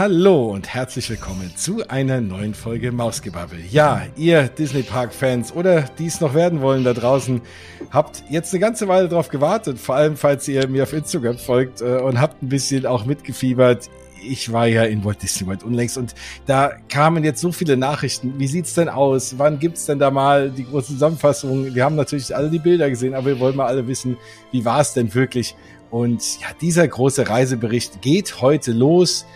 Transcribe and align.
Hallo 0.00 0.46
und 0.46 0.66
herzlich 0.66 1.10
willkommen 1.10 1.52
zu 1.56 1.86
einer 1.90 2.22
neuen 2.22 2.54
Folge 2.54 2.90
Mausgebabbel. 2.90 3.58
Ja, 3.70 4.06
ihr 4.16 4.48
Disney 4.48 4.82
Park 4.82 5.12
Fans 5.12 5.54
oder 5.54 5.82
die 5.98 6.06
es 6.06 6.22
noch 6.22 6.32
werden 6.32 6.62
wollen 6.62 6.84
da 6.84 6.94
draußen, 6.94 7.42
habt 7.90 8.24
jetzt 8.30 8.54
eine 8.54 8.60
ganze 8.60 8.88
Weile 8.88 9.10
drauf 9.10 9.28
gewartet, 9.28 9.78
vor 9.78 9.96
allem 9.96 10.16
falls 10.16 10.48
ihr 10.48 10.66
mir 10.68 10.84
auf 10.84 10.94
Instagram 10.94 11.36
folgt 11.36 11.82
äh, 11.82 11.98
und 11.98 12.18
habt 12.18 12.42
ein 12.42 12.48
bisschen 12.48 12.86
auch 12.86 13.04
mitgefiebert 13.04 13.90
ich 14.26 14.50
war 14.50 14.66
ja 14.66 14.84
in 14.84 15.04
Walt 15.04 15.22
Disney 15.22 15.46
World 15.46 15.64
unlängst 15.64 15.98
und 15.98 16.14
da 16.46 16.72
kamen 16.88 17.22
jetzt 17.22 17.42
so 17.42 17.52
viele 17.52 17.76
Nachrichten. 17.76 18.38
Wie 18.38 18.46
sieht's 18.46 18.72
denn 18.72 18.88
aus? 18.88 19.36
Wann 19.36 19.58
gibt's 19.58 19.84
denn 19.84 19.98
da 19.98 20.10
mal 20.10 20.50
die 20.50 20.64
große 20.64 20.92
Zusammenfassung? 20.94 21.74
Wir 21.74 21.84
haben 21.84 21.96
natürlich 21.96 22.34
alle 22.34 22.48
die 22.48 22.58
Bilder 22.58 22.88
gesehen, 22.88 23.12
aber 23.14 23.26
wir 23.26 23.40
wollen 23.40 23.56
mal 23.56 23.66
alle 23.66 23.86
wissen, 23.86 24.16
wie 24.50 24.64
war 24.64 24.80
es 24.80 24.94
denn 24.94 25.14
wirklich? 25.14 25.56
Und 25.90 26.40
ja, 26.40 26.46
dieser 26.58 26.88
große 26.88 27.28
Reisebericht 27.28 28.00
geht 28.00 28.40
heute 28.40 28.72
los 28.72 29.26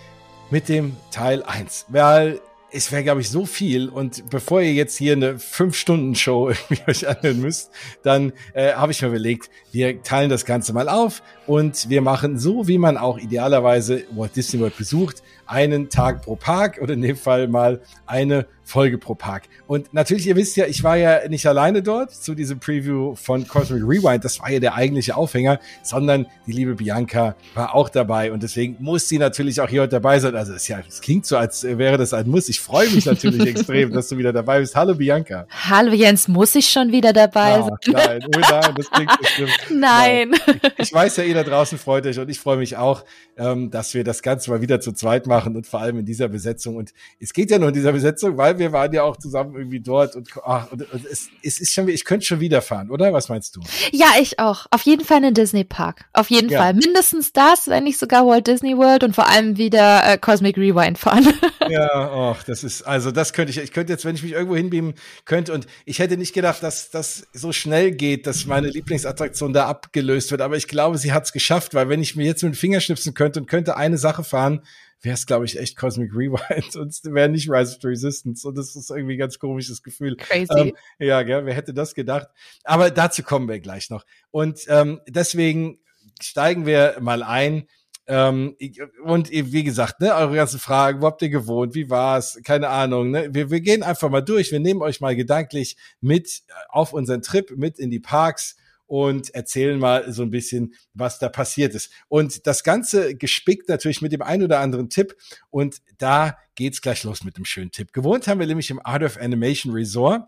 mit 0.51 0.69
dem 0.69 0.97
Teil 1.11 1.43
1. 1.43 1.87
Weil 1.89 2.41
es 2.75 2.91
wäre, 2.91 3.05
glaube 3.05 3.21
ich, 3.21 3.31
so 3.31 3.47
viel. 3.47 3.89
Und 3.89 4.29
bevor 4.31 4.61
ihr 4.61 4.73
jetzt 4.73 4.97
hier 4.97 5.13
eine 5.13 5.39
Fünf-Stunden-Show 5.39 6.53
euch 6.89 7.09
anhören 7.09 7.41
müsst, 7.41 7.71
dann 8.03 8.33
äh, 8.53 8.73
habe 8.73 8.91
ich 8.91 9.01
mir 9.01 9.09
überlegt, 9.09 9.49
wir 9.71 10.03
teilen 10.03 10.29
das 10.29 10.45
Ganze 10.45 10.73
mal 10.73 10.89
auf 10.89 11.23
und 11.47 11.89
wir 11.89 12.03
machen 12.03 12.37
so, 12.37 12.67
wie 12.67 12.79
man 12.79 12.97
auch 12.97 13.19
idealerweise 13.19 14.03
Walt 14.11 14.35
Disney 14.35 14.59
World 14.59 14.77
besucht, 14.77 15.23
einen 15.47 15.89
Tag 15.89 16.23
pro 16.23 16.35
Park 16.35 16.81
oder 16.83 16.95
in 16.95 17.03
dem 17.03 17.17
Fall 17.17 17.47
mal 17.47 17.81
eine 18.07 18.47
Folge 18.65 18.99
pro 18.99 19.15
Park. 19.15 19.45
Und 19.67 19.93
natürlich, 19.93 20.27
ihr 20.27 20.37
wisst 20.37 20.57
ja, 20.57 20.67
ich 20.67 20.83
war 20.83 20.97
ja 20.97 21.29
nicht 21.29 21.47
alleine 21.47 21.83
dort 21.83 22.13
zu 22.13 22.35
diesem 22.35 22.59
Preview 22.59 23.15
von 23.15 23.47
Cosmic 23.47 23.83
Rewind. 23.83 24.25
Das 24.25 24.41
war 24.41 24.51
ja 24.51 24.59
der 24.59 24.75
eigentliche 24.75 25.17
Aufhänger, 25.17 25.61
sondern 25.83 26.27
die 26.47 26.53
liebe 26.53 26.75
Bianca 26.75 27.37
war 27.55 27.75
auch 27.75 27.89
dabei 27.89 28.33
und 28.33 28.43
deswegen 28.43 28.77
muss 28.81 29.09
sie 29.09 29.19
natürlich 29.19 29.61
auch 29.61 29.69
hier 29.69 29.83
heute 29.83 29.91
dabei 29.91 30.19
sein. 30.19 30.35
Also 30.35 30.55
es, 30.55 30.67
ja, 30.69 30.81
es 30.87 31.01
klingt 31.01 31.27
so, 31.27 31.37
als 31.37 31.63
wäre 31.63 31.99
das 31.99 32.15
ein 32.15 32.29
Muss. 32.29 32.49
Ich 32.49 32.61
freue 32.61 32.89
mich 32.91 33.07
natürlich 33.07 33.47
extrem, 33.47 33.93
dass 33.93 34.09
du 34.09 34.17
wieder 34.17 34.33
dabei 34.33 34.61
bist. 34.61 34.75
Hallo 34.75 34.95
Bianca. 34.95 35.47
Hallo 35.51 35.93
Jens, 35.93 36.27
muss 36.29 36.55
ich 36.55 36.69
schon 36.69 36.91
wieder 36.91 37.13
dabei 37.13 37.61
sein? 37.61 37.77
nein, 37.93 38.25
oh 38.27 38.41
nein, 38.41 38.75
das 38.77 38.91
klingt 38.91 39.19
bestimmt. 39.21 39.51
Nein. 39.71 40.31
nein. 40.31 40.61
Ich 40.79 40.93
weiß 40.93 41.17
ja, 41.19 41.25
ihr 41.25 41.35
da 41.35 41.43
draußen 41.43 41.79
freut 41.79 42.07
euch 42.07 42.19
und 42.19 42.29
ich 42.29 42.39
freue 42.39 42.57
mich 42.57 42.77
auch, 42.77 43.05
ähm, 43.37 43.71
dass 43.71 43.95
wir 43.95 44.05
das 44.05 44.23
Ganze 44.23 44.51
mal 44.51 44.61
wieder 44.61 44.81
zu 44.81 44.93
zweit 44.93 45.27
machen 45.27 45.57
und 45.57 45.67
vor 45.67 45.81
allem 45.81 45.99
in 45.99 46.07
dieser 46.07 46.29
Besetzung. 46.29 46.77
Und 46.77 46.93
es 47.21 47.33
geht 47.33 47.51
ja 47.51 47.59
nur 47.59 47.69
in 47.69 47.75
dieser 47.75 47.93
Besetzung, 47.93 48.37
weil 48.37 48.54
wir 48.59 48.73
waren 48.73 48.93
ja 48.93 49.03
auch 49.03 49.17
zusammen 49.17 49.55
irgendwie 49.55 49.81
dort 49.81 50.17
und, 50.17 50.29
ach, 50.45 50.71
und, 50.71 50.93
und 50.93 51.05
es, 51.07 51.29
es 51.43 51.61
ist 51.61 51.73
schon, 51.73 51.89
ich 51.89 52.05
könnte 52.05 52.27
schon 52.27 52.41
wieder 52.41 52.63
fahren, 52.63 52.91
oder? 52.91 53.13
Was 53.13 53.29
meinst 53.29 53.57
du? 53.57 53.61
Ja, 53.93 54.07
ich 54.21 54.39
auch. 54.39 54.67
Auf 54.71 54.83
jeden 54.83 55.05
Fall 55.05 55.23
in 55.25 55.35
Disney 55.35 55.65
Park. 55.65 56.07
Auf 56.13 56.31
jeden 56.31 56.49
ja. 56.51 56.61
Fall. 56.61 56.75
Mindestens 56.75 57.33
das, 57.33 57.69
wenn 57.69 57.85
nicht 57.85 57.99
sogar 57.99 58.27
Walt 58.27 58.47
Disney 58.47 58.77
World 58.77 59.05
und 59.05 59.15
vor 59.15 59.29
allem 59.29 59.57
wieder 59.57 60.07
äh, 60.07 60.19
Cosmic 60.19 60.57
Rewind 60.57 60.99
fahren. 60.99 61.33
ja, 61.69 61.89
ach, 61.93 62.43
das 62.43 62.65
ist, 62.65 62.83
also 62.83 63.11
das 63.11 63.33
könnte 63.33 63.51
ich, 63.51 63.59
ich 63.59 63.73
könnte 63.73 63.93
jetzt, 63.93 64.05
wenn 64.05 64.15
ich 64.15 64.23
mich 64.23 64.33
irgendwo 64.33 64.57
hinbeamen 64.57 64.95
könnte 65.25 65.53
und 65.53 65.67
ich 65.85 65.99
hätte 65.99 66.17
nicht 66.17 66.35
gedacht, 66.35 66.63
dass 66.63 66.91
das 66.91 67.27
so 67.33 67.53
schnell 67.53 67.93
geht, 67.93 68.27
dass 68.27 68.47
meine 68.47 68.69
Lieblingsattraktion 68.69 69.53
da 69.53 69.67
abgelöst 69.67 70.31
wird, 70.31 70.41
aber 70.41 70.57
ich 70.57 70.69
glaube, 70.69 70.99
sie 70.99 71.13
hat 71.13 71.25
es 71.25 71.33
geschafft, 71.33 71.75
weil 71.75 71.89
wenn 71.89 72.01
ich 72.01 72.17
mir 72.17 72.27
jetzt 72.27 72.43
mit 72.43 72.55
dem 72.55 72.57
Finger 72.57 72.81
schnipsen 72.81 73.15
könnte 73.15 73.41
und 73.41 73.47
könnte 73.47 73.77
eine 73.77 73.99
Sache 73.99 74.25
fahren, 74.25 74.63
wäre 75.05 75.15
es, 75.15 75.27
glaube 75.27 75.45
ich, 75.45 75.59
echt 75.59 75.77
Cosmic 75.77 76.13
Rewind 76.15 76.77
und 76.77 76.99
wäre 77.05 77.29
nicht 77.29 77.49
Rise 77.49 77.75
of 77.75 77.83
the 77.83 77.89
Resistance. 77.89 78.47
Und 78.47 78.57
das 78.57 78.75
ist 78.75 78.91
irgendwie 78.91 79.15
ein 79.15 79.19
ganz 79.19 79.39
komisches 79.39 79.83
Gefühl. 79.83 80.17
Crazy. 80.17 80.49
Ähm, 80.57 80.77
ja, 80.99 81.23
gell, 81.23 81.47
wer 81.47 81.55
hätte 81.55 81.75
das 81.75 81.95
gedacht? 81.95 82.29
Aber 82.65 82.91
dazu 82.91 83.23
kommen 83.23 83.49
wir 83.49 83.61
gleich 83.61 83.91
noch. 83.91 84.05
Und 84.31 84.61
ähm, 84.69 85.01
deswegen 85.07 85.79
steigen 86.21 86.67
wir 86.67 86.97
mal 87.01 87.23
ein. 87.23 87.69
Ähm, 88.07 88.57
und 89.03 89.31
wie 89.31 89.65
gesagt, 89.65 90.01
ne, 90.01 90.15
eure 90.15 90.37
ganzen 90.37 90.59
Fragen, 90.61 91.01
wo 91.01 91.07
habt 91.07 91.23
ihr 91.23 91.31
gewohnt, 91.31 91.75
wie 91.75 91.89
war's, 91.89 92.39
keine 92.45 92.69
Ahnung, 92.69 93.11
ne? 93.11 93.29
Wir, 93.33 93.51
wir 93.51 93.63
gehen 93.63 93.83
einfach 93.83 94.11
mal 94.11 94.21
durch, 94.21 94.53
wir 94.53 94.61
nehmen 94.61 94.83
euch 94.83 95.01
mal 95.01 95.17
gedanklich 95.17 95.79
mit 96.03 96.43
auf 96.69 96.93
unseren 96.93 97.23
Trip, 97.23 97.51
mit 97.57 97.79
in 97.79 97.91
die 97.91 98.01
Parks 98.01 98.57
und 98.87 99.35
erzählen 99.35 99.79
mal 99.79 100.13
so 100.13 100.23
ein 100.23 100.31
bisschen, 100.31 100.75
was 100.93 101.19
da 101.19 101.29
passiert 101.29 101.75
ist. 101.75 101.91
Und 102.09 102.47
das 102.47 102.65
Ganze 102.65 103.15
gespickt 103.17 103.69
natürlich 103.69 104.03
mit 104.03 104.13
dem 104.13 104.23
einen 104.23 104.45
oder 104.45 104.61
anderen 104.61 104.91
Tipp. 104.91 105.17
Und 105.51 105.79
da 105.99 106.39
geht's 106.55 106.83
gleich 106.83 107.05
los 107.05 107.25
mit 107.25 107.37
dem 107.37 107.45
schönen 107.45 107.71
Tipp. 107.71 107.93
Gewohnt 107.93 108.27
haben 108.29 108.41
wir 108.41 108.47
nämlich 108.47 108.71
im 108.71 108.85
Art 108.85 109.03
of 109.03 109.17
Animation 109.17 109.73
Resort. 109.73 110.23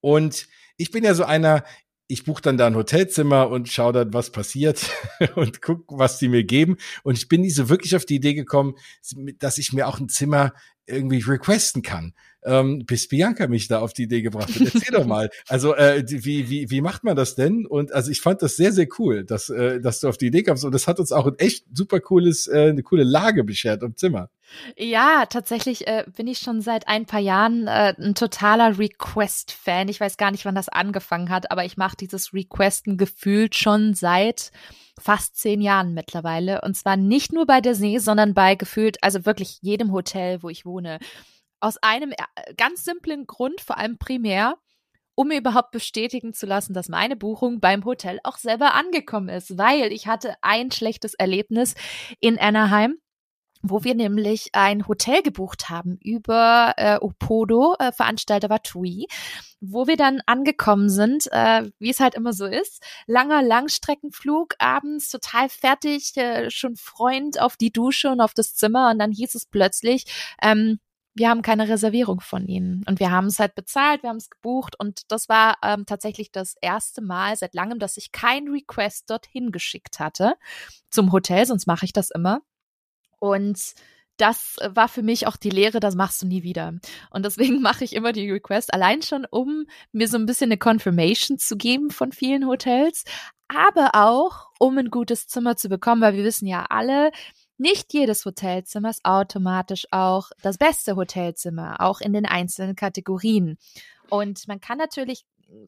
Und 0.00 0.46
ich 0.76 0.90
bin 0.90 1.04
ja 1.04 1.14
so 1.14 1.24
einer, 1.24 1.64
ich 2.10 2.24
buche 2.24 2.42
dann 2.42 2.56
da 2.56 2.66
ein 2.66 2.76
Hotelzimmer 2.76 3.48
und 3.48 3.68
schaue 3.68 3.92
dann, 3.92 4.12
was 4.12 4.30
passiert 4.30 4.90
und 5.36 5.62
guck, 5.62 5.84
was 5.88 6.18
die 6.18 6.28
mir 6.28 6.44
geben. 6.44 6.76
Und 7.02 7.16
ich 7.16 7.28
bin 7.28 7.40
nie 7.40 7.50
so 7.50 7.68
wirklich 7.68 7.96
auf 7.96 8.04
die 8.04 8.16
Idee 8.16 8.34
gekommen, 8.34 8.74
dass 9.38 9.58
ich 9.58 9.72
mir 9.72 9.88
auch 9.88 10.00
ein 10.00 10.08
Zimmer 10.08 10.52
irgendwie 10.86 11.20
requesten 11.20 11.82
kann 11.82 12.14
ähm, 12.44 12.84
bis 12.86 13.08
Bianca 13.08 13.46
mich 13.48 13.68
da 13.68 13.80
auf 13.80 13.92
die 13.92 14.04
Idee 14.04 14.22
gebracht 14.22 14.48
hat. 14.48 14.74
Erzähl 14.74 14.92
doch 14.92 15.06
mal. 15.06 15.30
Also 15.48 15.74
äh, 15.74 16.04
wie, 16.06 16.48
wie, 16.48 16.70
wie 16.70 16.80
macht 16.80 17.02
man 17.02 17.16
das 17.16 17.34
denn? 17.34 17.66
Und 17.66 17.92
also 17.92 18.10
ich 18.10 18.20
fand 18.20 18.40
das 18.42 18.56
sehr, 18.56 18.72
sehr 18.72 18.86
cool, 18.98 19.24
dass, 19.24 19.48
äh, 19.48 19.80
dass 19.80 20.00
du 20.00 20.08
auf 20.08 20.16
die 20.16 20.26
Idee 20.26 20.42
kamst. 20.42 20.64
Und 20.64 20.72
das 20.72 20.86
hat 20.86 21.00
uns 21.00 21.12
auch 21.12 21.26
ein 21.26 21.38
echt 21.38 21.64
super 21.72 21.98
cooles, 22.00 22.46
äh, 22.46 22.68
eine 22.68 22.82
coole 22.82 23.04
Lage 23.04 23.42
beschert 23.42 23.82
im 23.82 23.96
Zimmer. 23.96 24.30
Ja, 24.76 25.26
tatsächlich 25.26 25.86
äh, 25.86 26.04
bin 26.16 26.26
ich 26.26 26.38
schon 26.38 26.60
seit 26.60 26.88
ein 26.88 27.06
paar 27.06 27.20
Jahren 27.20 27.66
äh, 27.66 27.94
ein 27.98 28.14
totaler 28.14 28.78
Request-Fan. 28.78 29.88
Ich 29.88 30.00
weiß 30.00 30.16
gar 30.16 30.30
nicht, 30.30 30.44
wann 30.44 30.54
das 30.54 30.68
angefangen 30.68 31.30
hat, 31.30 31.50
aber 31.50 31.64
ich 31.64 31.76
mache 31.76 31.96
dieses 31.96 32.32
Requesten 32.32 32.96
gefühlt 32.96 33.54
schon 33.54 33.94
seit 33.94 34.50
fast 34.98 35.36
zehn 35.36 35.60
Jahren 35.60 35.94
mittlerweile. 35.94 36.60
Und 36.62 36.76
zwar 36.76 36.96
nicht 36.96 37.32
nur 37.32 37.46
bei 37.46 37.60
Disney, 37.60 37.98
sondern 37.98 38.34
bei 38.34 38.54
gefühlt, 38.54 39.02
also 39.02 39.24
wirklich 39.24 39.58
jedem 39.62 39.92
Hotel, 39.92 40.42
wo 40.42 40.48
ich 40.48 40.66
wohne. 40.66 40.98
Aus 41.60 41.76
einem 41.82 42.12
äh, 42.12 42.54
ganz 42.56 42.84
simplen 42.84 43.26
Grund, 43.26 43.60
vor 43.60 43.78
allem 43.78 43.98
primär, 43.98 44.56
um 45.14 45.28
mir 45.28 45.38
überhaupt 45.38 45.70
bestätigen 45.70 46.32
zu 46.32 46.46
lassen, 46.46 46.72
dass 46.74 46.88
meine 46.88 47.16
Buchung 47.16 47.60
beim 47.60 47.84
Hotel 47.84 48.20
auch 48.24 48.38
selber 48.38 48.74
angekommen 48.74 49.28
ist, 49.28 49.58
weil 49.58 49.92
ich 49.92 50.06
hatte 50.06 50.34
ein 50.40 50.70
schlechtes 50.70 51.14
Erlebnis 51.14 51.74
in 52.20 52.38
Anaheim 52.38 52.96
wo 53.62 53.84
wir 53.84 53.94
nämlich 53.94 54.50
ein 54.52 54.88
Hotel 54.88 55.22
gebucht 55.22 55.68
haben 55.68 55.98
über 56.02 56.74
äh, 56.76 56.96
Opodo, 57.00 57.76
äh, 57.78 57.92
Veranstalter 57.92 58.48
war 58.48 58.62
TUI, 58.62 59.06
wo 59.60 59.86
wir 59.86 59.96
dann 59.96 60.22
angekommen 60.26 60.88
sind, 60.88 61.28
äh, 61.32 61.70
wie 61.78 61.90
es 61.90 62.00
halt 62.00 62.14
immer 62.14 62.32
so 62.32 62.46
ist, 62.46 62.82
langer 63.06 63.42
Langstreckenflug, 63.42 64.54
abends 64.58 65.10
total 65.10 65.48
fertig, 65.48 66.16
äh, 66.16 66.50
schon 66.50 66.76
Freund 66.76 67.40
auf 67.40 67.56
die 67.56 67.72
Dusche 67.72 68.10
und 68.10 68.20
auf 68.20 68.34
das 68.34 68.54
Zimmer 68.54 68.90
und 68.90 68.98
dann 68.98 69.12
hieß 69.12 69.34
es 69.34 69.46
plötzlich, 69.46 70.04
ähm, 70.42 70.78
wir 71.14 71.28
haben 71.28 71.42
keine 71.42 71.68
Reservierung 71.68 72.20
von 72.20 72.46
ihnen. 72.46 72.84
Und 72.88 73.00
wir 73.00 73.10
haben 73.10 73.26
es 73.26 73.38
halt 73.38 73.54
bezahlt, 73.54 74.02
wir 74.02 74.10
haben 74.10 74.16
es 74.16 74.30
gebucht 74.30 74.76
und 74.78 75.10
das 75.10 75.28
war 75.28 75.56
ähm, 75.62 75.84
tatsächlich 75.84 76.30
das 76.32 76.54
erste 76.60 77.02
Mal 77.02 77.36
seit 77.36 77.54
langem, 77.54 77.78
dass 77.78 77.96
ich 77.96 78.12
kein 78.12 78.48
Request 78.48 79.10
dorthin 79.10 79.50
geschickt 79.50 79.98
hatte 79.98 80.34
zum 80.88 81.12
Hotel, 81.12 81.44
sonst 81.46 81.66
mache 81.66 81.84
ich 81.84 81.92
das 81.92 82.10
immer. 82.10 82.40
Und 83.20 83.74
das 84.16 84.56
war 84.62 84.88
für 84.88 85.02
mich 85.02 85.26
auch 85.26 85.36
die 85.36 85.50
Lehre, 85.50 85.80
das 85.80 85.94
machst 85.94 86.20
du 86.20 86.26
nie 86.26 86.42
wieder. 86.42 86.74
Und 87.10 87.24
deswegen 87.24 87.62
mache 87.62 87.84
ich 87.84 87.94
immer 87.94 88.12
die 88.12 88.30
Request 88.30 88.74
allein 88.74 89.02
schon, 89.02 89.26
um 89.30 89.66
mir 89.92 90.08
so 90.08 90.18
ein 90.18 90.26
bisschen 90.26 90.48
eine 90.48 90.58
Confirmation 90.58 91.38
zu 91.38 91.56
geben 91.56 91.90
von 91.90 92.12
vielen 92.12 92.46
Hotels, 92.46 93.04
aber 93.48 93.90
auch, 93.94 94.48
um 94.58 94.78
ein 94.78 94.90
gutes 94.90 95.26
Zimmer 95.26 95.56
zu 95.56 95.68
bekommen, 95.68 96.02
weil 96.02 96.14
wir 96.14 96.24
wissen 96.24 96.46
ja 96.46 96.66
alle, 96.68 97.10
nicht 97.58 97.92
jedes 97.92 98.24
Hotelzimmer 98.24 98.90
ist 98.90 99.04
automatisch 99.04 99.86
auch 99.90 100.30
das 100.42 100.56
beste 100.56 100.96
Hotelzimmer, 100.96 101.80
auch 101.80 102.00
in 102.00 102.12
den 102.12 102.24
einzelnen 102.24 102.74
Kategorien. 102.74 103.58
Und 104.08 104.48
man 104.48 104.60
kann 104.60 104.78
natürlich 104.78 105.24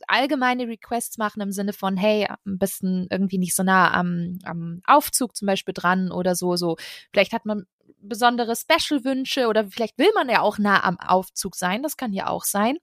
allgemeine 0.07 0.69
Requests 0.69 1.19
machen 1.19 1.41
im 1.41 1.53
Sinne 1.53 1.73
von, 1.73 1.97
hey, 1.97 2.27
am 2.29 2.59
besten 2.59 3.07
irgendwie 3.11 3.39
nicht 3.39 3.55
so 3.55 3.63
nah 3.63 3.93
am, 3.93 4.39
am 4.45 4.81
Aufzug 4.87 5.37
zum 5.37 5.47
Beispiel 5.47 5.75
dran 5.75 6.11
oder 6.11 6.35
so, 6.35 6.57
so. 6.57 6.77
Vielleicht 7.13 7.33
hat 7.33 7.47
man 7.47 7.65
besondere 7.99 8.55
Special-Wünsche 8.57 9.47
oder 9.47 9.67
vielleicht 9.67 9.99
will 9.99 10.11
man 10.15 10.29
ja 10.29 10.41
auch 10.41 10.59
nah 10.59 10.83
am 10.85 10.99
Aufzug 10.99 11.57
sein, 11.57 11.83
das 11.83 11.97
kann 11.97 12.13
ja 12.13 12.29
auch 12.29 12.45
sein 12.45 12.77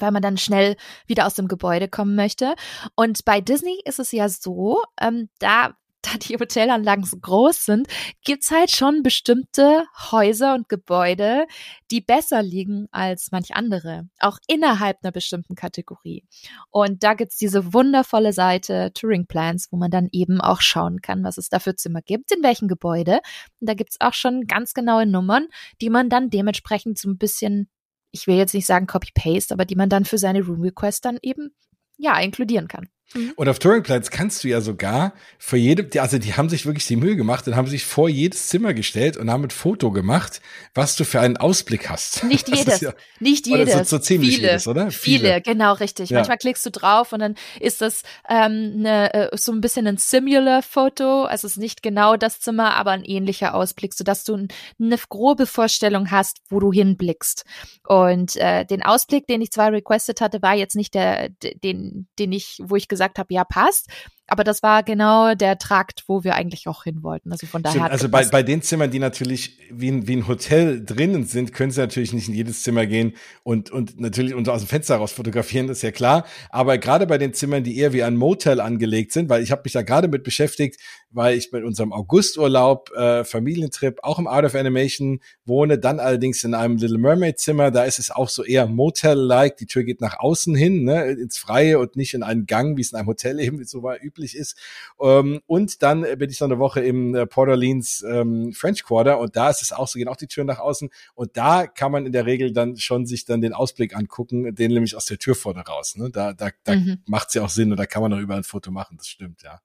weil 0.00 0.10
man 0.10 0.20
dann 0.20 0.36
schnell 0.36 0.76
wieder 1.06 1.26
aus 1.26 1.34
dem 1.34 1.46
Gebäude 1.48 1.88
kommen 1.88 2.16
möchte. 2.16 2.54
Und 2.96 3.24
bei 3.24 3.40
Disney 3.40 3.80
ist 3.84 4.00
es 4.00 4.10
ja 4.12 4.28
so, 4.28 4.82
ähm, 5.00 5.28
da 5.38 5.76
da 6.06 6.18
die 6.18 6.36
Hotelanlagen 6.36 7.04
so 7.04 7.16
groß 7.18 7.64
sind, 7.64 7.88
gibt's 8.24 8.50
halt 8.50 8.70
schon 8.70 9.02
bestimmte 9.02 9.84
Häuser 10.10 10.54
und 10.54 10.68
Gebäude, 10.68 11.46
die 11.90 12.00
besser 12.00 12.42
liegen 12.42 12.86
als 12.90 13.30
manch 13.32 13.54
andere, 13.54 14.08
auch 14.20 14.38
innerhalb 14.46 14.98
einer 15.02 15.12
bestimmten 15.12 15.54
Kategorie. 15.54 16.24
Und 16.70 17.02
da 17.02 17.14
gibt's 17.14 17.36
diese 17.36 17.72
wundervolle 17.72 18.32
Seite 18.32 18.92
Touring 18.94 19.26
Plans, 19.26 19.68
wo 19.70 19.76
man 19.76 19.90
dann 19.90 20.08
eben 20.12 20.40
auch 20.40 20.60
schauen 20.60 21.00
kann, 21.00 21.24
was 21.24 21.38
es 21.38 21.48
da 21.48 21.58
für 21.58 21.74
Zimmer 21.74 22.02
gibt, 22.02 22.32
in 22.32 22.42
welchem 22.42 22.68
Gebäude. 22.68 23.20
Und 23.60 23.68
da 23.68 23.74
gibt's 23.74 24.00
auch 24.00 24.14
schon 24.14 24.46
ganz 24.46 24.74
genaue 24.74 25.06
Nummern, 25.06 25.46
die 25.80 25.90
man 25.90 26.08
dann 26.08 26.30
dementsprechend 26.30 26.98
so 26.98 27.08
ein 27.08 27.18
bisschen, 27.18 27.68
ich 28.12 28.26
will 28.26 28.36
jetzt 28.36 28.54
nicht 28.54 28.66
sagen 28.66 28.86
Copy-Paste, 28.86 29.54
aber 29.54 29.64
die 29.64 29.76
man 29.76 29.88
dann 29.88 30.04
für 30.04 30.18
seine 30.18 30.42
Room 30.42 30.62
Request 30.62 31.04
dann 31.04 31.18
eben 31.22 31.50
ja, 31.98 32.18
inkludieren 32.20 32.68
kann. 32.68 32.88
Mhm. 33.14 33.32
Und 33.36 33.48
auf 33.48 33.58
Touring 33.58 33.82
Plans 33.82 34.10
kannst 34.10 34.42
du 34.42 34.48
ja 34.48 34.60
sogar 34.60 35.14
für 35.38 35.56
jede, 35.56 36.00
also 36.00 36.18
die 36.18 36.34
haben 36.34 36.48
sich 36.48 36.66
wirklich 36.66 36.86
die 36.86 36.96
Mühe 36.96 37.14
gemacht 37.16 37.46
und 37.46 37.54
haben 37.54 37.68
sich 37.68 37.84
vor 37.84 38.08
jedes 38.08 38.48
Zimmer 38.48 38.74
gestellt 38.74 39.16
und 39.16 39.30
haben 39.30 39.44
ein 39.44 39.50
Foto 39.50 39.92
gemacht, 39.92 40.40
was 40.74 40.96
du 40.96 41.04
für 41.04 41.20
einen 41.20 41.36
Ausblick 41.36 41.88
hast. 41.88 42.24
Nicht 42.24 42.48
jedes, 42.54 42.80
ja, 42.80 42.92
nicht 43.20 43.46
jedes. 43.46 43.72
So, 43.72 43.84
so 43.84 43.98
ziemlich 43.98 44.36
viele, 44.36 44.48
jedes, 44.48 44.66
oder? 44.66 44.90
Viele, 44.90 45.20
viele 45.20 45.40
genau, 45.40 45.74
richtig. 45.74 46.10
Ja. 46.10 46.18
Manchmal 46.18 46.38
klickst 46.38 46.66
du 46.66 46.70
drauf 46.70 47.12
und 47.12 47.20
dann 47.20 47.36
ist 47.60 47.80
das 47.80 48.02
ähm, 48.28 48.80
ne, 48.80 49.14
äh, 49.14 49.36
so 49.36 49.52
ein 49.52 49.60
bisschen 49.60 49.86
ein 49.86 49.98
Similar-Foto. 49.98 51.24
Also 51.24 51.46
es 51.46 51.52
ist 51.52 51.58
nicht 51.58 51.82
genau 51.82 52.16
das 52.16 52.40
Zimmer, 52.40 52.74
aber 52.74 52.90
ein 52.90 53.04
ähnlicher 53.04 53.54
Ausblick, 53.54 53.94
sodass 53.94 54.24
du 54.24 54.34
eine 54.80 54.98
grobe 55.08 55.46
Vorstellung 55.46 56.10
hast, 56.10 56.38
wo 56.48 56.58
du 56.58 56.72
hinblickst. 56.72 57.44
Und 57.86 58.34
äh, 58.36 58.64
den 58.64 58.82
Ausblick, 58.82 59.28
den 59.28 59.40
ich 59.42 59.52
zwar 59.52 59.70
requested 59.70 60.20
hatte, 60.20 60.42
war 60.42 60.54
jetzt 60.54 60.74
nicht 60.74 60.94
der, 60.94 61.28
den, 61.28 62.08
den 62.18 62.32
ich, 62.32 62.60
wo 62.64 62.74
ich 62.74 62.88
gesagt 62.88 62.95
habe, 63.00 63.32
ja, 63.32 63.44
passt. 63.44 63.88
Aber 64.28 64.42
das 64.42 64.62
war 64.62 64.82
genau 64.82 65.34
der 65.34 65.56
Trakt, 65.56 66.02
wo 66.08 66.24
wir 66.24 66.34
eigentlich 66.34 66.66
auch 66.66 66.82
hin 66.82 67.04
wollten. 67.04 67.30
Also 67.30 67.46
von 67.46 67.62
daher. 67.62 67.90
also 67.90 68.08
bei, 68.08 68.24
bei 68.24 68.42
den 68.42 68.60
Zimmern, 68.60 68.90
die 68.90 68.98
natürlich 68.98 69.58
wie 69.70 69.88
ein, 69.88 70.08
wie 70.08 70.16
ein 70.16 70.26
Hotel 70.26 70.84
drinnen 70.84 71.24
sind, 71.24 71.52
können 71.52 71.70
sie 71.70 71.80
natürlich 71.80 72.12
nicht 72.12 72.28
in 72.28 72.34
jedes 72.34 72.64
Zimmer 72.64 72.86
gehen 72.86 73.14
und, 73.44 73.70
und 73.70 74.00
natürlich 74.00 74.34
unter 74.34 74.52
aus 74.52 74.62
dem 74.62 74.68
Fenster 74.68 74.96
raus 74.96 75.12
fotografieren, 75.12 75.68
das 75.68 75.78
ist 75.78 75.82
ja 75.82 75.92
klar. 75.92 76.26
Aber 76.50 76.76
gerade 76.78 77.06
bei 77.06 77.18
den 77.18 77.34
Zimmern, 77.34 77.62
die 77.62 77.78
eher 77.78 77.92
wie 77.92 78.02
ein 78.02 78.16
Motel 78.16 78.60
angelegt 78.60 79.12
sind, 79.12 79.28
weil 79.28 79.44
ich 79.44 79.52
habe 79.52 79.62
mich 79.64 79.74
da 79.74 79.82
gerade 79.82 80.08
mit 80.08 80.24
beschäftigt, 80.24 80.80
weil 81.10 81.36
ich 81.36 81.52
mit 81.52 81.64
unserem 81.64 81.92
Augusturlaub, 81.92 82.90
äh, 82.92 83.24
Familientrip, 83.24 84.00
auch 84.02 84.18
im 84.18 84.26
Art 84.26 84.44
of 84.44 84.54
Animation 84.54 85.20
wohne, 85.44 85.78
dann 85.78 86.00
allerdings 86.00 86.44
in 86.44 86.54
einem 86.54 86.76
Little 86.76 86.98
Mermaid 86.98 87.38
Zimmer. 87.38 87.70
Da 87.70 87.84
ist 87.84 87.98
es 87.98 88.10
auch 88.10 88.28
so 88.28 88.44
eher 88.44 88.66
Motel-like. 88.66 89.56
Die 89.56 89.66
Tür 89.66 89.84
geht 89.84 90.00
nach 90.00 90.18
außen 90.18 90.54
hin, 90.54 90.84
ne, 90.84 91.12
ins 91.12 91.38
Freie 91.38 91.78
und 91.78 91.96
nicht 91.96 92.14
in 92.14 92.22
einen 92.22 92.46
Gang, 92.46 92.76
wie 92.76 92.82
es 92.82 92.92
in 92.92 92.98
einem 92.98 93.08
Hotel 93.08 93.40
eben 93.40 93.64
so 93.64 93.82
war, 93.82 94.02
üblich 94.02 94.36
ist. 94.36 94.56
Ähm, 95.00 95.40
und 95.46 95.82
dann 95.82 96.02
bin 96.18 96.30
ich 96.30 96.40
noch 96.40 96.48
eine 96.48 96.58
Woche 96.58 96.80
im 96.80 97.14
äh, 97.14 97.26
Port 97.26 97.48
Orleans 97.48 98.04
ähm, 98.08 98.52
French 98.52 98.84
Quarter 98.84 99.18
und 99.18 99.36
da 99.36 99.50
ist 99.50 99.62
es 99.62 99.72
auch 99.72 99.88
so, 99.88 99.98
gehen 99.98 100.08
auch 100.08 100.16
die 100.16 100.26
Türen 100.26 100.46
nach 100.46 100.58
außen 100.58 100.90
und 101.14 101.36
da 101.36 101.66
kann 101.66 101.92
man 101.92 102.06
in 102.06 102.12
der 102.12 102.26
Regel 102.26 102.52
dann 102.52 102.76
schon 102.76 103.06
sich 103.06 103.24
dann 103.24 103.40
den 103.40 103.52
Ausblick 103.52 103.96
angucken, 103.96 104.54
den 104.54 104.72
nämlich 104.72 104.96
aus 104.96 105.06
der 105.06 105.18
Tür 105.18 105.34
vorne 105.34 105.60
raus. 105.60 105.96
Ne? 105.96 106.10
Da, 106.10 106.32
da, 106.32 106.50
da 106.64 106.76
mhm. 106.76 106.98
macht 107.06 107.28
es 107.28 107.34
ja 107.34 107.42
auch 107.42 107.48
Sinn 107.48 107.70
und 107.70 107.78
da 107.78 107.86
kann 107.86 108.02
man 108.02 108.12
auch 108.12 108.18
überall 108.18 108.40
ein 108.40 108.44
Foto 108.44 108.70
machen, 108.70 108.96
das 108.96 109.08
stimmt, 109.08 109.42
ja. 109.42 109.60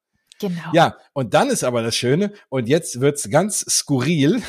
Genau. 0.50 0.62
Ja, 0.74 0.98
und 1.14 1.34
dann 1.34 1.50
ist 1.50 1.64
aber 1.64 1.82
das 1.82 1.96
Schöne, 1.96 2.34
und 2.50 2.68
jetzt 2.68 3.02
wird's 3.02 3.30
ganz 3.30 3.60
skurril, 3.70 4.42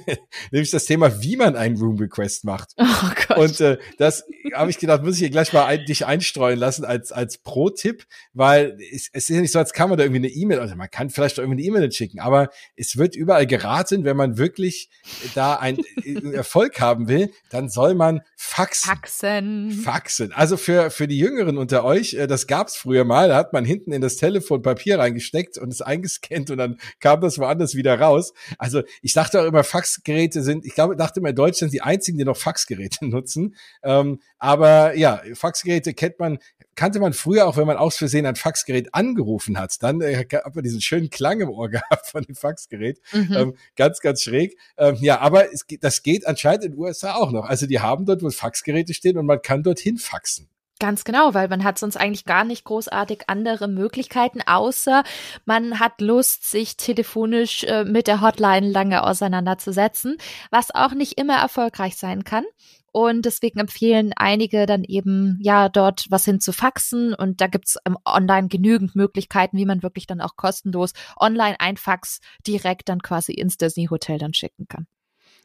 nämlich 0.50 0.70
das 0.70 0.84
Thema, 0.84 1.22
wie 1.22 1.36
man 1.36 1.56
einen 1.56 1.76
Room 1.76 1.96
Request 1.98 2.44
macht. 2.44 2.70
Oh 3.02 3.12
Gott. 3.28 3.38
Und 3.38 3.60
äh, 3.60 3.78
das 3.96 4.24
habe 4.52 4.70
ich 4.70 4.78
gedacht, 4.78 5.02
muss 5.02 5.14
ich 5.14 5.20
hier 5.20 5.30
gleich 5.30 5.52
mal 5.54 5.64
ein, 5.64 5.86
dich 5.86 6.04
einstreuen 6.04 6.58
lassen 6.58 6.84
als, 6.84 7.12
als 7.12 7.38
Pro-Tipp, 7.38 8.04
weil 8.34 8.76
es, 8.92 9.08
es 9.12 9.30
ist 9.30 9.34
ja 9.34 9.40
nicht 9.40 9.52
so, 9.52 9.58
als 9.58 9.72
kann 9.72 9.88
man 9.88 9.96
da 9.96 10.04
irgendwie 10.04 10.26
eine 10.26 10.28
E-Mail, 10.28 10.58
also 10.58 10.76
man 10.76 10.90
kann 10.90 11.08
vielleicht 11.08 11.38
auch 11.38 11.42
irgendwie 11.42 11.68
eine 11.68 11.78
E-Mail 11.78 11.92
schicken, 11.92 12.20
aber 12.20 12.50
es 12.76 12.98
wird 12.98 13.16
überall 13.16 13.46
geraten, 13.46 14.04
wenn 14.04 14.16
man 14.16 14.36
wirklich 14.36 14.90
da 15.34 15.54
einen 15.54 15.78
äh, 16.04 16.34
Erfolg 16.34 16.80
haben 16.80 17.08
will, 17.08 17.32
dann 17.48 17.70
soll 17.70 17.94
man 17.94 18.20
faxen. 18.36 18.90
Faxen. 18.90 19.70
Faxen. 19.70 20.32
Also 20.32 20.56
für, 20.56 20.90
für 20.90 21.08
die 21.08 21.18
Jüngeren 21.18 21.56
unter 21.56 21.84
euch, 21.84 22.14
äh, 22.14 22.26
das 22.26 22.46
gab's 22.46 22.76
früher 22.76 23.04
mal, 23.04 23.28
da 23.28 23.36
hat 23.36 23.52
man 23.52 23.64
hinten 23.64 23.92
in 23.92 24.00
das 24.00 24.16
Telefon 24.16 24.62
Papier 24.62 24.98
reingesteckt, 24.98 25.39
reingesteckt 25.40 25.58
und 25.58 25.72
es 25.72 25.82
eingescannt 25.82 26.50
und 26.50 26.58
dann 26.58 26.78
kam 27.00 27.20
das 27.20 27.38
woanders 27.38 27.74
wieder 27.74 27.98
raus. 27.98 28.32
Also 28.58 28.82
ich 29.02 29.12
dachte 29.12 29.40
auch 29.40 29.44
immer, 29.44 29.64
Faxgeräte 29.64 30.42
sind, 30.42 30.66
ich 30.66 30.74
glaube, 30.74 30.96
dachte 30.96 31.20
immer, 31.20 31.30
in 31.30 31.36
Deutschland 31.36 31.72
die 31.72 31.82
einzigen, 31.82 32.18
die 32.18 32.24
noch 32.24 32.36
Faxgeräte 32.36 33.06
nutzen. 33.06 33.56
Ähm, 33.82 34.20
aber 34.38 34.96
ja, 34.96 35.22
Faxgeräte 35.34 35.94
kennt 35.94 36.18
man, 36.18 36.38
kannte 36.74 37.00
man 37.00 37.12
früher 37.12 37.46
auch, 37.46 37.56
wenn 37.56 37.66
man 37.66 37.76
aus 37.76 37.96
Versehen 37.96 38.26
ein 38.26 38.36
Faxgerät 38.36 38.94
angerufen 38.94 39.58
hat. 39.58 39.82
Dann 39.82 40.00
äh, 40.00 40.16
hat 40.16 40.54
man 40.54 40.64
diesen 40.64 40.80
schönen 40.80 41.10
Klang 41.10 41.40
im 41.40 41.50
Ohr 41.50 41.68
gehabt 41.70 42.06
von 42.06 42.22
dem 42.22 42.34
Faxgerät. 42.34 43.00
Mhm. 43.12 43.36
Ähm, 43.36 43.56
ganz, 43.76 44.00
ganz 44.00 44.22
schräg. 44.22 44.56
Ähm, 44.76 44.96
ja, 45.00 45.20
aber 45.20 45.52
es, 45.52 45.64
das 45.80 46.02
geht 46.02 46.26
anscheinend 46.26 46.64
in 46.64 46.72
den 46.72 46.80
USA 46.80 47.14
auch 47.14 47.32
noch. 47.32 47.44
Also 47.44 47.66
die 47.66 47.80
haben 47.80 48.06
dort, 48.06 48.22
wo 48.22 48.30
Faxgeräte 48.30 48.94
stehen 48.94 49.18
und 49.18 49.26
man 49.26 49.42
kann 49.42 49.62
dorthin 49.62 49.98
faxen. 49.98 50.49
Ganz 50.80 51.04
genau, 51.04 51.34
weil 51.34 51.48
man 51.48 51.62
hat 51.62 51.78
sonst 51.78 51.96
eigentlich 51.96 52.24
gar 52.24 52.42
nicht 52.42 52.64
großartig 52.64 53.24
andere 53.26 53.68
Möglichkeiten, 53.68 54.40
außer 54.46 55.04
man 55.44 55.78
hat 55.78 56.00
Lust, 56.00 56.50
sich 56.50 56.78
telefonisch 56.78 57.64
äh, 57.64 57.84
mit 57.84 58.06
der 58.06 58.22
Hotline 58.22 58.66
lange 58.70 59.04
auseinanderzusetzen, 59.04 60.16
was 60.50 60.74
auch 60.74 60.92
nicht 60.94 61.18
immer 61.18 61.36
erfolgreich 61.36 61.96
sein 61.96 62.24
kann. 62.24 62.44
Und 62.92 63.26
deswegen 63.26 63.60
empfehlen 63.60 64.12
einige 64.16 64.64
dann 64.64 64.82
eben, 64.84 65.38
ja, 65.42 65.68
dort 65.68 66.06
was 66.08 66.24
hin 66.24 66.40
zu 66.40 66.50
faxen. 66.52 67.12
Und 67.14 67.42
da 67.42 67.46
gibt's 67.46 67.76
ähm, 67.84 67.98
online 68.06 68.48
genügend 68.48 68.96
Möglichkeiten, 68.96 69.58
wie 69.58 69.66
man 69.66 69.82
wirklich 69.82 70.06
dann 70.06 70.22
auch 70.22 70.36
kostenlos 70.36 70.92
online 71.18 71.60
ein 71.60 71.76
Fax 71.76 72.20
direkt 72.46 72.88
dann 72.88 73.02
quasi 73.02 73.32
ins 73.32 73.58
Disney 73.58 73.88
Hotel 73.90 74.16
dann 74.18 74.32
schicken 74.32 74.66
kann. 74.66 74.86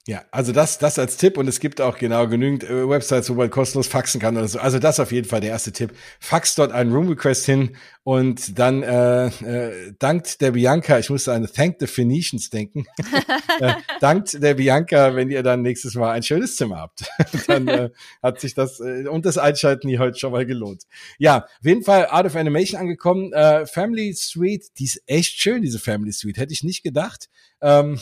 Ja, 0.07 0.23
also 0.29 0.51
das, 0.51 0.77
das 0.77 0.99
als 0.99 1.17
Tipp 1.17 1.35
und 1.35 1.47
es 1.47 1.59
gibt 1.59 1.81
auch 1.81 1.97
genau 1.97 2.27
genügend 2.27 2.63
äh, 2.63 2.87
Websites, 2.87 3.27
wo 3.31 3.33
man 3.33 3.49
kostenlos 3.49 3.87
faxen 3.87 4.21
kann 4.21 4.37
oder 4.37 4.47
so. 4.47 4.59
Also 4.59 4.77
das 4.77 4.99
auf 4.99 5.11
jeden 5.11 5.27
Fall 5.27 5.41
der 5.41 5.49
erste 5.49 5.71
Tipp. 5.71 5.93
Fax 6.19 6.53
dort 6.53 6.71
einen 6.71 6.93
Room 6.93 7.09
Request 7.09 7.47
hin 7.47 7.75
und 8.03 8.59
dann 8.59 8.83
äh, 8.83 9.25
äh, 9.25 9.93
dankt 9.97 10.41
der 10.41 10.51
Bianca, 10.51 10.99
ich 10.99 11.09
musste 11.09 11.33
an 11.33 11.47
Thank 11.51 11.77
the 11.79 11.87
Phoenicians 11.87 12.51
denken, 12.51 12.85
äh, 13.59 13.73
dankt 13.99 14.43
der 14.43 14.53
Bianca, 14.53 15.15
wenn 15.15 15.31
ihr 15.31 15.41
dann 15.41 15.63
nächstes 15.63 15.95
Mal 15.95 16.11
ein 16.11 16.21
schönes 16.21 16.55
Zimmer 16.55 16.81
habt. 16.81 17.05
dann 17.47 17.67
äh, 17.67 17.89
hat 18.21 18.39
sich 18.39 18.53
das 18.53 18.79
äh, 18.81 19.07
und 19.07 19.25
das 19.25 19.39
Einschalten 19.39 19.89
hier 19.89 19.97
heute 19.97 20.19
schon 20.19 20.31
mal 20.31 20.45
gelohnt. 20.45 20.83
Ja, 21.17 21.45
auf 21.45 21.65
jeden 21.65 21.81
Fall 21.81 22.05
Art 22.05 22.27
of 22.27 22.35
Animation 22.35 22.79
angekommen. 22.79 23.33
Äh, 23.33 23.65
Family 23.65 24.13
Suite, 24.13 24.67
die 24.77 24.83
ist 24.83 25.01
echt 25.07 25.41
schön, 25.41 25.63
diese 25.63 25.79
Family 25.79 26.11
Suite. 26.11 26.37
Hätte 26.37 26.53
ich 26.53 26.61
nicht 26.61 26.83
gedacht. 26.83 27.27
Ähm, 27.59 27.99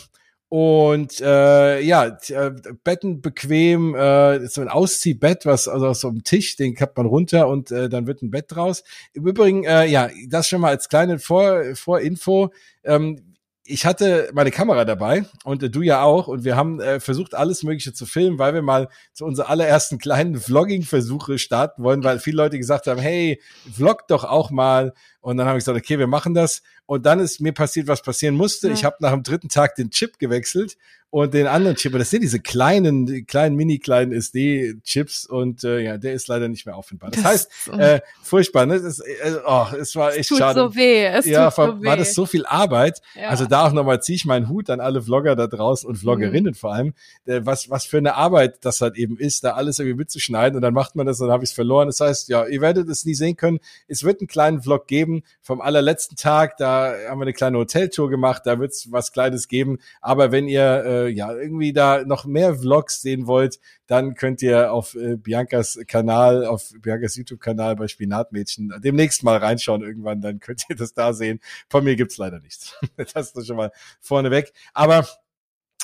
und 0.54 1.20
äh, 1.20 1.82
ja, 1.82 2.16
äh, 2.28 2.52
Betten 2.84 3.22
bequem, 3.22 3.96
äh, 3.96 4.46
so 4.46 4.62
ein 4.62 4.68
Ausziehbett, 4.68 5.48
was 5.48 5.68
also 5.68 5.88
aus 5.88 6.02
so 6.02 6.10
einem 6.10 6.24
Tisch, 6.24 6.58
den 6.58 6.76
kappt 6.76 6.96
man 6.96 7.08
runter 7.08 7.48
und 7.48 7.72
äh, 7.72 7.90
dann 7.90 8.06
wird 8.06 8.22
ein 8.22 8.30
Bett 8.30 8.46
draus. 8.50 8.84
Im 9.14 9.26
Übrigen, 9.26 9.64
äh, 9.64 9.88
ja, 9.88 10.12
das 10.28 10.48
schon 10.48 10.62
mal 10.62 10.68
als 10.68 10.90
kleine 10.90 11.18
Vor 11.18 11.74
Vorinfo. 11.74 12.54
Ähm, 12.84 13.33
ich 13.66 13.86
hatte 13.86 14.30
meine 14.34 14.52
Kamera 14.52 14.84
dabei 14.84 15.26
und 15.44 15.64
äh, 15.64 15.70
du 15.70 15.82
ja 15.82 16.04
auch 16.04 16.28
und 16.28 16.44
wir 16.44 16.56
haben 16.56 16.82
äh, 16.82 17.00
versucht 17.00 17.34
alles 17.34 17.64
Mögliche 17.64 17.94
zu 17.94 18.06
filmen, 18.06 18.38
weil 18.38 18.54
wir 18.54 18.62
mal 18.62 18.90
zu 19.14 19.26
unserer 19.26 19.50
allerersten 19.50 20.00
kleinen 20.00 20.36
Vlogging-Versuche 20.40 21.40
starten 21.40 21.84
wollen, 21.84 22.04
weil 22.04 22.20
viele 22.20 22.38
Leute 22.38 22.58
gesagt 22.58 22.88
haben, 22.88 23.00
hey, 23.00 23.42
vlog 23.74 24.08
doch 24.08 24.26
auch 24.26 24.52
mal 24.52 24.94
und 25.22 25.38
dann 25.38 25.48
habe 25.48 25.58
ich 25.58 25.64
gesagt, 25.64 25.78
okay, 25.78 25.98
wir 25.98 26.08
machen 26.08 26.34
das 26.34 26.62
und 26.86 27.06
dann 27.06 27.20
ist 27.20 27.40
mir 27.40 27.54
passiert, 27.54 27.88
was 27.88 28.02
passieren 28.02 28.36
musste. 28.36 28.68
Ja. 28.68 28.74
Ich 28.74 28.84
habe 28.84 28.98
nach 29.00 29.12
dem 29.12 29.24
dritten 29.24 29.48
Tag 29.48 29.76
den 29.76 29.92
Chip 29.92 30.20
gewechselt 30.20 30.78
und 31.14 31.32
den 31.36 31.46
anderen 31.46 31.76
Chip. 31.76 31.94
Und 31.94 32.00
das 32.00 32.10
sind 32.10 32.24
diese 32.24 32.40
kleinen, 32.40 33.06
die 33.06 33.24
kleinen, 33.24 33.56
mini 33.56 33.78
kleinen 33.78 34.14
SD-Chips 34.14 35.28
und 35.28 35.64
äh, 35.64 35.80
ja, 35.82 35.98
der 36.00 36.14
ist 36.14 36.28
leider 36.28 36.48
nicht 36.48 36.66
mehr 36.66 36.76
auffindbar. 36.76 37.12
Das, 37.12 37.22
das 37.22 37.32
heißt, 37.32 37.52
äh, 37.78 38.02
furchtbar, 38.24 38.66
ne? 38.66 38.82
Das, 38.82 38.98
äh, 38.98 39.36
oh, 39.46 39.68
es 39.80 39.96
war 39.96 40.16
echt 40.16 40.30
tut 40.30 40.40
schade. 40.40 40.60
So 40.60 40.76
weh. 40.76 41.06
Es 41.06 41.28
ja, 41.28 41.52
tut 41.52 41.58
war, 41.60 41.68
so 41.68 41.82
weh. 41.84 41.86
war 41.86 41.98
das 41.98 42.16
so 42.16 42.26
viel 42.26 42.48
Arbeit. 42.48 43.00
Ja. 43.14 43.28
Also 43.28 43.46
da 43.46 43.68
auch 43.68 43.74
nochmal 43.74 44.02
ziehe 44.02 44.16
ich 44.16 44.26
meinen 44.26 44.50
Hut 44.50 44.72
an 44.72 44.80
alle 44.80 45.04
Vlogger 45.04 45.36
da 45.36 45.46
draußen 45.46 45.88
und 45.88 45.98
Vloggerinnen 45.98 46.54
mhm. 46.54 46.58
vor 46.58 46.74
allem. 46.74 46.94
Äh, 47.26 47.42
was, 47.44 47.70
was 47.70 47.86
für 47.86 48.00
eine 48.00 48.16
Arbeit 48.16 48.66
das 48.66 48.82
halt 48.82 48.98
eben 48.98 49.20
ist, 49.20 49.44
da 49.44 49.52
alles 49.52 49.78
irgendwie 49.78 49.98
mitzuschneiden 49.98 50.56
und 50.56 50.64
dann 50.64 50.74
macht 50.74 50.96
man 50.96 51.06
das 51.06 51.22
und 51.22 51.28
dann 51.28 51.34
habe 51.34 51.44
ich 51.44 51.52
es 51.52 51.56
verloren. 51.56 51.90
Das 51.90 52.00
heißt, 52.00 52.28
ja, 52.30 52.48
ihr 52.48 52.62
werdet 52.62 52.90
es 52.90 53.06
nie 53.06 53.14
sehen 53.14 53.38
können. 53.38 53.60
Es 53.88 54.04
wird 54.04 54.20
einen 54.20 54.28
kleinen 54.28 54.64
Vlog 54.64 54.88
geben 54.88 55.22
vom 55.44 55.62
allerletzten 55.62 56.18
Tag. 56.18 56.58
Da 56.58 56.92
haben 57.08 57.20
wir 57.20 57.26
eine 57.26 57.34
kleine 57.34 57.60
Hoteltour 57.60 58.10
gemacht. 58.10 58.42
Da 58.46 58.58
wird 58.58 58.72
es 58.72 58.92
was 58.92 59.12
Kleines 59.12 59.48
geben. 59.48 59.78
Aber 60.02 60.32
wenn 60.32 60.48
ihr 60.48 60.84
äh, 60.86 61.03
ja 61.08 61.34
irgendwie 61.34 61.72
da 61.74 61.84
da 61.84 62.06
noch 62.06 62.26
mehr 62.26 62.56
Vlogs 62.56 63.02
sehen 63.02 63.28
wollt, 63.28 63.60
dann 63.88 64.16
könnt 64.16 64.42
ihr 64.42 64.72
auf 64.72 64.96
äh, 64.96 65.18
Biancas 65.18 65.80
Kanal, 65.88 66.46
auf 66.46 66.72
Biancas 66.80 67.16
YouTube-Kanal 67.16 67.76
bei 67.76 67.88
Spinatmädchen 67.88 68.74
demnächst 68.84 69.24
mal 69.24 69.38
reinschauen 69.38 69.82
irgendwann, 69.82 70.22
dann 70.22 70.40
könnt 70.40 70.64
ihr 70.70 70.76
das 70.76 70.94
da 70.94 71.14
sehen. 71.14 71.40
Von 71.70 71.84
mir 71.84 71.96
gibt's 71.96 72.18
leider 72.18 72.40
nichts. 72.40 72.80
das 73.14 73.32
ist 73.32 73.48
schon 73.48 73.58
mal 73.58 73.72
vorneweg. 74.00 74.54
Aber 74.74 75.06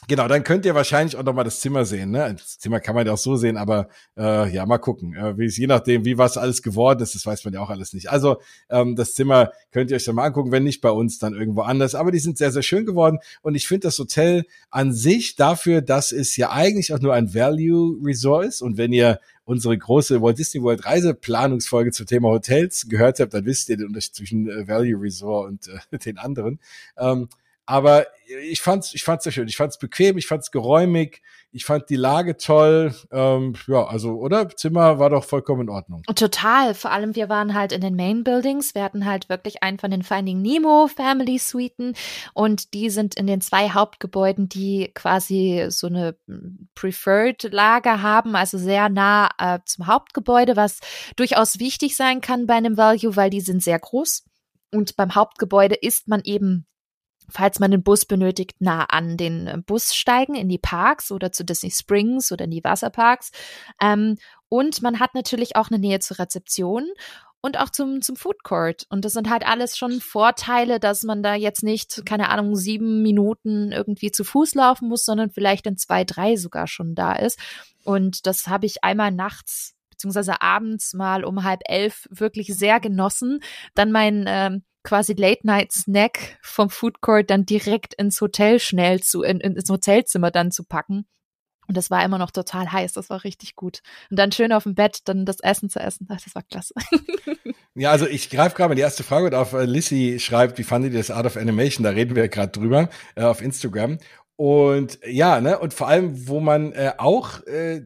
Genau, 0.07 0.27
dann 0.27 0.43
könnt 0.43 0.65
ihr 0.65 0.73
wahrscheinlich 0.73 1.17
auch 1.17 1.23
noch 1.23 1.33
mal 1.33 1.43
das 1.43 1.59
Zimmer 1.59 1.85
sehen. 1.85 2.11
Ne? 2.11 2.33
Das 2.35 2.57
Zimmer 2.57 2.79
kann 2.79 2.95
man 2.95 3.05
ja 3.05 3.13
auch 3.13 3.17
so 3.17 3.35
sehen, 3.35 3.57
aber 3.57 3.89
äh, 4.17 4.49
ja, 4.51 4.65
mal 4.65 4.77
gucken. 4.77 5.13
Äh, 5.13 5.37
wie 5.37 5.45
es 5.45 5.57
je 5.57 5.67
nachdem, 5.67 6.05
wie 6.05 6.17
was 6.17 6.37
alles 6.37 6.63
geworden 6.63 7.03
ist, 7.03 7.15
das 7.15 7.25
weiß 7.25 7.43
man 7.45 7.53
ja 7.53 7.59
auch 7.59 7.69
alles 7.69 7.93
nicht. 7.93 8.09
Also 8.09 8.41
ähm, 8.69 8.95
das 8.95 9.13
Zimmer 9.13 9.51
könnt 9.71 9.91
ihr 9.91 9.97
euch 9.97 10.05
dann 10.05 10.15
mal 10.15 10.25
angucken, 10.25 10.51
wenn 10.51 10.63
nicht 10.63 10.81
bei 10.81 10.89
uns, 10.89 11.19
dann 11.19 11.33
irgendwo 11.33 11.61
anders. 11.61 11.95
Aber 11.95 12.11
die 12.11 12.19
sind 12.19 12.37
sehr, 12.37 12.51
sehr 12.51 12.63
schön 12.63 12.85
geworden 12.85 13.19
und 13.41 13.55
ich 13.55 13.67
finde 13.67 13.87
das 13.87 13.99
Hotel 13.99 14.45
an 14.71 14.93
sich 14.93 15.35
dafür, 15.35 15.81
dass 15.81 16.11
es 16.11 16.35
ja 16.37 16.51
eigentlich 16.51 16.93
auch 16.93 16.99
nur 16.99 17.13
ein 17.13 17.33
Value 17.33 17.97
Resort 18.03 18.45
ist 18.45 18.61
und 18.61 18.77
wenn 18.77 18.93
ihr 18.93 19.19
unsere 19.49 19.77
große 19.77 20.21
Walt 20.21 20.37
Disney 20.37 20.61
World 20.61 20.85
Reiseplanungsfolge 20.85 21.91
zum 21.91 22.05
Thema 22.05 22.29
Hotels 22.29 22.87
gehört 22.87 23.19
habt, 23.19 23.33
dann 23.33 23.45
wisst 23.45 23.69
ihr 23.69 23.77
den 23.77 23.87
Unterschied 23.87 24.15
zwischen 24.15 24.47
äh, 24.47 24.67
Value 24.67 25.01
Resort 25.01 25.49
und 25.49 25.67
äh, 25.67 25.97
den 26.05 26.17
anderen. 26.17 26.59
Ähm, 26.97 27.29
Aber 27.69 28.07
ich 28.25 28.61
fand's, 28.61 28.95
ich 28.95 29.03
fand's 29.03 29.25
sehr 29.25 29.31
schön. 29.31 29.47
Ich 29.47 29.55
fand's 29.55 29.77
bequem, 29.77 30.17
ich 30.17 30.25
fand's 30.25 30.49
geräumig, 30.49 31.21
ich 31.51 31.65
fand 31.65 31.87
die 31.91 31.97
Lage 31.97 32.35
toll. 32.35 32.95
Ähm, 33.11 33.53
ja, 33.67 33.85
also, 33.85 34.13
oder? 34.13 34.49
Zimmer 34.49 34.97
war 34.97 35.11
doch 35.11 35.23
vollkommen 35.23 35.61
in 35.61 35.69
Ordnung. 35.69 36.01
Total. 36.15 36.73
Vor 36.73 36.89
allem, 36.89 37.15
wir 37.15 37.29
waren 37.29 37.53
halt 37.53 37.71
in 37.71 37.81
den 37.81 37.95
Main 37.95 38.23
Buildings. 38.23 38.73
Wir 38.73 38.81
hatten 38.81 39.05
halt 39.05 39.29
wirklich 39.29 39.61
einen 39.61 39.77
von 39.77 39.91
den 39.91 40.01
Finding 40.01 40.41
Nemo 40.41 40.87
Family 40.87 41.37
Suiten 41.37 41.93
und 42.33 42.73
die 42.73 42.89
sind 42.89 43.13
in 43.13 43.27
den 43.27 43.39
zwei 43.39 43.69
Hauptgebäuden, 43.69 44.49
die 44.49 44.89
quasi 44.95 45.67
so 45.69 45.85
eine 45.85 46.17
Preferred 46.73 47.43
Lage 47.53 48.01
haben, 48.01 48.35
also 48.35 48.57
sehr 48.57 48.89
nah 48.89 49.29
äh, 49.37 49.59
zum 49.65 49.85
Hauptgebäude, 49.85 50.55
was 50.55 50.79
durchaus 51.17 51.59
wichtig 51.59 51.95
sein 51.95 52.19
kann 52.21 52.47
bei 52.47 52.55
einem 52.55 52.77
Value, 52.77 53.15
weil 53.15 53.29
die 53.29 53.41
sind 53.41 53.61
sehr 53.61 53.77
groß. 53.77 54.25
Und 54.71 54.95
beim 54.95 55.13
Hauptgebäude 55.13 55.75
ist 55.75 56.07
man 56.07 56.21
eben 56.23 56.65
falls 57.31 57.59
man 57.59 57.71
den 57.71 57.83
Bus 57.83 58.05
benötigt, 58.05 58.57
nah 58.59 58.85
an 58.85 59.17
den 59.17 59.47
äh, 59.47 59.57
Bus 59.65 59.95
steigen 59.95 60.35
in 60.35 60.49
die 60.49 60.57
Parks 60.57 61.11
oder 61.11 61.31
zu 61.31 61.43
Disney 61.43 61.71
Springs 61.71 62.31
oder 62.31 62.45
in 62.45 62.51
die 62.51 62.63
Wasserparks. 62.63 63.31
Ähm, 63.81 64.17
und 64.49 64.81
man 64.81 64.99
hat 64.99 65.13
natürlich 65.13 65.55
auch 65.55 65.69
eine 65.69 65.79
Nähe 65.79 65.99
zur 65.99 66.19
Rezeption 66.19 66.87
und 67.41 67.59
auch 67.59 67.69
zum, 67.69 68.01
zum 68.01 68.15
Food 68.15 68.43
Court. 68.43 68.85
Und 68.89 69.05
das 69.05 69.13
sind 69.13 69.29
halt 69.29 69.47
alles 69.47 69.77
schon 69.77 70.01
Vorteile, 70.01 70.79
dass 70.79 71.03
man 71.03 71.23
da 71.23 71.35
jetzt 71.35 71.63
nicht, 71.63 72.05
keine 72.05 72.29
Ahnung, 72.29 72.55
sieben 72.55 73.01
Minuten 73.01 73.71
irgendwie 73.71 74.11
zu 74.11 74.23
Fuß 74.23 74.55
laufen 74.55 74.89
muss, 74.89 75.05
sondern 75.05 75.29
vielleicht 75.29 75.65
in 75.67 75.77
zwei, 75.77 76.03
drei 76.03 76.35
sogar 76.35 76.67
schon 76.67 76.95
da 76.95 77.13
ist. 77.13 77.39
Und 77.83 78.27
das 78.27 78.47
habe 78.47 78.65
ich 78.65 78.83
einmal 78.83 79.11
nachts 79.11 79.75
beziehungsweise 79.89 80.41
abends 80.41 80.93
mal 80.93 81.25
um 81.25 81.43
halb 81.43 81.61
elf 81.65 82.07
wirklich 82.09 82.55
sehr 82.55 82.79
genossen. 82.79 83.41
Dann 83.75 83.91
mein 83.91 84.25
ähm, 84.27 84.63
quasi 84.83 85.13
Late-Night-Snack 85.13 86.39
vom 86.41 86.69
Food 86.69 87.01
Court 87.01 87.29
dann 87.29 87.45
direkt 87.45 87.93
ins 87.95 88.19
Hotel 88.21 88.59
schnell 88.59 89.01
zu, 89.01 89.23
in, 89.23 89.39
ins 89.39 89.69
Hotelzimmer 89.69 90.31
dann 90.31 90.51
zu 90.51 90.63
packen. 90.63 91.05
Und 91.67 91.77
das 91.77 91.91
war 91.91 92.03
immer 92.03 92.17
noch 92.17 92.31
total 92.31 92.71
heiß, 92.71 92.93
das 92.93 93.11
war 93.11 93.23
richtig 93.23 93.55
gut. 93.55 93.81
Und 94.09 94.17
dann 94.17 94.31
schön 94.31 94.51
auf 94.51 94.63
dem 94.63 94.73
Bett 94.73 95.01
dann 95.05 95.25
das 95.25 95.39
Essen 95.39 95.69
zu 95.69 95.79
essen, 95.79 96.07
das 96.07 96.33
war 96.33 96.43
klasse. 96.43 96.73
Ja, 97.75 97.91
also 97.91 98.07
ich 98.07 98.29
greife 98.29 98.55
gerade 98.55 98.69
mal 98.69 98.75
die 98.75 98.81
erste 98.81 99.03
Frage 99.03 99.37
auf. 99.37 99.53
Äh, 99.53 99.63
Lissy 99.63 100.17
schreibt, 100.19 100.57
wie 100.57 100.63
fandet 100.63 100.91
ihr 100.91 100.99
das 100.99 101.11
Art 101.11 101.25
of 101.25 101.37
Animation? 101.37 101.83
Da 101.83 101.91
reden 101.91 102.15
wir 102.15 102.27
gerade 102.27 102.51
drüber 102.51 102.89
äh, 103.15 103.23
auf 103.23 103.41
Instagram. 103.41 103.99
Und 104.35 104.99
ja, 105.05 105.39
ne, 105.39 105.59
und 105.59 105.73
vor 105.73 105.87
allem, 105.87 106.27
wo 106.27 106.41
man 106.41 106.73
äh, 106.73 106.93
auch 106.97 107.41
äh, 107.45 107.83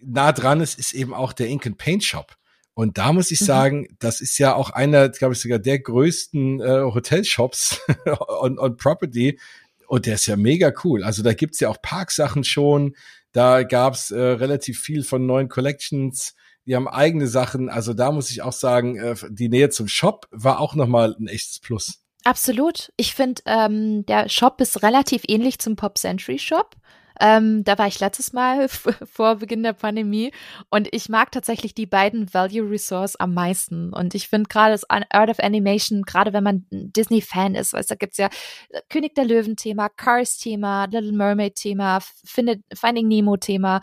nah 0.00 0.32
dran 0.32 0.60
ist, 0.60 0.78
ist 0.78 0.92
eben 0.92 1.14
auch 1.14 1.32
der 1.32 1.48
Ink 1.48 1.66
and 1.66 1.78
Paint 1.78 2.02
Shop. 2.02 2.36
Und 2.78 2.96
da 2.96 3.12
muss 3.12 3.32
ich 3.32 3.40
mhm. 3.40 3.44
sagen, 3.46 3.88
das 3.98 4.20
ist 4.20 4.38
ja 4.38 4.54
auch 4.54 4.70
einer, 4.70 5.08
glaube 5.08 5.34
ich, 5.34 5.40
sogar 5.40 5.58
der 5.58 5.80
größten 5.80 6.60
äh, 6.60 6.82
Hotelshops 6.84 7.80
on, 8.40 8.56
on 8.56 8.76
Property. 8.76 9.40
Und 9.88 10.06
der 10.06 10.14
ist 10.14 10.26
ja 10.26 10.36
mega 10.36 10.72
cool. 10.84 11.02
Also 11.02 11.24
da 11.24 11.34
gibt's 11.34 11.58
ja 11.58 11.70
auch 11.70 11.82
Parksachen 11.82 12.44
schon. 12.44 12.94
Da 13.32 13.64
gab's 13.64 14.12
äh, 14.12 14.20
relativ 14.20 14.78
viel 14.78 15.02
von 15.02 15.26
neuen 15.26 15.48
Collections. 15.48 16.36
Die 16.66 16.76
haben 16.76 16.86
eigene 16.86 17.26
Sachen. 17.26 17.68
Also 17.68 17.94
da 17.94 18.12
muss 18.12 18.30
ich 18.30 18.42
auch 18.42 18.52
sagen, 18.52 18.96
äh, 18.96 19.16
die 19.28 19.48
Nähe 19.48 19.70
zum 19.70 19.88
Shop 19.88 20.28
war 20.30 20.60
auch 20.60 20.76
nochmal 20.76 21.16
ein 21.18 21.26
echtes 21.26 21.58
Plus. 21.58 22.04
Absolut. 22.22 22.92
Ich 22.96 23.12
finde, 23.12 23.42
ähm, 23.46 24.06
der 24.06 24.28
Shop 24.28 24.60
ist 24.60 24.84
relativ 24.84 25.22
ähnlich 25.26 25.58
zum 25.58 25.74
Pop 25.74 25.98
Century 25.98 26.38
Shop. 26.38 26.76
Ähm, 27.20 27.64
da 27.64 27.78
war 27.78 27.86
ich 27.86 28.00
letztes 28.00 28.32
Mal 28.32 28.68
vor 29.04 29.36
Beginn 29.36 29.62
der 29.62 29.72
Pandemie 29.72 30.32
und 30.70 30.88
ich 30.92 31.08
mag 31.08 31.32
tatsächlich 31.32 31.74
die 31.74 31.86
beiden 31.86 32.32
Value 32.32 32.70
Resource 32.70 33.16
am 33.16 33.34
meisten. 33.34 33.92
Und 33.92 34.14
ich 34.14 34.28
finde 34.28 34.48
gerade 34.48 34.72
das 34.72 34.88
Art 34.88 35.30
of 35.30 35.40
Animation, 35.40 36.02
gerade 36.02 36.32
wenn 36.32 36.44
man 36.44 36.66
Disney-Fan 36.70 37.54
ist, 37.54 37.72
weißt, 37.72 37.90
da 37.90 37.94
gibt's 37.94 38.18
ja 38.18 38.28
äh, 38.70 38.80
König 38.88 39.14
der 39.14 39.24
Löwen-Thema, 39.24 39.88
Cars-Thema, 39.88 40.86
Little 40.86 41.12
Mermaid-Thema, 41.12 42.00
Finding 42.24 43.08
Nemo-Thema 43.08 43.80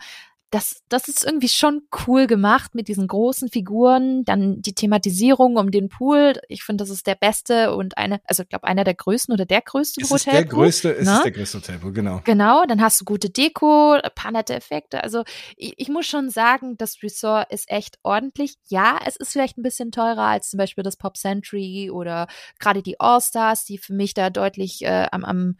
das, 0.56 0.82
das 0.88 1.06
ist 1.06 1.22
irgendwie 1.22 1.50
schon 1.50 1.82
cool 2.06 2.26
gemacht 2.26 2.74
mit 2.74 2.88
diesen 2.88 3.08
großen 3.08 3.50
Figuren, 3.50 4.24
dann 4.24 4.62
die 4.62 4.72
Thematisierung 4.72 5.58
um 5.58 5.70
den 5.70 5.90
Pool. 5.90 6.32
Ich 6.48 6.62
finde, 6.62 6.82
das 6.82 6.88
ist 6.88 7.06
der 7.06 7.14
beste 7.14 7.76
und 7.76 7.98
eine, 7.98 8.22
also 8.24 8.42
ich 8.42 8.48
glaube, 8.48 8.66
einer 8.66 8.82
der 8.82 8.94
größten 8.94 9.34
oder 9.34 9.44
der 9.44 9.60
größte 9.60 10.00
es 10.00 10.08
Hotel. 10.08 10.16
Ist 10.16 10.32
der 10.32 10.44
größte, 10.46 10.96
es 10.96 11.08
ist 11.08 11.24
der 11.24 11.30
größte 11.30 11.58
Hotelpool, 11.58 11.92
genau. 11.92 12.22
Genau, 12.24 12.64
dann 12.64 12.80
hast 12.80 13.02
du 13.02 13.04
gute 13.04 13.28
Deko, 13.28 13.98
ein 14.02 14.10
paar 14.14 14.30
nette 14.30 14.54
Effekte. 14.54 15.04
Also 15.04 15.24
ich, 15.58 15.74
ich 15.76 15.90
muss 15.90 16.06
schon 16.06 16.30
sagen, 16.30 16.78
das 16.78 17.02
Resort 17.02 17.52
ist 17.52 17.70
echt 17.70 17.98
ordentlich. 18.02 18.54
Ja, 18.68 18.98
es 19.04 19.16
ist 19.16 19.32
vielleicht 19.32 19.58
ein 19.58 19.62
bisschen 19.62 19.92
teurer 19.92 20.22
als 20.22 20.48
zum 20.48 20.56
Beispiel 20.56 20.84
das 20.84 20.96
Pop 20.96 21.18
Century 21.18 21.90
oder 21.92 22.28
gerade 22.58 22.82
die 22.82 22.98
All-Stars, 22.98 23.66
die 23.66 23.76
für 23.76 23.92
mich 23.92 24.14
da 24.14 24.30
deutlich 24.30 24.80
äh, 24.80 25.06
am, 25.12 25.22
am 25.22 25.56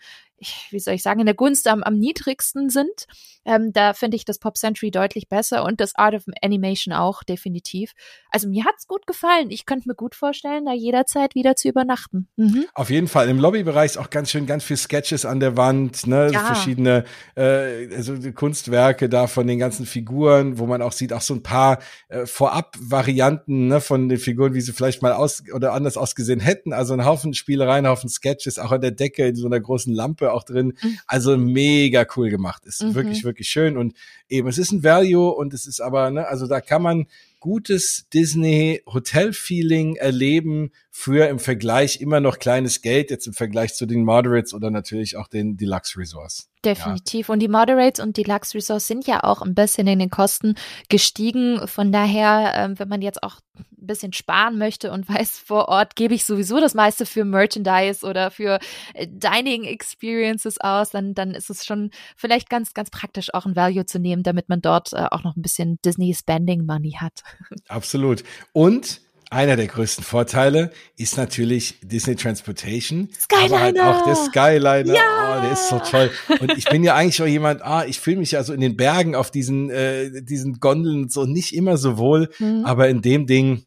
wie 0.70 0.78
soll 0.78 0.94
ich 0.94 1.02
sagen, 1.02 1.20
in 1.20 1.26
der 1.26 1.34
Gunst 1.34 1.66
am, 1.68 1.82
am 1.82 1.98
niedrigsten 1.98 2.70
sind. 2.70 3.06
Ähm, 3.44 3.72
da 3.72 3.94
finde 3.94 4.16
ich 4.16 4.24
das 4.24 4.38
Pop 4.38 4.56
Century 4.56 4.90
deutlich 4.90 5.28
besser 5.28 5.64
und 5.64 5.80
das 5.80 5.94
Art 5.94 6.14
of 6.14 6.24
Animation 6.42 6.92
auch 6.92 7.22
definitiv. 7.22 7.92
Also 8.30 8.48
mir 8.48 8.64
hat's 8.64 8.88
gut 8.88 9.06
gefallen. 9.06 9.50
Ich 9.50 9.66
könnte 9.66 9.88
mir 9.88 9.94
gut 9.94 10.16
vorstellen, 10.16 10.66
da 10.66 10.72
jederzeit 10.72 11.36
wieder 11.36 11.54
zu 11.54 11.68
übernachten. 11.68 12.28
Mhm. 12.36 12.66
Auf 12.74 12.90
jeden 12.90 13.06
Fall. 13.06 13.28
Im 13.28 13.38
Lobbybereich 13.38 13.92
ist 13.92 13.98
auch 13.98 14.10
ganz 14.10 14.30
schön, 14.30 14.46
ganz 14.46 14.64
viel 14.64 14.76
Sketches 14.76 15.24
an 15.24 15.38
der 15.38 15.56
Wand, 15.56 16.08
ne, 16.08 16.30
ja. 16.32 16.40
verschiedene 16.40 17.04
äh, 17.36 17.94
also 17.94 18.16
Kunstwerke 18.32 19.08
da 19.08 19.28
von 19.28 19.46
den 19.46 19.60
ganzen 19.60 19.86
Figuren, 19.86 20.58
wo 20.58 20.66
man 20.66 20.82
auch 20.82 20.92
sieht, 20.92 21.12
auch 21.12 21.20
so 21.20 21.34
ein 21.34 21.42
paar 21.44 21.78
äh, 22.08 22.26
Vorab-Varianten 22.26 23.68
ne, 23.68 23.80
von 23.80 24.08
den 24.08 24.18
Figuren, 24.18 24.54
wie 24.54 24.60
sie 24.60 24.72
vielleicht 24.72 25.02
mal 25.02 25.12
aus 25.12 25.44
oder 25.54 25.72
anders 25.72 25.96
ausgesehen 25.96 26.40
hätten. 26.40 26.72
Also 26.72 26.94
ein 26.94 27.04
Haufen 27.04 27.32
Spielereien, 27.32 27.86
ein 27.86 27.90
Haufen 27.90 28.10
Sketches, 28.10 28.58
auch 28.58 28.72
an 28.72 28.80
der 28.80 28.90
Decke 28.90 29.28
in 29.28 29.36
so 29.36 29.46
einer 29.46 29.60
großen 29.60 29.94
Lampe 29.94 30.25
Gruppe 30.26 30.32
auch 30.32 30.44
drin. 30.44 30.74
Mhm. 30.80 30.98
Also 31.06 31.36
mega 31.36 32.06
cool 32.16 32.30
gemacht. 32.30 32.64
Ist 32.66 32.82
mhm. 32.82 32.94
wirklich, 32.94 33.24
wirklich 33.24 33.48
schön. 33.48 33.76
Und 33.76 33.94
eben, 34.28 34.48
es 34.48 34.58
ist 34.58 34.72
ein 34.72 34.82
Value 34.82 35.30
und 35.30 35.54
es 35.54 35.66
ist 35.66 35.80
aber, 35.80 36.10
ne, 36.10 36.26
also 36.26 36.46
da 36.46 36.60
kann 36.60 36.82
man 36.82 37.06
gutes 37.40 38.08
Disney 38.12 38.82
Hotel 38.86 39.32
Feeling 39.32 39.96
erleben 39.96 40.72
für 40.90 41.28
im 41.28 41.38
Vergleich 41.38 42.00
immer 42.00 42.20
noch 42.20 42.38
kleines 42.38 42.80
Geld 42.80 43.10
jetzt 43.10 43.26
im 43.26 43.34
Vergleich 43.34 43.74
zu 43.74 43.86
den 43.86 44.04
Moderates 44.04 44.54
oder 44.54 44.70
natürlich 44.70 45.16
auch 45.16 45.28
den 45.28 45.56
Deluxe 45.56 45.98
Resorts. 45.98 46.50
Definitiv. 46.64 47.28
Ja. 47.28 47.32
Und 47.34 47.40
die 47.40 47.48
Moderates 47.48 48.02
und 48.02 48.16
Deluxe 48.16 48.54
Resorts 48.54 48.88
sind 48.88 49.06
ja 49.06 49.22
auch 49.22 49.42
ein 49.42 49.54
bisschen 49.54 49.86
in 49.86 50.00
den 50.00 50.10
Kosten 50.10 50.54
gestiegen. 50.88 51.68
Von 51.68 51.92
daher, 51.92 52.52
ähm, 52.56 52.78
wenn 52.78 52.88
man 52.88 53.02
jetzt 53.02 53.22
auch 53.22 53.36
ein 53.56 53.86
bisschen 53.86 54.12
sparen 54.12 54.58
möchte 54.58 54.90
und 54.90 55.08
weiß, 55.08 55.38
vor 55.38 55.68
Ort 55.68 55.94
gebe 55.94 56.14
ich 56.14 56.24
sowieso 56.24 56.58
das 56.58 56.74
meiste 56.74 57.06
für 57.06 57.24
Merchandise 57.24 58.04
oder 58.04 58.32
für 58.32 58.58
äh, 58.94 59.06
Dining 59.06 59.62
Experiences 59.62 60.58
aus, 60.60 60.90
dann, 60.90 61.14
dann 61.14 61.32
ist 61.32 61.50
es 61.50 61.64
schon 61.64 61.90
vielleicht 62.16 62.50
ganz, 62.50 62.74
ganz 62.74 62.90
praktisch 62.90 63.32
auch 63.32 63.46
ein 63.46 63.54
Value 63.54 63.86
zu 63.86 64.00
nehmen, 64.00 64.24
damit 64.24 64.48
man 64.48 64.60
dort 64.60 64.92
äh, 64.92 65.06
auch 65.10 65.22
noch 65.22 65.36
ein 65.36 65.42
bisschen 65.42 65.78
Disney 65.84 66.14
Spending 66.14 66.66
Money 66.66 66.96
hat. 66.98 67.22
Absolut. 67.68 68.24
Und 68.52 69.00
einer 69.28 69.56
der 69.56 69.66
größten 69.66 70.04
Vorteile 70.04 70.70
ist 70.96 71.16
natürlich 71.16 71.80
Disney 71.82 72.14
Transportation. 72.14 73.08
Skyliner. 73.18 73.44
Aber 73.44 73.60
halt 73.60 73.80
auch 73.80 74.04
der 74.04 74.14
Skyliner. 74.14 74.94
Ja. 74.94 75.38
Oh, 75.38 75.42
der 75.42 75.52
ist 75.52 75.68
so 75.68 75.80
toll. 75.80 76.10
Und 76.40 76.56
ich 76.56 76.66
bin 76.66 76.84
ja 76.84 76.94
eigentlich 76.94 77.20
auch 77.20 77.26
jemand, 77.26 77.62
ah, 77.62 77.84
ich 77.84 77.98
fühle 77.98 78.18
mich 78.18 78.30
ja 78.30 78.44
so 78.44 78.52
in 78.52 78.60
den 78.60 78.76
Bergen 78.76 79.16
auf 79.16 79.32
diesen, 79.32 79.68
äh, 79.70 80.22
diesen 80.22 80.60
Gondeln 80.60 81.08
so 81.08 81.24
nicht 81.24 81.54
immer 81.54 81.76
so 81.76 81.98
wohl. 81.98 82.30
Mhm. 82.38 82.64
Aber 82.64 82.88
in 82.88 83.02
dem 83.02 83.26
Ding, 83.26 83.66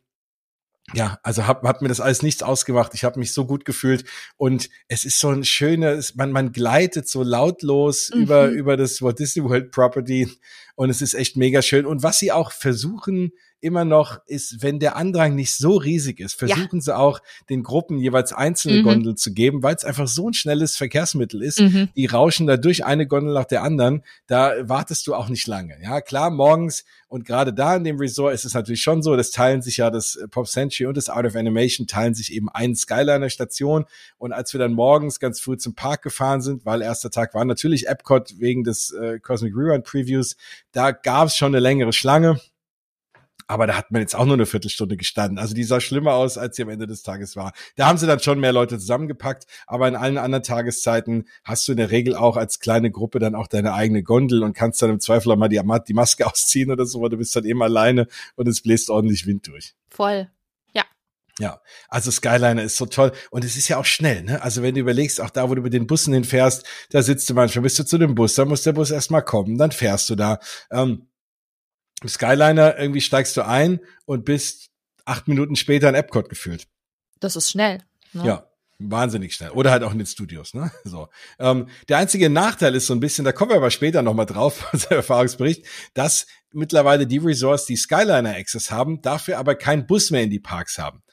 ja, 0.94 1.20
also 1.24 1.46
hat, 1.46 1.62
hat 1.64 1.82
mir 1.82 1.90
das 1.90 2.00
alles 2.00 2.24
nichts 2.24 2.42
ausgemacht. 2.42 2.94
Ich 2.94 3.04
habe 3.04 3.20
mich 3.20 3.34
so 3.34 3.46
gut 3.46 3.66
gefühlt 3.66 4.06
und 4.38 4.70
es 4.88 5.04
ist 5.04 5.20
so 5.20 5.30
ein 5.30 5.44
schönes, 5.44 6.16
man, 6.16 6.32
man 6.32 6.52
gleitet 6.52 7.08
so 7.10 7.22
lautlos 7.22 8.12
mhm. 8.14 8.22
über, 8.22 8.48
über 8.48 8.78
das 8.78 9.02
Walt 9.02 9.20
Disney 9.20 9.44
World 9.44 9.72
Property 9.72 10.30
und 10.76 10.90
es 10.90 11.02
ist 11.02 11.16
echt 11.16 11.36
mega 11.36 11.62
schön. 11.62 11.86
Und 11.86 12.02
was 12.02 12.20
sie 12.20 12.32
auch 12.32 12.52
versuchen, 12.52 13.34
immer 13.62 13.86
noch 13.86 14.20
ist, 14.26 14.62
wenn 14.62 14.80
der 14.80 14.96
Andrang 14.96 15.36
nicht 15.36 15.56
so 15.56 15.78
riesig 15.78 16.20
ist, 16.20 16.36
versuchen 16.36 16.78
ja. 16.78 16.82
sie 16.82 16.98
auch 16.98 17.20
den 17.50 17.64
Gruppen 17.64 17.98
jeweils 17.98 18.34
einzelne 18.34 18.80
mhm. 18.80 18.84
Gondeln 18.84 19.18
zu 19.18 19.34
geben, 19.34 19.64
weil 19.64 19.76
es 19.76 19.86
einfach 19.86 20.08
so 20.08 20.30
ein 20.30 20.34
schnelles 20.34 20.78
Verkehrsmittel 20.78 21.42
ist. 21.42 21.60
Mhm. 21.60 21.90
Die 21.96 22.06
rauschen 22.06 22.48
da 22.48 22.58
durch 22.58 22.86
eine 22.86 23.08
Gondel 23.08 23.34
nach 23.34 23.46
der 23.46 23.64
anderen. 23.64 24.04
Da 24.28 24.54
wartest 24.68 25.08
du 25.08 25.16
auch 25.16 25.30
nicht 25.30 25.48
lange. 25.48 25.78
Ja, 25.82 26.02
klar, 26.02 26.30
morgens 26.30 26.86
und 27.10 27.26
gerade 27.26 27.54
da 27.54 27.76
in 27.76 27.84
dem 27.84 27.98
Resort 27.98 28.36
ist 28.36 28.46
es 28.46 28.54
natürlich 28.54 28.84
schon 28.84 29.02
so, 29.02 29.16
das 29.16 29.32
teilen 29.32 29.64
sich 29.64 29.78
ja 29.78 29.90
das 29.90 30.20
Pop 30.30 30.48
Century 30.48 30.86
und 30.86 30.96
das 30.96 31.10
Art 31.10 31.26
of 31.26 31.36
Animation 31.36 31.88
teilen 31.88 32.14
sich 32.14 32.32
eben 32.32 32.50
einen 32.50 32.76
Skyliner 32.76 33.32
Station. 33.32 33.86
Und 34.20 34.32
als 34.32 34.54
wir 34.54 34.60
dann 34.60 34.74
morgens 34.74 35.20
ganz 35.20 35.40
früh 35.42 35.58
zum 35.58 35.74
Park 35.74 36.04
gefahren 36.04 36.42
sind, 36.42 36.66
weil 36.66 36.84
erster 36.84 37.10
Tag 37.10 37.34
war 37.34 37.46
natürlich 37.46 37.88
Epcot 37.88 38.40
wegen 38.40 38.64
des 38.64 38.92
äh, 38.92 39.20
Cosmic 39.20 39.56
Rerun 39.56 39.82
Previews, 39.82 40.38
da 40.72 40.92
gab 40.92 41.30
es 41.30 41.36
schon 41.36 41.48
eine 41.48 41.60
längere 41.60 41.94
Schlange. 41.94 42.40
Aber 43.50 43.66
da 43.66 43.76
hat 43.76 43.90
man 43.90 44.02
jetzt 44.02 44.16
auch 44.16 44.26
nur 44.26 44.36
eine 44.36 44.46
Viertelstunde 44.46 44.96
gestanden. 44.96 45.40
Also 45.40 45.56
die 45.56 45.64
sah 45.64 45.82
schlimmer 45.82 46.14
aus, 46.14 46.38
als 46.38 46.56
sie 46.56 46.62
am 46.62 46.70
Ende 46.70 46.86
des 46.86 47.02
Tages 47.02 47.36
war. 47.36 47.52
Da 47.76 47.88
haben 47.88 47.98
sie 47.98 48.06
dann 48.06 48.20
schon 48.20 48.40
mehr 48.40 48.54
Leute 48.54 48.78
zusammengepackt. 48.78 49.48
Aber 49.66 49.88
in 49.88 49.96
allen 49.96 50.20
anderen 50.20 50.44
Tageszeiten 50.44 51.28
hast 51.44 51.68
du 51.68 51.72
in 51.72 51.80
der 51.80 51.90
Regel 51.90 52.16
auch 52.16 52.38
als 52.38 52.60
kleine 52.60 52.92
Gruppe 52.92 53.18
dann 53.18 53.34
auch 53.34 53.48
deine 53.48 53.74
eigene 53.74 54.04
Gondel 54.04 54.44
und 54.44 54.54
kannst 54.54 54.84
dann 54.84 54.92
im 54.92 55.00
Zweifel 55.00 55.32
auch 55.32 55.36
mal 55.36 55.48
die, 55.48 55.60
die 55.88 55.94
Maske 55.96 56.28
ausziehen 56.28 56.70
oder 56.70 56.86
so, 56.86 57.02
weil 57.02 57.10
du 57.10 57.18
bist 57.18 57.36
dann 57.36 57.44
eben 57.44 57.64
alleine 57.64 58.06
und 58.36 58.48
es 58.48 58.62
bläst 58.62 58.92
ordentlich 58.92 59.26
Wind 59.26 59.48
durch. 59.48 59.74
Voll. 59.90 60.30
Ja. 60.76 60.86
Ja, 61.40 61.60
also 61.88 62.12
Skyliner 62.12 62.62
ist 62.62 62.78
so 62.78 62.86
toll 62.86 63.14
und 63.32 63.44
es 63.44 63.58
ist 63.58 63.68
ja 63.68 63.78
auch 63.78 63.86
schnell, 63.86 64.22
ne? 64.22 64.44
Also 64.44 64.62
wenn 64.62 64.76
du 64.76 64.82
überlegst, 64.82 65.20
auch 65.22 65.32
da, 65.32 65.50
wo 65.50 65.56
du 65.56 65.64
mit 65.64 65.74
den 65.74 65.88
Bussen 65.88 66.14
hinfährst, 66.14 66.68
da 66.92 67.02
sitzt 67.02 67.28
du 67.32 67.34
manchmal, 67.34 67.64
bist 67.64 67.80
du 67.80 67.84
zu 67.84 67.98
dem 67.98 68.14
Bus, 68.14 68.36
dann 68.36 68.48
muss 68.48 68.62
der 68.62 68.74
Bus 68.74 68.92
erstmal 68.92 69.24
kommen, 69.24 69.58
dann 69.58 69.72
fährst 69.72 70.08
du 70.12 70.16
da. 70.16 70.38
Ähm, 70.70 71.08
Skyliner, 72.08 72.78
irgendwie 72.78 73.02
steigst 73.02 73.36
du 73.36 73.46
ein 73.46 73.80
und 74.06 74.26
bist 74.26 74.70
acht 75.06 75.28
Minuten 75.28 75.56
später 75.56 75.90
in 75.90 75.96
Epcot 75.96 76.30
gefühlt. 76.30 76.68
Das 77.20 77.36
ist 77.36 77.50
schnell. 77.50 77.84
Ne? 78.14 78.26
Ja. 78.26 78.46
Wahnsinnig 78.82 79.36
schnell. 79.36 79.50
Oder 79.50 79.72
halt 79.72 79.84
auch 79.84 79.92
in 79.92 79.98
den 79.98 80.08
Studios, 80.08 80.54
ne? 80.54 80.72
So. 80.86 81.10
Ähm, 81.38 81.68
der 81.90 81.98
einzige 81.98 82.30
Nachteil 82.30 82.76
ist 82.76 82.88
so 82.88 82.94
ein 82.94 83.02
bisschen, 83.02 83.26
da 83.26 83.34
kommen 83.34 83.52
wir 83.52 83.58
aber 83.58 83.72
später 83.72 84.02
nochmal 84.02 84.26
drauf, 84.26 84.70
unser 84.74 84.92
Erfahrungsbericht, 84.92 85.66
dass 85.94 86.28
mittlerweile 86.54 87.06
die 87.06 87.18
Resorts, 87.18 87.66
die 87.66 87.76
Skyliner 87.76 88.36
Access 88.38 88.72
haben, 88.72 89.02
dafür 89.02 89.38
aber 89.38 89.56
keinen 89.56 89.86
Bus 89.86 90.12
mehr 90.12 90.24
in 90.24 90.30
die 90.30 90.40
Parks 90.40 90.78
haben. 90.78 91.04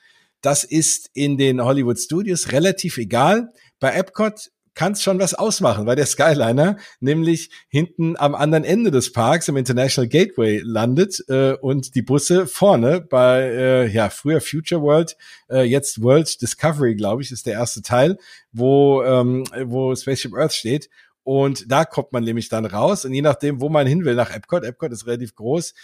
Das 0.43 0.62
ist 0.62 1.11
in 1.12 1.38
den 1.38 1.61
Hollywood 1.61 1.99
Studios 1.99 2.52
relativ 2.52 2.99
egal. 2.99 3.52
Bei 3.81 3.93
Epcot 3.93 4.50
kann 4.76 4.92
es 4.92 5.02
schon 5.02 5.18
was 5.18 5.35
ausmachen, 5.35 5.87
weil 5.87 5.97
der 5.97 6.06
Skyliner 6.06 6.76
nämlich 7.00 7.50
hinten 7.68 8.16
am 8.16 8.37
anderen 8.37 8.62
Ende 8.62 8.92
des 8.92 9.11
Parks 9.11 9.49
im 9.49 9.56
International 9.56 10.06
Gateway 10.06 10.61
landet 10.62 11.25
äh, 11.28 11.54
und 11.54 11.95
die 11.97 12.02
Busse 12.02 12.47
vorne 12.47 13.00
bei 13.00 13.40
äh, 13.40 13.87
ja 13.88 14.11
früher 14.11 14.40
Future 14.40 14.83
World, 14.83 15.16
äh, 15.50 15.62
jetzt 15.62 16.02
World 16.02 16.40
Discovery, 16.40 16.95
glaube 16.95 17.23
ich, 17.23 17.33
ist 17.33 17.47
der 17.47 17.54
erste 17.54 17.83
Teil, 17.83 18.18
wo 18.52 19.02
ähm, 19.02 19.45
wo 19.64 19.97
Spaceship 19.97 20.35
Earth 20.35 20.52
steht. 20.52 20.88
Und 21.25 21.73
da 21.73 21.85
kommt 21.85 22.12
man 22.12 22.23
nämlich 22.23 22.49
dann 22.50 22.66
raus 22.66 23.04
und 23.04 23.12
je 23.12 23.23
nachdem, 23.23 23.61
wo 23.61 23.68
man 23.68 23.87
hin 23.87 24.04
will 24.04 24.14
nach 24.14 24.30
Epcot, 24.30 24.62
Epcot 24.62 24.92
ist 24.92 25.09
relativ 25.09 25.35
groß, 25.35 25.75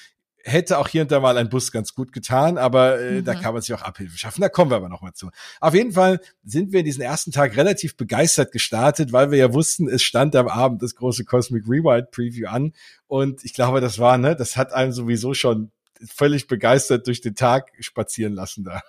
hätte 0.44 0.78
auch 0.78 0.88
hier 0.88 1.02
und 1.02 1.10
da 1.10 1.20
mal 1.20 1.36
ein 1.36 1.48
Bus 1.48 1.72
ganz 1.72 1.94
gut 1.94 2.12
getan, 2.12 2.58
aber 2.58 3.00
äh, 3.00 3.20
mhm. 3.20 3.24
da 3.24 3.34
kann 3.34 3.52
man 3.52 3.62
sich 3.62 3.74
auch 3.74 3.82
Abhilfe 3.82 4.16
schaffen. 4.18 4.40
Da 4.40 4.48
kommen 4.48 4.70
wir 4.70 4.76
aber 4.76 4.88
noch 4.88 5.02
mal 5.02 5.12
zu. 5.12 5.30
Auf 5.60 5.74
jeden 5.74 5.92
Fall 5.92 6.20
sind 6.44 6.72
wir 6.72 6.80
in 6.80 6.84
diesen 6.84 7.02
ersten 7.02 7.32
Tag 7.32 7.56
relativ 7.56 7.96
begeistert 7.96 8.52
gestartet, 8.52 9.12
weil 9.12 9.30
wir 9.30 9.38
ja 9.38 9.52
wussten, 9.52 9.88
es 9.88 10.02
stand 10.02 10.36
am 10.36 10.48
Abend 10.48 10.82
das 10.82 10.94
große 10.94 11.24
Cosmic 11.24 11.64
Rewind 11.66 12.10
Preview 12.10 12.48
an 12.48 12.72
und 13.06 13.44
ich 13.44 13.54
glaube, 13.54 13.80
das 13.80 13.98
war, 13.98 14.18
ne, 14.18 14.36
das 14.36 14.56
hat 14.56 14.72
einem 14.72 14.92
sowieso 14.92 15.34
schon 15.34 15.70
völlig 16.04 16.48
begeistert 16.48 17.06
durch 17.06 17.20
den 17.20 17.34
Tag 17.34 17.70
spazieren 17.80 18.34
lassen 18.34 18.64
da. 18.64 18.82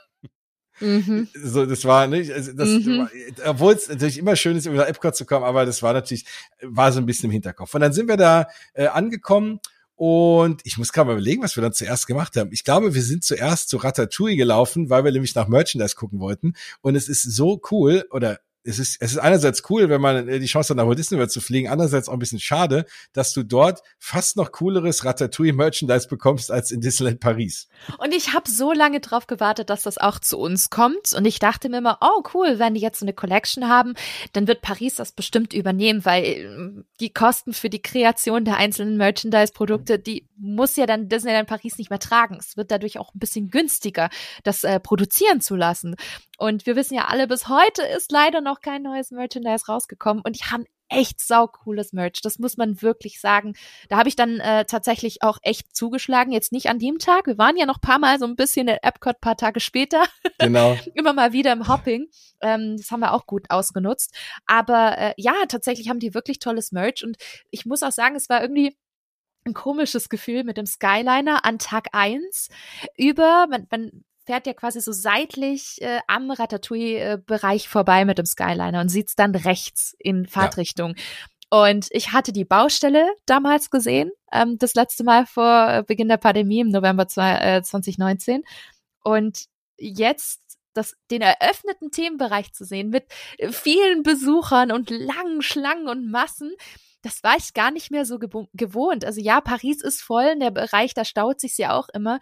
Mhm. 0.79 1.27
So, 1.35 1.65
das 1.65 1.85
war 1.85 2.07
nicht, 2.07 2.31
also 2.31 2.51
das, 2.53 2.67
mhm. 2.67 3.07
obwohl 3.45 3.73
es 3.73 3.89
natürlich 3.89 4.17
immer 4.17 4.35
schön 4.35 4.57
ist, 4.57 4.65
über 4.65 4.87
Epcot 4.87 5.15
zu 5.15 5.25
kommen, 5.25 5.45
aber 5.45 5.65
das 5.65 5.83
war 5.83 5.93
natürlich, 5.93 6.25
war 6.61 6.91
so 6.91 6.99
ein 6.99 7.05
bisschen 7.05 7.25
im 7.25 7.31
Hinterkopf. 7.31 7.73
Und 7.75 7.81
dann 7.81 7.93
sind 7.93 8.07
wir 8.07 8.17
da 8.17 8.47
äh, 8.73 8.87
angekommen 8.87 9.59
und 9.95 10.61
ich 10.63 10.77
muss 10.77 10.91
gerade 10.91 11.07
mal 11.07 11.13
überlegen, 11.13 11.43
was 11.43 11.55
wir 11.55 11.61
dann 11.61 11.73
zuerst 11.73 12.07
gemacht 12.07 12.35
haben. 12.35 12.51
Ich 12.51 12.63
glaube, 12.63 12.95
wir 12.95 13.01
sind 13.03 13.23
zuerst 13.23 13.69
zu 13.69 13.77
Ratatouille 13.77 14.35
gelaufen, 14.35 14.89
weil 14.89 15.03
wir 15.03 15.11
nämlich 15.11 15.35
nach 15.35 15.47
Merchandise 15.47 15.95
gucken 15.95 16.19
wollten. 16.19 16.53
Und 16.81 16.95
es 16.95 17.07
ist 17.07 17.23
so 17.23 17.61
cool, 17.71 18.05
oder 18.09 18.39
es 18.63 18.79
ist, 18.79 19.01
es 19.01 19.11
ist 19.11 19.17
einerseits 19.17 19.63
cool, 19.69 19.89
wenn 19.89 20.01
man 20.01 20.27
äh, 20.27 20.39
die 20.39 20.45
Chance 20.45 20.69
hat, 20.69 20.77
nach 20.77 20.87
Walt 20.87 20.97
Disney 20.97 21.17
World 21.17 21.31
zu 21.31 21.41
fliegen, 21.41 21.69
andererseits 21.69 22.07
auch 22.07 22.13
ein 22.13 22.19
bisschen 22.19 22.39
schade, 22.39 22.85
dass 23.11 23.33
du 23.33 23.43
dort 23.43 23.81
fast 23.99 24.37
noch 24.37 24.51
cooleres 24.51 25.03
Ratatouille-Merchandise 25.05 26.07
bekommst 26.07 26.51
als 26.51 26.71
in 26.71 26.81
Disneyland 26.81 27.19
Paris. 27.19 27.67
Und 27.97 28.13
ich 28.13 28.33
habe 28.33 28.49
so 28.49 28.71
lange 28.71 28.99
drauf 28.99 29.27
gewartet, 29.27 29.69
dass 29.69 29.83
das 29.83 29.97
auch 29.97 30.19
zu 30.19 30.37
uns 30.37 30.69
kommt. 30.69 31.13
Und 31.13 31.25
ich 31.25 31.39
dachte 31.39 31.69
mir 31.69 31.79
immer, 31.79 31.97
oh 32.01 32.23
cool, 32.33 32.59
wenn 32.59 32.73
die 32.73 32.81
jetzt 32.81 32.99
so 32.99 33.05
eine 33.05 33.13
Collection 33.13 33.67
haben, 33.67 33.93
dann 34.33 34.47
wird 34.47 34.61
Paris 34.61 34.95
das 34.95 35.11
bestimmt 35.11 35.53
übernehmen, 35.53 36.05
weil 36.05 36.23
äh, 36.23 36.83
die 36.99 37.13
Kosten 37.13 37.53
für 37.53 37.69
die 37.69 37.81
Kreation 37.81 38.45
der 38.45 38.57
einzelnen 38.57 38.97
Merchandise-Produkte, 38.97 39.99
die 39.99 40.27
muss 40.37 40.75
ja 40.75 40.85
dann 40.85 41.09
Disneyland 41.09 41.47
Paris 41.47 41.77
nicht 41.77 41.89
mehr 41.89 41.99
tragen. 41.99 42.37
Es 42.39 42.57
wird 42.57 42.71
dadurch 42.71 42.99
auch 42.99 43.13
ein 43.13 43.19
bisschen 43.19 43.49
günstiger, 43.49 44.09
das 44.43 44.63
äh, 44.63 44.79
produzieren 44.79 45.41
zu 45.41 45.55
lassen. 45.55 45.95
Und 46.37 46.65
wir 46.65 46.75
wissen 46.75 46.95
ja 46.95 47.05
alle, 47.05 47.27
bis 47.27 47.47
heute 47.47 47.83
ist 47.83 48.11
leider 48.11 48.41
noch 48.41 48.52
kein 48.61 48.83
neues 48.83 49.11
Merchandise 49.11 49.65
rausgekommen 49.67 50.23
und 50.25 50.39
die 50.39 50.45
haben 50.45 50.65
echt 50.93 51.19
saucooles 51.19 51.93
Merch. 51.93 52.21
Das 52.21 52.39
muss 52.39 52.57
man 52.57 52.81
wirklich 52.81 53.19
sagen. 53.19 53.53
Da 53.89 53.97
habe 53.97 54.09
ich 54.09 54.15
dann 54.15 54.39
äh, 54.39 54.65
tatsächlich 54.65 55.23
auch 55.23 55.39
echt 55.41 55.75
zugeschlagen. 55.75 56.31
Jetzt 56.31 56.51
nicht 56.51 56.69
an 56.69 56.79
dem 56.79 56.99
Tag. 56.99 57.27
Wir 57.27 57.37
waren 57.37 57.57
ja 57.57 57.65
noch 57.65 57.81
paar 57.81 57.99
Mal 57.99 58.19
so 58.19 58.25
ein 58.25 58.35
bisschen 58.35 58.67
in 58.67 58.77
Epcot 58.81 59.19
paar 59.19 59.37
Tage 59.37 59.59
später. 59.59 60.03
Genau. 60.39 60.77
Immer 60.93 61.13
mal 61.13 61.33
wieder 61.33 61.51
im 61.51 61.67
Hopping. 61.67 62.07
Ähm, 62.41 62.77
das 62.77 62.91
haben 62.91 62.99
wir 62.99 63.13
auch 63.13 63.25
gut 63.25 63.49
ausgenutzt. 63.49 64.15
Aber 64.45 64.97
äh, 64.97 65.13
ja, 65.17 65.33
tatsächlich 65.47 65.89
haben 65.89 65.99
die 65.99 66.13
wirklich 66.13 66.39
tolles 66.39 66.71
Merch. 66.71 67.03
Und 67.03 67.17
ich 67.49 67.65
muss 67.65 67.83
auch 67.83 67.91
sagen, 67.91 68.15
es 68.15 68.29
war 68.29 68.41
irgendwie 68.41 68.75
ein 69.45 69.53
komisches 69.53 70.09
Gefühl 70.09 70.43
mit 70.43 70.57
dem 70.57 70.65
Skyliner 70.65 71.43
an 71.43 71.59
Tag 71.59 71.87
eins 71.91 72.49
über, 72.97 73.47
man, 73.49 73.67
man 73.69 74.03
fährt 74.25 74.47
ja 74.47 74.53
quasi 74.53 74.79
so 74.81 74.91
seitlich 74.91 75.81
äh, 75.81 75.99
am 76.07 76.31
Ratatouille-Bereich 76.31 77.67
vorbei 77.67 78.05
mit 78.05 78.17
dem 78.17 78.25
Skyliner 78.25 78.81
und 78.81 78.89
sieht's 78.89 79.15
dann 79.15 79.35
rechts 79.35 79.95
in 79.99 80.25
Fahrtrichtung. 80.27 80.95
Ja. 80.95 81.03
Und 81.49 81.87
ich 81.91 82.13
hatte 82.13 82.31
die 82.31 82.45
Baustelle 82.45 83.07
damals 83.25 83.69
gesehen, 83.69 84.11
ähm, 84.31 84.57
das 84.57 84.73
letzte 84.73 85.03
Mal 85.03 85.25
vor 85.25 85.83
Beginn 85.83 86.07
der 86.07 86.17
Pandemie 86.17 86.61
im 86.61 86.69
November 86.69 87.07
zwei, 87.07 87.57
äh, 87.57 87.61
2019. 87.61 88.43
Und 89.03 89.45
jetzt 89.77 90.41
das, 90.73 90.95
den 91.11 91.21
eröffneten 91.21 91.91
Themenbereich 91.91 92.53
zu 92.53 92.65
sehen 92.65 92.89
mit 92.89 93.05
vielen 93.51 94.01
Besuchern 94.01 94.71
und 94.71 94.89
langen 94.89 95.41
Schlangen 95.41 95.87
und 95.87 96.09
Massen, 96.09 96.51
das 97.03 97.21
war 97.21 97.35
ich 97.37 97.53
gar 97.53 97.69
nicht 97.69 97.91
mehr 97.91 98.05
so 98.05 98.17
gewohnt. 98.17 99.05
Also 99.05 99.21
ja, 99.21 99.39
Paris 99.41 99.83
ist 99.83 100.01
voll, 100.01 100.31
in 100.33 100.39
der 100.39 100.51
Bereich, 100.51 100.93
da 100.93 101.05
staut 101.05 101.39
sich 101.39 101.57
ja 101.57 101.77
auch 101.77 101.89
immer 101.89 102.19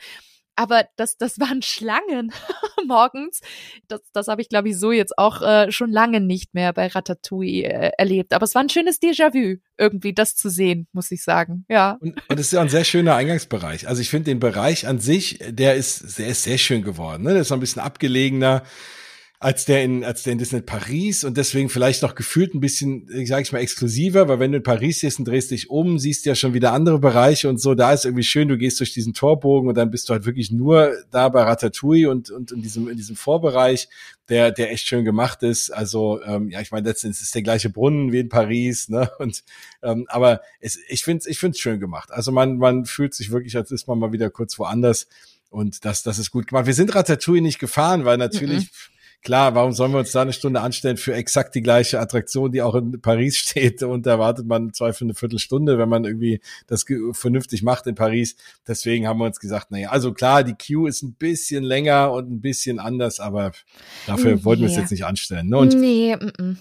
aber 0.56 0.86
das, 0.96 1.18
das 1.18 1.40
waren 1.40 1.62
Schlangen 1.62 2.32
morgens. 2.86 3.42
Das, 3.88 4.02
das 4.14 4.28
habe 4.28 4.42
ich, 4.42 4.50
glaube 4.50 4.70
ich, 4.70 4.78
so 4.78 4.92
jetzt 4.92 5.18
auch 5.18 5.42
äh, 5.42 5.72
schon 5.72 5.92
lange 5.92 6.22
nicht 6.22 6.54
mehr 6.54 6.74
bei 6.74 6.88
Ratatouille 6.88 7.64
äh, 7.66 7.92
erlebt. 7.98 8.34
Aber 8.34 8.44
es 8.44 8.56
war 8.56 8.62
ein 8.62 8.70
schönes 8.70 9.02
Déjà-vu, 9.02 9.58
irgendwie 9.78 10.14
das 10.14 10.36
zu 10.36 10.50
sehen, 10.50 10.88
muss 10.94 11.12
ich 11.12 11.24
sagen. 11.24 11.66
Ja. 11.70 11.98
Und, 12.00 12.22
und 12.30 12.40
es 12.40 12.48
ist 12.48 12.54
ja 12.54 12.62
ein 12.62 12.70
sehr 12.70 12.84
schöner 12.84 13.16
Eingangsbereich. 13.16 13.88
Also 13.88 14.02
ich 14.02 14.10
finde 14.10 14.32
den 14.32 14.40
Bereich 14.40 14.88
an 14.88 15.00
sich, 15.00 15.40
der 15.48 15.76
ist 15.76 15.98
sehr, 15.98 16.34
sehr 16.36 16.58
schön 16.58 16.84
geworden. 16.84 17.24
Ne? 17.24 17.34
Der 17.34 17.42
ist 17.42 17.50
noch 17.50 17.58
ein 17.58 17.62
bisschen 17.62 17.82
abgelegener 17.82 18.64
als 19.42 19.66
der 19.66 19.84
in, 19.84 20.04
als 20.04 20.22
der 20.22 20.34
in 20.34 20.38
Disney 20.38 20.62
Paris 20.62 21.24
und 21.24 21.36
deswegen 21.36 21.68
vielleicht 21.68 22.04
noch 22.04 22.14
gefühlt 22.14 22.54
ein 22.54 22.60
bisschen, 22.60 23.08
sage 23.26 23.42
ich 23.42 23.52
mal, 23.52 23.58
exklusiver, 23.58 24.28
weil 24.28 24.40
wenn 24.40 24.52
du 24.52 24.58
in 24.58 24.64
Paris 24.64 25.00
siehst 25.00 25.18
und 25.18 25.28
drehst 25.28 25.50
dich 25.50 25.72
um, 25.72 25.98
siehst 25.98 26.28
ja 26.28 26.36
schon 26.36 26.54
wieder 26.54 26.74
andere 26.74 27.00
Bereiche 27.00 27.50
und 27.50 27.60
so, 27.60 27.74
da 27.74 27.92
ist 27.92 28.06
irgendwie 28.06 28.24
schön, 28.24 28.50
du 28.50 28.58
gehst 28.60 28.80
durch 28.80 28.94
diesen 28.94 29.16
Torbogen 29.16 29.68
und 29.68 29.76
dann 29.76 29.90
bist 29.90 30.08
du 30.08 30.14
halt 30.14 30.28
wirklich 30.28 30.52
nur 30.52 30.94
da 31.10 31.28
bei 31.30 31.42
Ratatouille 31.42 32.08
und, 32.08 32.30
und 32.30 32.52
in 32.52 32.62
diesem, 32.62 32.88
in 32.88 32.98
diesem 32.98 33.16
Vorbereich, 33.16 33.90
der, 34.30 34.52
der 34.52 34.72
echt 34.72 34.86
schön 34.86 35.06
gemacht 35.06 35.42
ist. 35.42 35.72
Also, 35.72 36.22
ähm, 36.22 36.52
ja, 36.52 36.62
ich 36.62 36.70
meine, 36.70 36.88
letztendlich 36.88 37.24
ist 37.24 37.34
der 37.34 37.42
gleiche 37.42 37.72
Brunnen 37.72 38.12
wie 38.12 38.20
in 38.20 38.30
Paris, 38.30 38.90
ne? 38.90 39.10
Und 39.18 39.44
ähm, 39.82 40.06
aber 40.10 40.42
es, 40.60 40.78
ich 40.88 41.04
finde 41.04 41.22
es 41.22 41.26
ich 41.26 41.40
find's 41.40 41.58
schön 41.58 41.80
gemacht. 41.80 42.12
Also 42.12 42.32
man, 42.32 42.58
man 42.58 42.86
fühlt 42.86 43.16
sich 43.16 43.32
wirklich, 43.32 43.58
als 43.58 43.72
ist 43.72 43.88
man 43.88 43.98
mal 43.98 44.12
wieder 44.12 44.30
kurz 44.30 44.60
woanders. 44.60 45.08
Und 45.50 45.84
das, 45.84 46.04
das 46.04 46.20
ist 46.20 46.30
gut 46.30 46.46
gemacht. 46.46 46.68
Wir 46.68 46.76
sind 46.76 46.94
Ratatouille 46.94 47.42
nicht 47.42 47.58
gefahren, 47.58 48.06
weil 48.06 48.18
natürlich, 48.18 48.66
-mm 48.66 48.92
Klar, 49.24 49.54
warum 49.54 49.72
sollen 49.72 49.92
wir 49.92 50.00
uns 50.00 50.12
da 50.12 50.24
eine 50.24 50.34
Stunde 50.34 50.62
anstellen 50.62 50.98
für 50.98 51.14
exakt 51.14 51.54
die 51.54 51.62
gleiche 51.62 52.00
Attraktion, 52.00 52.52
die 52.52 52.62
auch 52.62 52.74
in 52.76 53.02
Paris 53.02 53.38
steht 53.38 53.84
und 53.84 54.06
da 54.06 54.18
wartet 54.18 54.48
man 54.48 54.74
zwei 54.74 54.94
für 54.94 55.06
eine 55.06 55.14
Viertelstunde, 55.14 55.78
wenn 55.78 55.90
man 55.90 56.06
irgendwie 56.06 56.42
das 56.68 56.86
vernünftig 57.12 57.62
macht 57.62 57.86
in 57.88 57.96
Paris. 57.96 58.36
Deswegen 58.68 59.08
haben 59.08 59.20
wir 59.20 59.26
uns 59.26 59.40
gesagt, 59.40 59.72
naja, 59.72 59.90
also 59.90 60.14
klar, 60.14 60.44
die 60.44 60.56
Queue 60.56 60.90
ist 60.90 61.04
ein 61.04 61.14
bisschen 61.14 61.64
länger 61.64 62.12
und 62.12 62.32
ein 62.32 62.42
bisschen 62.42 62.80
anders, 62.80 63.20
aber 63.20 63.52
dafür 64.08 64.36
nee. 64.36 64.44
wollten 64.44 64.62
wir 64.62 64.70
es 64.70 64.76
jetzt 64.76 64.92
nicht 64.92 65.06
anstellen. 65.06 65.50
Ne? 65.50 65.58
Und 65.58 65.74
nee, 65.74 66.14
m 66.14 66.32
-m. 66.38 66.58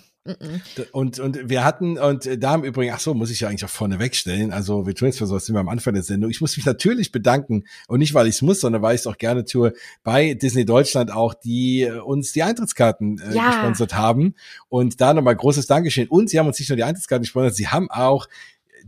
Und, 0.92 1.18
und 1.18 1.48
wir 1.48 1.64
hatten, 1.64 1.98
und 1.98 2.28
da 2.42 2.54
im 2.54 2.64
Übrigen, 2.64 2.92
ach 2.92 3.00
so, 3.00 3.14
muss 3.14 3.30
ich 3.30 3.40
ja 3.40 3.48
eigentlich 3.48 3.64
auch 3.64 3.70
vorne 3.70 3.98
wegstellen. 3.98 4.52
Also, 4.52 4.86
wir 4.86 4.94
tun 4.94 5.08
jetzt 5.08 5.18
für 5.18 5.26
sowas 5.26 5.46
sind 5.46 5.54
wir 5.54 5.60
am 5.60 5.68
Anfang 5.68 5.94
der 5.94 6.02
Sendung. 6.02 6.30
Ich 6.30 6.42
muss 6.42 6.56
mich 6.56 6.66
natürlich 6.66 7.10
bedanken. 7.10 7.64
Und 7.88 8.00
nicht, 8.00 8.12
weil 8.12 8.26
ich 8.26 8.36
es 8.36 8.42
muss, 8.42 8.60
sondern 8.60 8.82
weil 8.82 8.94
ich 8.94 9.02
es 9.02 9.06
auch 9.06 9.16
gerne 9.16 9.44
tue, 9.44 9.72
bei 10.02 10.34
Disney 10.34 10.66
Deutschland 10.66 11.10
auch, 11.10 11.32
die 11.32 11.82
äh, 11.82 11.98
uns 12.00 12.32
die 12.32 12.42
Eintrittskarten 12.42 13.18
äh, 13.18 13.34
ja. 13.34 13.46
gesponsert 13.46 13.94
haben. 13.94 14.34
Und 14.68 15.00
da 15.00 15.14
nochmal 15.14 15.36
großes 15.36 15.66
Dankeschön. 15.66 16.08
Und 16.08 16.28
sie 16.28 16.38
haben 16.38 16.46
uns 16.46 16.58
nicht 16.58 16.68
nur 16.68 16.76
die 16.76 16.84
Eintrittskarten 16.84 17.22
gesponsert, 17.22 17.54
sie 17.54 17.68
haben 17.68 17.90
auch 17.90 18.28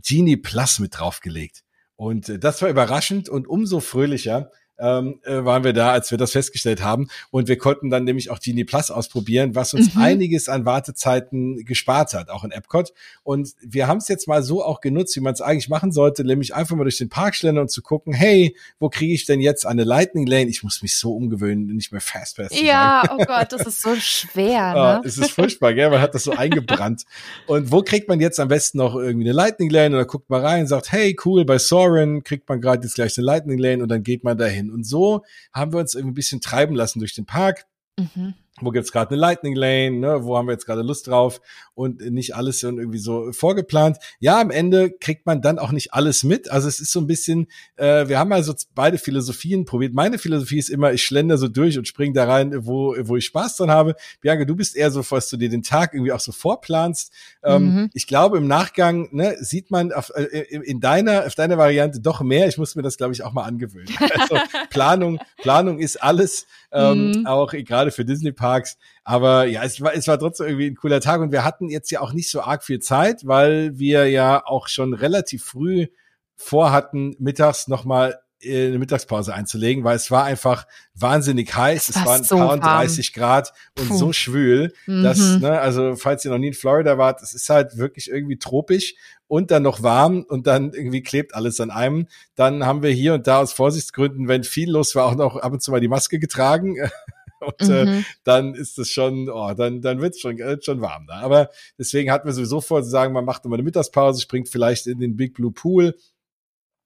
Genie 0.05 0.37
Plus 0.37 0.79
mit 0.79 0.99
draufgelegt. 0.99 1.63
Und 1.95 2.29
äh, 2.29 2.37
das 2.37 2.61
war 2.61 2.69
überraschend 2.69 3.27
und 3.27 3.47
umso 3.47 3.79
fröhlicher, 3.79 4.51
ähm, 4.79 5.19
äh, 5.23 5.43
waren 5.43 5.63
wir 5.63 5.73
da, 5.73 5.91
als 5.91 6.11
wir 6.11 6.17
das 6.17 6.31
festgestellt 6.31 6.83
haben. 6.83 7.07
Und 7.31 7.47
wir 7.47 7.57
konnten 7.57 7.89
dann 7.89 8.03
nämlich 8.03 8.29
auch 8.29 8.39
Genie 8.39 8.63
Plus 8.63 8.91
ausprobieren, 8.91 9.55
was 9.55 9.73
uns 9.73 9.95
mhm. 9.95 10.01
einiges 10.01 10.49
an 10.49 10.65
Wartezeiten 10.65 11.63
gespart 11.65 12.13
hat, 12.13 12.29
auch 12.29 12.43
in 12.43 12.51
Epcot. 12.51 12.93
Und 13.23 13.53
wir 13.61 13.87
haben 13.87 13.97
es 13.97 14.07
jetzt 14.07 14.27
mal 14.27 14.43
so 14.43 14.63
auch 14.63 14.81
genutzt, 14.81 15.15
wie 15.15 15.21
man 15.21 15.33
es 15.33 15.41
eigentlich 15.41 15.69
machen 15.69 15.91
sollte, 15.91 16.23
nämlich 16.23 16.55
einfach 16.55 16.75
mal 16.75 16.83
durch 16.83 16.97
den 16.97 17.09
Park 17.09 17.35
schlendern 17.35 17.63
und 17.63 17.69
zu 17.69 17.81
gucken, 17.81 18.13
hey, 18.13 18.55
wo 18.79 18.89
kriege 18.89 19.13
ich 19.13 19.25
denn 19.25 19.41
jetzt 19.41 19.65
eine 19.65 19.83
Lightning 19.83 20.25
Lane? 20.25 20.49
Ich 20.49 20.63
muss 20.63 20.81
mich 20.81 20.97
so 20.97 21.13
umgewöhnen, 21.13 21.67
nicht 21.67 21.91
mehr 21.91 22.01
Fast 22.01 22.37
Pass 22.37 22.59
Ja, 22.59 23.03
oh 23.11 23.23
Gott, 23.25 23.51
das 23.51 23.65
ist 23.65 23.81
so 23.81 23.95
schwer. 23.95 24.63
Ne? 24.73 25.01
Oh, 25.03 25.07
es 25.07 25.17
ist 25.17 25.31
furchtbar, 25.31 25.73
gell? 25.73 25.89
Man 25.89 26.01
hat 26.01 26.15
das 26.15 26.23
so 26.23 26.31
eingebrannt. 26.31 27.03
Und 27.47 27.71
wo 27.71 27.81
kriegt 27.81 28.07
man 28.07 28.19
jetzt 28.19 28.39
am 28.39 28.47
besten 28.47 28.79
noch 28.79 28.95
irgendwie 28.95 29.25
eine 29.25 29.33
Lightning 29.33 29.69
Lane? 29.69 29.95
Oder 29.95 30.05
guckt 30.05 30.29
mal 30.29 30.41
rein 30.41 30.61
und 30.61 30.67
sagt, 30.67 30.91
hey, 30.91 31.15
cool, 31.25 31.45
bei 31.45 31.57
Soren 31.57 32.23
kriegt 32.23 32.47
man 32.49 32.61
gerade 32.61 32.83
jetzt 32.83 32.95
gleich 32.95 33.17
eine 33.17 33.25
Lightning 33.25 33.57
Lane 33.57 33.83
und 33.83 33.89
dann 33.89 34.03
geht 34.03 34.23
man 34.23 34.37
dahin. 34.37 34.62
Und 34.71 34.85
so 34.85 35.23
haben 35.53 35.73
wir 35.73 35.79
uns 35.79 35.95
irgendwie 35.95 36.11
ein 36.11 36.15
bisschen 36.15 36.41
treiben 36.41 36.75
lassen 36.75 36.99
durch 36.99 37.15
den 37.15 37.25
Park. 37.25 37.65
Mhm. 37.97 38.33
Wo 38.61 38.69
gibt's 38.69 38.91
gerade 38.91 39.11
eine 39.11 39.19
Lightning 39.19 39.55
Lane, 39.55 39.97
ne? 39.97 40.23
wo 40.23 40.37
haben 40.37 40.47
wir 40.47 40.53
jetzt 40.53 40.65
gerade 40.65 40.83
Lust 40.83 41.07
drauf 41.07 41.41
und 41.75 42.01
nicht 42.11 42.35
alles 42.35 42.61
irgendwie 42.61 42.99
so 42.99 43.31
vorgeplant. 43.31 43.97
Ja, 44.19 44.39
am 44.39 44.51
Ende 44.51 44.91
kriegt 44.91 45.25
man 45.25 45.41
dann 45.41 45.59
auch 45.59 45.71
nicht 45.71 45.93
alles 45.93 46.23
mit. 46.23 46.51
Also 46.51 46.67
es 46.67 46.79
ist 46.79 46.91
so 46.91 46.99
ein 46.99 47.07
bisschen, 47.07 47.47
äh, 47.77 48.07
wir 48.07 48.19
haben 48.19 48.31
also 48.31 48.53
beide 48.75 48.97
Philosophien 48.97 49.65
probiert. 49.65 49.93
Meine 49.93 50.19
Philosophie 50.19 50.59
ist 50.59 50.69
immer, 50.69 50.93
ich 50.93 51.03
schlender 51.03 51.37
so 51.37 51.47
durch 51.47 51.77
und 51.77 51.87
spring 51.87 52.13
da 52.13 52.25
rein, 52.25 52.65
wo, 52.65 52.95
wo 53.01 53.17
ich 53.17 53.25
Spaß 53.25 53.57
dran 53.57 53.71
habe. 53.71 53.95
Bianca, 54.21 54.45
du 54.45 54.55
bist 54.55 54.75
eher 54.75 54.91
so, 54.91 55.01
dass 55.01 55.29
du 55.29 55.37
dir 55.37 55.49
den 55.49 55.63
Tag 55.63 55.93
irgendwie 55.93 56.11
auch 56.11 56.19
so 56.19 56.31
vorplanst. 56.31 57.11
Ähm, 57.43 57.63
mhm. 57.63 57.89
Ich 57.93 58.07
glaube, 58.07 58.37
im 58.37 58.47
Nachgang 58.47 59.09
ne, 59.11 59.35
sieht 59.39 59.71
man 59.71 59.91
auf, 59.91 60.11
äh, 60.15 60.23
in 60.23 60.79
deiner, 60.79 61.25
auf 61.25 61.35
deiner 61.35 61.57
Variante 61.57 61.99
doch 61.99 62.21
mehr. 62.21 62.47
Ich 62.47 62.57
muss 62.57 62.75
mir 62.75 62.83
das, 62.83 62.97
glaube 62.97 63.13
ich, 63.13 63.23
auch 63.23 63.33
mal 63.33 63.43
angewöhnen. 63.43 63.89
Also 64.13 64.37
Planung, 64.69 65.19
Planung 65.37 65.79
ist 65.79 66.01
alles, 66.01 66.45
ähm, 66.71 67.11
mhm. 67.11 67.25
auch 67.25 67.51
gerade 67.51 67.91
für 67.91 68.05
Disney 68.05 68.31
Parks. 68.31 68.77
Aber 69.03 69.45
ja, 69.45 69.63
es 69.63 69.81
war, 69.81 69.93
es 69.93 70.07
war 70.07 70.17
trotzdem 70.17 70.47
irgendwie 70.47 70.67
ein 70.67 70.75
cooler 70.75 71.01
Tag 71.01 71.21
und 71.21 71.31
wir 71.31 71.43
hatten 71.43 71.69
jetzt 71.69 71.91
ja 71.91 71.99
auch 72.01 72.13
nicht 72.13 72.29
so 72.29 72.41
arg 72.41 72.63
viel 72.63 72.79
Zeit, 72.79 73.27
weil 73.27 73.77
wir 73.77 74.09
ja 74.09 74.45
auch 74.45 74.67
schon 74.67 74.93
relativ 74.93 75.43
früh 75.43 75.87
vorhatten, 76.35 77.15
mittags 77.19 77.67
nochmal 77.67 78.19
äh, 78.43 78.67
eine 78.67 78.79
Mittagspause 78.79 79.33
einzulegen, 79.33 79.83
weil 79.83 79.95
es 79.95 80.11
war 80.11 80.23
einfach 80.23 80.65
wahnsinnig 80.95 81.55
heiß. 81.55 81.89
Es, 81.89 81.95
es 81.95 82.05
waren 82.05 82.23
so 82.23 82.37
paar 82.37 82.53
und 82.53 82.63
30 82.63 83.13
Grad 83.13 83.53
und 83.77 83.89
Puh. 83.89 83.97
so 83.97 84.13
schwül, 84.13 84.73
dass, 84.85 85.19
mhm. 85.19 85.39
ne, 85.41 85.59
also 85.59 85.95
falls 85.95 86.25
ihr 86.25 86.31
noch 86.31 86.37
nie 86.37 86.47
in 86.47 86.53
Florida 86.53 86.97
wart, 86.97 87.21
es 87.21 87.33
ist 87.33 87.49
halt 87.49 87.77
wirklich 87.77 88.09
irgendwie 88.09 88.37
tropisch 88.37 88.95
und 89.27 89.51
dann 89.51 89.63
noch 89.63 89.83
warm 89.83 90.25
und 90.27 90.47
dann 90.47 90.73
irgendwie 90.73 91.03
klebt 91.03 91.35
alles 91.35 91.59
an 91.59 91.71
einem. 91.71 92.07
Dann 92.35 92.65
haben 92.65 92.83
wir 92.83 92.91
hier 92.91 93.13
und 93.15 93.27
da 93.27 93.39
aus 93.39 93.53
Vorsichtsgründen, 93.53 94.27
wenn 94.27 94.43
viel 94.43 94.69
los 94.69 94.95
war, 94.95 95.05
auch 95.05 95.15
noch 95.15 95.37
ab 95.37 95.53
und 95.53 95.61
zu 95.61 95.71
mal 95.71 95.81
die 95.81 95.87
Maske 95.87 96.19
getragen. 96.19 96.77
Und 97.43 97.61
äh, 97.61 97.85
mhm. 97.85 97.99
äh, 97.99 98.03
dann 98.23 98.55
ist 98.55 98.77
es 98.79 98.89
schon, 98.89 99.29
oh, 99.29 99.53
dann, 99.53 99.81
dann 99.81 100.01
wird 100.01 100.15
es 100.15 100.21
schon, 100.21 100.39
äh, 100.39 100.57
schon 100.61 100.81
warm 100.81 101.05
da. 101.07 101.21
Aber 101.21 101.49
deswegen 101.77 102.11
hatten 102.11 102.27
wir 102.27 102.33
sowieso 102.33 102.61
vor 102.61 102.83
zu 102.83 102.89
sagen, 102.89 103.13
man 103.13 103.25
macht 103.25 103.43
nochmal 103.43 103.57
eine 103.57 103.63
Mittagspause, 103.63 104.21
springt 104.21 104.49
vielleicht 104.49 104.87
in 104.87 104.99
den 104.99 105.15
Big 105.15 105.33
Blue 105.33 105.51
Pool 105.51 105.95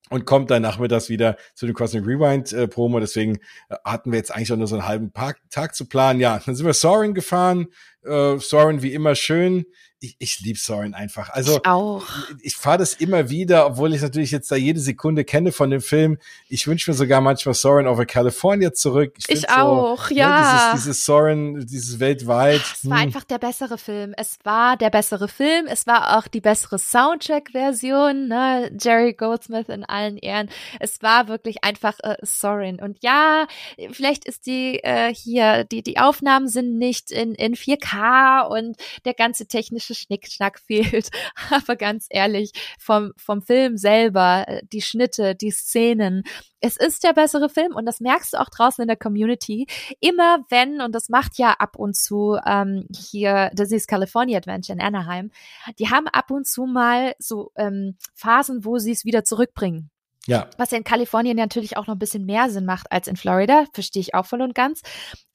und 0.10 0.26
kommt 0.26 0.52
dann 0.52 0.62
nachmittags 0.62 1.10
wieder 1.10 1.38
zu 1.54 1.66
dem 1.66 1.76
Cosmic 1.76 2.06
Rewind 2.06 2.54
äh, 2.54 2.68
Promo. 2.68 3.00
Deswegen 3.00 3.38
äh, 3.70 3.76
hatten 3.84 4.12
wir 4.12 4.18
jetzt 4.18 4.34
eigentlich 4.34 4.52
auch 4.52 4.58
nur 4.58 4.68
so 4.68 4.76
einen 4.76 4.88
halben 4.88 5.14
Tag, 5.14 5.40
Tag 5.50 5.76
zu 5.76 5.86
planen. 5.86 6.20
Ja, 6.20 6.42
dann 6.46 6.56
sind 6.56 6.66
wir 6.66 6.74
Soren 6.74 7.14
gefahren. 7.14 7.68
Äh, 8.04 8.38
Soren 8.40 8.82
wie 8.82 8.94
immer 8.94 9.16
schön 9.16 9.66
ich, 10.00 10.16
ich 10.20 10.40
liebe 10.42 10.60
Soren 10.60 10.94
einfach. 10.94 11.30
Also 11.30 11.58
ich 11.58 11.66
auch. 11.66 12.04
Ich 12.42 12.56
fahre 12.56 12.78
das 12.78 12.94
immer 12.94 13.30
wieder, 13.30 13.66
obwohl 13.66 13.94
ich 13.96 14.02
natürlich 14.02 14.30
jetzt 14.30 14.52
da 14.52 14.56
jede 14.56 14.80
Sekunde 14.80 15.24
kenne 15.26 15.52
von 15.52 15.72
dem 15.72 15.82
Film. 15.82 16.20
Ich 16.50 16.68
wünsche 16.68 16.92
mir 16.92 16.96
sogar 16.96 17.20
manchmal 17.20 17.56
Soren 17.56 17.88
over 17.88 18.06
California 18.06 18.74
zurück. 18.74 19.16
Ich, 19.18 19.30
ich 19.30 19.50
auch, 19.50 20.08
so, 20.08 20.14
ja. 20.14 20.30
Ne, 20.30 20.60
dieses, 20.74 20.86
dieses 20.86 21.06
Soren, 21.06 21.66
dieses 21.66 22.00
weltweit. 22.00 22.62
Es 22.62 22.88
war 22.88 22.98
hm. 22.98 23.08
einfach 23.08 23.24
der 23.24 23.40
bessere 23.40 23.80
Film. 23.80 24.14
Es 24.18 24.38
war 24.44 24.78
der 24.78 24.92
bessere 24.92 25.28
Film. 25.28 25.66
Es 25.68 25.88
war 25.88 26.18
auch 26.18 26.28
die 26.28 26.42
bessere 26.42 26.78
Soundtrack-Version. 26.78 28.28
Ne? 28.28 28.72
Jerry 28.80 29.14
Goldsmith 29.14 29.70
in 29.70 29.84
allen 29.84 30.18
Ehren. 30.18 30.50
Es 30.80 31.02
war 31.02 31.28
wirklich 31.28 31.64
einfach 31.64 31.96
äh, 32.04 32.18
Soren. 32.22 32.80
Und 32.80 33.00
ja, 33.02 33.48
vielleicht 33.92 34.26
ist 34.26 34.46
die 34.46 34.80
äh, 34.84 35.12
hier 35.14 35.64
die 35.64 35.82
die 35.82 35.98
Aufnahmen 35.98 36.48
sind 36.48 36.78
nicht 36.78 37.12
in 37.12 37.34
in 37.34 37.56
4K 37.56 38.48
und 38.48 38.78
der 39.06 39.14
ganze 39.16 39.48
technische 39.48 39.87
technische 39.88 39.96
Schnickschnack 39.96 40.60
fehlt. 40.68 41.10
Aber 41.50 41.76
ganz 41.76 42.08
ehrlich, 42.10 42.52
vom, 42.80 43.14
vom 43.18 43.42
Film 43.42 43.78
selber, 43.78 44.46
äh, 44.48 44.62
die 44.72 44.82
Schnitte, 44.82 45.36
die 45.36 45.52
Szenen, 45.52 46.24
es 46.60 46.76
ist 46.76 47.04
der 47.04 47.14
bessere 47.14 47.50
Film 47.50 47.76
und 47.76 47.86
das 47.86 48.00
merkst 48.00 48.34
du 48.34 48.38
auch 48.40 48.50
draußen 48.50 48.82
in 48.82 48.88
der 48.88 48.98
Community. 48.98 49.68
Immer 50.00 50.40
wenn, 50.50 50.82
und 50.82 50.94
das 50.94 51.10
macht 51.10 51.38
ja 51.38 51.52
ab 51.52 51.78
und 51.78 51.96
zu 51.96 52.38
ähm, 52.46 52.88
hier 52.96 53.52
Disney's 53.54 53.88
California 53.88 54.38
Adventure 54.38 54.78
in 54.78 54.84
Anaheim, 54.84 55.32
die 55.78 55.90
haben 55.90 56.08
ab 56.08 56.32
und 56.32 56.48
zu 56.48 56.66
mal 56.66 57.14
so 57.20 57.52
ähm, 57.56 57.98
Phasen, 58.16 58.66
wo 58.66 58.80
sie 58.80 58.92
es 58.92 59.06
wieder 59.06 59.24
zurückbringen. 59.24 59.92
Ja. 60.28 60.50
Was 60.58 60.74
in 60.74 60.84
Kalifornien 60.84 61.38
natürlich 61.38 61.78
auch 61.78 61.88
noch 61.88 61.96
ein 61.96 62.00
bisschen 62.00 62.26
mehr 62.26 62.50
Sinn 62.50 62.66
macht 62.66 62.92
als 62.92 63.08
in 63.08 63.16
Florida, 63.16 63.66
verstehe 63.74 64.02
ich 64.02 64.14
auch 64.14 64.26
voll 64.26 64.42
und 64.42 64.54
ganz. 64.54 64.82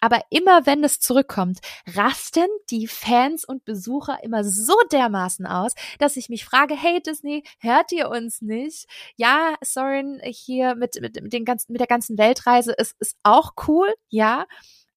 Aber 0.00 0.20
immer 0.28 0.66
wenn 0.66 0.84
es 0.84 1.00
zurückkommt, 1.00 1.60
rasten 1.94 2.46
die 2.70 2.86
Fans 2.86 3.44
und 3.44 3.64
Besucher 3.64 4.18
immer 4.22 4.44
so 4.44 4.74
dermaßen 4.92 5.46
aus, 5.46 5.72
dass 5.98 6.18
ich 6.18 6.28
mich 6.28 6.44
frage, 6.44 6.74
hey 6.74 7.00
Disney, 7.02 7.42
hört 7.58 7.90
ihr 7.92 8.10
uns 8.10 8.42
nicht? 8.42 8.86
Ja, 9.16 9.54
Soren 9.64 10.20
hier 10.24 10.74
mit, 10.74 11.00
mit, 11.00 11.20
mit, 11.22 11.32
den 11.32 11.46
ganzen, 11.46 11.72
mit 11.72 11.80
der 11.80 11.88
ganzen 11.88 12.18
Weltreise 12.18 12.72
ist, 12.72 12.94
ist 13.00 13.16
auch 13.22 13.54
cool, 13.66 13.92
ja. 14.10 14.46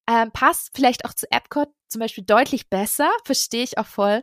Ähm, 0.07 0.31
passt 0.31 0.71
vielleicht 0.75 1.05
auch 1.05 1.13
zu 1.13 1.25
Epcot 1.31 1.69
zum 1.87 1.99
Beispiel 1.99 2.25
deutlich 2.25 2.69
besser, 2.69 3.09
verstehe 3.23 3.63
ich 3.63 3.77
auch 3.77 3.87
voll. 3.87 4.21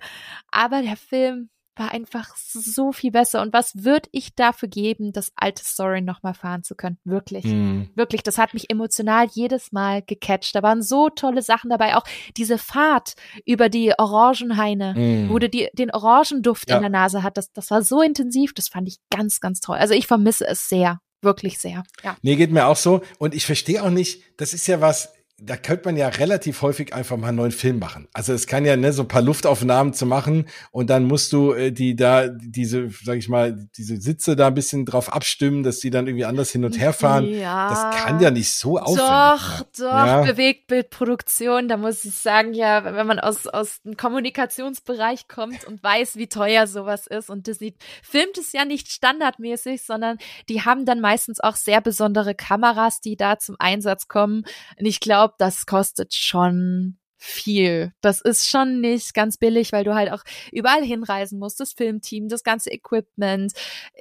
Aber 0.50 0.82
der 0.82 0.96
Film, 0.96 1.48
war 1.76 1.92
einfach 1.92 2.37
so 2.37 2.92
viel 2.92 3.11
besser. 3.11 3.40
Und 3.40 3.52
was 3.52 3.85
würde 3.85 4.08
ich 4.12 4.35
dafür 4.35 4.68
geben, 4.68 5.12
das 5.12 5.32
alte 5.37 5.64
Story 5.64 6.02
nochmal 6.02 6.35
fahren 6.35 6.62
zu 6.62 6.74
können? 6.74 6.98
Wirklich. 7.04 7.44
Mm. 7.44 7.85
Wirklich. 7.94 8.22
Das 8.22 8.38
hat 8.38 8.52
mich 8.52 8.70
emotional 8.70 9.26
jedes 9.32 9.72
Mal 9.72 10.02
gecatcht. 10.02 10.54
Da 10.54 10.62
waren 10.62 10.82
so 10.82 11.08
tolle 11.08 11.42
Sachen 11.42 11.70
dabei. 11.70 11.96
Auch 11.96 12.04
diese 12.37 12.58
Fahrt 12.58 13.14
über 13.46 13.68
die 13.68 13.92
Orangenhaine, 13.96 14.94
mm. 14.94 15.30
wo 15.30 15.38
du 15.38 15.48
die, 15.48 15.68
den 15.72 15.90
Orangenduft 15.90 16.68
ja. 16.68 16.76
in 16.76 16.82
der 16.82 16.90
Nase 16.90 17.22
hat. 17.22 17.37
Das, 17.37 17.52
das 17.52 17.70
war 17.70 17.82
so 17.82 18.02
intensiv. 18.02 18.52
Das 18.52 18.68
fand 18.68 18.88
ich 18.88 18.98
ganz, 19.11 19.40
ganz 19.40 19.61
toll. 19.61 19.78
Also 19.78 19.94
ich 19.94 20.06
vermisse 20.06 20.46
es 20.46 20.68
sehr. 20.68 21.00
Wirklich 21.22 21.58
sehr. 21.58 21.85
Ja. 22.02 22.16
Nee, 22.22 22.37
geht 22.37 22.50
mir 22.50 22.66
auch 22.66 22.76
so. 22.76 23.00
Und 23.18 23.35
ich 23.35 23.46
verstehe 23.46 23.82
auch 23.82 23.90
nicht, 23.90 24.22
das 24.38 24.52
ist 24.52 24.66
ja 24.66 24.80
was, 24.80 25.12
da 25.44 25.57
könnte 25.57 25.87
man 25.87 25.96
ja 25.96 26.09
relativ 26.09 26.62
häufig 26.62 26.94
einfach 26.94 27.16
mal 27.16 27.28
einen 27.28 27.38
neuen 27.38 27.50
Film 27.50 27.81
machen. 27.81 28.07
Also 28.12 28.33
es 28.33 28.46
kann 28.46 28.64
ja 28.64 28.76
ne, 28.76 28.92
so 28.92 29.02
ein 29.02 29.09
paar 29.09 29.22
Luftaufnahmen 29.22 29.92
zu 29.92 30.07
machen 30.07 30.46
und 30.70 30.88
dann 30.88 31.05
musst 31.05 31.33
du 31.33 31.52
äh, 31.52 31.72
die 31.72 31.96
da 31.96 32.28
diese, 32.28 32.90
sag 33.02 33.18
ich 33.18 33.28
mal, 33.28 33.68
diese 33.76 34.00
Sitze 34.00 34.37
da 34.37 34.48
ein 34.48 34.55
bisschen 34.55 34.87
drauf 34.87 35.12
abstimmen, 35.12 35.64
dass 35.64 35.81
die 35.81 35.90
dann 35.90 36.07
irgendwie 36.07 36.24
anders 36.24 36.50
hin 36.50 36.64
und 36.64 36.78
her 36.78 36.92
fahren. 36.92 37.26
Ja. 37.28 37.70
Das 37.70 38.02
kann 38.02 38.20
ja 38.20 38.31
nicht 38.31 38.52
so 38.52 38.78
aufwendig 38.78 39.02
Doch, 39.02 39.59
sein. 39.59 39.66
doch, 39.78 40.07
ja. 40.07 40.22
Bewegtbildproduktion. 40.22 41.68
Da 41.68 41.76
muss 41.76 42.05
ich 42.05 42.14
sagen, 42.14 42.55
ja, 42.55 42.85
wenn 42.85 43.07
man 43.07 43.18
aus 43.18 43.46
aus 43.48 43.83
dem 43.83 43.96
Kommunikationsbereich 43.96 45.26
kommt 45.26 45.64
und 45.64 45.83
weiß, 45.83 46.16
wie 46.16 46.28
teuer 46.28 46.68
sowas 46.68 47.07
ist 47.09 47.31
und 47.31 47.48
Disney 47.48 47.74
filmt 48.02 48.38
es 48.38 48.52
ja 48.52 48.64
nicht 48.64 48.92
standardmäßig, 48.92 49.83
sondern 49.83 50.18
die 50.48 50.62
haben 50.62 50.87
dann 50.87 51.00
meistens 51.00 51.40
auch 51.40 51.57
sehr 51.57 51.81
besondere 51.81 52.35
Kameras, 52.35 53.00
die 53.00 53.16
da 53.16 53.38
zum 53.38 53.57
Einsatz 53.59 54.07
kommen. 54.07 54.44
Und 54.78 54.87
ich 54.87 55.00
glaube 55.00 55.32
glaube, 55.37 55.53
das 55.53 55.66
kostet 55.66 56.14
schon 56.14 56.99
viel. 57.22 57.92
Das 58.00 58.20
ist 58.20 58.48
schon 58.48 58.80
nicht 58.80 59.14
ganz 59.14 59.37
billig, 59.37 59.72
weil 59.72 59.85
du 59.85 59.94
halt 59.94 60.11
auch 60.11 60.24
überall 60.50 60.82
hinreisen 60.82 61.38
musst, 61.38 61.61
das 61.61 61.72
Filmteam, 61.72 62.28
das 62.28 62.42
ganze 62.42 62.70
Equipment. 62.70 63.52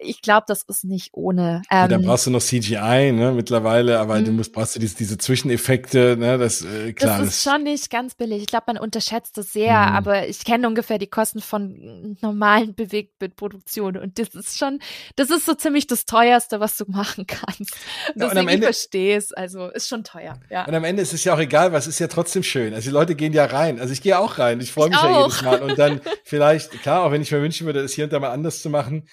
Ich 0.01 0.21
glaube, 0.21 0.45
das 0.47 0.63
ist 0.63 0.83
nicht 0.83 1.09
ohne. 1.13 1.61
Ähm, 1.69 1.77
ja, 1.77 1.87
dann 1.87 2.03
brauchst 2.03 2.25
du 2.25 2.31
noch 2.31 2.41
CGI, 2.41 3.11
ne, 3.11 3.31
mittlerweile, 3.35 3.99
aber 3.99 4.19
du 4.21 4.31
mhm. 4.31 4.37
musst, 4.37 4.53
brauchst 4.53 4.75
du 4.75 4.79
diese, 4.79 4.95
diese 4.95 5.19
Zwischeneffekte, 5.19 6.17
ne, 6.17 6.39
das, 6.39 6.63
äh, 6.63 6.93
klar. 6.93 7.19
Das 7.19 7.27
ist 7.27 7.45
das 7.45 7.53
schon 7.53 7.63
nicht 7.63 7.91
ganz 7.91 8.15
billig. 8.15 8.41
Ich 8.41 8.47
glaube, 8.47 8.65
man 8.67 8.77
unterschätzt 8.77 9.37
das 9.37 9.53
sehr, 9.53 9.77
mhm. 9.77 9.95
aber 9.95 10.27
ich 10.27 10.43
kenne 10.43 10.67
ungefähr 10.67 10.97
die 10.97 11.07
Kosten 11.07 11.41
von 11.41 12.17
normalen 12.21 12.73
Bewegtbildproduktionen 12.73 14.01
und 14.01 14.17
das 14.17 14.29
ist 14.29 14.57
schon, 14.57 14.79
das 15.15 15.29
ist 15.29 15.45
so 15.45 15.53
ziemlich 15.53 15.85
das 15.85 16.05
teuerste, 16.05 16.59
was 16.59 16.75
du 16.75 16.85
machen 16.87 17.27
kannst. 17.27 17.75
Ja, 18.15 18.29
Deswegen 18.33 18.49
ich 18.49 18.63
verstehe 18.63 19.15
es, 19.15 19.31
also 19.31 19.67
ist 19.69 19.87
schon 19.87 20.03
teuer, 20.03 20.39
ja. 20.49 20.65
Und 20.65 20.73
am 20.73 20.83
Ende 20.83 21.03
ist 21.03 21.13
es 21.13 21.23
ja 21.23 21.35
auch 21.35 21.39
egal, 21.39 21.71
was 21.71 21.85
ist 21.85 21.99
ja 21.99 22.07
trotzdem 22.07 22.41
schön. 22.41 22.73
Also 22.73 22.89
die 22.89 22.93
Leute 22.93 23.10
Leute 23.11 23.15
gehen 23.15 23.33
ja 23.33 23.45
rein. 23.45 23.79
Also 23.79 23.93
ich 23.93 24.01
gehe 24.01 24.17
auch 24.17 24.37
rein. 24.37 24.59
Ich 24.61 24.71
freue 24.71 24.89
mich 24.89 24.97
ich 24.97 25.03
ja 25.03 25.21
jedes 25.21 25.41
Mal. 25.41 25.61
Und 25.61 25.77
dann 25.77 26.01
vielleicht, 26.23 26.71
klar, 26.81 27.03
auch 27.03 27.11
wenn 27.11 27.21
ich 27.21 27.31
mir 27.31 27.41
wünschen 27.41 27.65
würde, 27.65 27.81
es 27.81 27.93
hier 27.93 28.05
und 28.05 28.13
da 28.13 28.19
mal 28.19 28.31
anders 28.31 28.61
zu 28.61 28.69
machen. 28.69 29.07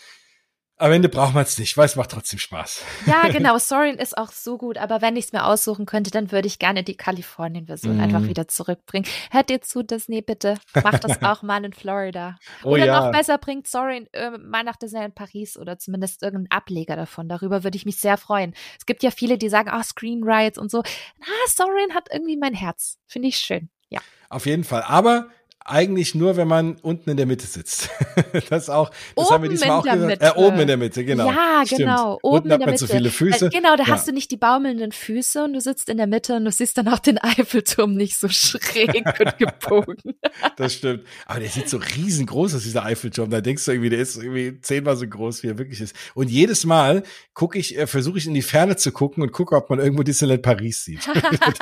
Am 0.80 0.92
Ende 0.92 1.08
braucht 1.08 1.34
man 1.34 1.42
es 1.42 1.58
nicht, 1.58 1.76
weil 1.76 1.87
es 1.87 1.96
macht 1.96 2.12
trotzdem 2.12 2.38
Spaß. 2.38 2.84
Ja, 3.06 3.28
genau. 3.32 3.58
Sorin 3.58 3.96
ist 3.96 4.16
auch 4.16 4.30
so 4.30 4.56
gut, 4.56 4.78
aber 4.78 5.02
wenn 5.02 5.16
ich 5.16 5.24
es 5.24 5.32
mir 5.32 5.44
aussuchen 5.44 5.87
könnte, 5.87 6.12
dann 6.12 6.30
würde 6.30 6.46
ich 6.46 6.61
gerne 6.61 6.84
die 6.84 6.96
Kalifornien-Version 6.96 7.96
mm. 7.96 8.00
einfach 8.00 8.22
wieder 8.22 8.46
zurückbringen. 8.46 9.04
Hört 9.32 9.50
ihr 9.50 9.61
zu, 9.61 9.82
Disney, 9.82 10.22
bitte. 10.22 10.54
Macht 10.74 11.02
das 11.02 11.20
auch 11.22 11.42
mal 11.42 11.64
in 11.64 11.72
Florida. 11.72 12.37
Oh, 12.62 12.74
oder 12.74 12.87
ja. 12.87 13.00
noch 13.00 13.11
besser, 13.11 13.38
bringt 13.38 13.66
Sorin 13.66 14.06
äh, 14.12 14.30
mal 14.38 14.62
nach 14.62 14.76
Disney 14.76 15.04
in 15.04 15.12
Paris 15.12 15.56
oder 15.56 15.80
zumindest 15.80 16.22
irgendeinen 16.22 16.52
Ableger 16.52 16.94
davon. 16.94 17.28
Darüber 17.28 17.64
würde 17.64 17.76
ich 17.76 17.84
mich 17.84 17.98
sehr 17.98 18.16
freuen. 18.16 18.54
Es 18.78 18.87
gibt 18.87 19.02
ja 19.02 19.11
viele, 19.11 19.37
die 19.37 19.48
sagen, 19.48 19.72
oh, 19.74 19.82
Screen 19.82 20.22
Rides 20.22 20.58
und 20.58 20.70
so. 20.70 20.84
Na, 21.18 21.26
Sorin 21.48 21.92
hat 21.92 22.08
irgendwie 22.12 22.37
mein 22.37 22.54
Herz. 22.54 22.98
Finde 23.08 23.26
ich 23.26 23.38
schön. 23.38 23.68
Ja. 23.90 24.01
Auf 24.29 24.46
jeden 24.46 24.64
Fall. 24.64 24.83
Aber 24.83 25.29
eigentlich 25.70 26.14
nur, 26.14 26.37
wenn 26.37 26.48
man 26.48 26.76
unten 26.83 27.11
in 27.11 27.16
der 27.16 27.26
Mitte 27.26 27.46
sitzt. 27.46 27.90
das 28.50 28.68
auch, 28.70 28.90
das 28.90 28.98
oben 29.26 29.31
haben 29.35 29.42
wir 29.42 29.50
diesmal 29.50 29.70
auch 29.72 29.85
in 29.85 29.90
der 30.00 30.16
gesagt. 30.16 30.22
Äh, 30.22 30.26
Mitte. 30.26 30.38
oben 30.38 30.61
in 30.61 30.66
der 30.68 30.76
Mitte, 30.76 31.04
genau. 31.04 31.31
Ja, 31.31 31.62
Stimmt. 31.64 31.78
genau. 31.81 32.18
Oben 32.22 32.37
unten 32.37 32.46
in 32.48 32.52
hat 32.54 32.61
der 32.61 32.66
man 32.66 32.72
Mitte. 32.74 32.87
zu 32.87 32.92
viele 32.92 33.11
Füße. 33.11 33.46
Äh, 33.46 33.50
genau, 33.50 33.76
da 33.76 33.85
Ja. 33.85 33.88
hast 33.90 34.09
du 34.09 34.12
nicht 34.12 34.31
die 34.31 34.37
baumelnden 34.37 34.92
Füße 34.92 35.44
und 35.44 35.52
du 35.52 35.61
sitzt 35.61 35.88
in 35.88 35.96
der 35.98 36.07
Mitte 36.07 36.35
und 36.37 36.44
du 36.44 36.50
siehst 36.52 36.78
dann 36.78 36.88
auch 36.88 36.98
den 36.98 37.18
Eiffelturm 37.22 37.94
nicht 37.94 38.16
so 38.18 38.28
schräg 38.28 38.94
und 38.94 39.38
gebogen. 39.38 39.96
Das 40.57 40.74
stimmt. 40.74 41.04
Aber 41.26 41.40
der 41.40 41.48
sieht 41.48 41.68
so 41.68 41.78
riesengroß 41.78 42.54
aus, 42.54 42.62
dieser 42.62 42.85
Eiffelturm. 42.85 43.31
Da 43.31 43.40
denkst 43.40 43.64
du 43.64 43.72
irgendwie, 43.72 43.90
der 43.90 44.00
ist 44.00 44.16
irgendwie 44.16 44.61
zehnmal 44.61 44.96
so 44.96 45.07
groß, 45.07 45.42
wie 45.42 45.48
er 45.48 45.59
wirklich 45.59 45.81
ist. 45.81 45.94
Und 46.14 46.31
jedes 46.31 46.64
Mal 46.64 47.02
gucke 47.35 47.59
ich, 47.59 47.76
äh, 47.78 47.87
versuche 47.87 48.18
ich 48.18 48.26
in 48.26 48.35
die 48.35 48.42
Ferne 48.42 48.76
zu 48.76 48.92
gucken 48.92 49.22
und 49.22 49.33
gucke, 49.33 49.54
ob 49.57 49.70
man 49.70 49.78
irgendwo 49.78 50.02
Disneyland 50.02 50.42
Paris 50.42 50.85
sieht, 50.85 51.00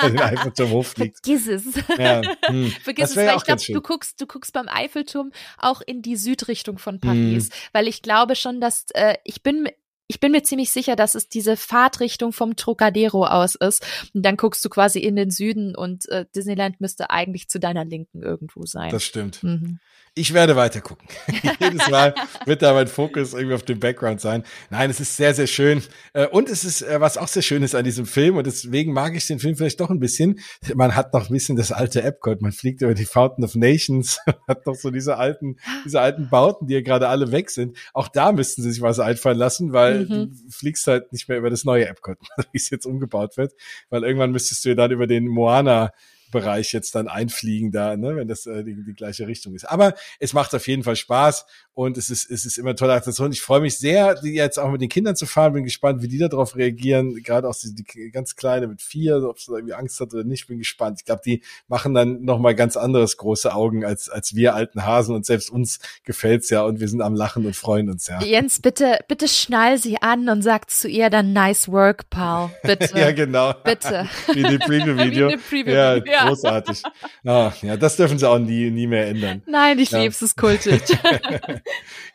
den 0.01 0.19
Eiffelturm 0.19 0.71
hochfliegt. 0.71 1.17
Vergiss 1.23 1.47
es. 1.47 1.63
Ja, 1.97 2.21
hm. 2.45 2.71
Vergiss 2.83 3.03
Das 3.03 3.11
es, 3.11 3.17
weil 3.17 3.35
ich 3.37 3.43
glaube, 3.43 3.61
du 3.67 3.81
guckst, 3.81 3.96
du 4.21 4.25
guckst 4.27 4.53
beim 4.53 4.67
Eiffelturm 4.67 5.31
auch 5.57 5.81
in 5.81 6.01
die 6.01 6.15
Südrichtung 6.15 6.77
von 6.77 6.95
Mhm. 6.95 6.99
Paris, 7.01 7.49
weil 7.73 7.87
ich 7.87 8.01
glaube 8.01 8.35
schon, 8.35 8.61
dass 8.61 8.85
äh, 8.93 9.15
ich 9.23 9.43
bin 9.43 9.69
ich 10.09 10.21
bin 10.21 10.31
mir 10.31 10.41
ziemlich 10.41 10.71
sicher, 10.71 10.95
dass 10.95 11.15
es 11.15 11.27
diese 11.27 11.57
Fahrtrichtung 11.57 12.31
vom 12.31 12.55
Trocadero 12.55 13.25
aus 13.25 13.55
ist. 13.55 13.85
Und 14.13 14.23
dann 14.23 14.37
guckst 14.37 14.63
du 14.63 14.69
quasi 14.69 14.99
in 14.99 15.17
den 15.17 15.31
Süden 15.31 15.75
und 15.75 16.07
äh, 16.07 16.25
Disneyland 16.33 16.79
müsste 16.79 17.09
eigentlich 17.09 17.49
zu 17.49 17.59
deiner 17.59 17.83
Linken 17.83 18.23
irgendwo 18.23 18.65
sein. 18.65 18.89
Das 18.89 19.03
stimmt. 19.03 19.43
mhm. 19.43 19.79
Ich 20.17 20.33
werde 20.33 20.55
weiter 20.55 20.81
gucken. 20.81 21.07
Jedes 21.59 21.87
Mal 21.89 22.15
wird 22.45 22.61
da 22.61 22.73
mein 22.73 22.87
Fokus 22.87 23.33
irgendwie 23.33 23.53
auf 23.55 23.63
dem 23.63 23.79
Background 23.79 24.19
sein. 24.19 24.43
Nein, 24.69 24.89
es 24.89 24.99
ist 24.99 25.15
sehr, 25.15 25.33
sehr 25.33 25.47
schön. 25.47 25.83
Äh, 26.13 26.27
Und 26.27 26.49
es 26.49 26.63
ist, 26.65 26.81
äh, 26.81 26.99
was 26.99 27.17
auch 27.17 27.27
sehr 27.27 27.43
schön 27.43 27.61
ist 27.63 27.75
an 27.75 27.83
diesem 27.83 28.05
Film, 28.05 28.35
und 28.37 28.47
deswegen 28.47 28.93
mag 28.93 29.15
ich 29.15 29.27
den 29.27 29.39
Film 29.39 29.55
vielleicht 29.55 29.79
doch 29.79 29.89
ein 29.91 29.99
bisschen. 29.99 30.39
Man 30.73 30.95
hat 30.95 31.13
noch 31.13 31.29
ein 31.29 31.33
bisschen 31.33 31.55
das 31.55 31.71
alte 31.71 32.01
Epcot. 32.01 32.41
Man 32.41 32.51
fliegt 32.51 32.81
über 32.81 32.93
die 32.95 33.05
Fountain 33.05 33.43
of 33.45 33.55
Nations, 33.55 34.19
hat 34.47 34.65
noch 34.65 34.75
so 34.75 34.89
diese 34.89 35.17
alten, 35.17 35.57
diese 35.85 36.01
alten 36.01 36.29
Bauten, 36.29 36.67
die 36.67 36.73
ja 36.73 36.81
gerade 36.81 37.07
alle 37.09 37.31
weg 37.31 37.49
sind. 37.51 37.77
Auch 37.93 38.07
da 38.07 38.31
müssten 38.31 38.63
sie 38.63 38.71
sich 38.71 38.81
was 38.81 38.99
einfallen 38.99 39.37
lassen, 39.37 39.73
weil 39.73 40.05
Mhm. 40.05 40.07
du 40.09 40.27
fliegst 40.49 40.87
halt 40.87 41.11
nicht 41.13 41.29
mehr 41.29 41.37
über 41.37 41.49
das 41.49 41.63
neue 41.63 41.87
Epcot, 41.87 42.17
wie 42.51 42.57
es 42.57 42.69
jetzt 42.69 42.85
umgebaut 42.85 43.37
wird. 43.37 43.53
Weil 43.89 44.03
irgendwann 44.03 44.31
müsstest 44.31 44.65
du 44.65 44.69
ja 44.69 44.75
dann 44.75 44.91
über 44.91 45.05
den 45.07 45.27
Moana 45.27 45.91
Bereich 46.31 46.73
jetzt 46.73 46.95
dann 46.95 47.07
einfliegen 47.07 47.71
da, 47.71 47.97
ne, 47.97 48.15
wenn 48.15 48.27
das 48.27 48.45
äh, 48.45 48.63
die, 48.63 48.83
die 48.83 48.93
gleiche 48.93 49.27
Richtung 49.27 49.55
ist. 49.55 49.65
Aber 49.65 49.93
es 50.19 50.33
macht 50.33 50.53
auf 50.53 50.67
jeden 50.67 50.83
Fall 50.83 50.95
Spaß 50.95 51.45
und 51.77 51.95
es 51.95 52.09
ist 52.09 52.31
es 52.31 52.43
ist 52.43 52.57
immer 52.57 52.69
eine 52.69 52.75
tolle 52.75 52.93
Attraktion. 52.93 53.31
Ich 53.31 53.43
freue 53.43 53.61
mich 53.61 53.77
sehr, 53.77 54.15
die 54.15 54.33
jetzt 54.33 54.57
auch 54.57 54.71
mit 54.71 54.81
den 54.81 54.89
Kindern 54.89 55.15
zu 55.15 55.27
fahren. 55.27 55.53
Bin 55.53 55.63
gespannt, 55.63 56.01
wie 56.01 56.07
die 56.07 56.17
darauf 56.17 56.55
reagieren. 56.55 57.21
Gerade 57.21 57.47
auch 57.47 57.53
die, 57.55 57.75
die 57.75 58.09
ganz 58.09 58.35
kleine 58.35 58.65
mit 58.65 58.81
vier, 58.81 59.21
ob 59.29 59.39
sie 59.39 59.51
irgendwie 59.53 59.75
Angst 59.75 59.99
hat 59.99 60.11
oder 60.11 60.23
nicht. 60.23 60.47
Bin 60.47 60.57
gespannt. 60.57 60.97
Ich 61.01 61.05
glaube, 61.05 61.21
die 61.23 61.43
machen 61.67 61.93
dann 61.93 62.23
noch 62.23 62.39
mal 62.39 62.55
ganz 62.55 62.77
anderes 62.77 63.17
große 63.17 63.53
Augen 63.53 63.85
als 63.85 64.09
als 64.09 64.33
wir 64.33 64.55
alten 64.55 64.87
Hasen 64.87 65.13
und 65.15 65.27
selbst 65.27 65.51
uns 65.51 65.77
gefällt's 66.03 66.49
ja 66.49 66.63
und 66.63 66.79
wir 66.79 66.87
sind 66.87 67.01
am 67.01 67.13
Lachen 67.13 67.45
und 67.45 67.55
freuen 67.55 67.91
uns 67.91 68.07
ja. 68.07 68.23
Jens, 68.23 68.59
bitte, 68.59 68.97
bitte 69.07 69.27
schnall 69.27 69.77
sie 69.77 70.01
an 70.01 70.29
und 70.29 70.41
sag 70.41 70.71
zu 70.71 70.87
ihr 70.87 71.11
dann 71.11 71.31
nice 71.31 71.67
work, 71.67 72.09
Pal. 72.09 72.49
Bitte. 72.63 72.87
Ja, 72.97 73.11
genau. 73.11 73.53
Bitte. 73.63 74.09
Wie 74.33 74.39
in 74.39 74.49
dem 74.49 74.59
Preview-Video. 74.59 75.27
Preview-Video, 75.27 75.73
ja, 75.75 75.95
ja. 75.97 76.27
großartig. 76.27 76.81
Ah, 77.23 77.51
ja, 77.61 77.77
das 77.77 77.97
dürfen 77.97 78.17
sie 78.17 78.27
auch 78.27 78.39
nie, 78.39 78.71
nie 78.71 78.87
mehr 78.87 79.07
ändern. 79.09 79.43
Nein, 79.45 79.77
ich 79.77 79.91
Ja. 79.91 80.01
lieb's, 80.01 80.15
es 80.17 80.29
ist 80.31 80.37
kultig. 80.37 80.81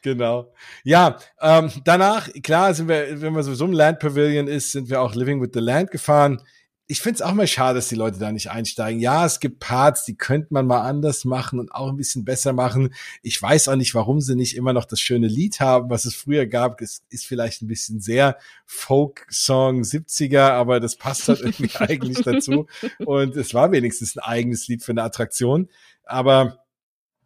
Genau. 0.02 0.52
Ja, 0.82 1.18
ähm, 1.40 1.70
danach, 1.84 2.28
klar, 2.42 2.74
sind 2.74 2.88
wir, 2.88 3.20
wenn 3.20 3.32
man 3.32 3.44
sowieso 3.44 3.64
im 3.64 3.72
Land 3.72 4.00
Pavilion 4.00 4.48
ist, 4.48 4.72
sind 4.72 4.90
wir 4.90 5.00
auch 5.00 5.14
Living 5.14 5.40
with 5.40 5.50
the 5.54 5.60
Land 5.60 5.90
gefahren. 5.92 6.42
Ich 6.88 7.00
finde 7.00 7.14
es 7.14 7.22
auch 7.22 7.32
mal 7.32 7.46
schade, 7.46 7.76
dass 7.76 7.88
die 7.88 7.94
Leute 7.94 8.18
da 8.18 8.32
nicht 8.32 8.50
einsteigen. 8.50 9.00
Ja, 9.00 9.24
es 9.24 9.38
gibt 9.38 9.60
Parts, 9.60 10.04
die 10.04 10.16
könnte 10.16 10.48
man 10.50 10.66
mal 10.66 10.82
anders 10.82 11.24
machen 11.24 11.60
und 11.60 11.72
auch 11.72 11.88
ein 11.88 11.96
bisschen 11.96 12.24
besser 12.24 12.52
machen. 12.52 12.92
Ich 13.22 13.40
weiß 13.40 13.68
auch 13.68 13.76
nicht, 13.76 13.94
warum 13.94 14.20
sie 14.20 14.34
nicht 14.34 14.56
immer 14.56 14.72
noch 14.72 14.84
das 14.84 15.00
schöne 15.00 15.28
Lied 15.28 15.60
haben, 15.60 15.88
was 15.88 16.04
es 16.04 16.16
früher 16.16 16.46
gab. 16.46 16.80
Es 16.82 17.02
ist 17.08 17.24
vielleicht 17.24 17.62
ein 17.62 17.68
bisschen 17.68 18.00
sehr 18.00 18.36
Folk-Song 18.66 19.82
70er, 19.82 20.50
aber 20.50 20.80
das 20.80 20.96
passt 20.96 21.28
halt 21.28 21.40
irgendwie 21.40 21.74
eigentlich 21.78 22.20
dazu. 22.22 22.66
Und 23.06 23.36
es 23.36 23.54
war 23.54 23.70
wenigstens 23.70 24.16
ein 24.16 24.20
eigenes 24.20 24.66
Lied 24.66 24.82
für 24.82 24.92
eine 24.92 25.04
Attraktion. 25.04 25.68
Aber 26.04 26.61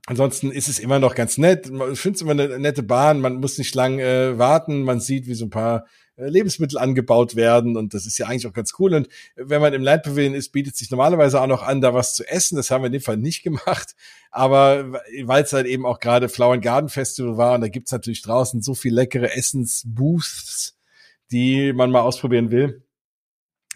Ansonsten 0.09 0.53
ist 0.53 0.69
es 0.69 0.79
immer 0.79 1.01
noch 1.01 1.17
ganz 1.17 1.37
nett. 1.37 1.67
Ich 1.67 1.99
finde 1.99 2.17
es 2.17 2.23
immer 2.23 2.31
eine 2.31 2.61
nette 2.61 2.85
Bahn. 2.85 3.21
Man 3.21 3.41
muss 3.41 3.59
nicht 3.59 3.75
lang 3.75 3.99
äh, 3.99 4.39
warten. 4.39 4.83
Man 4.83 5.01
sieht, 5.01 5.27
wie 5.27 5.35
so 5.35 5.47
ein 5.47 5.51
paar 5.51 5.85
äh, 6.17 6.29
Lebensmittel 6.29 6.79
angebaut 6.79 7.35
werden 7.35 7.77
und 7.77 7.93
das 7.93 8.07
ist 8.07 8.17
ja 8.17 8.27
eigentlich 8.27 8.47
auch 8.47 8.53
ganz 8.53 8.75
cool. 8.79 8.95
Und 8.95 9.09
wenn 9.35 9.61
man 9.61 9.75
im 9.75 9.83
Landpavilion 9.83 10.35
ist, 10.35 10.53
bietet 10.53 10.77
sich 10.77 10.93
normalerweise 10.93 11.41
auch 11.41 11.49
noch 11.49 11.65
an, 11.65 11.81
da 11.81 11.93
was 11.93 12.15
zu 12.15 12.25
essen. 12.25 12.55
Das 12.55 12.71
haben 12.71 12.83
wir 12.83 12.87
in 12.87 12.93
dem 12.93 13.03
Fall 13.03 13.17
nicht 13.17 13.43
gemacht. 13.45 13.97
Aber 14.31 14.93
weil 15.25 15.43
es 15.43 15.53
halt 15.53 15.67
eben 15.67 15.85
auch 15.85 15.99
gerade 15.99 16.29
Flower 16.29 16.59
Garden 16.59 16.89
Festival 16.89 17.37
war 17.37 17.55
und 17.57 17.63
da 17.63 17.69
gibt's 17.69 17.91
natürlich 17.91 18.23
draußen 18.23 18.63
so 18.63 18.75
viel 18.75 18.95
leckere 18.95 19.35
Essensbooths, 19.37 20.79
die 21.33 21.73
man 21.73 21.91
mal 21.91 22.03
ausprobieren 22.03 22.53
will 22.53 22.86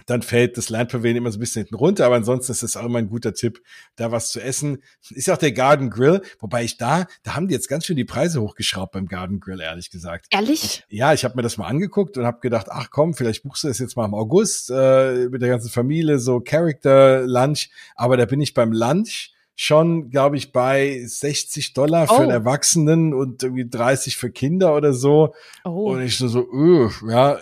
dann 0.06 0.22
fällt 0.22 0.56
das 0.56 0.68
Landpavilion 0.70 1.16
immer 1.18 1.30
so 1.30 1.38
ein 1.38 1.40
bisschen 1.40 1.62
hinten 1.62 1.74
runter, 1.74 2.06
aber 2.06 2.16
ansonsten 2.16 2.52
ist 2.52 2.62
es 2.62 2.76
auch 2.76 2.84
immer 2.84 2.98
ein 2.98 3.08
guter 3.08 3.34
Tipp, 3.34 3.62
da 3.96 4.12
was 4.12 4.28
zu 4.30 4.40
essen. 4.40 4.82
Ist 5.10 5.26
ja 5.28 5.34
auch 5.34 5.38
der 5.38 5.52
Garden 5.52 5.90
Grill, 5.90 6.22
wobei 6.38 6.64
ich 6.64 6.76
da, 6.76 7.06
da 7.22 7.34
haben 7.34 7.48
die 7.48 7.54
jetzt 7.54 7.68
ganz 7.68 7.86
schön 7.86 7.96
die 7.96 8.04
Preise 8.04 8.40
hochgeschraubt 8.40 8.92
beim 8.92 9.06
Garden 9.06 9.40
Grill, 9.40 9.60
ehrlich 9.60 9.90
gesagt. 9.90 10.26
Ehrlich? 10.30 10.84
Ja, 10.88 11.12
ich 11.12 11.24
habe 11.24 11.36
mir 11.36 11.42
das 11.42 11.56
mal 11.56 11.66
angeguckt 11.66 12.16
und 12.18 12.24
habe 12.24 12.40
gedacht, 12.40 12.66
ach 12.70 12.88
komm, 12.90 13.14
vielleicht 13.14 13.42
buchst 13.42 13.64
du 13.64 13.68
das 13.68 13.78
jetzt 13.78 13.96
mal 13.96 14.06
im 14.06 14.14
August 14.14 14.70
äh, 14.70 15.28
mit 15.30 15.42
der 15.42 15.48
ganzen 15.48 15.70
Familie, 15.70 16.18
so 16.18 16.40
Character 16.40 17.26
Lunch, 17.26 17.70
aber 17.94 18.16
da 18.16 18.24
bin 18.24 18.40
ich 18.40 18.54
beim 18.54 18.72
Lunch 18.72 19.32
schon, 19.56 20.08
glaube 20.08 20.38
ich, 20.38 20.52
bei 20.52 21.02
60 21.04 21.74
Dollar 21.74 22.06
für 22.06 22.14
Oh. 22.14 22.18
einen 22.20 22.30
Erwachsenen 22.30 23.12
und 23.12 23.42
irgendwie 23.42 23.68
30 23.68 24.16
für 24.16 24.30
Kinder 24.30 24.74
oder 24.74 24.94
so. 24.94 25.34
Oh. 25.64 25.92
Und 25.92 26.00
ich 26.02 26.16
so, 26.16 26.28
so 26.28 26.48
öh, 26.50 26.88
ja, 27.06 27.38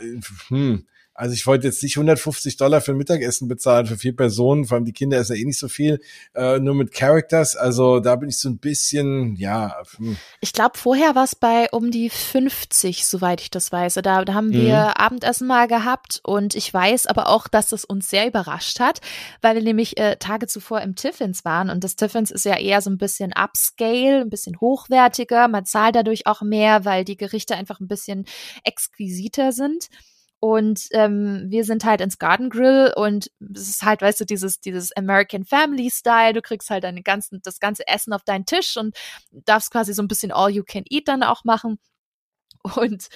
hm. 0.48 0.84
Also 1.18 1.34
ich 1.34 1.48
wollte 1.48 1.66
jetzt 1.66 1.82
nicht 1.82 1.96
150 1.96 2.56
Dollar 2.58 2.80
für 2.80 2.92
ein 2.92 2.96
Mittagessen 2.96 3.48
bezahlen 3.48 3.86
für 3.86 3.96
vier 3.96 4.14
Personen, 4.14 4.66
vor 4.66 4.76
allem 4.76 4.84
die 4.84 4.92
Kinder 4.92 5.18
essen 5.18 5.34
ja 5.34 5.42
eh 5.42 5.44
nicht 5.44 5.58
so 5.58 5.66
viel, 5.66 6.00
äh, 6.34 6.60
nur 6.60 6.76
mit 6.76 6.92
Characters. 6.94 7.56
Also 7.56 7.98
da 7.98 8.14
bin 8.14 8.28
ich 8.28 8.38
so 8.38 8.48
ein 8.48 8.58
bisschen, 8.58 9.34
ja, 9.34 9.82
hm. 9.96 10.16
Ich 10.40 10.52
glaube, 10.52 10.78
vorher 10.78 11.16
war 11.16 11.24
es 11.24 11.34
bei 11.34 11.68
um 11.72 11.90
die 11.90 12.08
50, 12.08 13.04
soweit 13.04 13.40
ich 13.40 13.50
das 13.50 13.72
weiß. 13.72 13.94
Da, 13.94 14.24
da 14.24 14.32
haben 14.32 14.52
wir 14.52 14.58
Mhm. 14.58 14.92
Abendessen 14.94 15.48
mal 15.48 15.66
gehabt 15.66 16.20
und 16.22 16.54
ich 16.54 16.72
weiß 16.72 17.08
aber 17.08 17.26
auch, 17.28 17.48
dass 17.48 17.72
es 17.72 17.84
uns 17.84 18.08
sehr 18.08 18.28
überrascht 18.28 18.78
hat, 18.78 19.00
weil 19.42 19.56
wir 19.56 19.62
nämlich 19.62 19.98
äh, 19.98 20.16
Tage 20.16 20.46
zuvor 20.46 20.82
im 20.82 20.94
Tiffins 20.94 21.44
waren 21.44 21.68
und 21.68 21.82
das 21.82 21.96
Tiffins 21.96 22.30
ist 22.30 22.44
ja 22.44 22.56
eher 22.56 22.80
so 22.80 22.90
ein 22.90 22.98
bisschen 22.98 23.32
upscale, 23.32 24.20
ein 24.20 24.30
bisschen 24.30 24.60
hochwertiger. 24.60 25.48
Man 25.48 25.64
zahlt 25.64 25.96
dadurch 25.96 26.28
auch 26.28 26.42
mehr, 26.42 26.84
weil 26.84 27.04
die 27.04 27.16
Gerichte 27.16 27.56
einfach 27.56 27.80
ein 27.80 27.88
bisschen 27.88 28.24
exquisiter 28.62 29.50
sind. 29.50 29.88
Und 30.40 30.86
ähm, 30.92 31.46
wir 31.48 31.64
sind 31.64 31.84
halt 31.84 32.00
ins 32.00 32.18
Garden 32.18 32.48
Grill 32.48 32.92
und 32.94 33.30
es 33.40 33.68
ist 33.68 33.82
halt, 33.82 34.02
weißt 34.02 34.20
du, 34.20 34.24
dieses, 34.24 34.60
dieses 34.60 34.96
American 34.96 35.44
Family 35.44 35.90
Style. 35.90 36.32
Du 36.32 36.42
kriegst 36.42 36.70
halt 36.70 36.84
deine 36.84 37.02
ganzen, 37.02 37.40
das 37.42 37.58
ganze 37.58 37.86
Essen 37.88 38.12
auf 38.12 38.22
deinen 38.22 38.46
Tisch 38.46 38.76
und 38.76 38.96
darfst 39.32 39.72
quasi 39.72 39.92
so 39.92 40.02
ein 40.02 40.08
bisschen 40.08 40.30
All 40.30 40.50
You 40.50 40.62
Can 40.64 40.84
Eat 40.88 41.08
dann 41.08 41.22
auch 41.24 41.44
machen. 41.44 41.78
Und 42.76 43.08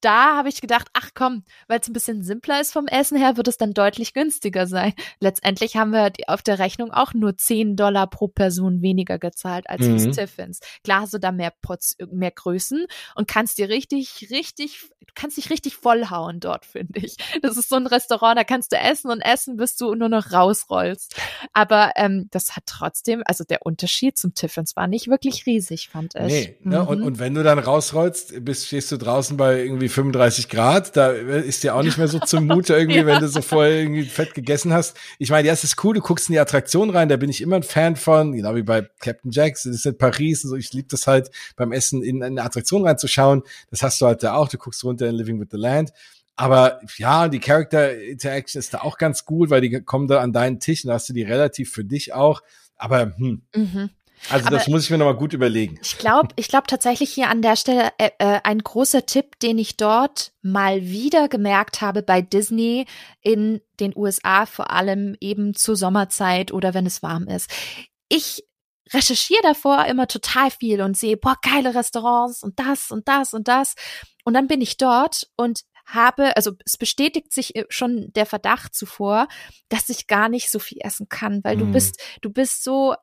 da 0.00 0.36
habe 0.36 0.48
ich 0.48 0.60
gedacht, 0.60 0.88
ach 0.92 1.10
komm, 1.14 1.44
weil 1.68 1.80
es 1.80 1.88
ein 1.88 1.92
bisschen 1.92 2.22
simpler 2.22 2.60
ist 2.60 2.72
vom 2.72 2.86
Essen 2.86 3.16
her, 3.18 3.36
wird 3.36 3.48
es 3.48 3.56
dann 3.56 3.72
deutlich 3.72 4.14
günstiger 4.14 4.66
sein. 4.66 4.92
Letztendlich 5.20 5.76
haben 5.76 5.92
wir 5.92 6.10
auf 6.26 6.42
der 6.42 6.58
Rechnung 6.58 6.90
auch 6.92 7.12
nur 7.14 7.36
10 7.36 7.76
Dollar 7.76 8.08
pro 8.08 8.28
Person 8.28 8.82
weniger 8.82 9.18
gezahlt 9.18 9.68
als 9.68 9.82
Mhm. 9.86 9.98
fürs 10.00 10.16
Tiffins. 10.16 10.60
Klar 10.84 11.02
hast 11.02 11.14
du 11.14 11.18
da 11.18 11.32
mehr, 11.32 11.52
Porz 11.62 11.96
mehr 12.10 12.30
Größen 12.30 12.86
und 13.14 13.28
kannst 13.28 13.58
dir 13.58 13.68
richtig, 13.68 14.28
richtig, 14.30 14.88
kannst 15.14 15.36
dich 15.36 15.50
richtig 15.50 15.76
vollhauen 15.76 16.40
dort, 16.40 16.64
finde 16.66 17.00
ich. 17.00 17.16
Das 17.42 17.56
ist 17.56 17.68
so 17.68 17.76
ein 17.76 17.86
Restaurant, 17.86 18.38
da 18.38 18.44
kannst 18.44 18.72
du 18.72 18.76
essen 18.78 19.10
und 19.10 19.20
essen, 19.20 19.56
bis 19.56 19.76
du 19.76 19.94
nur 19.94 20.08
noch 20.08 20.32
rausrollst. 20.32 21.14
Aber 21.52 21.92
ähm, 21.96 22.28
das 22.30 22.56
hat 22.56 22.64
trotzdem, 22.66 23.22
also 23.26 23.44
der 23.44 23.66
Unterschied 23.66 24.16
zum 24.16 24.34
Tiffins 24.34 24.76
war 24.76 24.86
nicht 24.86 25.08
wirklich 25.08 25.44
riesig, 25.46 25.88
fand 25.90 26.14
ich. 26.14 26.22
Nee, 26.22 26.56
ne? 26.62 26.84
und, 26.86 27.00
Mhm. 27.00 27.04
und 27.06 27.18
wenn 27.18 27.34
du 27.34 27.42
dann 27.42 27.58
rausrollst, 27.58 28.44
bist, 28.44 28.66
stehst 28.66 28.90
du 28.92 28.96
draußen 28.96 29.36
bei 29.36 29.60
irgendwie 29.62 29.88
35 29.90 30.48
Grad, 30.48 30.96
da 30.96 31.10
ist 31.10 31.62
dir 31.62 31.74
auch 31.74 31.82
nicht 31.82 31.98
mehr 31.98 32.08
so 32.08 32.18
zumute 32.20 32.74
irgendwie, 32.74 32.98
Ja. 33.00 33.06
wenn 33.06 33.20
du 33.20 33.28
so 33.28 33.42
vorher 33.42 33.80
irgendwie 33.80 34.04
fett 34.04 34.34
gegessen 34.34 34.72
hast. 34.72 34.96
Ich 35.18 35.30
meine, 35.30 35.46
ja, 35.48 35.52
es 35.52 35.64
ist 35.64 35.82
cool, 35.84 35.94
du 35.94 36.00
guckst 36.00 36.28
in 36.28 36.32
die 36.34 36.38
Attraktion 36.38 36.90
rein, 36.90 37.08
da 37.08 37.16
bin 37.16 37.28
ich 37.30 37.40
immer 37.42 37.56
ein 37.56 37.62
Fan 37.62 37.96
von, 37.96 38.32
genau 38.32 38.54
wie 38.54 38.62
bei 38.62 38.88
Captain 39.00 39.30
Jacks, 39.30 39.64
das 39.64 39.74
ist 39.74 39.86
in 39.86 39.98
Paris 39.98 40.44
und 40.44 40.50
so, 40.50 40.56
ich 40.56 40.72
liebe 40.72 40.88
das 40.90 41.06
halt 41.06 41.30
beim 41.56 41.72
Essen 41.72 42.02
in 42.02 42.22
eine 42.22 42.42
Attraktion 42.42 42.86
reinzuschauen. 42.86 43.42
Das 43.70 43.82
hast 43.82 44.00
du 44.00 44.06
halt 44.06 44.22
da 44.22 44.34
auch, 44.34 44.48
du 44.48 44.56
guckst 44.58 44.82
runter 44.84 45.08
in 45.08 45.14
Living 45.16 45.40
with 45.40 45.48
the 45.50 45.56
Land. 45.58 45.90
Aber 46.36 46.80
ja, 46.96 47.28
die 47.28 47.38
Character 47.40 47.94
Interaction 48.00 48.58
ist 48.60 48.72
da 48.72 48.78
auch 48.78 48.96
ganz 48.96 49.26
gut, 49.26 49.50
weil 49.50 49.60
die 49.60 49.82
kommen 49.82 50.08
da 50.08 50.20
an 50.20 50.32
deinen 50.32 50.58
Tisch 50.58 50.84
und 50.84 50.88
da 50.88 50.94
hast 50.94 51.08
du 51.08 51.12
die 51.12 51.22
relativ 51.22 51.70
für 51.70 51.84
dich 51.84 52.14
auch. 52.14 52.40
Aber 52.76 53.12
hm, 53.18 53.42
Mhm. 53.54 53.90
Also 54.28 54.48
das 54.50 54.64
Aber- 54.64 54.72
muss 54.72 54.84
ich 54.84 54.90
mir 54.90 54.98
nochmal 54.98 55.16
gut 55.16 55.32
überlegen. 55.32 55.78
Ich 55.82 55.98
glaube, 55.98 56.28
ich 56.36 56.48
glaube 56.48 56.66
tatsächlich 56.66 57.10
hier 57.10 57.28
an 57.28 57.42
der 57.42 57.56
Stelle 57.56 57.90
äh, 57.98 58.10
äh, 58.18 58.40
ein 58.44 58.58
großer 58.58 59.06
Tipp, 59.06 59.38
den 59.40 59.58
ich 59.58 59.76
dort 59.76 60.32
mal 60.42 60.82
wieder 60.82 61.28
gemerkt 61.28 61.80
habe 61.80 62.02
bei 62.02 62.20
Disney 62.20 62.86
in 63.22 63.60
den 63.80 63.92
USA, 63.96 64.46
vor 64.46 64.70
allem 64.70 65.16
eben 65.20 65.54
zur 65.54 65.76
Sommerzeit 65.76 66.52
oder 66.52 66.74
wenn 66.74 66.86
es 66.86 67.02
warm 67.02 67.28
ist. 67.28 67.50
Ich 68.08 68.44
recherchiere 68.92 69.42
davor 69.42 69.86
immer 69.86 70.08
total 70.08 70.50
viel 70.50 70.82
und 70.82 70.96
sehe, 70.96 71.16
boah, 71.16 71.36
geile 71.42 71.74
Restaurants 71.74 72.42
und 72.42 72.58
das 72.58 72.90
und 72.90 73.08
das 73.08 73.32
und 73.34 73.48
das. 73.48 73.74
Und 74.24 74.34
dann 74.34 74.48
bin 74.48 74.60
ich 74.60 74.76
dort 74.76 75.28
und 75.36 75.60
habe, 75.86 76.36
also 76.36 76.52
es 76.64 76.76
bestätigt 76.76 77.32
sich 77.32 77.56
äh, 77.56 77.64
schon 77.68 78.12
der 78.14 78.26
Verdacht 78.26 78.74
zuvor, 78.74 79.28
dass 79.68 79.88
ich 79.88 80.06
gar 80.06 80.28
nicht 80.28 80.50
so 80.50 80.58
viel 80.58 80.78
essen 80.82 81.08
kann, 81.08 81.42
weil 81.42 81.56
mm. 81.56 81.58
du 81.58 81.64
mhm. 81.66 81.72
bist, 81.72 82.00
du 82.20 82.30
bist 82.30 82.62
so 82.62 82.94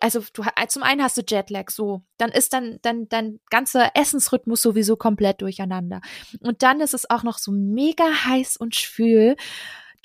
also 0.00 0.22
du 0.32 0.42
zum 0.68 0.82
einen 0.82 1.02
hast 1.02 1.16
du 1.16 1.22
Jetlag 1.26 1.70
so, 1.70 2.02
dann 2.18 2.30
ist 2.30 2.52
dann 2.52 2.78
dann 2.82 3.08
dein 3.08 3.40
ganzer 3.50 3.90
Essensrhythmus 3.94 4.62
sowieso 4.62 4.96
komplett 4.96 5.42
durcheinander. 5.42 6.00
Und 6.40 6.62
dann 6.62 6.80
ist 6.80 6.94
es 6.94 7.08
auch 7.10 7.22
noch 7.22 7.38
so 7.38 7.52
mega 7.52 8.04
heiß 8.26 8.56
und 8.56 8.74
schwül 8.74 9.36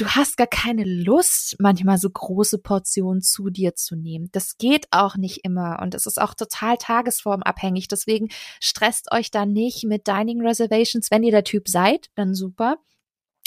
du 0.02 0.08
hast 0.08 0.36
gar 0.38 0.48
keine 0.48 0.84
Lust, 0.84 1.58
manchmal 1.60 1.98
so 1.98 2.10
große 2.10 2.58
Portionen 2.58 3.22
zu 3.22 3.50
dir 3.50 3.76
zu 3.76 3.96
nehmen. 3.96 4.30
Das 4.32 4.58
geht 4.58 4.88
auch 4.92 5.16
nicht 5.16 5.44
immer 5.44 5.80
und 5.82 5.94
es 5.94 6.08
ist 6.08 6.20
auch 6.20 6.34
total 6.34 6.78
tagesformabhängig. 6.78 7.88
Deswegen 7.88 8.30
stresst 8.60 9.12
euch 9.12 9.30
da 9.30 9.46
nicht 9.46 9.84
mit 9.84 10.08
Dining 10.08 10.42
Reservations. 10.42 11.12
Wenn 11.12 11.24
ihr 11.24 11.32
der 11.32 11.44
Typ 11.44 11.68
seid, 11.68 12.10
dann 12.16 12.34
super. 12.34 12.78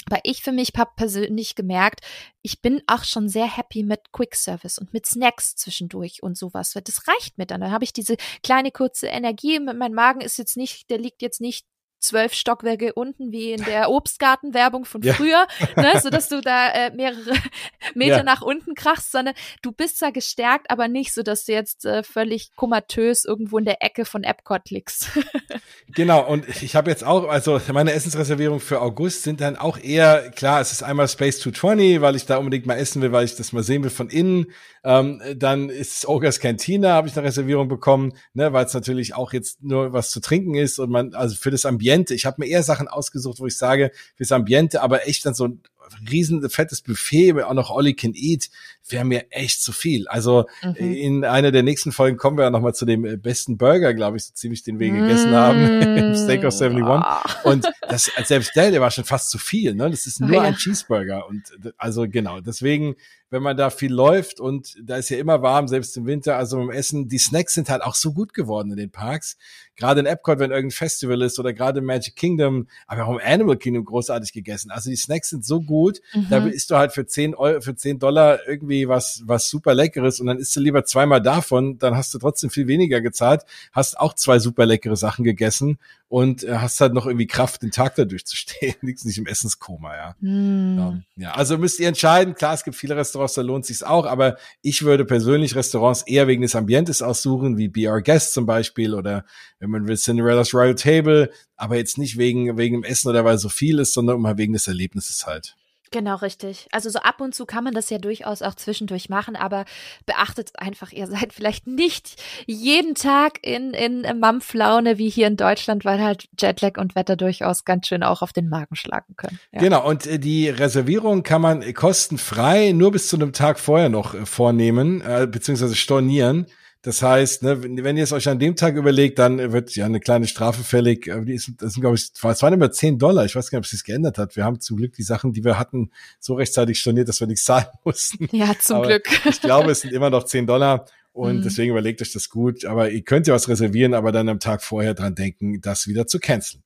Aber 0.09 0.19
ich 0.23 0.43
für 0.43 0.51
mich 0.51 0.71
habe 0.77 0.91
persönlich 0.95 1.55
gemerkt, 1.55 2.01
ich 2.41 2.61
bin 2.61 2.81
auch 2.87 3.03
schon 3.03 3.27
sehr 3.27 3.45
happy 3.57 3.83
mit 3.83 4.11
Quick 4.11 4.35
Service 4.35 4.77
und 4.77 4.93
mit 4.93 5.05
Snacks 5.07 5.55
zwischendurch 5.55 6.21
und 6.21 6.37
sowas. 6.37 6.73
Das 6.83 7.07
reicht 7.07 7.37
mir 7.37 7.47
dann. 7.47 7.61
Dann 7.61 7.71
habe 7.71 7.83
ich 7.83 7.93
diese 7.93 8.17
kleine 8.43 8.71
kurze 8.71 9.07
Energie. 9.07 9.59
Mein 9.59 9.93
Magen 9.93 10.21
ist 10.21 10.37
jetzt 10.37 10.57
nicht, 10.57 10.89
der 10.89 10.99
liegt 10.99 11.21
jetzt 11.21 11.41
nicht 11.41 11.65
zwölf 11.99 12.33
Stockwerke 12.33 12.93
unten 12.93 13.31
wie 13.31 13.51
in 13.51 13.63
der 13.63 13.89
Obstgartenwerbung 13.89 14.85
von 14.85 15.01
früher, 15.01 15.47
ja. 15.75 15.81
ne, 15.81 15.99
so 16.01 16.09
dass 16.09 16.29
du 16.29 16.41
da 16.41 16.69
äh, 16.69 16.95
mehrere 16.95 17.33
Meter 17.95 18.17
ja. 18.17 18.23
nach 18.23 18.41
unten 18.41 18.75
krachst, 18.75 19.11
sondern 19.11 19.35
du 19.61 19.71
bist 19.71 19.99
zwar 19.99 20.11
gestärkt, 20.11 20.69
aber 20.69 20.87
nicht 20.87 21.13
so, 21.13 21.23
dass 21.23 21.45
du 21.45 21.53
jetzt 21.53 21.85
äh, 21.85 22.03
völlig 22.03 22.55
komatös 22.55 23.25
irgendwo 23.25 23.57
in 23.57 23.65
der 23.65 23.81
Ecke 23.81 24.05
von 24.05 24.23
Epcot 24.23 24.69
liegst. 24.69 25.09
genau, 25.87 26.25
und 26.27 26.47
ich 26.61 26.75
habe 26.75 26.89
jetzt 26.89 27.03
auch, 27.03 27.27
also 27.27 27.59
meine 27.73 27.93
Essensreservierungen 27.93 28.61
für 28.61 28.81
August 28.81 29.23
sind 29.23 29.41
dann 29.41 29.55
auch 29.55 29.77
eher, 29.77 30.31
klar, 30.31 30.61
es 30.61 30.71
ist 30.71 30.83
einmal 30.83 31.07
Space 31.07 31.39
220, 31.39 32.01
weil 32.01 32.15
ich 32.15 32.25
da 32.25 32.37
unbedingt 32.37 32.65
mal 32.65 32.75
essen 32.75 33.01
will, 33.01 33.11
weil 33.11 33.25
ich 33.25 33.35
das 33.35 33.53
mal 33.53 33.63
sehen 33.63 33.83
will 33.83 33.89
von 33.89 34.09
innen. 34.09 34.47
Ähm, 34.83 35.21
dann 35.35 35.69
ist 35.69 36.07
Ogres 36.07 36.39
Cantina, 36.39 36.93
habe 36.93 37.07
ich 37.07 37.17
eine 37.17 37.25
Reservierung 37.25 37.67
bekommen, 37.67 38.13
ne, 38.33 38.53
weil 38.53 38.65
es 38.65 38.73
natürlich 38.73 39.15
auch 39.15 39.33
jetzt 39.33 39.63
nur 39.63 39.93
was 39.93 40.11
zu 40.11 40.21
trinken 40.21 40.53
ist 40.55 40.77
und 40.77 40.91
man, 40.91 41.13
also 41.15 41.35
für 41.35 41.49
das 41.49 41.65
Ambiente, 41.65 41.94
ich 42.09 42.25
habe 42.25 42.37
mir 42.39 42.47
eher 42.47 42.63
Sachen 42.63 42.87
ausgesucht, 42.87 43.39
wo 43.39 43.47
ich 43.47 43.57
sage, 43.57 43.91
fürs 44.15 44.31
Ambiente, 44.31 44.81
aber 44.81 45.07
echt 45.07 45.25
dann 45.25 45.33
so 45.33 45.47
ein 45.47 45.63
riesen 46.09 46.47
fettes 46.49 46.81
Buffet, 46.81 47.41
auch 47.43 47.53
noch 47.53 47.69
Olli 47.69 47.93
can 47.93 48.13
eat, 48.15 48.49
wäre 48.89 49.05
mir 49.05 49.25
echt 49.31 49.61
zu 49.61 49.71
viel. 49.71 50.07
Also 50.07 50.45
mhm. 50.61 50.75
in 50.75 51.25
einer 51.25 51.51
der 51.51 51.63
nächsten 51.63 51.91
Folgen 51.91 52.17
kommen 52.17 52.37
wir 52.37 52.43
ja 52.43 52.49
nochmal 52.49 52.75
zu 52.75 52.85
dem 52.85 53.05
äh, 53.05 53.17
besten 53.17 53.57
Burger, 53.57 53.93
glaube 53.93 54.17
ich, 54.17 54.25
so 54.25 54.33
ziemlich, 54.33 54.63
den 54.63 54.79
wir 54.79 54.91
gegessen 54.91 55.31
haben, 55.31 55.81
im 55.81 56.15
Steakhouse 56.15 56.61
71. 56.61 56.85
Oh. 56.85 57.49
Und 57.49 57.65
das, 57.89 58.11
selbst 58.25 58.55
der, 58.55 58.71
der 58.71 58.81
war 58.81 58.91
schon 58.91 59.05
fast 59.05 59.29
zu 59.29 59.37
viel, 59.37 59.75
ne? 59.75 59.89
Das 59.89 60.05
ist 60.05 60.19
nur 60.19 60.29
oh, 60.29 60.33
ja. 60.33 60.41
ein 60.41 60.55
Cheeseburger. 60.55 61.27
Und 61.27 61.43
also 61.77 62.07
genau, 62.07 62.41
deswegen 62.41 62.95
wenn 63.35 63.41
man 63.41 63.57
da 63.57 63.69
viel 63.69 63.91
läuft 63.91 64.39
und 64.39 64.75
da 64.81 64.97
ist 64.97 65.09
ja 65.09 65.17
immer 65.17 65.41
warm, 65.41 65.67
selbst 65.67 65.97
im 65.97 66.05
Winter, 66.05 66.37
also 66.37 66.57
beim 66.57 66.69
Essen, 66.69 67.09
die 67.09 67.17
Snacks 67.17 67.53
sind 67.53 67.69
halt 67.69 67.81
auch 67.81 67.95
so 67.95 68.13
gut 68.13 68.33
geworden 68.33 68.71
in 68.71 68.77
den 68.77 68.91
Parks. 68.91 69.35
Gerade 69.75 69.99
in 69.99 70.05
Epcot, 70.05 70.39
wenn 70.39 70.51
irgendein 70.51 70.77
Festival 70.77 71.21
ist 71.21 71.37
oder 71.37 71.51
gerade 71.51 71.79
im 71.79 71.85
Magic 71.85 72.15
Kingdom, 72.15 72.67
aber 72.87 73.05
auch 73.05 73.11
im 73.11 73.19
Animal 73.21 73.57
Kingdom 73.57 73.83
großartig 73.83 74.31
gegessen. 74.31 74.71
Also 74.71 74.89
die 74.89 74.95
Snacks 74.95 75.31
sind 75.31 75.43
so 75.43 75.59
gut, 75.59 75.99
mhm. 76.13 76.27
da 76.29 76.45
isst 76.47 76.71
du 76.71 76.77
halt 76.77 76.93
für 76.93 77.05
10 77.05 77.35
Euro, 77.35 77.61
für 77.61 77.75
10 77.75 77.99
Dollar 77.99 78.39
irgendwie 78.47 78.74
was, 78.87 79.23
was 79.25 79.49
super 79.49 79.73
leckeres 79.73 80.19
und 80.19 80.27
dann 80.27 80.37
isst 80.37 80.55
du 80.55 80.59
lieber 80.59 80.85
zweimal 80.85 81.21
davon, 81.21 81.77
dann 81.79 81.95
hast 81.95 82.13
du 82.13 82.19
trotzdem 82.19 82.49
viel 82.49 82.67
weniger 82.67 83.01
gezahlt, 83.01 83.43
hast 83.71 83.99
auch 83.99 84.13
zwei 84.13 84.39
super 84.39 84.65
leckere 84.65 84.95
Sachen 84.95 85.23
gegessen 85.23 85.79
und 86.07 86.43
äh, 86.43 86.57
hast 86.57 86.79
halt 86.81 86.93
noch 86.93 87.07
irgendwie 87.07 87.27
Kraft, 87.27 87.61
den 87.63 87.71
Tag 87.71 87.95
da 87.95 88.05
durchzustehen. 88.05 88.75
Liegst 88.81 89.05
nicht 89.05 89.17
im 89.17 89.25
Essenskoma, 89.25 89.95
ja. 89.95 90.15
Mm. 90.19 91.03
ja. 91.15 91.31
Also 91.31 91.57
müsst 91.57 91.79
ihr 91.79 91.87
entscheiden. 91.87 92.35
Klar, 92.35 92.53
es 92.53 92.63
gibt 92.63 92.77
viele 92.77 92.95
Restaurants, 92.95 93.33
da 93.33 93.41
lohnt 93.41 93.65
sich's 93.65 93.83
auch, 93.83 94.05
aber 94.05 94.37
ich 94.61 94.83
würde 94.83 95.03
persönlich 95.03 95.55
Restaurants 95.55 96.03
eher 96.03 96.27
wegen 96.27 96.43
des 96.43 96.55
Ambientes 96.55 97.01
aussuchen, 97.01 97.57
wie 97.57 97.67
Be 97.67 97.89
Our 97.89 98.01
Guest 98.01 98.33
zum 98.33 98.45
Beispiel 98.45 98.93
oder 98.93 99.25
wenn 99.59 99.69
man 99.69 99.87
will 99.87 99.97
Cinderella's 99.97 100.53
Royal 100.53 100.75
Table, 100.75 101.31
aber 101.55 101.75
jetzt 101.75 101.97
nicht 101.97 102.17
wegen, 102.17 102.57
wegen 102.57 102.81
dem 102.81 102.83
Essen 102.83 103.09
oder 103.09 103.25
weil 103.25 103.37
so 103.37 103.49
viel 103.49 103.79
ist, 103.79 103.93
sondern 103.93 104.17
immer 104.17 104.37
wegen 104.37 104.53
des 104.53 104.67
Erlebnisses 104.67 105.25
halt. 105.25 105.55
Genau, 105.91 106.15
richtig. 106.15 106.67
Also 106.71 106.89
so 106.89 106.99
ab 106.99 107.21
und 107.21 107.35
zu 107.35 107.45
kann 107.45 107.63
man 107.63 107.73
das 107.73 107.89
ja 107.89 107.97
durchaus 107.97 108.41
auch 108.41 108.55
zwischendurch 108.55 109.09
machen, 109.09 109.35
aber 109.35 109.65
beachtet 110.05 110.51
einfach, 110.55 110.91
ihr 110.91 111.07
seid 111.07 111.33
vielleicht 111.33 111.67
nicht 111.67 112.21
jeden 112.45 112.95
Tag 112.95 113.39
in, 113.41 113.73
in 113.73 114.19
Mampflaune 114.19 114.97
wie 114.97 115.09
hier 115.09 115.27
in 115.27 115.37
Deutschland, 115.37 115.85
weil 115.85 116.01
halt 116.01 116.27
Jetlag 116.39 116.77
und 116.77 116.95
Wetter 116.95 117.15
durchaus 117.15 117.65
ganz 117.65 117.87
schön 117.87 118.03
auch 118.03 118.21
auf 118.21 118.33
den 118.33 118.49
Magen 118.49 118.75
schlagen 118.75 119.15
können. 119.15 119.39
Ja. 119.51 119.59
Genau, 119.59 119.87
und 119.87 120.05
äh, 120.07 120.19
die 120.19 120.49
Reservierung 120.49 121.23
kann 121.23 121.41
man 121.41 121.73
kostenfrei 121.73 122.71
nur 122.71 122.91
bis 122.91 123.07
zu 123.07 123.15
einem 123.15 123.33
Tag 123.33 123.59
vorher 123.59 123.89
noch 123.89 124.13
äh, 124.13 124.25
vornehmen, 124.25 125.01
äh, 125.01 125.27
beziehungsweise 125.27 125.75
stornieren. 125.75 126.47
Das 126.85 127.01
heißt, 127.01 127.41
ne, 127.41 127.63
wenn 127.63 127.97
ihr 127.97 128.03
es 128.03 128.13
euch 128.13 128.29
an 128.29 128.37
dem 128.37 128.55
Tag 128.55 128.75
überlegt, 128.75 129.17
dann 129.17 129.51
wird 129.51 129.75
ja 129.75 129.87
eine 129.87 129.99
kleine 129.99 130.27
Strafe 130.27 130.63
fällig. 130.63 131.11
Die 131.23 131.33
ist, 131.33 131.53
das 131.57 131.73
sind, 131.73 131.81
glaube 131.81 131.95
ich, 131.95 132.11
es 132.13 132.23
waren 132.43 132.53
immer 132.53 132.71
10 132.71 132.99
Dollar. 132.99 133.25
Ich 133.25 133.35
weiß 133.35 133.49
gar 133.49 133.57
nicht, 133.57 133.63
ob 133.63 133.65
es 133.65 133.71
sich 133.71 133.83
geändert 133.83 134.19
hat. 134.19 134.35
Wir 134.35 134.43
haben 134.43 134.59
zum 134.59 134.77
Glück 134.77 134.93
die 134.93 135.01
Sachen, 135.01 135.33
die 135.33 135.43
wir 135.43 135.57
hatten, 135.57 135.89
so 136.19 136.35
rechtzeitig 136.35 136.79
storniert, 136.79 137.09
dass 137.09 137.19
wir 137.19 137.25
nichts 137.25 137.43
zahlen 137.45 137.65
mussten. 137.83 138.29
Ja, 138.31 138.53
zum 138.59 138.75
Aber 138.75 138.87
Glück. 138.87 139.07
ich 139.25 139.41
glaube, 139.41 139.71
es 139.71 139.81
sind 139.81 139.93
immer 139.93 140.11
noch 140.11 140.25
10 140.25 140.45
Dollar. 140.45 140.85
Und 141.11 141.37
mhm. 141.37 141.41
deswegen 141.41 141.71
überlegt 141.71 142.03
euch 142.03 142.13
das 142.13 142.29
gut. 142.29 142.65
Aber 142.65 142.91
ihr 142.91 143.01
könnt 143.01 143.25
ja 143.25 143.33
was 143.33 143.49
reservieren, 143.49 143.95
aber 143.95 144.11
dann 144.11 144.29
am 144.29 144.39
Tag 144.39 144.61
vorher 144.61 144.93
dran 144.93 145.15
denken, 145.15 145.61
das 145.61 145.87
wieder 145.87 146.05
zu 146.05 146.19
canceln. 146.19 146.61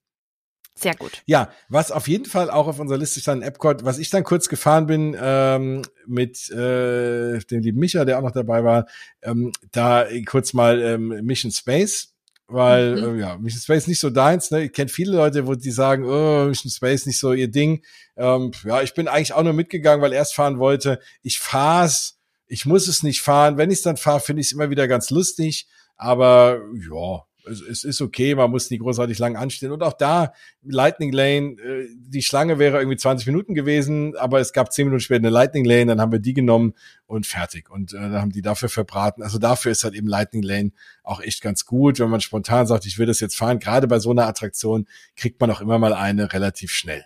Sehr 0.80 0.96
gut. 0.96 1.22
Ja, 1.26 1.52
was 1.68 1.92
auf 1.92 2.08
jeden 2.08 2.26
Fall 2.26 2.50
auch 2.50 2.68
auf 2.68 2.80
unserer 2.80 2.98
Liste 2.98 3.20
stand, 3.20 3.44
Epcot, 3.44 3.84
was 3.84 3.98
ich 3.98 4.10
dann 4.10 4.24
kurz 4.24 4.48
gefahren 4.48 4.88
bin 4.88 5.16
ähm, 5.20 5.82
mit 6.08 6.50
äh, 6.52 7.40
dem 7.40 7.62
lieben 7.62 7.80
Micha, 7.80 8.06
der 8.06 8.18
auch 8.18 8.24
noch 8.24 8.32
dabei 8.32 8.64
war, 8.64 8.88
ähm, 9.22 9.52
da 9.72 10.06
kurz 10.26 10.54
mal 10.54 10.82
ähm, 10.82 11.08
Mission 11.24 11.52
Space, 11.52 12.14
weil 12.48 12.96
mhm. 12.96 13.18
äh, 13.18 13.22
ja, 13.22 13.38
Mission 13.38 13.62
Space 13.62 13.88
nicht 13.88 14.00
so 14.00 14.10
deins. 14.10 14.52
Ne? 14.52 14.64
Ich 14.66 14.74
kenne 14.74 14.90
viele 14.90 15.16
Leute, 15.16 15.48
wo 15.48 15.56
die 15.56 15.72
sagen, 15.72 16.06
oh, 16.06 16.46
Mission 16.46 16.72
Space 16.72 17.06
nicht 17.06 17.20
so 17.20 17.34
ihr 17.34 17.50
Ding. 17.50 17.84
Ähm, 18.16 18.52
ja, 18.64 18.82
ich 18.82 18.94
bin 18.94 19.08
eigentlich 19.08 19.34
auch 19.34 19.44
nur 19.44 19.54
mitgegangen, 19.54 20.02
weil 20.02 20.14
er 20.14 20.22
es 20.22 20.32
fahren 20.32 20.60
wollte. 20.60 21.00
Ich 21.22 21.40
fahr's, 21.40 22.20
ich 22.48 22.66
muss 22.66 22.88
es 22.88 23.04
nicht 23.04 23.22
fahren. 23.22 23.58
Wenn 23.58 23.72
ich 23.72 23.80
es 23.80 23.84
dann 23.84 23.98
fahre, 23.98 24.20
finde 24.20 24.42
ich 24.42 24.48
es 24.48 24.54
immer 24.54 24.70
wieder 24.70 24.88
ganz 24.88 25.10
lustig. 25.10 25.68
Aber 25.98 26.62
ja, 26.74 27.26
es, 27.50 27.62
es 27.62 27.84
ist 27.84 28.02
okay, 28.02 28.36
man 28.36 28.52
muss 28.52 28.70
nicht 28.70 28.82
großartig 28.82 29.18
lang 29.20 29.36
anstehen. 29.36 29.72
Und 29.72 29.84
auch 29.84 29.94
da, 29.94 30.34
Lightning 30.64 31.12
Lane, 31.12 31.58
äh, 31.62 31.88
die 31.96 32.22
Schlange 32.22 32.60
wäre 32.60 32.78
irgendwie 32.78 32.98
20 32.98 33.28
Minuten 33.28 33.54
gewesen, 33.54 34.16
aber 34.18 34.40
es 34.40 34.54
gab 34.54 34.72
10 34.72 34.86
Minuten 34.86 35.02
später 35.02 35.20
eine 35.20 35.30
Lightning 35.30 35.66
Lane, 35.66 35.88
dann 35.88 36.02
haben 36.02 36.12
wir 36.12 36.20
die 36.20 36.34
genommen 36.34 36.74
und 37.06 37.26
fertig. 37.26 37.70
Und 37.70 37.94
äh, 37.94 37.98
dann 37.98 38.14
haben 38.14 38.32
die 38.32 38.42
dafür 38.42 38.70
verbraten. 38.70 39.24
Also 39.24 39.38
dafür 39.38 39.72
ist 39.72 39.84
halt 39.84 39.96
eben 39.96 40.08
Lightning 40.08 40.44
Lane 40.44 40.72
auch 41.04 41.22
echt 41.22 41.42
ganz 41.42 41.66
gut. 41.66 42.00
Wenn 42.00 42.10
man 42.10 42.22
spontan 42.22 42.68
sagt, 42.68 42.86
ich 42.86 42.98
will 42.98 43.06
das 43.06 43.20
jetzt 43.20 43.36
fahren, 43.36 43.60
gerade 43.60 43.88
bei 43.88 44.00
so 44.00 44.12
einer 44.12 44.28
Attraktion, 44.28 44.88
kriegt 45.16 45.42
man 45.42 45.52
auch 45.52 45.62
immer 45.62 45.80
mal 45.80 45.94
eine 45.94 46.32
relativ 46.34 46.72
schnell. 46.72 47.06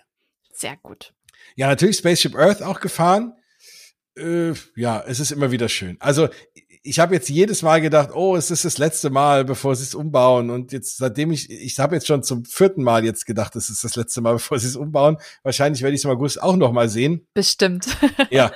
Sehr 0.52 0.76
gut. 0.82 1.12
Ja, 1.56 1.68
natürlich 1.68 1.96
Spaceship 1.98 2.34
Earth 2.34 2.62
auch 2.62 2.80
gefahren. 2.80 3.34
Äh, 4.16 4.52
ja, 4.76 5.02
es 5.06 5.18
ist 5.18 5.32
immer 5.32 5.50
wieder 5.50 5.68
schön. 5.68 5.96
Also 6.00 6.28
ich 6.86 6.98
habe 6.98 7.14
jetzt 7.14 7.30
jedes 7.30 7.62
Mal 7.62 7.80
gedacht, 7.80 8.10
oh, 8.14 8.36
es 8.36 8.50
ist 8.50 8.66
das 8.66 8.76
letzte 8.76 9.08
Mal, 9.08 9.46
bevor 9.46 9.74
sie 9.74 9.84
es 9.84 9.94
umbauen. 9.94 10.50
Und 10.50 10.70
jetzt, 10.72 10.98
seitdem 10.98 11.32
ich, 11.32 11.50
ich 11.50 11.78
habe 11.78 11.94
jetzt 11.94 12.06
schon 12.06 12.22
zum 12.22 12.44
vierten 12.44 12.82
Mal 12.82 13.06
jetzt 13.06 13.24
gedacht, 13.24 13.56
es 13.56 13.70
ist 13.70 13.82
das 13.84 13.96
letzte 13.96 14.20
Mal, 14.20 14.32
bevor 14.34 14.58
sie 14.58 14.68
es 14.68 14.76
umbauen. 14.76 15.16
Wahrscheinlich 15.42 15.82
werde 15.82 15.94
ich 15.94 16.02
es 16.02 16.04
im 16.04 16.10
August 16.10 16.42
auch 16.42 16.56
noch 16.56 16.72
mal 16.72 16.90
sehen. 16.90 17.26
Bestimmt. 17.32 17.86
ja. 18.30 18.52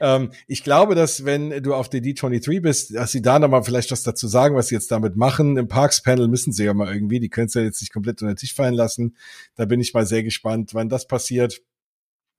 Ähm, 0.00 0.32
ich 0.48 0.64
glaube, 0.64 0.96
dass 0.96 1.24
wenn 1.24 1.62
du 1.62 1.72
auf 1.72 1.88
der 1.88 2.02
D23 2.02 2.60
bist, 2.60 2.94
dass 2.96 3.12
sie 3.12 3.22
da 3.22 3.38
noch 3.38 3.48
mal 3.48 3.62
vielleicht 3.62 3.92
was 3.92 4.02
dazu 4.02 4.26
sagen, 4.26 4.56
was 4.56 4.68
sie 4.68 4.74
jetzt 4.74 4.90
damit 4.90 5.16
machen. 5.16 5.56
Im 5.56 5.68
Parks-Panel 5.68 6.26
müssen 6.26 6.52
sie 6.52 6.64
ja 6.64 6.74
mal 6.74 6.92
irgendwie, 6.92 7.20
die 7.20 7.28
können 7.28 7.46
es 7.46 7.54
ja 7.54 7.62
jetzt 7.62 7.80
nicht 7.80 7.92
komplett 7.92 8.20
unter 8.22 8.34
den 8.34 8.38
Tisch 8.38 8.54
fallen 8.54 8.74
lassen. 8.74 9.16
Da 9.54 9.66
bin 9.66 9.80
ich 9.80 9.94
mal 9.94 10.06
sehr 10.06 10.24
gespannt, 10.24 10.74
wann 10.74 10.88
das 10.88 11.06
passiert. 11.06 11.60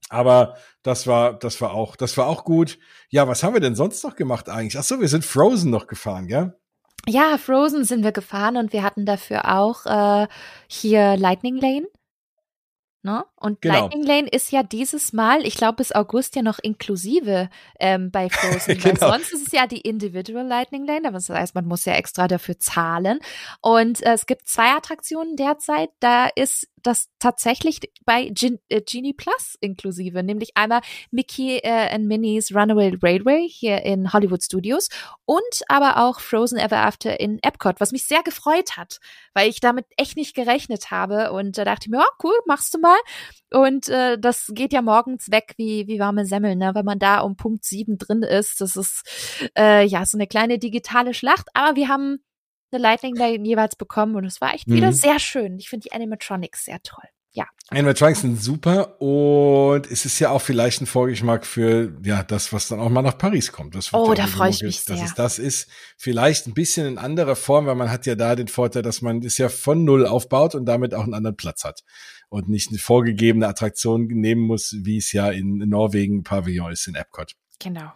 Aber 0.10 0.56
das 0.84 1.08
war, 1.08 1.34
das 1.34 1.62
war 1.62 1.74
auch, 1.74 1.95
das 1.95 2.17
war 2.17 2.28
auch 2.28 2.43
gut. 2.43 2.80
Ja, 3.10 3.28
was 3.28 3.43
haben 3.43 3.54
wir 3.54 3.62
denn 3.62 3.76
sonst 3.76 4.04
noch 4.04 4.15
gemacht 4.15 4.50
eigentlich? 4.50 4.78
Ach 4.78 4.84
so, 4.84 5.00
wir 5.00 5.08
sind 5.08 5.24
Frozen 5.24 5.69
noch 5.69 5.88
gefahren, 5.88 6.28
gell? 6.28 6.56
Ja, 7.08 7.38
Frozen 7.38 7.86
sind 7.86 8.04
wir 8.04 8.12
gefahren 8.12 8.58
und 8.58 8.74
wir 8.74 8.84
hatten 8.84 9.06
dafür 9.06 9.58
auch 9.58 9.86
äh, 9.86 10.28
hier 10.68 11.16
Lightning 11.16 11.55
Lane. 11.55 11.88
Ne? 13.01 13.24
Und 13.38 13.62
genau. 13.62 13.76
Lightning 13.76 14.03
Lane 14.03 14.28
ist 14.28 14.51
ja 14.51 14.62
dieses 14.62 15.14
Mal, 15.14 15.45
ich 15.45 15.55
glaube 15.55 15.78
bis 15.78 15.93
August 15.93 16.36
ja 16.36 16.41
noch 16.41 16.60
inklusive 16.60 17.49
ähm, 17.80 18.12
bei 18.12 18.30
Frozen. 18.30 18.78
genau. 18.78 18.99
Weil 18.99 19.12
sonst 19.12 19.32
ist 19.32 19.47
es 19.47 19.53
ja 19.53 19.68
die 19.68 19.80
Individual 19.80 20.45
Lightning 20.45 20.86
Lane, 20.86 21.10
das 21.10 21.30
heißt, 21.30 21.55
man 21.55 21.66
muss 21.66 21.86
ja 21.86 21.93
extra 21.93 22.28
dafür 22.28 22.60
zahlen. 22.60 23.20
Und 23.62 24.03
äh, 24.03 24.14
es 24.14 24.26
gibt 24.26 24.49
zwei 24.49 24.72
Attraktionen 24.72 25.38
derzeit. 25.38 25.91
Da 26.01 26.28
ist 26.28 26.68
das 26.84 27.09
tatsächlich 27.19 27.80
bei 28.05 28.30
Gen 28.30 28.59
äh, 28.69 28.82
Genie 28.82 29.13
Plus 29.13 29.55
inklusive, 29.61 30.23
nämlich 30.23 30.51
einmal 30.55 30.82
Mickey 31.11 31.57
äh, 31.57 31.93
and 31.93 32.07
Minnie's 32.07 32.53
Runaway 32.53 32.97
Railway 33.01 33.47
hier 33.47 33.84
in 33.84 34.11
Hollywood 34.13 34.43
Studios 34.43 34.89
und 35.25 35.41
aber 35.67 35.97
auch 35.97 36.19
Frozen 36.19 36.57
Ever 36.57 36.77
After 36.77 37.19
in 37.19 37.39
Epcot, 37.41 37.80
was 37.80 37.91
mich 37.91 38.05
sehr 38.05 38.23
gefreut 38.23 38.77
hat, 38.77 38.99
weil 39.34 39.49
ich 39.49 39.59
damit 39.59 39.86
echt 39.97 40.17
nicht 40.17 40.36
gerechnet 40.36 40.91
habe 40.91 41.32
und 41.32 41.57
da 41.57 41.65
dachte 41.65 41.86
ich 41.86 41.89
mir, 41.89 41.99
oh, 41.99 42.23
cool, 42.23 42.38
machst 42.45 42.73
du 42.73 42.80
mal. 42.80 42.97
Und 43.51 43.89
äh, 43.89 44.17
das 44.19 44.51
geht 44.53 44.73
ja 44.73 44.82
morgens 44.82 45.32
weg 45.32 45.53
wie, 45.57 45.88
wie 45.88 45.99
warme 45.99 46.25
Semmeln, 46.25 46.59
ne? 46.59 46.71
wenn 46.75 46.86
man 46.86 46.99
da 46.99 47.19
um 47.21 47.36
Punkt 47.36 47.65
sieben 47.65 47.97
drin 47.97 48.21
ist. 48.21 48.61
Das 48.61 48.75
ist 48.75 49.49
äh, 49.57 49.86
ja 49.86 50.05
so 50.05 50.17
eine 50.17 50.27
kleine 50.27 50.59
digitale 50.59 51.13
Schlacht, 51.13 51.47
aber 51.53 51.75
wir 51.75 51.88
haben 51.88 52.19
eine 52.72 52.82
Lightning 52.82 53.15
Lane 53.15 53.45
jeweils 53.45 53.76
bekommen 53.76 54.15
und 54.15 54.26
es 54.26 54.41
war 54.41 54.53
echt 54.53 54.67
mhm. 54.67 54.76
wieder 54.76 54.93
sehr 54.93 55.20
schön. 55.20 55.57
Ich 55.57 55.70
finde 55.70 55.86
die 55.86 55.93
Animatronics 55.93 56.65
sehr 56.65 56.82
toll. 56.82 57.05
Ja. 57.32 57.45
Animatronics 57.70 58.22
sind 58.22 58.41
super 58.41 58.99
und 58.99 59.89
es 59.91 60.03
ist 60.05 60.17
ja 60.20 60.32
auch 60.32 60.41
vielleicht 60.41 60.82
ein 60.82 60.88
Vorgeschmack 60.88 61.45
für 61.45 61.95
ja 62.03 62.24
das, 62.24 62.51
was 62.51 62.67
dann 62.67 62.80
auch 62.80 62.89
mal 62.89 63.03
nach 63.03 63.20
Paris 63.20 63.51
kommt. 63.51 63.76
Das 63.76 63.93
oh, 63.93 64.15
da 64.15 64.26
freue 64.26 64.49
ich 64.49 64.63
mich 64.63 64.82
sehr. 64.82 64.95
Dass 64.95 65.09
es 65.09 65.13
das 65.13 65.39
ist 65.39 65.70
vielleicht 65.95 66.47
ein 66.47 66.55
bisschen 66.55 66.88
in 66.88 66.97
anderer 66.97 67.36
Form, 67.36 67.67
weil 67.67 67.76
man 67.76 67.91
hat 67.91 68.07
ja 68.07 68.15
da 68.15 68.36
den 68.36 68.47
Vorteil, 68.47 68.82
dass 68.82 69.03
man 69.03 69.24
es 69.24 69.38
ja 69.38 69.49
von 69.49 69.86
Null 69.86 70.07
aufbaut 70.07 70.55
und 70.55 70.65
damit 70.65 70.95
auch 70.95 71.03
einen 71.03 71.13
anderen 71.13 71.38
Platz 71.38 71.63
hat 71.63 71.84
und 72.30 72.49
nicht 72.49 72.70
eine 72.70 72.80
vorgegebene 72.80 73.47
Attraktion 73.47 74.07
nehmen 74.07 74.41
muss, 74.41 74.76
wie 74.80 74.97
es 74.97 75.11
ja 75.11 75.30
in 75.30 75.57
Norwegen 75.57 76.24
Pavillon 76.24 76.72
ist 76.72 76.88
in 76.88 76.95
Epcot. 76.95 77.36
Genau. 77.59 77.91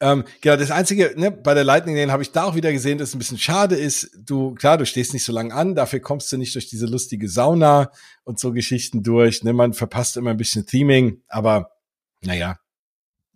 Ähm, 0.00 0.24
genau, 0.40 0.56
das 0.56 0.70
Einzige, 0.70 1.14
ne, 1.16 1.30
bei 1.30 1.54
der 1.54 1.64
Lightning 1.64 1.96
Lane 1.96 2.12
habe 2.12 2.22
ich 2.22 2.32
da 2.32 2.44
auch 2.44 2.54
wieder 2.54 2.72
gesehen, 2.72 2.98
dass 2.98 3.10
es 3.10 3.14
ein 3.14 3.18
bisschen 3.18 3.38
schade 3.38 3.76
ist. 3.76 4.10
Du, 4.18 4.54
klar, 4.54 4.76
du 4.76 4.86
stehst 4.86 5.12
nicht 5.12 5.24
so 5.24 5.32
lange 5.32 5.54
an, 5.54 5.74
dafür 5.74 6.00
kommst 6.00 6.32
du 6.32 6.36
nicht 6.36 6.54
durch 6.54 6.68
diese 6.68 6.86
lustige 6.86 7.28
Sauna 7.28 7.90
und 8.24 8.38
so 8.38 8.52
Geschichten 8.52 9.02
durch. 9.02 9.44
Ne, 9.44 9.52
man 9.52 9.72
verpasst 9.72 10.16
immer 10.16 10.30
ein 10.30 10.36
bisschen 10.36 10.66
Theming, 10.66 11.22
aber 11.28 11.70
naja, 12.22 12.58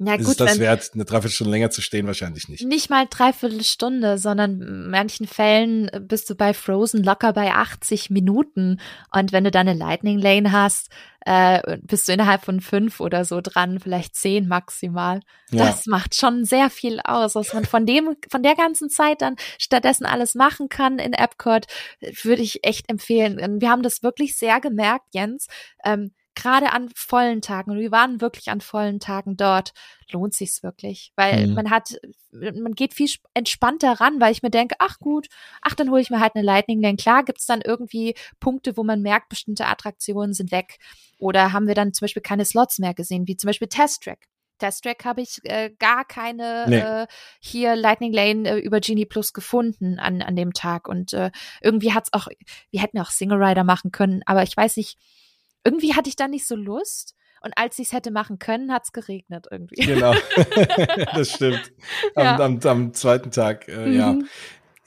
ja, 0.01 0.17
gut, 0.17 0.29
ist 0.29 0.41
das 0.41 0.59
wert, 0.61 0.91
eine 0.95 1.05
Dreiviertelstunde 1.05 1.51
länger 1.51 1.71
zu 1.71 1.83
stehen? 1.83 2.07
Wahrscheinlich 2.07 2.49
nicht. 2.49 2.65
Nicht 2.65 2.89
mal 2.89 3.07
dreiviertel 3.11 3.65
Stunde, 3.65 4.17
sondern 4.19 4.61
in 4.61 4.91
manchen 4.91 5.27
Fällen 5.27 5.91
bist 6.03 6.31
du 6.31 6.37
bei 6.37 6.55
Frozen 6.55 7.03
locker 7.03 7.33
bei 7.33 7.53
80 7.53 8.09
Minuten. 8.11 8.81
Und 9.13 9.33
wenn 9.33 9.43
du 9.43 9.51
dann 9.51 9.67
eine 9.67 9.79
Lightning 9.79 10.19
Lane 10.21 10.53
hast, 10.53 10.91
äh, 11.27 11.79
bist 11.83 12.07
du 12.07 12.13
innerhalb 12.13 12.45
von 12.45 12.61
fünf 12.61 13.01
oder 13.01 13.25
so 13.25 13.41
dran, 13.41 13.81
vielleicht 13.81 14.15
zehn 14.15 14.47
maximal. 14.47 15.21
Ja. 15.51 15.67
Das 15.67 15.87
macht 15.87 16.15
schon 16.15 16.45
sehr 16.45 16.71
viel 16.71 17.01
aus, 17.03 17.35
was 17.35 17.53
man 17.53 17.65
von 17.65 17.85
dem, 17.85 18.17
von 18.31 18.43
der 18.45 18.55
ganzen 18.55 18.91
Zeit 18.91 19.21
dann 19.21 19.35
stattdessen 19.59 20.07
alles 20.07 20.37
machen 20.37 20.69
kann 20.69 21.01
in 21.01 21.13
Epcot, 21.13 21.67
würde 22.23 22.43
ich 22.43 22.65
echt 22.65 22.89
empfehlen. 22.89 23.61
Wir 23.61 23.69
haben 23.69 23.83
das 23.83 24.03
wirklich 24.05 24.37
sehr 24.37 24.61
gemerkt, 24.61 25.07
Jens. 25.13 25.49
Ähm, 25.85 26.13
gerade 26.39 26.73
an 26.73 26.89
vollen 26.95 27.43
Tagen, 27.43 27.73
und 27.73 27.79
wir 27.79 27.91
waren 27.91 28.21
wirklich 28.21 28.49
an 28.51 28.61
vollen 28.61 29.01
Tagen 29.01 29.37
dort, 29.37 29.73
lohnt 30.11 30.35
sich's 30.35 30.63
wirklich, 30.63 31.13
weil 31.17 31.49
mhm. 31.49 31.55
man 31.55 31.71
hat, 31.71 31.99
man 32.31 32.75
geht 32.75 32.95
viel 32.95 33.11
entspannter 33.35 34.01
ran, 34.01 34.21
weil 34.21 34.33
ich 34.33 34.43
mir 34.43 34.51
denke, 34.51 34.77
ach 34.79 34.99
gut, 35.01 35.27
ach 35.63 35.75
dann 35.75 35.91
hole 35.91 36.01
ich 36.01 36.11
mir 36.11 36.21
halt 36.21 36.37
eine 36.37 36.45
Lightning 36.45 36.81
Lane. 36.81 36.97
Klar 36.97 37.25
gibt's 37.25 37.47
dann 37.47 37.61
irgendwie 37.61 38.15
Punkte, 38.39 38.77
wo 38.77 38.85
man 38.85 39.03
merkt, 39.03 39.29
bestimmte 39.29 39.67
Attraktionen 39.67 40.33
sind 40.33 40.53
weg 40.53 40.79
oder 41.19 41.53
haben 41.53 41.67
wir 41.67 41.75
dann 41.75 41.93
zum 41.93 42.05
Beispiel 42.05 42.23
keine 42.23 42.45
Slots 42.45 42.79
mehr 42.79 42.95
gesehen, 42.95 43.27
wie 43.27 43.37
zum 43.37 43.49
Beispiel 43.49 43.69
Test 43.69 44.05
Track. 44.05 44.29
Test 44.59 44.85
Track 44.85 45.05
habe 45.05 45.21
ich 45.21 45.39
äh, 45.45 45.71
gar 45.79 46.05
keine 46.05 46.67
nee. 46.69 46.79
äh, 46.79 47.07
hier 47.41 47.75
Lightning 47.75 48.13
Lane 48.13 48.49
äh, 48.49 48.59
über 48.59 48.81
Genie 48.81 49.07
Plus 49.07 49.33
gefunden 49.33 49.99
an, 49.99 50.23
an 50.23 50.37
dem 50.37 50.53
Tag. 50.53 50.89
Und 50.89 51.13
äh, 51.13 51.31
irgendwie 51.61 51.93
hat's 51.93 52.13
auch, 52.13 52.29
wir 52.71 52.81
hätten 52.81 52.99
auch 52.99 53.11
Single 53.11 53.43
Rider 53.43 53.65
machen 53.65 53.91
können, 53.91 54.23
aber 54.27 54.43
ich 54.43 54.57
weiß 54.57 54.77
nicht, 54.77 54.99
irgendwie 55.65 55.95
hatte 55.95 56.09
ich 56.09 56.17
da 56.17 56.29
nicht 56.29 56.47
so 56.47 56.57
Lust. 56.57 57.15
Und 57.41 57.53
als 57.57 57.79
ich 57.79 57.89
es 57.89 57.93
hätte 57.93 58.11
machen 58.11 58.39
können, 58.39 58.73
hat 58.73 58.85
es 58.85 58.93
geregnet 58.93 59.47
irgendwie. 59.51 59.77
Genau, 59.77 60.13
das 61.15 61.33
stimmt. 61.33 61.73
Am, 62.15 62.25
ja. 62.25 62.37
am, 62.37 62.61
am 62.61 62.95
zweiten 62.95 63.31
Tag, 63.31 63.69
äh, 63.69 63.87
mhm. 63.87 63.93
ja. 63.95 64.19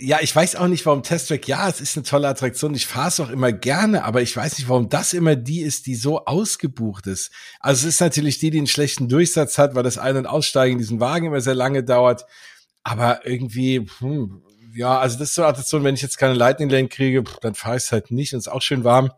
Ja, 0.04 0.18
ich 0.20 0.36
weiß 0.36 0.56
auch 0.56 0.68
nicht, 0.68 0.84
warum 0.88 1.04
Test 1.04 1.28
Track, 1.28 1.48
ja, 1.48 1.70
es 1.70 1.80
ist 1.80 1.96
eine 1.96 2.04
tolle 2.04 2.28
Attraktion, 2.28 2.74
ich 2.74 2.88
fahre 2.88 3.10
es 3.10 3.20
auch 3.20 3.30
immer 3.30 3.52
gerne, 3.52 4.04
aber 4.04 4.24
ich 4.24 4.36
weiß 4.36 4.58
nicht, 4.58 4.68
warum 4.68 4.90
das 4.90 5.14
immer 5.14 5.36
die 5.36 5.62
ist, 5.62 5.86
die 5.86 5.94
so 5.94 6.26
ausgebucht 6.26 7.06
ist. 7.06 7.32
Also 7.60 7.88
es 7.88 7.94
ist 7.94 8.02
natürlich 8.02 8.40
die, 8.40 8.50
die 8.50 8.58
einen 8.58 8.66
schlechten 8.66 9.10
Durchsatz 9.10 9.60
hat, 9.60 9.76
weil 9.76 9.84
das 9.84 10.00
Ein- 10.00 10.18
und 10.18 10.26
Aussteigen 10.26 10.74
in 10.74 10.80
diesen 10.80 11.00
Wagen 11.00 11.28
immer 11.28 11.40
sehr 11.40 11.54
lange 11.54 11.84
dauert. 11.84 12.26
Aber 12.84 13.28
irgendwie, 13.28 13.88
hm, 14.00 14.42
ja, 14.74 15.00
also 15.00 15.20
das 15.20 15.30
ist 15.30 15.36
so 15.36 15.44
eine 15.44 15.50
Attraktion, 15.50 15.84
wenn 15.84 15.94
ich 15.94 16.02
jetzt 16.02 16.18
keine 16.18 16.34
Lightning 16.34 16.70
Lane 16.70 16.88
kriege, 16.88 17.24
dann 17.42 17.54
fahre 17.54 17.78
ich 17.78 17.84
es 17.84 17.92
halt 17.92 18.10
nicht 18.10 18.34
und 18.34 18.40
es 18.40 18.48
ist 18.48 18.52
auch 18.52 18.64
schön 18.64 18.84
warm. 18.84 19.12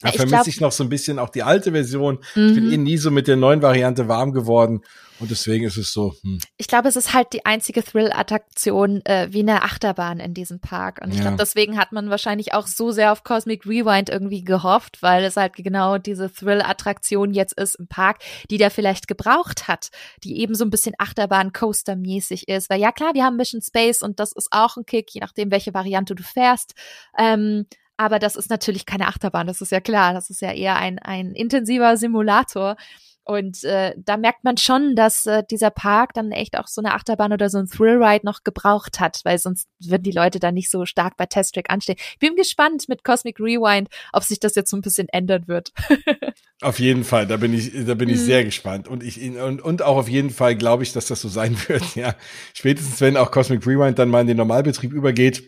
Da 0.00 0.12
vermisse 0.12 0.48
ich 0.48 0.60
noch 0.60 0.72
so 0.72 0.82
ein 0.82 0.88
bisschen 0.88 1.18
auch 1.18 1.28
die 1.28 1.42
alte 1.42 1.72
Version. 1.72 2.20
Mhm. 2.34 2.48
Ich 2.48 2.54
bin 2.54 2.66
mhm. 2.66 2.72
eh 2.72 2.76
nie 2.78 2.96
so 2.96 3.10
mit 3.10 3.28
der 3.28 3.36
neuen 3.36 3.62
Variante 3.62 4.08
warm 4.08 4.32
geworden. 4.32 4.82
Und 5.20 5.30
deswegen 5.30 5.66
ist 5.66 5.76
es 5.76 5.92
so. 5.92 6.14
Hm. 6.22 6.38
Ich 6.56 6.66
glaube, 6.66 6.88
es 6.88 6.96
ist 6.96 7.12
halt 7.12 7.34
die 7.34 7.44
einzige 7.44 7.84
Thrill-Attraktion 7.84 9.04
äh, 9.04 9.28
wie 9.30 9.40
eine 9.40 9.62
Achterbahn 9.62 10.18
in 10.18 10.32
diesem 10.32 10.60
Park. 10.60 11.00
Und 11.02 11.10
ich 11.10 11.16
ja. 11.16 11.24
glaube, 11.24 11.36
deswegen 11.36 11.78
hat 11.78 11.92
man 11.92 12.08
wahrscheinlich 12.08 12.54
auch 12.54 12.66
so 12.66 12.90
sehr 12.90 13.12
auf 13.12 13.22
Cosmic 13.22 13.66
Rewind 13.66 14.08
irgendwie 14.08 14.42
gehofft, 14.42 15.02
weil 15.02 15.22
es 15.24 15.36
halt 15.36 15.52
genau 15.56 15.98
diese 15.98 16.32
Thrill-Attraktion 16.32 17.34
jetzt 17.34 17.52
ist 17.52 17.74
im 17.74 17.86
Park, 17.86 18.20
die 18.50 18.56
der 18.56 18.70
vielleicht 18.70 19.08
gebraucht 19.08 19.68
hat, 19.68 19.90
die 20.24 20.40
eben 20.40 20.54
so 20.54 20.64
ein 20.64 20.70
bisschen 20.70 20.94
Achterbahn-Coaster-mäßig 20.98 22.48
ist. 22.48 22.70
Weil 22.70 22.80
ja 22.80 22.90
klar, 22.90 23.12
wir 23.12 23.24
haben 23.24 23.36
Mission 23.36 23.60
Space 23.60 24.00
und 24.00 24.20
das 24.20 24.32
ist 24.32 24.48
auch 24.52 24.78
ein 24.78 24.86
Kick, 24.86 25.10
je 25.12 25.20
nachdem, 25.20 25.50
welche 25.50 25.74
Variante 25.74 26.14
du 26.14 26.22
fährst. 26.22 26.72
Ähm, 27.18 27.66
aber 28.00 28.18
das 28.18 28.34
ist 28.34 28.48
natürlich 28.48 28.86
keine 28.86 29.08
Achterbahn, 29.08 29.46
das 29.46 29.60
ist 29.60 29.72
ja 29.72 29.80
klar. 29.80 30.14
Das 30.14 30.30
ist 30.30 30.40
ja 30.40 30.52
eher 30.52 30.76
ein, 30.76 30.98
ein 30.98 31.32
intensiver 31.32 31.98
Simulator. 31.98 32.76
Und 33.24 33.62
äh, 33.62 33.94
da 33.98 34.16
merkt 34.16 34.42
man 34.42 34.56
schon, 34.56 34.96
dass 34.96 35.26
äh, 35.26 35.42
dieser 35.50 35.68
Park 35.70 36.14
dann 36.14 36.32
echt 36.32 36.56
auch 36.56 36.66
so 36.66 36.80
eine 36.80 36.94
Achterbahn 36.94 37.34
oder 37.34 37.50
so 37.50 37.58
ein 37.58 37.66
Thrillride 37.66 38.24
noch 38.24 38.42
gebraucht 38.42 39.00
hat, 39.00 39.20
weil 39.24 39.36
sonst 39.36 39.68
würden 39.80 40.04
die 40.04 40.12
Leute 40.12 40.40
da 40.40 40.50
nicht 40.50 40.70
so 40.70 40.86
stark 40.86 41.18
bei 41.18 41.26
Test 41.26 41.54
Track 41.54 41.68
anstehen. 41.68 41.96
Ich 42.12 42.18
bin 42.20 42.36
gespannt 42.36 42.88
mit 42.88 43.04
Cosmic 43.04 43.38
Rewind, 43.38 43.90
ob 44.14 44.24
sich 44.24 44.40
das 44.40 44.54
jetzt 44.54 44.70
so 44.70 44.78
ein 44.78 44.82
bisschen 44.82 45.10
ändern 45.10 45.46
wird. 45.46 45.74
auf 46.62 46.80
jeden 46.80 47.04
Fall, 47.04 47.26
da 47.26 47.36
bin 47.36 47.52
ich, 47.52 47.84
da 47.84 47.94
bin 47.94 48.08
ich 48.08 48.16
mhm. 48.16 48.24
sehr 48.24 48.44
gespannt 48.44 48.88
und 48.88 49.02
ich 49.02 49.20
und, 49.20 49.60
und 49.60 49.82
auch 49.82 49.98
auf 49.98 50.08
jeden 50.08 50.30
Fall 50.30 50.56
glaube 50.56 50.84
ich, 50.84 50.94
dass 50.94 51.04
das 51.06 51.20
so 51.20 51.28
sein 51.28 51.54
wird. 51.68 51.96
Ja, 51.96 52.14
spätestens 52.54 53.02
wenn 53.02 53.18
auch 53.18 53.30
Cosmic 53.30 53.66
Rewind 53.66 53.98
dann 53.98 54.08
mal 54.08 54.22
in 54.22 54.26
den 54.26 54.38
Normalbetrieb 54.38 54.94
übergeht 54.94 55.42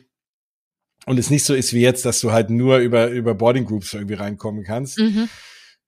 und 1.07 1.19
es 1.19 1.31
nicht 1.31 1.45
so 1.45 1.55
ist 1.55 1.73
wie 1.73 1.81
jetzt, 1.81 2.05
dass 2.05 2.21
du 2.21 2.33
halt 2.33 2.51
nur 2.51 2.79
über, 2.79 3.09
über 3.09 3.35
Boarding 3.35 3.65
Groups 3.65 3.95
irgendwie 3.95 4.15
reinkommen 4.15 4.65
kannst. 4.65 4.99
Mhm. 4.99 5.29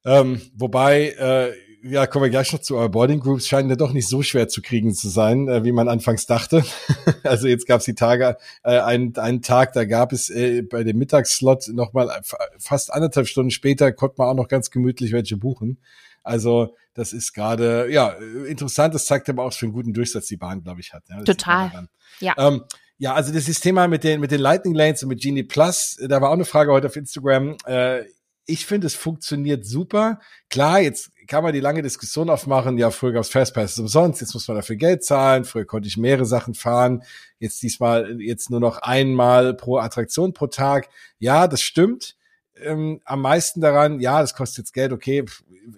Ähm, 0.04 0.40
wobei, 0.54 1.10
äh, 1.10 1.52
ja, 1.86 2.06
kommen 2.06 2.24
wir 2.24 2.30
gleich 2.30 2.52
noch 2.52 2.60
zu, 2.60 2.76
aber 2.78 2.88
Boarding 2.88 3.20
Groups 3.20 3.46
scheinen 3.46 3.68
ja 3.68 3.76
doch 3.76 3.92
nicht 3.92 4.08
so 4.08 4.22
schwer 4.22 4.48
zu 4.48 4.62
kriegen 4.62 4.94
zu 4.94 5.08
sein, 5.08 5.48
äh, 5.48 5.64
wie 5.64 5.72
man 5.72 5.88
anfangs 5.88 6.26
dachte. 6.26 6.64
also 7.22 7.46
jetzt 7.46 7.66
gab 7.66 7.80
es 7.80 7.84
die 7.84 7.94
Tage, 7.94 8.36
äh, 8.62 8.80
einen, 8.80 9.14
einen 9.16 9.42
Tag, 9.42 9.74
da 9.74 9.84
gab 9.84 10.12
es 10.12 10.30
äh, 10.30 10.62
bei 10.62 10.82
dem 10.82 10.98
Mittagsslot 10.98 11.68
nochmal 11.68 12.10
fast 12.58 12.92
anderthalb 12.92 13.28
Stunden 13.28 13.50
später, 13.50 13.92
konnte 13.92 14.16
man 14.18 14.28
auch 14.28 14.34
noch 14.34 14.48
ganz 14.48 14.70
gemütlich 14.70 15.12
welche 15.12 15.36
buchen. 15.36 15.78
Also 16.22 16.74
das 16.94 17.12
ist 17.12 17.34
gerade, 17.34 17.90
ja, 17.90 18.16
interessant, 18.48 18.94
das 18.94 19.06
zeigt 19.06 19.28
aber 19.28 19.44
auch 19.44 19.52
für 19.52 19.66
einen 19.66 19.74
guten 19.74 19.92
Durchsatz 19.92 20.26
die 20.26 20.36
Bahn, 20.36 20.62
glaube 20.62 20.80
ich, 20.80 20.94
hat. 20.94 21.02
Ja, 21.08 21.22
Total. 21.22 21.88
Ja. 22.20 22.34
Ähm, 22.38 22.62
ja, 22.98 23.14
also 23.14 23.32
das 23.32 23.48
ist 23.48 23.60
Thema 23.60 23.88
mit 23.88 24.04
den, 24.04 24.20
mit 24.20 24.30
den 24.30 24.40
Lightning 24.40 24.74
Lanes 24.74 25.02
und 25.02 25.08
mit 25.08 25.20
Genie 25.20 25.42
Plus, 25.42 25.96
da 26.00 26.20
war 26.20 26.30
auch 26.30 26.34
eine 26.34 26.44
Frage 26.44 26.72
heute 26.72 26.86
auf 26.86 26.96
Instagram. 26.96 27.56
Äh, 27.66 28.04
ich 28.46 28.66
finde, 28.66 28.86
es 28.86 28.94
funktioniert 28.94 29.64
super. 29.64 30.20
Klar, 30.50 30.80
jetzt 30.80 31.10
kann 31.26 31.42
man 31.42 31.54
die 31.54 31.60
lange 31.60 31.82
Diskussion 31.82 32.28
aufmachen. 32.28 32.76
Ja, 32.76 32.90
früher 32.90 33.12
gab 33.12 33.22
es 33.22 33.30
Fastpass 33.30 33.78
umsonst, 33.78 34.20
jetzt 34.20 34.34
muss 34.34 34.46
man 34.46 34.58
dafür 34.58 34.76
Geld 34.76 35.04
zahlen. 35.04 35.44
Früher 35.44 35.64
konnte 35.64 35.88
ich 35.88 35.96
mehrere 35.96 36.26
Sachen 36.26 36.54
fahren. 36.54 37.02
Jetzt 37.38 37.62
diesmal, 37.62 38.20
jetzt 38.20 38.50
nur 38.50 38.60
noch 38.60 38.78
einmal 38.78 39.54
pro 39.54 39.78
Attraktion 39.78 40.34
pro 40.34 40.46
Tag. 40.46 40.88
Ja, 41.18 41.48
das 41.48 41.62
stimmt. 41.62 42.16
Ähm, 42.56 43.00
am 43.04 43.22
meisten 43.22 43.60
daran, 43.60 43.98
ja, 43.98 44.20
das 44.20 44.34
kostet 44.34 44.58
jetzt 44.58 44.72
Geld, 44.72 44.92
okay, 44.92 45.24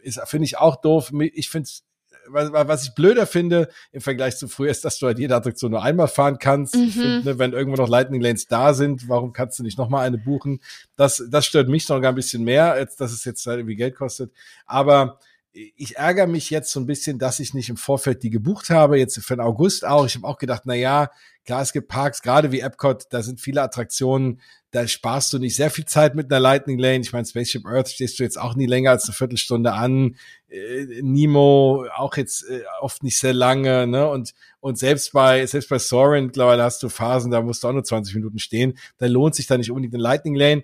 ist 0.02 0.20
finde 0.26 0.44
ich 0.44 0.58
auch 0.58 0.76
doof. 0.76 1.12
Ich 1.32 1.48
finde 1.48 1.68
es 1.68 1.85
was, 2.28 2.52
was 2.52 2.84
ich 2.84 2.94
blöder 2.94 3.26
finde 3.26 3.68
im 3.92 4.00
Vergleich 4.00 4.36
zu 4.36 4.48
früher 4.48 4.70
ist, 4.70 4.84
dass 4.84 4.98
du 4.98 5.06
halt 5.06 5.18
jede 5.18 5.34
Attraktion 5.34 5.70
nur 5.70 5.82
einmal 5.82 6.08
fahren 6.08 6.38
kannst. 6.38 6.74
Mhm. 6.74 6.82
Ich 6.82 6.94
finde, 6.94 7.38
wenn 7.38 7.52
irgendwo 7.52 7.76
noch 7.76 7.88
Lightning 7.88 8.20
Lanes 8.20 8.46
da 8.46 8.74
sind, 8.74 9.08
warum 9.08 9.32
kannst 9.32 9.58
du 9.58 9.62
nicht 9.62 9.78
nochmal 9.78 10.06
eine 10.06 10.18
buchen? 10.18 10.60
Das, 10.96 11.24
das 11.30 11.46
stört 11.46 11.68
mich 11.68 11.88
noch 11.88 12.02
ein 12.02 12.14
bisschen 12.14 12.44
mehr, 12.44 12.72
als 12.72 12.96
dass 12.96 13.12
es 13.12 13.24
jetzt 13.24 13.46
halt 13.46 13.58
irgendwie 13.58 13.76
Geld 13.76 13.94
kostet. 13.96 14.32
Aber 14.66 15.18
ich 15.52 15.96
ärgere 15.96 16.26
mich 16.26 16.50
jetzt 16.50 16.70
so 16.70 16.80
ein 16.80 16.86
bisschen, 16.86 17.18
dass 17.18 17.40
ich 17.40 17.54
nicht 17.54 17.70
im 17.70 17.76
Vorfeld 17.76 18.22
die 18.22 18.30
gebucht 18.30 18.70
habe, 18.70 18.98
jetzt 18.98 19.18
für 19.24 19.36
den 19.36 19.40
August 19.40 19.86
auch. 19.86 20.04
Ich 20.06 20.14
habe 20.14 20.26
auch 20.26 20.38
gedacht, 20.38 20.62
na 20.66 20.74
ja, 20.74 21.10
klar, 21.44 21.62
es 21.62 21.72
gibt 21.72 21.88
Parks, 21.88 22.20
gerade 22.20 22.52
wie 22.52 22.60
Epcot, 22.60 23.06
da 23.10 23.22
sind 23.22 23.40
viele 23.40 23.62
Attraktionen, 23.62 24.40
da 24.76 24.86
sparst 24.86 25.32
du 25.32 25.38
nicht 25.38 25.56
sehr 25.56 25.70
viel 25.70 25.86
Zeit 25.86 26.14
mit 26.14 26.30
einer 26.30 26.38
Lightning 26.38 26.78
Lane. 26.78 27.00
Ich 27.00 27.14
meine, 27.14 27.24
Spaceship 27.24 27.64
Earth 27.64 27.88
stehst 27.88 28.18
du 28.18 28.22
jetzt 28.22 28.38
auch 28.38 28.54
nie 28.54 28.66
länger 28.66 28.90
als 28.90 29.06
eine 29.06 29.14
Viertelstunde 29.14 29.72
an. 29.72 30.16
Äh, 30.48 31.00
Nemo 31.00 31.86
auch 31.96 32.14
jetzt 32.18 32.46
äh, 32.46 32.60
oft 32.82 33.02
nicht 33.02 33.18
sehr 33.18 33.32
lange, 33.32 33.86
ne? 33.86 34.06
Und, 34.06 34.34
und 34.60 34.76
selbst 34.78 35.12
bei, 35.12 35.46
selbst 35.46 35.70
bei 35.70 35.78
Soren 35.78 36.26
mittlerweile 36.26 36.62
hast 36.62 36.82
du 36.82 36.90
Phasen, 36.90 37.30
da 37.30 37.40
musst 37.40 37.64
du 37.64 37.68
auch 37.68 37.72
nur 37.72 37.84
20 37.84 38.16
Minuten 38.16 38.38
stehen. 38.38 38.76
Da 38.98 39.06
lohnt 39.06 39.34
sich 39.34 39.46
da 39.46 39.56
nicht 39.56 39.70
unbedingt 39.70 39.94
eine 39.94 40.02
Lightning 40.02 40.34
Lane. 40.34 40.62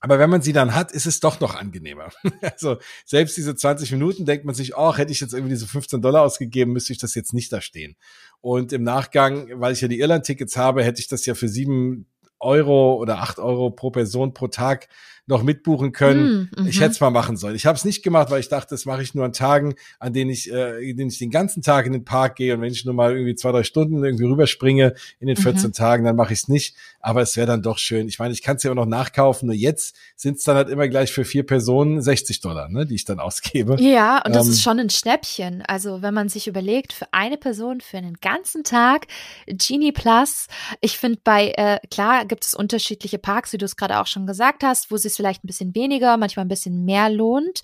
Aber 0.00 0.18
wenn 0.18 0.28
man 0.28 0.42
sie 0.42 0.52
dann 0.52 0.74
hat, 0.74 0.92
ist 0.92 1.06
es 1.06 1.20
doch 1.20 1.40
noch 1.40 1.54
angenehmer. 1.54 2.10
Also 2.42 2.76
selbst 3.06 3.38
diese 3.38 3.56
20 3.56 3.90
Minuten 3.92 4.26
denkt 4.26 4.44
man 4.44 4.54
sich, 4.54 4.76
oh, 4.76 4.94
hätte 4.94 5.12
ich 5.12 5.20
jetzt 5.20 5.32
irgendwie 5.32 5.54
diese 5.54 5.66
15 5.66 6.02
Dollar 6.02 6.22
ausgegeben, 6.22 6.74
müsste 6.74 6.92
ich 6.92 6.98
das 6.98 7.14
jetzt 7.14 7.32
nicht 7.32 7.52
da 7.52 7.62
stehen. 7.62 7.96
Und 8.42 8.74
im 8.74 8.82
Nachgang, 8.82 9.48
weil 9.60 9.72
ich 9.72 9.80
ja 9.80 9.88
die 9.88 9.98
Irland-Tickets 9.98 10.58
habe, 10.58 10.84
hätte 10.84 11.00
ich 11.00 11.08
das 11.08 11.24
ja 11.24 11.34
für 11.34 11.48
sieben 11.48 12.06
Euro 12.40 12.94
oder 12.96 13.18
acht 13.18 13.38
Euro 13.38 13.70
pro 13.70 13.90
Person 13.90 14.34
pro 14.34 14.48
Tag 14.48 14.88
noch 15.28 15.42
mitbuchen 15.42 15.92
können. 15.92 16.50
Mm, 16.56 16.66
ich 16.66 16.80
hätte 16.80 16.92
es 16.92 17.00
mal 17.00 17.10
machen 17.10 17.36
sollen. 17.36 17.54
Ich 17.54 17.66
habe 17.66 17.76
es 17.76 17.84
nicht 17.84 18.02
gemacht, 18.02 18.30
weil 18.30 18.40
ich 18.40 18.48
dachte, 18.48 18.70
das 18.70 18.86
mache 18.86 19.02
ich 19.02 19.14
nur 19.14 19.24
an 19.24 19.32
Tagen, 19.32 19.74
an 19.98 20.12
denen 20.12 20.30
ich, 20.30 20.52
äh, 20.52 20.90
in 20.90 20.96
denen 20.96 21.10
ich 21.10 21.18
den 21.18 21.30
ganzen 21.30 21.62
Tag 21.62 21.86
in 21.86 21.92
den 21.92 22.04
Park 22.04 22.36
gehe 22.36 22.54
und 22.54 22.60
wenn 22.60 22.72
ich 22.72 22.84
nur 22.84 22.94
mal 22.94 23.12
irgendwie 23.12 23.34
zwei, 23.34 23.52
drei 23.52 23.62
Stunden 23.62 24.02
irgendwie 24.02 24.24
rüberspringe 24.24 24.94
in 25.20 25.26
den 25.26 25.36
14 25.36 25.68
mhm. 25.68 25.72
Tagen, 25.72 26.04
dann 26.04 26.16
mache 26.16 26.32
ich 26.32 26.40
es 26.40 26.48
nicht. 26.48 26.74
Aber 27.00 27.22
es 27.22 27.36
wäre 27.36 27.46
dann 27.46 27.62
doch 27.62 27.78
schön. 27.78 28.08
Ich 28.08 28.18
meine, 28.18 28.32
ich 28.32 28.42
kann 28.42 28.56
es 28.56 28.62
ja 28.62 28.70
auch 28.70 28.76
noch 28.76 28.86
nachkaufen. 28.86 29.46
Nur 29.46 29.54
jetzt 29.54 29.96
sind 30.16 30.38
es 30.38 30.44
dann 30.44 30.56
halt 30.56 30.68
immer 30.68 30.88
gleich 30.88 31.12
für 31.12 31.24
vier 31.24 31.44
Personen 31.44 32.02
60 32.02 32.40
Dollar, 32.40 32.68
ne, 32.68 32.86
die 32.86 32.94
ich 32.94 33.04
dann 33.04 33.20
ausgebe. 33.20 33.76
Ja, 33.80 34.22
und 34.24 34.34
das 34.34 34.46
ähm, 34.46 34.52
ist 34.52 34.62
schon 34.62 34.78
ein 34.80 34.90
Schnäppchen. 34.90 35.62
Also 35.66 36.02
wenn 36.02 36.14
man 36.14 36.28
sich 36.28 36.48
überlegt, 36.48 36.92
für 36.92 37.06
eine 37.12 37.36
Person 37.36 37.80
für 37.80 37.98
einen 37.98 38.18
ganzen 38.20 38.64
Tag 38.64 39.06
Genie 39.46 39.92
Plus. 39.92 40.46
Ich 40.80 40.98
finde 40.98 41.20
bei, 41.22 41.52
äh, 41.56 41.78
klar 41.90 42.24
gibt 42.24 42.44
es 42.44 42.54
unterschiedliche 42.54 43.18
Parks, 43.18 43.52
wie 43.52 43.58
du 43.58 43.64
es 43.64 43.76
gerade 43.76 44.00
auch 44.00 44.06
schon 44.06 44.26
gesagt 44.26 44.62
hast, 44.62 44.90
wo 44.90 44.96
sie 44.96 45.08
es 45.08 45.17
vielleicht 45.18 45.44
ein 45.44 45.48
bisschen 45.48 45.74
weniger, 45.74 46.16
manchmal 46.16 46.46
ein 46.46 46.48
bisschen 46.48 46.86
mehr 46.86 47.10
lohnt. 47.10 47.60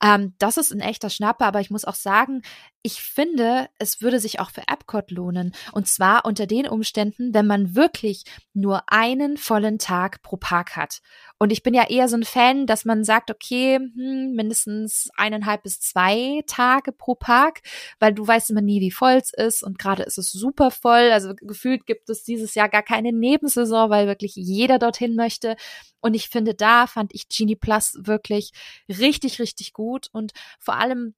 Ähm, 0.00 0.34
das 0.38 0.58
ist 0.58 0.72
ein 0.72 0.80
echter 0.80 1.10
Schnapper, 1.10 1.46
aber 1.46 1.60
ich 1.60 1.70
muss 1.70 1.84
auch 1.84 1.96
sagen, 1.96 2.42
ich 2.82 3.02
finde, 3.02 3.68
es 3.78 4.00
würde 4.00 4.20
sich 4.20 4.38
auch 4.38 4.50
für 4.50 4.62
Epcot 4.68 5.10
lohnen. 5.10 5.52
Und 5.72 5.88
zwar 5.88 6.24
unter 6.24 6.46
den 6.46 6.68
Umständen, 6.68 7.34
wenn 7.34 7.46
man 7.46 7.74
wirklich 7.74 8.24
nur 8.52 8.82
einen 8.86 9.36
vollen 9.36 9.78
Tag 9.78 10.22
pro 10.22 10.36
Park 10.36 10.76
hat. 10.76 11.00
Und 11.38 11.52
ich 11.52 11.62
bin 11.62 11.72
ja 11.72 11.88
eher 11.88 12.08
so 12.08 12.16
ein 12.16 12.24
Fan, 12.24 12.66
dass 12.66 12.84
man 12.84 13.04
sagt, 13.04 13.30
okay, 13.30 13.76
hm, 13.76 14.32
mindestens 14.34 15.08
eineinhalb 15.16 15.62
bis 15.62 15.80
zwei 15.80 16.42
Tage 16.46 16.90
pro 16.92 17.14
Park, 17.14 17.60
weil 18.00 18.12
du 18.12 18.26
weißt 18.26 18.50
immer 18.50 18.60
nie, 18.60 18.80
wie 18.80 18.90
voll 18.90 19.12
es 19.14 19.32
ist. 19.32 19.62
Und 19.62 19.78
gerade 19.78 20.02
ist 20.02 20.18
es 20.18 20.32
super 20.32 20.70
voll. 20.70 21.10
Also 21.12 21.34
gefühlt 21.34 21.86
gibt 21.86 22.10
es 22.10 22.24
dieses 22.24 22.54
Jahr 22.54 22.68
gar 22.68 22.82
keine 22.82 23.12
Nebensaison, 23.12 23.88
weil 23.90 24.08
wirklich 24.08 24.34
jeder 24.34 24.78
dorthin 24.78 25.14
möchte. 25.14 25.56
Und 26.00 26.14
ich 26.14 26.28
finde, 26.28 26.54
da 26.54 26.86
fand 26.86 27.14
ich 27.14 27.28
Genie 27.28 27.56
Plus 27.56 27.96
wirklich 28.00 28.52
richtig, 28.88 29.38
richtig 29.38 29.72
gut. 29.72 30.08
Und 30.12 30.32
vor 30.58 30.76
allem, 30.76 31.14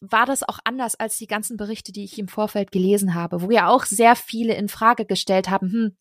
war 0.00 0.26
das 0.26 0.46
auch 0.46 0.58
anders 0.64 0.96
als 0.96 1.16
die 1.16 1.26
ganzen 1.26 1.56
Berichte, 1.56 1.92
die 1.92 2.04
ich 2.04 2.18
im 2.18 2.28
Vorfeld 2.28 2.72
gelesen 2.72 3.14
habe, 3.14 3.42
wo 3.42 3.50
ja 3.50 3.68
auch 3.68 3.84
sehr 3.86 4.16
viele 4.16 4.54
in 4.54 4.68
Frage 4.68 5.06
gestellt 5.06 5.48
haben, 5.48 5.72
hm, 5.72 5.96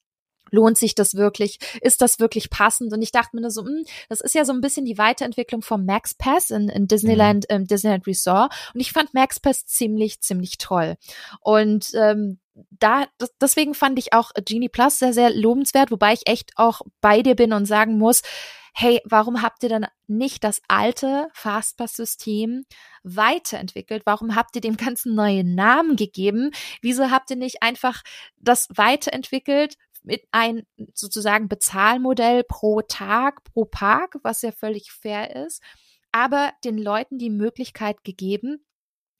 lohnt 0.52 0.78
sich 0.78 0.96
das 0.96 1.16
wirklich? 1.16 1.60
Ist 1.82 2.02
das 2.02 2.20
wirklich 2.20 2.50
passend? 2.50 2.94
Und 2.94 3.02
ich 3.02 3.12
dachte 3.12 3.36
mir 3.36 3.42
nur 3.42 3.52
so, 3.52 3.66
hm, 3.66 3.84
das 4.10 4.22
ist 4.22 4.36
ja 4.36 4.46
so 4.46 4.54
ein 4.54 4.62
bisschen 4.62 4.86
die 4.86 4.98
Weiterentwicklung 4.98 5.62
vom 5.62 5.86
Max 5.86 6.14
Pass 6.14 6.52
in, 6.52 6.70
in 6.70 6.88
Disneyland, 6.88 7.46
mhm. 7.50 7.56
ähm, 7.56 7.68
Disneyland 7.68 8.08
Resort. 8.08 8.54
Und 8.74 8.80
ich 8.80 8.92
fand 8.92 9.14
Max 9.14 9.40
Pass 9.40 9.66
ziemlich, 9.66 10.22
ziemlich 10.22 10.58
toll. 10.58 10.96
Und 11.42 11.92
ähm, 11.94 12.40
da, 12.72 13.06
das, 13.18 13.32
deswegen 13.40 13.74
fand 13.74 14.00
ich 14.00 14.14
auch 14.14 14.32
Genie 14.46 14.70
Plus 14.70 15.00
sehr, 15.00 15.14
sehr 15.14 15.30
lobenswert, 15.30 15.92
wobei 15.92 16.14
ich 16.14 16.28
echt 16.28 16.52
auch 16.56 16.82
bei 17.02 17.22
dir 17.22 17.36
bin 17.36 17.54
und 17.54 17.66
sagen 17.66 17.98
muss, 17.98 18.22
hey, 18.80 19.02
warum 19.06 19.42
habt 19.42 19.64
ihr 19.64 19.70
dann 19.70 19.88
nicht 20.06 20.44
das 20.44 20.62
alte 20.68 21.30
Fastpass-System 21.34 22.64
weiterentwickelt? 23.02 24.04
Warum 24.06 24.36
habt 24.36 24.56
ihr 24.56 24.62
dem 24.62 24.78
Ganzen 24.78 25.16
neue 25.16 25.44
Namen 25.44 25.96
gegeben? 25.96 26.52
Wieso 26.82 27.10
habt 27.10 27.32
ihr 27.32 27.38
nicht 27.38 27.64
einfach 27.64 28.04
das 28.38 28.68
weiterentwickelt 28.70 29.78
mit 30.08 30.24
ein 30.32 30.66
sozusagen 30.94 31.50
Bezahlmodell 31.50 32.44
pro 32.44 32.82
Tag, 32.82 33.44
pro 33.44 33.66
Park, 33.66 34.16
was 34.24 34.42
ja 34.42 34.52
völlig 34.52 34.92
fair 34.92 35.36
ist, 35.46 35.62
aber 36.12 36.52
den 36.64 36.78
Leuten 36.78 37.20
die 37.20 37.30
Möglichkeit 37.30 38.04
gegeben, 38.04 38.66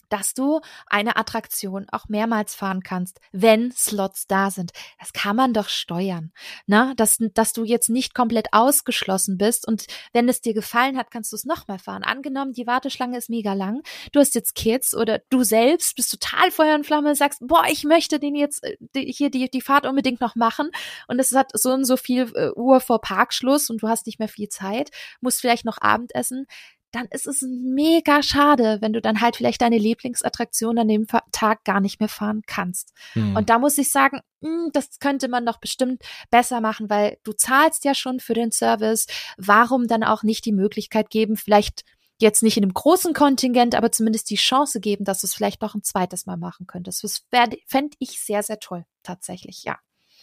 dass 0.10 0.34
du 0.34 0.62
eine 0.88 1.18
Attraktion 1.18 1.88
auch 1.92 2.08
mehrmals 2.10 2.56
fahren 2.56 2.84
kannst, 2.84 3.20
wenn 3.32 3.72
Slots 3.72 4.28
da 4.28 4.52
sind. 4.52 4.72
Das 5.00 5.14
kann 5.14 5.36
man 5.36 5.54
doch 5.54 5.70
steuern, 5.70 6.32
ne? 6.66 6.94
Dass, 6.98 7.18
dass 7.34 7.54
du 7.54 7.64
jetzt 7.64 7.90
nicht 7.90 8.14
komplett 8.14 8.48
ausgeschlossen 8.54 9.38
bist 9.38 9.68
und 9.68 9.86
wenn 10.14 10.30
es 10.30 10.42
dir 10.42 10.54
gefallen 10.54 10.98
hat, 10.98 11.12
kannst 11.12 11.32
du 11.32 11.36
es 11.36 11.46
nochmal 11.46 11.80
fahren. 11.80 12.04
Angenommen, 12.04 12.54
die 12.54 12.68
Warteschlange 12.68 13.18
ist 13.18 13.30
mega 13.30 13.54
lang, 13.54 13.82
du 14.12 14.20
hast 14.20 14.36
jetzt 14.36 14.56
Kids 14.56 14.96
oder 14.96 15.22
du 15.30 15.44
selbst 15.44 15.96
bist 15.96 16.12
total 16.12 16.52
Feuer 16.52 16.76
und 16.76 16.86
Flamme, 16.86 17.16
sagst, 17.16 17.40
boah, 17.42 17.66
ich 17.70 17.84
möchte 17.84 18.20
den 18.20 18.36
jetzt 18.36 18.64
äh, 18.64 18.78
die, 18.96 19.12
hier 19.12 19.30
die, 19.30 19.50
die 19.50 19.62
Fahrt 19.62 19.86
unbedingt 19.86 20.22
noch 20.22 20.36
machen 20.36 20.72
und 21.08 21.20
es 21.20 21.34
hat 21.34 21.52
so 21.54 21.72
und 21.72 21.86
so 21.86 21.98
viel 21.98 22.32
äh, 22.36 22.52
Uhr 22.56 22.80
vor 22.80 23.02
Parkschluss 23.02 23.70
und 23.70 23.82
du 23.82 23.88
hast 23.88 24.06
nicht 24.06 24.20
mehr 24.20 24.28
viel 24.28 24.50
Zeit, 24.50 24.92
musst 25.22 25.42
vielleicht 25.42 25.66
noch 25.66 25.78
Abendessen 25.80 26.48
dann 26.92 27.08
ist 27.12 27.28
es 27.28 27.42
mega 27.42 28.24
schade, 28.24 28.78
wenn 28.82 28.94
du 28.94 29.02
dann 29.02 29.22
halt 29.22 29.36
vielleicht 29.36 29.62
deine 29.62 29.78
Lieblingsattraktion 29.78 30.78
an 30.78 30.88
dem 30.88 31.06
Tag 31.32 31.64
gar 31.64 31.82
nicht 31.82 32.00
mehr 32.00 32.10
fahren 32.10 32.42
kannst. 32.48 32.94
Hm. 33.14 33.36
Und 33.36 33.50
da 33.50 33.60
muss 33.60 33.78
ich 33.78 33.92
sagen, 33.92 34.22
mh, 34.42 34.50
hm, 34.50 34.70
das 34.74 35.00
könnte 35.00 35.28
man 35.28 35.46
doch 35.46 35.60
bestimmt 35.60 36.04
besser 36.30 36.62
machen, 36.62 36.90
weil 36.90 37.18
du 37.24 37.34
zahlst 37.34 37.86
ja 37.86 37.94
schon 37.94 38.20
für 38.20 38.34
den 38.34 38.52
Service. 38.52 39.08
Warum 39.38 39.88
dann 39.88 40.04
auch 40.04 40.24
nicht 40.24 40.46
die 40.46 40.54
Möglichkeit 40.54 41.10
geben, 41.10 41.36
vielleicht 41.36 41.84
jetzt 42.20 42.42
nicht 42.42 42.58
in 42.58 42.64
einem 42.64 42.74
großen 42.74 43.14
Kontingent, 43.14 43.76
aber 43.76 43.92
zumindest 43.92 44.30
die 44.30 44.36
Chance 44.36 44.80
geben, 44.80 45.06
dass 45.06 45.22
du 45.22 45.28
es 45.28 45.36
vielleicht 45.36 45.62
noch 45.62 45.76
ein 45.76 45.84
zweites 45.84 46.26
Mal 46.26 46.38
machen 46.38 46.66
könntest. 46.68 47.04
Das 47.04 47.24
fände 47.68 47.96
ich 48.00 48.20
sehr, 48.22 48.44
sehr 48.44 48.60
toll, 48.60 48.86
tatsächlich, 49.04 49.64
ja. 49.64 49.78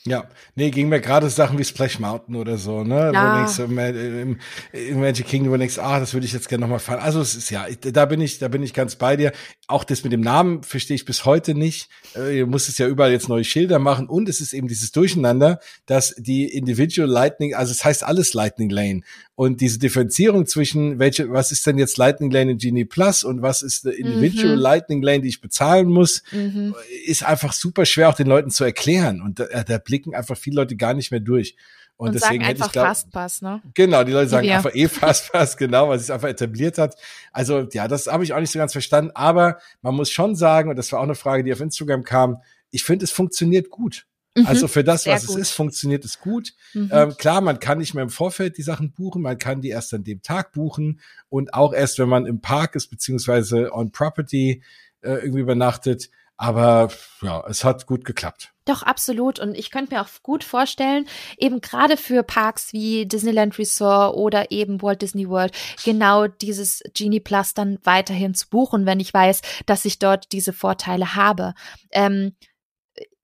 Ja, 0.07 0.29
nee, 0.55 0.71
ging 0.71 0.91
mir 0.91 1.01
gerade 1.01 1.31
Sachen 1.31 1.59
wie 1.59 1.65
Splash 1.65 1.99
Mountain 1.99 2.37
oder 2.37 2.59
so, 2.59 2.85
ne? 2.85 3.11
Ja. 3.15 3.33
Wo 3.33 3.39
denkst, 3.39 3.59
im, 3.59 3.79
im, 3.79 4.39
im 4.73 5.01
Magic 5.01 5.27
Kingdom, 5.27 5.51
wo 5.51 5.55
du 5.55 5.61
denkst, 5.61 5.79
ah, 5.79 5.99
das 5.99 6.13
würde 6.13 6.27
ich 6.27 6.35
jetzt 6.35 6.51
gerne 6.51 6.61
nochmal 6.61 6.79
fahren. 6.79 6.99
Also 6.99 7.23
es 7.23 7.35
ist 7.35 7.49
ja, 7.49 7.67
da 7.81 8.05
bin 8.05 8.21
ich, 8.21 8.39
da 8.39 8.49
bin 8.49 8.63
ich 8.63 8.75
ganz 8.75 8.97
bei 8.97 9.17
dir. 9.17 9.33
Auch 9.67 9.83
das 9.83 10.05
mit 10.05 10.13
dem 10.13 10.21
Namen 10.21 10.63
verstehe 10.63 10.95
ich 10.95 11.07
bis 11.07 11.25
heute 11.25 11.55
nicht. 11.55 11.89
Äh, 12.15 12.41
du 12.41 12.47
musst 12.47 12.69
es 12.69 12.77
ja 12.77 12.87
überall 12.87 13.13
jetzt 13.13 13.31
neue 13.31 13.45
Schilder 13.45 13.79
machen 13.79 14.07
und 14.07 14.29
es 14.29 14.43
ist 14.43 14.53
eben 14.53 14.69
dieses 14.69 14.93
Durcheinander, 14.93 15.59
dass 15.87 16.15
die 16.19 16.45
Individual 16.49 17.09
Lightning, 17.09 17.55
also 17.55 17.73
es 17.73 17.83
heißt 17.83 18.05
alles 18.05 18.35
Lightning 18.35 18.69
Lane. 18.69 19.01
Und 19.37 19.61
diese 19.61 19.81
Differenzierung 19.81 20.47
zwischen 20.47 21.01
welche, 21.01 21.29
was 21.31 21.51
ist 21.51 21.67
denn 21.67 21.77
jetzt 21.77 21.97
Lightning 21.97 22.31
Lane 22.31 22.53
in 22.53 22.59
Genie 22.59 22.85
Plus 22.85 23.25
und 23.25 23.43
was 23.43 23.63
ist 23.63 23.85
eine 23.85 23.95
Individual 23.97 24.55
mhm. 24.55 24.63
Lightning 24.63 25.03
Lane, 25.03 25.23
die 25.23 25.29
ich 25.29 25.41
bezahlen 25.41 25.89
muss, 25.89 26.23
mhm. 26.31 26.75
ist 27.05 27.25
einfach 27.25 27.53
super 27.53 27.85
schwer 27.85 28.11
auch 28.11 28.15
den 28.15 28.29
Leuten 28.29 28.51
zu 28.51 28.63
erklären. 28.63 29.21
Und 29.21 29.41
da, 29.41 29.65
da 29.65 29.79
blicken 29.95 30.15
einfach 30.15 30.37
viele 30.37 30.57
Leute 30.57 30.75
gar 30.75 30.93
nicht 30.93 31.13
mehr 31.13 31.21
durch. 31.21 31.55
Und, 31.97 32.09
und 32.09 32.15
deswegen 32.15 32.43
sagen 32.43 32.51
einfach 32.51 32.73
glaub, 32.73 32.87
Fastpass, 32.87 33.43
ne? 33.43 33.63
Genau, 33.75 34.03
die 34.03 34.11
Leute 34.11 34.29
sagen 34.29 34.51
einfach 34.51 34.75
eh 34.75 34.89
Fastpass, 34.89 35.57
genau, 35.57 35.89
weil 35.89 35.97
es 35.97 36.07
sich 36.07 36.13
einfach 36.13 36.29
etabliert 36.29 36.79
hat. 36.79 36.97
Also 37.31 37.69
ja, 37.73 37.87
das 37.87 38.09
habe 38.09 38.25
ich 38.25 38.33
auch 38.33 38.41
nicht 38.41 38.51
so 38.51 38.59
ganz 38.59 38.73
verstanden. 38.73 39.13
Aber 39.15 39.59
man 39.83 39.95
muss 39.95 40.11
schon 40.11 40.35
sagen, 40.35 40.71
und 40.71 40.77
das 40.77 40.91
war 40.91 40.99
auch 40.99 41.05
eine 41.05 41.15
Frage, 41.15 41.45
die 41.45 41.53
auf 41.53 41.61
Instagram 41.61 42.03
kam, 42.03 42.39
ich 42.73 42.83
finde, 42.83 43.05
es 43.05 43.13
funktioniert 43.13 43.71
gut. 43.71 44.07
Mhm, 44.37 44.47
also 44.47 44.67
für 44.67 44.83
das, 44.83 45.07
was 45.07 45.23
es 45.23 45.37
ist, 45.37 45.51
funktioniert 45.53 46.05
es 46.05 46.19
gut. 46.19 46.55
Mhm. 46.73 46.91
Ähm, 46.93 47.17
klar, 47.17 47.41
man 47.41 47.61
kann 47.61 47.79
nicht 47.79 47.95
mehr 47.95 48.03
im 48.03 48.11
Vorfeld 48.11 48.59
die 48.59 48.63
Sachen 48.63 48.91
buchen, 48.91 49.23
man 49.23 49.39
kann 49.39 49.61
die 49.61 49.69
erst 49.69 49.95
an 49.95 50.03
dem 50.03 50.21
Tag 50.21 50.51
buchen 50.51 50.99
und 51.29 51.55
auch 51.55 51.73
erst, 51.73 52.01
wenn 52.01 52.09
man 52.09 52.27
im 52.27 52.41
Park 52.41 52.75
ist, 52.75 52.89
beziehungsweise 52.89 53.73
on 53.73 53.93
Property 53.93 54.65
äh, 55.03 55.13
irgendwie 55.13 55.43
übernachtet. 55.43 56.11
Aber 56.37 56.91
ja, 57.23 57.45
es 57.49 57.63
hat 57.63 57.87
gut 57.87 58.05
geklappt. 58.05 58.54
Doch, 58.65 58.83
absolut. 58.83 59.39
Und 59.39 59.55
ich 59.57 59.71
könnte 59.71 59.95
mir 59.95 60.01
auch 60.01 60.09
gut 60.23 60.43
vorstellen, 60.43 61.07
eben 61.37 61.61
gerade 61.61 61.97
für 61.97 62.23
Parks 62.23 62.73
wie 62.73 63.07
Disneyland 63.07 63.59
Resort 63.59 64.17
oder 64.17 64.51
eben 64.51 64.81
Walt 64.81 65.03
Disney 65.03 65.29
World, 65.29 65.55
genau 65.85 66.27
dieses 66.27 66.83
Genie 66.95 67.21
Plus 67.21 67.55
dann 67.55 67.79
weiterhin 67.85 68.35
zu 68.35 68.49
buchen, 68.49 68.87
wenn 68.87 69.01
ich 69.01 69.13
weiß, 69.13 69.43
dass 69.67 69.85
ich 69.85 69.99
dort 69.99 70.33
diese 70.33 70.53
Vorteile 70.53 71.15
habe. 71.15 71.55
Ähm, 71.91 72.35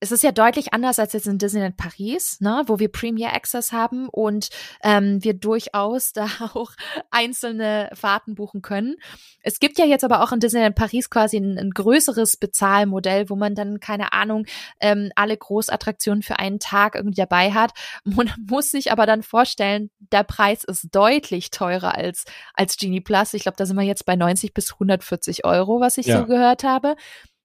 es 0.00 0.12
ist 0.12 0.22
ja 0.22 0.32
deutlich 0.32 0.72
anders 0.72 0.98
als 0.98 1.12
jetzt 1.12 1.26
in 1.26 1.36
Disneyland 1.36 1.76
Paris, 1.76 2.40
ne, 2.40 2.62
wo 2.66 2.78
wir 2.78 2.90
Premier 2.90 3.34
Access 3.34 3.70
haben 3.70 4.08
und 4.08 4.48
ähm, 4.82 5.22
wir 5.22 5.34
durchaus 5.34 6.12
da 6.14 6.26
auch 6.54 6.72
einzelne 7.10 7.90
Fahrten 7.94 8.34
buchen 8.34 8.62
können. 8.62 8.96
Es 9.42 9.60
gibt 9.60 9.78
ja 9.78 9.84
jetzt 9.84 10.04
aber 10.04 10.22
auch 10.22 10.32
in 10.32 10.40
Disneyland 10.40 10.74
Paris 10.74 11.10
quasi 11.10 11.36
ein, 11.36 11.58
ein 11.58 11.70
größeres 11.70 12.38
Bezahlmodell, 12.38 13.28
wo 13.28 13.36
man 13.36 13.54
dann 13.54 13.78
keine 13.78 14.12
Ahnung 14.12 14.46
ähm, 14.80 15.10
alle 15.16 15.36
Großattraktionen 15.36 16.22
für 16.22 16.38
einen 16.38 16.58
Tag 16.58 16.94
irgendwie 16.94 17.20
dabei 17.20 17.52
hat. 17.52 17.72
Man 18.04 18.32
muss 18.48 18.70
sich 18.70 18.92
aber 18.92 19.06
dann 19.06 19.22
vorstellen, 19.22 19.90
der 19.98 20.24
Preis 20.24 20.64
ist 20.64 20.88
deutlich 20.94 21.50
teurer 21.50 21.94
als 21.94 22.24
als 22.54 22.76
Genie 22.76 23.00
Plus. 23.00 23.34
Ich 23.34 23.42
glaube, 23.42 23.56
da 23.56 23.66
sind 23.66 23.76
wir 23.76 23.84
jetzt 23.84 24.06
bei 24.06 24.16
90 24.16 24.54
bis 24.54 24.72
140 24.72 25.44
Euro, 25.44 25.80
was 25.80 25.98
ich 25.98 26.06
ja. 26.06 26.18
so 26.18 26.26
gehört 26.26 26.64
habe. 26.64 26.96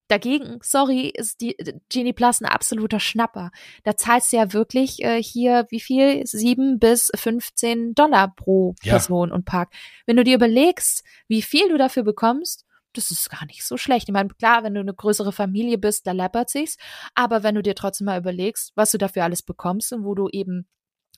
Dagegen, 0.08 0.60
sorry, 0.62 1.12
ist 1.14 1.42
die 1.42 1.56
Genie 1.90 2.14
Plus 2.14 2.40
ein 2.40 2.46
absoluter 2.46 3.00
Schnapper. 3.00 3.52
Da 3.84 3.98
zahlst 3.98 4.32
du 4.32 4.38
ja 4.38 4.54
wirklich 4.54 5.04
äh, 5.04 5.22
hier 5.22 5.66
wie 5.70 5.80
viel? 5.80 6.26
Sieben 6.26 6.78
bis 6.80 7.12
15 7.16 7.96
Dollar 7.96 8.34
pro 8.36 8.76
Person 8.82 9.30
ja. 9.30 9.36
und 9.36 9.46
Park. 9.46 9.74
Wenn 10.06 10.18
du 10.18 10.24
dir 10.24 10.36
überlegst, 10.36 11.04
wie 11.28 11.42
viel 11.42 11.70
du 11.70 11.78
dafür 11.78 12.04
bekommst, 12.04 12.66
das 12.94 13.12
ist 13.12 13.30
gar 13.30 13.46
nicht 13.46 13.66
so 13.66 13.78
schlecht. 13.78 14.08
Ich 14.08 14.14
meine, 14.14 14.30
klar, 14.30 14.64
wenn 14.64 14.74
du 14.74 14.80
eine 14.80 14.94
größere 14.94 15.32
Familie 15.32 15.78
bist, 15.78 16.08
da 16.08 16.12
läppert 16.12 16.50
sich's. 16.50 16.78
Aber 17.14 17.44
wenn 17.44 17.56
du 17.56 17.62
dir 17.62 17.76
trotzdem 17.76 18.06
mal 18.06 18.20
überlegst, 18.20 18.72
was 18.76 18.92
du 18.92 18.98
dafür 18.98 19.24
alles 19.24 19.42
bekommst 19.42 19.92
und 19.92 20.06
wo 20.06 20.16
du 20.16 20.30
eben 20.30 20.68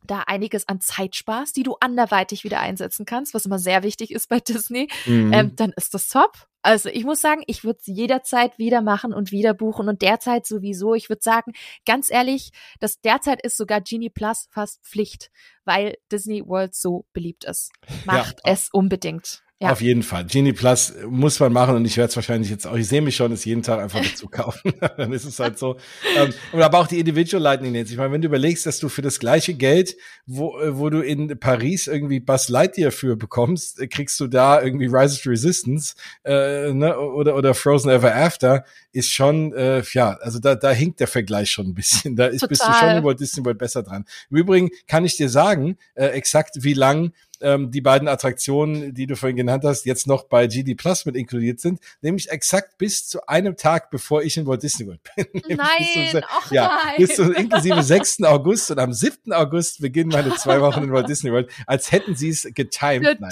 da 0.07 0.23
einiges 0.27 0.67
an 0.67 0.81
Zeit 0.81 1.15
sparst, 1.15 1.55
die 1.55 1.63
du 1.63 1.75
anderweitig 1.79 2.43
wieder 2.43 2.59
einsetzen 2.59 3.05
kannst, 3.05 3.33
was 3.33 3.45
immer 3.45 3.59
sehr 3.59 3.83
wichtig 3.83 4.11
ist 4.11 4.29
bei 4.29 4.39
Disney, 4.47 4.87
mhm. 5.05 5.33
ähm, 5.33 5.55
dann 5.55 5.73
ist 5.75 5.93
das 5.93 6.07
top. 6.07 6.47
Also 6.63 6.89
ich 6.89 7.05
muss 7.05 7.21
sagen, 7.21 7.43
ich 7.47 7.63
würde 7.63 7.79
es 7.79 7.87
jederzeit 7.87 8.57
wieder 8.57 8.81
machen 8.81 9.13
und 9.13 9.31
wieder 9.31 9.53
buchen 9.53 9.87
und 9.87 10.01
derzeit 10.01 10.45
sowieso. 10.45 10.95
Ich 10.95 11.07
würde 11.07 11.21
sagen, 11.23 11.53
ganz 11.85 12.11
ehrlich, 12.11 12.51
das 12.79 12.99
derzeit 12.99 13.41
ist 13.41 13.55
sogar 13.55 13.79
Genie 13.79 14.09
Plus 14.09 14.47
fast 14.51 14.83
Pflicht, 14.83 15.31
weil 15.63 15.97
Disney 16.11 16.45
World 16.45 16.75
so 16.75 17.05
beliebt 17.13 17.45
ist. 17.45 17.71
Macht 18.05 18.41
ja. 18.45 18.51
es 18.51 18.69
unbedingt. 18.71 19.43
Ja. 19.59 19.71
Auf 19.71 19.81
jeden 19.81 20.03
Fall. 20.03 20.23
Genie 20.25 20.53
Plus 20.53 20.93
muss 21.09 21.39
man 21.39 21.51
machen 21.51 21.75
und 21.75 21.85
ich 21.85 21.97
werde 21.97 22.09
es 22.09 22.15
wahrscheinlich 22.15 22.51
jetzt 22.51 22.67
auch, 22.67 22.75
ich 22.75 22.87
sehe 22.87 23.01
mich 23.01 23.15
schon, 23.15 23.31
es 23.31 23.43
jeden 23.43 23.63
Tag 23.63 23.79
einfach 23.79 24.03
dazu 24.03 24.27
kaufen. 24.27 24.71
Dann 24.97 25.11
ist 25.11 25.25
es 25.25 25.39
halt 25.39 25.57
so. 25.57 25.77
Ähm, 26.15 26.31
und 26.51 26.61
aber 26.61 26.77
auch 26.77 26.85
die 26.85 26.99
Individual 26.99 27.41
Lightning 27.41 27.73
Lanes. 27.73 27.89
Ich 27.89 27.97
meine, 27.97 28.11
wenn 28.11 28.21
du 28.21 28.27
überlegst, 28.27 28.67
dass 28.67 28.77
du 28.77 28.87
für 28.87 29.01
das 29.01 29.17
gleiche 29.17 29.55
Geld, 29.55 29.97
wo, 30.27 30.59
äh, 30.59 30.77
wo 30.77 30.91
du 30.91 31.01
in 31.01 31.39
Paris 31.39 31.87
irgendwie 31.87 32.19
Buzz 32.19 32.49
Lightyear 32.49 32.91
für 32.91 33.15
bekommst, 33.15 33.79
äh, 33.79 33.87
kriegst 33.87 34.19
du 34.19 34.27
da 34.27 34.61
irgendwie 34.61 34.85
Rise 34.85 35.15
of 35.19 35.25
Resistance 35.25 35.95
äh, 36.23 36.71
ne, 36.71 36.95
oder, 36.95 37.35
oder 37.35 37.55
Frozen 37.55 37.89
Ever 37.89 38.15
After, 38.15 38.63
ist 38.91 39.11
schon, 39.11 39.53
äh, 39.53 39.81
ja, 39.91 40.17
also 40.21 40.37
da, 40.37 40.53
da 40.53 40.69
hinkt 40.69 40.99
der 40.99 41.07
Vergleich 41.07 41.49
schon 41.49 41.67
ein 41.67 41.73
bisschen. 41.73 42.15
Da 42.15 42.27
ist, 42.27 42.47
bist 42.47 42.61
du 42.61 42.71
schon 42.73 43.03
Walt 43.03 43.19
Disney 43.19 43.43
World 43.43 43.57
besser 43.57 43.81
dran. 43.81 44.05
Im 44.29 44.37
Übrigen 44.37 44.69
kann 44.87 45.03
ich 45.03 45.17
dir 45.17 45.29
sagen, 45.29 45.77
äh, 45.95 46.09
exakt 46.09 46.57
wie 46.59 46.73
lang 46.73 47.11
ähm, 47.41 47.71
die 47.71 47.81
beiden 47.81 48.07
Attraktionen, 48.07 48.93
die 48.93 49.07
du 49.07 49.15
vorhin 49.15 49.37
genannt 49.37 49.63
hast, 49.63 49.85
jetzt 49.85 50.07
noch 50.07 50.23
bei 50.23 50.47
GD 50.47 50.75
Plus 50.75 51.05
mit 51.05 51.15
inkludiert 51.15 51.59
sind, 51.59 51.79
nämlich 52.01 52.29
exakt 52.29 52.77
bis 52.77 53.07
zu 53.07 53.27
einem 53.27 53.57
Tag, 53.57 53.89
bevor 53.89 54.23
ich 54.23 54.37
in 54.37 54.45
Walt 54.45 54.63
Disney 54.63 54.87
World 54.87 55.01
bin. 55.15 55.25
Nein, 55.57 55.67
bis 55.77 56.11
zum, 56.11 56.21
och 56.21 56.51
ja, 56.51 56.79
nein. 56.83 56.95
bis 56.97 57.15
zum 57.15 57.31
inklusive 57.33 57.83
6. 57.83 58.23
August 58.23 58.71
und 58.71 58.79
am 58.79 58.93
7. 58.93 59.33
August 59.33 59.81
beginnen 59.81 60.09
meine 60.09 60.35
zwei 60.35 60.61
Wochen 60.61 60.83
in 60.83 60.91
Walt 60.91 61.07
Disney 61.07 61.31
World, 61.31 61.49
als 61.65 61.91
hätten 61.91 62.15
sie 62.15 62.29
es 62.29 62.47
getimed. 62.53 63.19
Nein, 63.19 63.31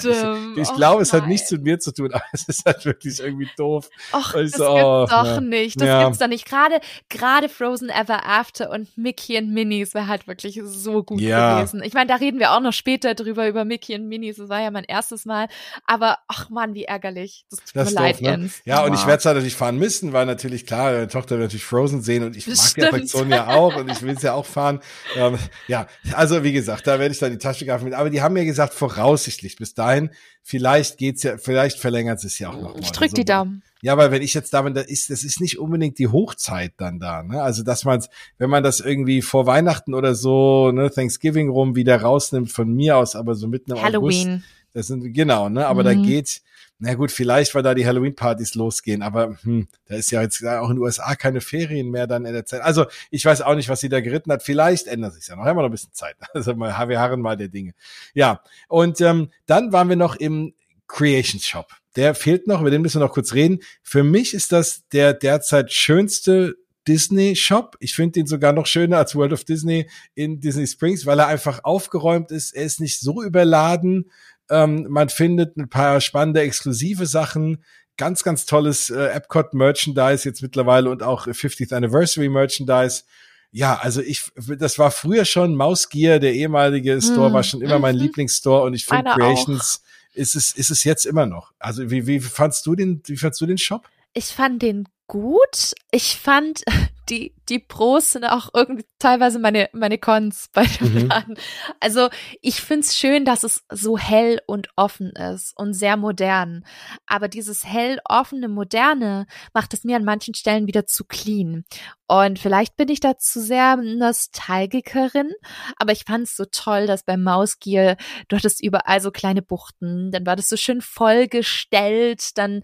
ich, 0.56 0.62
ich 0.62 0.74
glaube, 0.74 1.02
es 1.02 1.12
hat 1.12 1.26
nichts 1.26 1.50
mit 1.50 1.62
mir 1.62 1.78
zu 1.78 1.92
tun, 1.92 2.10
aber 2.12 2.24
es 2.32 2.44
ist 2.48 2.64
halt 2.64 2.84
wirklich 2.84 3.20
irgendwie 3.20 3.48
doof. 3.56 3.88
Ach, 4.12 4.32
das 4.32 4.52
so, 4.52 4.68
oh, 4.68 5.00
gibt's 5.00 5.14
doch 5.14 5.26
ja. 5.26 5.40
nicht. 5.40 5.80
Das 5.80 5.88
ja. 5.88 6.04
gibt's 6.04 6.18
doch 6.18 6.28
nicht. 6.28 6.46
Gerade, 6.46 6.80
gerade 7.08 7.48
Frozen 7.48 7.88
Ever 7.88 8.24
After 8.26 8.70
und 8.70 8.96
Mickey 8.96 9.36
and 9.36 9.50
Minnie 9.50 9.86
wäre 9.92 10.06
halt 10.06 10.26
wirklich 10.26 10.60
so 10.64 11.02
gut 11.02 11.20
ja. 11.20 11.56
gewesen. 11.58 11.82
Ich 11.82 11.94
meine, 11.94 12.06
da 12.08 12.16
reden 12.16 12.38
wir 12.38 12.52
auch 12.52 12.60
noch 12.60 12.72
später 12.72 13.14
drüber, 13.14 13.48
über 13.48 13.64
Mickey 13.64 13.95
und 13.96 14.08
Minis. 14.08 14.36
Das 14.36 14.48
war 14.48 14.60
ja 14.60 14.70
mein 14.70 14.84
erstes 14.84 15.24
Mal. 15.24 15.48
Aber 15.86 16.18
ach 16.28 16.48
man, 16.50 16.74
wie 16.74 16.84
ärgerlich. 16.84 17.44
Das 17.50 17.60
tut 17.60 17.76
das 17.76 17.90
mir 17.90 18.00
leid, 18.00 18.16
doof, 18.16 18.22
ne? 18.22 18.50
Ja, 18.64 18.84
und 18.84 18.94
ich 18.94 19.06
werde 19.06 19.18
es 19.18 19.24
halt 19.24 19.36
natürlich 19.36 19.56
fahren 19.56 19.78
müssen, 19.78 20.12
weil 20.12 20.26
natürlich 20.26 20.66
klar, 20.66 20.92
meine 20.92 21.08
Tochter 21.08 21.36
wird 21.36 21.48
natürlich 21.48 21.64
Frozen 21.64 22.02
sehen 22.02 22.24
und 22.24 22.36
ich 22.36 22.44
das 22.44 22.58
mag 22.58 22.66
stimmt. 22.68 22.76
die 22.76 22.88
Attraktion 22.88 23.30
ja 23.30 23.48
auch 23.48 23.76
und 23.76 23.90
ich 23.90 24.02
will 24.02 24.14
es 24.14 24.22
ja 24.22 24.34
auch 24.34 24.46
fahren. 24.46 24.80
Ähm, 25.16 25.38
ja, 25.68 25.86
also 26.12 26.44
wie 26.44 26.52
gesagt, 26.52 26.86
da 26.86 26.98
werde 26.98 27.12
ich 27.12 27.18
dann 27.18 27.32
die 27.32 27.38
Tasche 27.38 27.66
greifen 27.66 27.84
mit. 27.84 27.94
Aber 27.94 28.10
die 28.10 28.22
haben 28.22 28.34
mir 28.34 28.44
gesagt, 28.44 28.74
voraussichtlich 28.74 29.56
bis 29.56 29.74
dahin, 29.74 30.10
vielleicht 30.46 30.96
geht's 30.96 31.24
ja, 31.24 31.38
vielleicht 31.38 31.80
verlängert 31.80 32.22
es 32.22 32.38
ja 32.38 32.50
auch 32.50 32.60
noch 32.60 32.74
mal. 32.74 32.80
Ich 32.80 32.92
drück 32.92 33.02
also, 33.02 33.16
die 33.16 33.24
Daumen. 33.24 33.62
Ja, 33.82 33.96
weil 33.96 34.12
wenn 34.12 34.22
ich 34.22 34.32
jetzt 34.32 34.54
da 34.54 34.62
bin, 34.62 34.74
da 34.74 34.80
ist, 34.80 35.10
das 35.10 35.24
ist 35.24 35.40
nicht 35.40 35.58
unbedingt 35.58 35.98
die 35.98 36.06
Hochzeit 36.06 36.72
dann 36.76 37.00
da, 37.00 37.24
ne? 37.24 37.42
Also, 37.42 37.64
dass 37.64 37.84
man 37.84 38.02
wenn 38.38 38.48
man 38.48 38.62
das 38.62 38.78
irgendwie 38.78 39.22
vor 39.22 39.46
Weihnachten 39.46 39.92
oder 39.92 40.14
so, 40.14 40.70
ne, 40.70 40.88
Thanksgiving 40.88 41.48
rum 41.48 41.74
wieder 41.74 42.00
rausnimmt 42.00 42.52
von 42.52 42.72
mir 42.72 42.96
aus, 42.96 43.16
aber 43.16 43.34
so 43.34 43.48
mitten 43.48 43.72
im 43.72 43.82
Halloween. 43.82 44.28
August. 44.28 44.44
Das 44.72 44.86
sind, 44.86 45.12
genau, 45.12 45.48
ne? 45.48 45.66
Aber 45.66 45.82
mhm. 45.82 45.86
da 45.86 45.94
geht, 45.94 46.42
na 46.78 46.94
gut, 46.94 47.10
vielleicht, 47.10 47.54
weil 47.54 47.62
da 47.62 47.74
die 47.74 47.86
Halloween-Partys 47.86 48.54
losgehen, 48.54 49.02
aber 49.02 49.38
hm, 49.42 49.66
da 49.86 49.96
ist 49.96 50.10
ja 50.10 50.22
jetzt 50.22 50.44
auch 50.44 50.68
in 50.68 50.76
den 50.76 50.82
USA 50.82 51.14
keine 51.14 51.40
Ferien 51.40 51.90
mehr 51.90 52.06
dann 52.06 52.26
in 52.26 52.32
der 52.32 52.44
Zeit. 52.44 52.60
Also, 52.60 52.86
ich 53.10 53.24
weiß 53.24 53.42
auch 53.42 53.54
nicht, 53.54 53.68
was 53.68 53.80
sie 53.80 53.88
da 53.88 54.00
geritten 54.00 54.30
hat. 54.32 54.42
Vielleicht 54.42 54.86
ändert 54.86 55.14
sich 55.14 55.26
ja 55.26 55.36
noch. 55.36 55.44
Haben 55.44 55.56
wir 55.56 55.62
noch 55.62 55.70
ein 55.70 55.72
bisschen 55.72 55.92
Zeit. 55.92 56.16
Also, 56.34 56.54
mal, 56.54 56.88
wir 56.88 57.00
harren 57.00 57.20
mal 57.20 57.36
der 57.36 57.48
Dinge. 57.48 57.72
Ja. 58.12 58.42
Und 58.68 59.00
ähm, 59.00 59.30
dann 59.46 59.72
waren 59.72 59.88
wir 59.88 59.96
noch 59.96 60.16
im 60.16 60.52
Creations 60.86 61.46
Shop 61.46 61.68
der 61.96 62.14
fehlt 62.14 62.46
noch, 62.46 62.60
über 62.60 62.70
den 62.70 62.82
müssen 62.82 63.00
wir 63.00 63.06
noch 63.06 63.14
kurz 63.14 63.32
reden. 63.32 63.60
Für 63.82 64.04
mich 64.04 64.34
ist 64.34 64.52
das 64.52 64.86
der 64.88 65.14
derzeit 65.14 65.72
schönste 65.72 66.56
Disney 66.86 67.34
Shop. 67.34 67.76
Ich 67.80 67.94
finde 67.94 68.20
ihn 68.20 68.26
sogar 68.26 68.52
noch 68.52 68.66
schöner 68.66 68.98
als 68.98 69.16
World 69.16 69.32
of 69.32 69.44
Disney 69.44 69.88
in 70.14 70.40
Disney 70.40 70.66
Springs, 70.66 71.06
weil 71.06 71.18
er 71.18 71.26
einfach 71.26 71.64
aufgeräumt 71.64 72.30
ist. 72.30 72.54
Er 72.54 72.64
ist 72.64 72.80
nicht 72.80 73.00
so 73.00 73.22
überladen. 73.22 74.10
Ähm, 74.50 74.86
man 74.88 75.08
findet 75.08 75.56
ein 75.56 75.68
paar 75.68 76.00
spannende 76.00 76.40
exklusive 76.40 77.06
Sachen. 77.06 77.64
Ganz, 77.96 78.22
ganz 78.22 78.46
tolles 78.46 78.90
äh, 78.90 79.06
Epcot 79.08 79.54
Merchandise 79.54 80.28
jetzt 80.28 80.42
mittlerweile 80.42 80.90
und 80.90 81.02
auch 81.02 81.26
50th 81.26 81.74
Anniversary 81.74 82.28
Merchandise. 82.28 83.04
Ja, 83.52 83.76
also 83.76 84.02
ich, 84.02 84.30
das 84.58 84.78
war 84.78 84.90
früher 84.90 85.24
schon 85.24 85.54
Mausgear, 85.54 86.18
der 86.18 86.34
ehemalige 86.34 87.00
Store, 87.00 87.28
hm. 87.28 87.32
war 87.32 87.42
schon 87.42 87.62
immer 87.62 87.78
mein 87.78 87.94
mhm. 87.94 88.02
Lieblingsstore 88.02 88.64
und 88.64 88.74
ich 88.74 88.84
finde 88.84 89.12
Creations 89.12 89.80
auch 89.82 89.86
ist 90.16 90.34
es, 90.34 90.52
ist 90.52 90.70
es 90.70 90.84
jetzt 90.84 91.06
immer 91.06 91.26
noch. 91.26 91.52
Also 91.58 91.90
wie, 91.90 92.06
wie 92.06 92.20
fandst 92.20 92.66
du 92.66 92.74
den, 92.74 93.02
wie 93.06 93.16
fandst 93.16 93.40
du 93.40 93.46
den 93.46 93.58
Shop? 93.58 93.88
Ich 94.14 94.26
fand 94.26 94.62
den 94.62 94.88
gut. 95.06 95.74
Ich 95.90 96.16
fand 96.16 96.64
die, 97.08 97.34
die 97.48 97.58
Pros 97.58 98.12
sind 98.12 98.24
auch 98.24 98.48
irgendwie 98.54 98.86
teilweise 98.98 99.38
meine, 99.38 99.68
meine 99.72 99.98
Cons 99.98 100.48
bei 100.52 100.64
dem 100.64 100.92
mhm. 100.92 101.08
Laden. 101.08 101.38
Also 101.80 102.08
ich 102.42 102.60
find's 102.60 102.96
schön, 102.96 103.24
dass 103.24 103.44
es 103.44 103.64
so 103.70 103.96
hell 103.98 104.40
und 104.46 104.68
offen 104.76 105.10
ist 105.10 105.56
und 105.56 105.74
sehr 105.74 105.96
modern. 105.96 106.64
Aber 107.06 107.28
dieses 107.28 107.64
hell, 107.64 108.00
offene, 108.04 108.48
moderne 108.48 109.26
macht 109.54 109.74
es 109.74 109.84
mir 109.84 109.96
an 109.96 110.04
manchen 110.04 110.34
Stellen 110.34 110.66
wieder 110.66 110.86
zu 110.86 111.04
clean. 111.04 111.64
Und 112.08 112.38
vielleicht 112.38 112.76
bin 112.76 112.88
ich 112.88 113.00
da 113.00 113.18
zu 113.18 113.40
sehr 113.40 113.76
Nostalgikerin, 113.76 115.32
aber 115.76 115.90
ich 115.90 116.04
fand's 116.04 116.36
so 116.36 116.44
toll, 116.44 116.86
dass 116.86 117.02
beim 117.02 117.22
Mausgier, 117.22 117.96
du 118.28 118.36
hattest 118.36 118.62
überall 118.62 119.00
so 119.00 119.10
kleine 119.10 119.42
Buchten, 119.42 120.12
dann 120.12 120.24
war 120.24 120.36
das 120.36 120.48
so 120.48 120.56
schön 120.56 120.80
vollgestellt, 120.80 122.38
dann, 122.38 122.62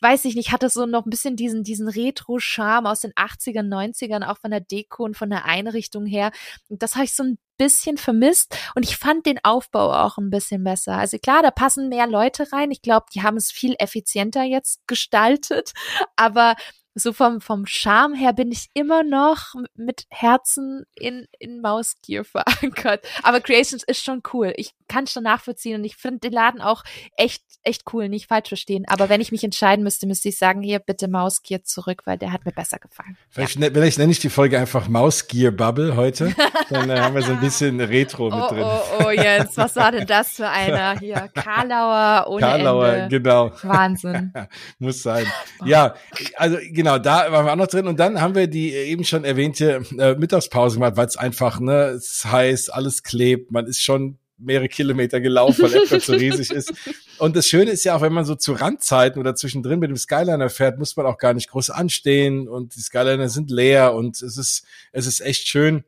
weiß 0.00 0.24
ich 0.26 0.36
nicht, 0.36 0.52
hatte 0.52 0.68
so 0.68 0.86
noch 0.86 1.06
ein 1.06 1.10
bisschen 1.10 1.34
diesen, 1.34 1.64
diesen 1.64 1.88
Retro-Charme 1.88 2.86
aus 2.86 3.00
den 3.00 3.12
80ern, 3.14 3.67
90ern, 3.68 4.26
auch 4.26 4.38
von 4.38 4.50
der 4.50 4.60
Deko 4.60 5.04
und 5.04 5.16
von 5.16 5.30
der 5.30 5.44
Einrichtung 5.44 6.06
her. 6.06 6.30
Und 6.68 6.82
das 6.82 6.94
habe 6.94 7.04
ich 7.04 7.14
so 7.14 7.22
ein 7.22 7.38
bisschen 7.58 7.96
vermisst 7.96 8.56
und 8.74 8.84
ich 8.84 8.96
fand 8.96 9.26
den 9.26 9.40
Aufbau 9.42 9.92
auch 9.92 10.16
ein 10.16 10.30
bisschen 10.30 10.62
besser. 10.64 10.96
Also 10.96 11.18
klar, 11.18 11.42
da 11.42 11.50
passen 11.50 11.88
mehr 11.88 12.06
Leute 12.06 12.52
rein. 12.52 12.70
Ich 12.70 12.82
glaube, 12.82 13.06
die 13.12 13.22
haben 13.22 13.36
es 13.36 13.50
viel 13.50 13.74
effizienter 13.78 14.44
jetzt 14.44 14.86
gestaltet, 14.86 15.72
aber 16.16 16.54
so 17.00 17.12
vom, 17.12 17.40
vom 17.40 17.66
Charme 17.66 18.14
her 18.14 18.32
bin 18.32 18.50
ich 18.52 18.68
immer 18.74 19.02
noch 19.02 19.54
mit 19.74 20.06
Herzen 20.10 20.84
in, 20.94 21.26
in 21.38 21.60
Mausgear 21.60 22.24
verankert. 22.24 23.06
Aber 23.22 23.40
Creations 23.40 23.82
ist 23.84 24.04
schon 24.04 24.22
cool. 24.32 24.52
Ich 24.56 24.72
kann 24.88 25.04
es 25.04 25.12
schon 25.12 25.22
nachvollziehen 25.22 25.76
und 25.76 25.84
ich 25.84 25.96
finde 25.96 26.20
den 26.20 26.32
Laden 26.32 26.60
auch 26.60 26.82
echt, 27.16 27.42
echt 27.62 27.82
cool, 27.92 28.08
nicht 28.08 28.26
falsch 28.26 28.48
verstehen. 28.48 28.84
Aber 28.88 29.08
wenn 29.08 29.20
ich 29.20 29.32
mich 29.32 29.44
entscheiden 29.44 29.84
müsste, 29.84 30.06
müsste 30.06 30.28
ich 30.28 30.38
sagen, 30.38 30.62
hier 30.62 30.78
bitte 30.78 31.08
Mausgear 31.08 31.62
zurück, 31.62 32.02
weil 32.04 32.18
der 32.18 32.32
hat 32.32 32.44
mir 32.44 32.52
besser 32.52 32.78
gefallen. 32.78 33.16
Vielleicht, 33.30 33.56
ja. 33.56 33.60
ne, 33.60 33.70
vielleicht 33.72 33.98
nenne 33.98 34.12
ich 34.12 34.20
die 34.20 34.30
Folge 34.30 34.58
einfach 34.58 34.88
Mausgear 34.88 35.52
Bubble 35.52 35.96
heute. 35.96 36.34
Dann 36.70 36.90
äh, 36.90 36.98
haben 36.98 37.14
wir 37.14 37.22
so 37.22 37.32
ein 37.32 37.40
bisschen 37.40 37.80
Retro 37.80 38.30
mit 38.30 38.44
oh, 38.44 38.48
drin. 38.48 38.64
Oh, 38.64 39.04
oh, 39.06 39.10
Jens, 39.10 39.56
was 39.56 39.76
war 39.76 39.92
denn 39.92 40.06
das 40.06 40.30
für 40.32 40.48
einer 40.48 40.98
hier? 40.98 41.28
Karlauer 41.34 42.26
ohne 42.28 42.40
Karlauer, 42.40 42.88
Ende. 42.88 43.20
genau. 43.20 43.52
Wahnsinn. 43.62 44.32
Muss 44.78 45.02
sein. 45.02 45.26
Ja, 45.64 45.94
also 46.36 46.58
genau, 46.70 46.87
da 46.96 47.30
waren 47.30 47.44
wir 47.44 47.52
auch 47.52 47.56
noch 47.56 47.66
drin. 47.66 47.86
Und 47.86 48.00
dann 48.00 48.20
haben 48.20 48.34
wir 48.34 48.46
die 48.46 48.72
eben 48.72 49.04
schon 49.04 49.24
erwähnte 49.24 49.82
äh, 49.98 50.14
Mittagspause 50.14 50.76
gemacht, 50.76 50.96
weil 50.96 51.06
es 51.06 51.18
einfach, 51.18 51.60
ne, 51.60 51.88
es 51.88 52.24
heiß, 52.24 52.70
alles 52.70 53.02
klebt, 53.02 53.50
man 53.50 53.66
ist 53.66 53.82
schon 53.82 54.16
mehrere 54.38 54.68
Kilometer 54.68 55.20
gelaufen, 55.20 55.64
weil 55.64 55.74
Epcot 55.74 56.02
so 56.02 56.12
riesig 56.12 56.50
ist. 56.50 56.72
Und 57.18 57.36
das 57.36 57.48
Schöne 57.48 57.72
ist 57.72 57.84
ja 57.84 57.96
auch, 57.96 58.00
wenn 58.00 58.12
man 58.12 58.24
so 58.24 58.36
zu 58.36 58.52
Randzeiten 58.52 59.20
oder 59.20 59.34
zwischendrin 59.34 59.80
mit 59.80 59.90
dem 59.90 59.96
Skyliner 59.96 60.48
fährt, 60.48 60.78
muss 60.78 60.96
man 60.96 61.06
auch 61.06 61.18
gar 61.18 61.34
nicht 61.34 61.50
groß 61.50 61.70
anstehen 61.70 62.46
und 62.46 62.76
die 62.76 62.80
Skyliner 62.80 63.28
sind 63.28 63.50
leer 63.50 63.92
und 63.94 64.22
es 64.22 64.38
ist, 64.38 64.64
es 64.92 65.08
ist 65.08 65.20
echt 65.20 65.48
schön. 65.48 65.82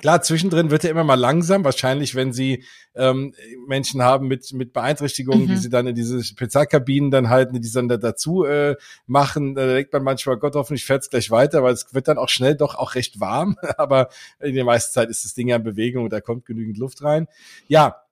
Klar, 0.00 0.22
zwischendrin 0.22 0.70
wird 0.70 0.84
er 0.84 0.90
immer 0.90 1.04
mal 1.04 1.14
langsam, 1.14 1.62
wahrscheinlich, 1.62 2.14
wenn 2.14 2.32
sie 2.32 2.64
ähm, 2.94 3.34
Menschen 3.66 4.02
haben 4.02 4.28
mit, 4.28 4.50
mit 4.54 4.72
Beeinträchtigungen, 4.72 5.44
mhm. 5.44 5.48
die 5.48 5.56
sie 5.58 5.68
dann 5.68 5.86
in 5.86 5.94
diese 5.94 6.24
Spezialkabinen 6.24 7.10
dann 7.10 7.28
halten, 7.28 7.60
die 7.60 7.68
sie 7.68 7.74
dann 7.74 7.88
da 7.88 7.98
dazu 7.98 8.44
äh, 8.44 8.76
machen. 9.06 9.54
Da 9.54 9.66
denkt 9.66 9.92
man 9.92 10.02
manchmal, 10.02 10.38
Gott, 10.38 10.54
hoffentlich 10.54 10.86
fährt's 10.86 11.10
gleich 11.10 11.30
weiter, 11.30 11.62
weil 11.62 11.74
es 11.74 11.92
wird 11.92 12.08
dann 12.08 12.16
auch 12.16 12.30
schnell 12.30 12.56
doch 12.56 12.76
auch 12.76 12.94
recht 12.94 13.20
warm. 13.20 13.56
Aber 13.76 14.08
in 14.40 14.54
der 14.54 14.64
meisten 14.64 14.94
Zeit 14.94 15.10
ist 15.10 15.24
das 15.24 15.34
Ding 15.34 15.48
ja 15.48 15.56
in 15.56 15.62
Bewegung 15.62 16.04
und 16.04 16.12
da 16.12 16.20
kommt 16.20 16.46
genügend 16.46 16.78
Luft 16.78 17.02
rein. 17.02 17.26
Ja, 17.68 18.02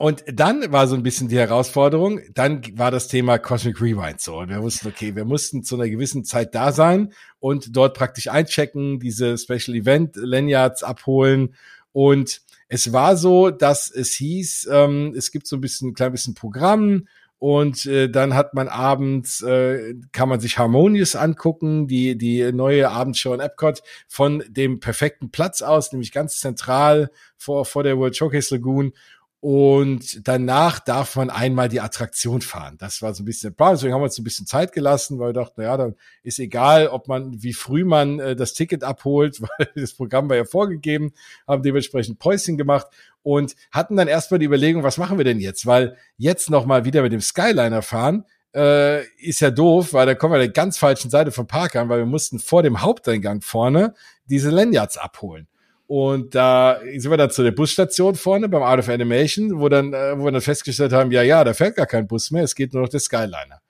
und 0.00 0.24
dann 0.32 0.70
war 0.70 0.86
so 0.86 0.94
ein 0.94 1.02
bisschen 1.02 1.28
die 1.28 1.38
Herausforderung, 1.38 2.20
dann 2.32 2.62
war 2.78 2.92
das 2.92 3.08
Thema 3.08 3.38
Cosmic 3.38 3.80
Rewind 3.80 4.20
so. 4.20 4.38
Und 4.38 4.48
wir 4.48 4.62
wussten, 4.62 4.86
okay, 4.86 5.16
wir 5.16 5.24
mussten 5.24 5.64
zu 5.64 5.74
einer 5.74 5.88
gewissen 5.88 6.24
Zeit 6.24 6.54
da 6.54 6.70
sein 6.70 7.12
und 7.40 7.76
dort 7.76 7.96
praktisch 7.96 8.28
einchecken, 8.28 9.00
diese 9.00 9.36
Special 9.36 9.76
Event 9.76 10.14
Lanyards 10.14 10.84
abholen. 10.84 11.56
Und 11.90 12.42
es 12.68 12.92
war 12.92 13.16
so, 13.16 13.50
dass 13.50 13.90
es 13.90 14.12
hieß, 14.12 14.68
ähm, 14.70 15.14
es 15.16 15.32
gibt 15.32 15.48
so 15.48 15.56
ein 15.56 15.60
bisschen, 15.60 15.88
ein 15.88 15.94
klein 15.94 16.12
bisschen 16.12 16.34
Programm 16.34 17.08
Und 17.40 17.86
äh, 17.86 18.08
dann 18.10 18.34
hat 18.34 18.54
man 18.54 18.66
abends, 18.66 19.42
äh, 19.42 19.94
kann 20.10 20.28
man 20.28 20.40
sich 20.40 20.58
Harmonious 20.58 21.14
angucken, 21.14 21.86
die, 21.86 22.18
die 22.18 22.50
neue 22.52 22.90
Abendshow 22.90 23.32
in 23.32 23.40
Epcot 23.40 23.82
von 24.08 24.42
dem 24.48 24.80
perfekten 24.80 25.30
Platz 25.30 25.62
aus, 25.62 25.92
nämlich 25.92 26.10
ganz 26.10 26.40
zentral 26.40 27.10
vor, 27.36 27.64
vor 27.64 27.84
der 27.84 27.96
World 27.96 28.16
Showcase 28.16 28.54
Lagoon. 28.56 28.92
Und 29.40 30.26
danach 30.26 30.80
darf 30.80 31.14
man 31.14 31.30
einmal 31.30 31.68
die 31.68 31.80
Attraktion 31.80 32.40
fahren. 32.40 32.76
Das 32.78 33.02
war 33.02 33.14
so 33.14 33.22
ein 33.22 33.26
bisschen 33.26 33.50
der 33.50 33.56
Plan. 33.56 33.74
Deswegen 33.74 33.94
haben 33.94 34.00
wir 34.00 34.06
uns 34.06 34.18
ein 34.18 34.24
bisschen 34.24 34.46
Zeit 34.46 34.72
gelassen, 34.72 35.20
weil 35.20 35.28
wir 35.28 35.32
dachten, 35.32 35.60
naja, 35.60 35.76
dann 35.76 35.94
ist 36.24 36.40
egal, 36.40 36.88
ob 36.88 37.06
man, 37.06 37.40
wie 37.40 37.52
früh 37.52 37.84
man 37.84 38.18
äh, 38.18 38.34
das 38.34 38.54
Ticket 38.54 38.82
abholt, 38.82 39.40
weil 39.58 39.68
das 39.76 39.94
Programm 39.94 40.28
war 40.28 40.36
ja 40.36 40.44
vorgegeben, 40.44 41.12
haben 41.46 41.62
dementsprechend 41.62 42.18
Päuschen 42.18 42.56
gemacht 42.56 42.88
und 43.22 43.54
hatten 43.70 43.96
dann 43.96 44.08
erstmal 44.08 44.40
die 44.40 44.46
Überlegung, 44.46 44.82
was 44.82 44.98
machen 44.98 45.18
wir 45.18 45.24
denn 45.24 45.38
jetzt? 45.38 45.66
Weil 45.66 45.96
jetzt 46.16 46.50
nochmal 46.50 46.84
wieder 46.84 47.02
mit 47.02 47.12
dem 47.12 47.20
Skyliner 47.20 47.82
fahren, 47.82 48.24
äh, 48.56 49.04
ist 49.18 49.38
ja 49.38 49.52
doof, 49.52 49.92
weil 49.92 50.06
da 50.06 50.16
kommen 50.16 50.34
wir 50.34 50.38
der 50.38 50.48
ganz 50.48 50.78
falschen 50.78 51.10
Seite 51.10 51.30
vom 51.30 51.46
Park 51.46 51.76
an, 51.76 51.88
weil 51.88 51.98
wir 51.98 52.06
mussten 52.06 52.40
vor 52.40 52.64
dem 52.64 52.82
Haupteingang 52.82 53.40
vorne 53.40 53.94
diese 54.26 54.50
Lanyards 54.50 54.96
abholen. 54.96 55.46
Und 55.88 56.34
da 56.34 56.80
sind 56.98 57.10
wir 57.10 57.16
dann 57.16 57.30
zu 57.30 57.42
der 57.42 57.50
Busstation 57.50 58.14
vorne 58.14 58.46
beim 58.50 58.62
Art 58.62 58.78
of 58.78 58.90
Animation, 58.90 59.58
wo 59.58 59.70
dann, 59.70 59.94
äh, 59.94 60.18
wo 60.18 60.24
wir 60.24 60.32
dann 60.32 60.42
festgestellt 60.42 60.92
haben, 60.92 61.10
ja, 61.10 61.22
ja, 61.22 61.42
da 61.44 61.54
fährt 61.54 61.76
gar 61.76 61.86
kein 61.86 62.06
Bus 62.06 62.30
mehr, 62.30 62.44
es 62.44 62.54
geht 62.54 62.74
nur 62.74 62.82
noch 62.82 62.90
der 62.90 63.00
Skyliner. 63.00 63.62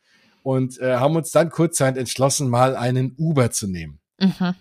Und 0.43 0.81
äh, 0.81 0.97
haben 0.97 1.15
uns 1.15 1.31
dann 1.31 1.49
kurzzeit 1.49 1.97
entschlossen, 1.97 2.49
mal 2.49 2.75
einen 2.75 3.15
Uber 3.17 3.53
zu 3.53 3.69
nehmen. 3.69 4.01
Mhm. 4.19 4.55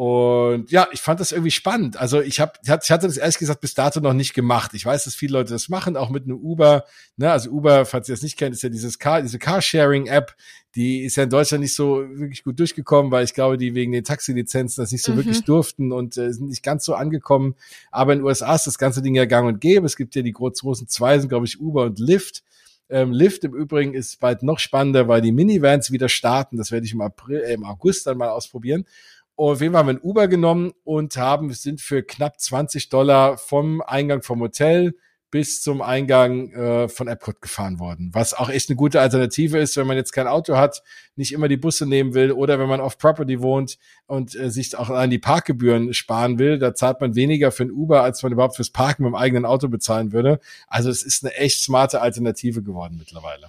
Und 0.00 0.70
ja, 0.70 0.88
ich 0.92 1.02
fand 1.02 1.20
das 1.20 1.30
irgendwie 1.30 1.50
spannend. 1.50 1.98
Also 1.98 2.22
ich 2.22 2.40
habe, 2.40 2.52
ich 2.62 2.70
hatte 2.70 3.06
das 3.06 3.18
ehrlich 3.18 3.36
gesagt 3.36 3.60
bis 3.60 3.74
dato 3.74 4.00
noch 4.00 4.14
nicht 4.14 4.32
gemacht. 4.32 4.72
Ich 4.72 4.86
weiß, 4.86 5.04
dass 5.04 5.14
viele 5.14 5.34
Leute 5.34 5.52
das 5.52 5.68
machen, 5.68 5.94
auch 5.94 6.08
mit 6.08 6.24
einem 6.24 6.38
Uber. 6.38 6.86
Ne? 7.18 7.30
Also 7.30 7.50
Uber, 7.50 7.84
falls 7.84 8.08
ihr 8.08 8.14
das 8.14 8.22
nicht 8.22 8.38
kennt, 8.38 8.54
ist 8.54 8.62
ja 8.62 8.70
dieses 8.70 8.98
Car, 8.98 9.20
diese 9.20 9.38
Carsharing-App. 9.38 10.34
Die 10.74 11.02
ist 11.02 11.16
ja 11.16 11.24
in 11.24 11.28
Deutschland 11.28 11.60
nicht 11.60 11.74
so 11.74 11.98
wirklich 12.14 12.44
gut 12.44 12.58
durchgekommen, 12.58 13.12
weil 13.12 13.26
ich 13.26 13.34
glaube, 13.34 13.58
die 13.58 13.74
wegen 13.74 13.92
den 13.92 14.02
Taxilizenzen 14.02 14.82
das 14.82 14.90
nicht 14.90 15.04
so 15.04 15.12
mhm. 15.12 15.16
wirklich 15.18 15.44
durften 15.44 15.92
und 15.92 16.16
äh, 16.16 16.32
sind 16.32 16.48
nicht 16.48 16.62
ganz 16.62 16.86
so 16.86 16.94
angekommen. 16.94 17.54
Aber 17.90 18.14
in 18.14 18.20
den 18.20 18.24
USA 18.24 18.54
ist 18.54 18.66
das 18.66 18.78
ganze 18.78 19.02
Ding 19.02 19.14
ja 19.14 19.26
gang 19.26 19.48
und 19.48 19.60
gäbe. 19.60 19.84
Es 19.84 19.96
gibt 19.98 20.14
ja 20.14 20.22
die 20.22 20.32
großen 20.32 20.88
zwei 20.88 21.18
sind, 21.18 21.28
glaube 21.28 21.44
ich, 21.44 21.60
Uber 21.60 21.82
und 21.82 21.98
Lyft. 21.98 22.42
Ähm, 22.88 23.12
Lyft 23.12 23.44
im 23.44 23.54
Übrigen 23.54 23.92
ist 23.92 24.18
bald 24.18 24.42
noch 24.42 24.60
spannender, 24.60 25.08
weil 25.08 25.20
die 25.20 25.30
Minivans 25.30 25.92
wieder 25.92 26.08
starten. 26.08 26.56
Das 26.56 26.72
werde 26.72 26.86
ich 26.86 26.94
im 26.94 27.02
April, 27.02 27.42
äh, 27.42 27.52
im 27.52 27.64
August 27.64 28.06
dann 28.06 28.16
mal 28.16 28.30
ausprobieren. 28.30 28.86
Und 29.40 29.56
Fall 29.56 29.72
haben 29.72 29.86
wir 29.86 29.94
ein 29.94 30.00
Uber 30.02 30.28
genommen 30.28 30.74
und 30.84 31.16
haben, 31.16 31.50
sind 31.54 31.80
für 31.80 32.02
knapp 32.02 32.38
20 32.38 32.90
Dollar 32.90 33.38
vom 33.38 33.80
Eingang 33.80 34.20
vom 34.20 34.40
Hotel 34.40 34.92
bis 35.30 35.62
zum 35.62 35.80
Eingang 35.80 36.52
äh, 36.52 36.88
von 36.88 37.08
Epcot 37.08 37.40
gefahren 37.40 37.78
worden. 37.78 38.10
Was 38.12 38.34
auch 38.34 38.50
echt 38.50 38.68
eine 38.68 38.76
gute 38.76 39.00
Alternative 39.00 39.56
ist, 39.56 39.78
wenn 39.78 39.86
man 39.86 39.96
jetzt 39.96 40.12
kein 40.12 40.26
Auto 40.26 40.58
hat, 40.58 40.82
nicht 41.16 41.32
immer 41.32 41.48
die 41.48 41.56
Busse 41.56 41.86
nehmen 41.86 42.12
will 42.12 42.32
oder 42.32 42.58
wenn 42.58 42.68
man 42.68 42.82
auf 42.82 42.98
Property 42.98 43.40
wohnt 43.40 43.78
und 44.06 44.34
äh, 44.34 44.50
sich 44.50 44.76
auch 44.76 44.90
an 44.90 45.08
die 45.08 45.18
Parkgebühren 45.18 45.94
sparen 45.94 46.38
will, 46.38 46.58
da 46.58 46.74
zahlt 46.74 47.00
man 47.00 47.14
weniger 47.14 47.50
für 47.50 47.62
ein 47.62 47.70
Uber, 47.70 48.02
als 48.02 48.22
man 48.22 48.32
überhaupt 48.32 48.56
fürs 48.56 48.68
Parken 48.68 49.04
mit 49.04 49.12
dem 49.12 49.16
eigenen 49.16 49.46
Auto 49.46 49.68
bezahlen 49.68 50.12
würde. 50.12 50.38
Also 50.66 50.90
es 50.90 51.02
ist 51.02 51.24
eine 51.24 51.34
echt 51.36 51.62
smarte 51.62 52.02
Alternative 52.02 52.62
geworden 52.62 52.96
mittlerweile. 52.98 53.46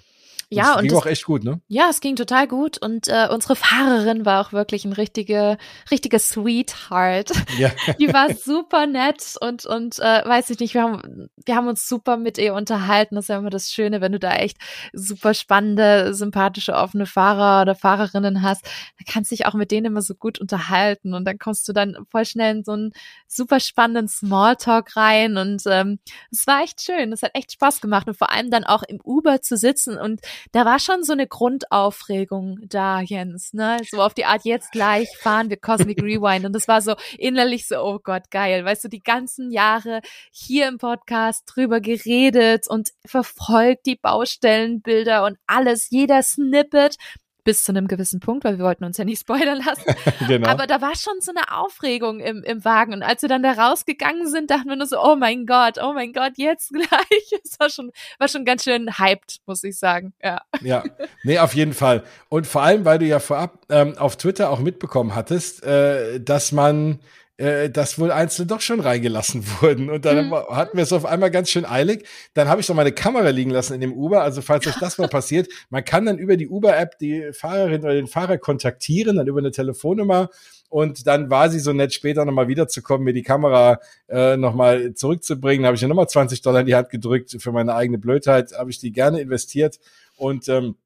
Ja, 0.54 0.74
das 0.74 0.82
ging 0.82 0.92
und 0.92 0.98
auch 0.98 1.06
echt 1.06 1.24
gut, 1.24 1.44
ne? 1.44 1.60
Ja, 1.68 1.88
es 1.90 2.00
ging 2.00 2.16
total 2.16 2.46
gut 2.46 2.78
und 2.78 3.08
äh, 3.08 3.28
unsere 3.30 3.56
Fahrerin 3.56 4.24
war 4.24 4.46
auch 4.46 4.52
wirklich 4.52 4.84
ein 4.84 4.92
richtige, 4.92 5.58
richtige 5.90 6.18
Sweetheart. 6.18 7.32
Ja. 7.58 7.70
Die 7.98 8.12
war 8.12 8.34
super 8.34 8.86
nett 8.86 9.36
und 9.40 9.66
und 9.66 9.98
äh, 9.98 10.22
weiß 10.24 10.50
ich 10.50 10.58
nicht, 10.58 10.74
wir 10.74 10.82
haben 10.82 11.28
wir 11.44 11.56
haben 11.56 11.68
uns 11.68 11.88
super 11.88 12.16
mit 12.16 12.38
ihr 12.38 12.54
unterhalten. 12.54 13.14
Das 13.14 13.24
ist 13.24 13.28
ja 13.28 13.38
immer 13.38 13.50
das 13.50 13.72
Schöne, 13.72 14.00
wenn 14.00 14.12
du 14.12 14.18
da 14.18 14.34
echt 14.34 14.58
super 14.92 15.34
spannende, 15.34 16.14
sympathische, 16.14 16.74
offene 16.74 17.06
Fahrer 17.06 17.62
oder 17.62 17.74
Fahrerinnen 17.74 18.42
hast, 18.42 18.64
dann 18.64 19.06
kannst 19.12 19.30
du 19.30 19.36
dich 19.36 19.46
auch 19.46 19.54
mit 19.54 19.70
denen 19.70 19.86
immer 19.86 20.02
so 20.02 20.14
gut 20.14 20.40
unterhalten 20.40 21.14
und 21.14 21.24
dann 21.24 21.38
kommst 21.38 21.68
du 21.68 21.72
dann 21.72 21.96
voll 22.10 22.24
schnell 22.24 22.56
in 22.56 22.64
so 22.64 22.72
einen 22.72 22.92
super 23.26 23.60
spannenden 23.60 24.08
Smalltalk 24.08 24.96
rein 24.96 25.36
und 25.36 25.62
ähm, 25.66 25.98
es 26.30 26.46
war 26.46 26.62
echt 26.62 26.82
schön. 26.82 27.12
Es 27.12 27.22
hat 27.22 27.32
echt 27.34 27.52
Spaß 27.52 27.80
gemacht 27.80 28.06
und 28.08 28.16
vor 28.16 28.30
allem 28.30 28.50
dann 28.50 28.64
auch 28.64 28.82
im 28.82 29.00
Uber 29.02 29.40
zu 29.40 29.56
sitzen 29.56 29.98
und 29.98 30.20
da 30.50 30.64
war 30.64 30.78
schon 30.78 31.04
so 31.04 31.12
eine 31.12 31.26
Grundaufregung 31.26 32.58
da, 32.68 33.00
Jens, 33.00 33.52
ne? 33.52 33.78
So 33.88 34.02
auf 34.02 34.14
die 34.14 34.24
Art, 34.24 34.44
jetzt 34.44 34.72
gleich 34.72 35.08
fahren 35.18 35.50
wir 35.50 35.56
Cosmic 35.56 36.02
Rewind. 36.02 36.44
Und 36.44 36.52
das 36.52 36.66
war 36.68 36.82
so 36.82 36.96
innerlich 37.18 37.68
so, 37.68 37.76
oh 37.80 38.00
Gott, 38.02 38.30
geil. 38.30 38.64
Weißt 38.64 38.84
du, 38.84 38.88
die 38.88 39.02
ganzen 39.02 39.50
Jahre 39.50 40.00
hier 40.32 40.68
im 40.68 40.78
Podcast 40.78 41.44
drüber 41.46 41.80
geredet 41.80 42.68
und 42.68 42.90
verfolgt 43.06 43.86
die 43.86 43.96
Baustellenbilder 43.96 45.24
und 45.24 45.38
alles, 45.46 45.90
jeder 45.90 46.22
Snippet 46.22 46.96
bis 47.44 47.64
zu 47.64 47.72
einem 47.72 47.88
gewissen 47.88 48.20
Punkt, 48.20 48.44
weil 48.44 48.58
wir 48.58 48.64
wollten 48.64 48.84
uns 48.84 48.96
ja 48.96 49.04
nicht 49.04 49.20
spoilern 49.22 49.62
lassen. 49.64 49.94
genau. 50.26 50.48
Aber 50.48 50.66
da 50.66 50.80
war 50.80 50.94
schon 50.96 51.14
so 51.20 51.32
eine 51.34 51.56
Aufregung 51.56 52.20
im, 52.20 52.42
im 52.42 52.64
Wagen. 52.64 52.92
Und 52.92 53.02
als 53.02 53.22
wir 53.22 53.28
dann 53.28 53.42
da 53.42 53.52
rausgegangen 53.52 54.28
sind, 54.28 54.50
dachten 54.50 54.68
wir 54.68 54.76
nur 54.76 54.86
so, 54.86 55.02
oh 55.02 55.16
mein 55.16 55.46
Gott, 55.46 55.78
oh 55.82 55.92
mein 55.92 56.12
Gott, 56.12 56.32
jetzt 56.36 56.72
gleich. 56.72 56.88
Es 57.44 57.58
war 57.58 57.70
schon, 57.70 57.90
war 58.18 58.28
schon 58.28 58.44
ganz 58.44 58.64
schön 58.64 58.98
hyped, 58.98 59.38
muss 59.46 59.64
ich 59.64 59.78
sagen. 59.78 60.14
Ja. 60.22 60.42
Ja, 60.60 60.84
nee, 61.22 61.38
auf 61.38 61.54
jeden 61.54 61.72
Fall. 61.72 62.04
Und 62.28 62.46
vor 62.46 62.62
allem, 62.62 62.84
weil 62.84 62.98
du 62.98 63.06
ja 63.06 63.18
vorab 63.18 63.66
ähm, 63.68 63.96
auf 63.98 64.16
Twitter 64.16 64.50
auch 64.50 64.60
mitbekommen 64.60 65.14
hattest, 65.14 65.62
äh, 65.64 66.20
dass 66.20 66.52
man 66.52 67.00
äh, 67.38 67.70
dass 67.70 67.98
wohl 67.98 68.12
Einzelne 68.12 68.46
doch 68.46 68.60
schon 68.60 68.80
reingelassen 68.80 69.44
wurden. 69.60 69.90
Und 69.90 70.04
dann 70.04 70.28
mhm. 70.28 70.34
hatten 70.50 70.76
wir 70.76 70.84
es 70.84 70.92
auf 70.92 71.04
einmal 71.04 71.30
ganz 71.30 71.50
schön 71.50 71.64
eilig. 71.64 72.06
Dann 72.34 72.48
habe 72.48 72.60
ich 72.60 72.68
noch 72.68 72.76
meine 72.76 72.92
Kamera 72.92 73.30
liegen 73.30 73.50
lassen 73.50 73.74
in 73.74 73.80
dem 73.80 73.92
Uber. 73.92 74.22
Also 74.22 74.42
falls 74.42 74.66
euch 74.66 74.78
das 74.78 74.98
mal 74.98 75.08
passiert, 75.10 75.48
man 75.70 75.84
kann 75.84 76.06
dann 76.06 76.18
über 76.18 76.36
die 76.36 76.48
Uber-App 76.48 76.98
die 76.98 77.32
Fahrerin 77.32 77.82
oder 77.82 77.94
den 77.94 78.06
Fahrer 78.06 78.38
kontaktieren, 78.38 79.16
dann 79.16 79.26
über 79.26 79.40
eine 79.40 79.50
Telefonnummer. 79.50 80.28
Und 80.68 81.06
dann 81.06 81.28
war 81.30 81.50
sie 81.50 81.58
so 81.58 81.72
nett, 81.72 81.92
später 81.92 82.24
nochmal 82.24 82.48
wiederzukommen, 82.48 83.04
mir 83.04 83.12
die 83.12 83.22
Kamera 83.22 83.78
äh, 84.08 84.36
nochmal 84.36 84.94
zurückzubringen. 84.94 85.62
Da 85.62 85.66
habe 85.66 85.76
ich 85.76 85.82
ja 85.82 85.88
nochmal 85.88 86.08
20 86.08 86.40
Dollar 86.40 86.60
in 86.60 86.66
die 86.66 86.74
Hand 86.74 86.88
gedrückt. 86.88 87.36
Für 87.38 87.52
meine 87.52 87.74
eigene 87.74 87.98
Blödheit 87.98 88.52
habe 88.56 88.70
ich 88.70 88.78
die 88.78 88.92
gerne 88.92 89.20
investiert. 89.20 89.78
Und 90.16 90.48
ähm, 90.48 90.76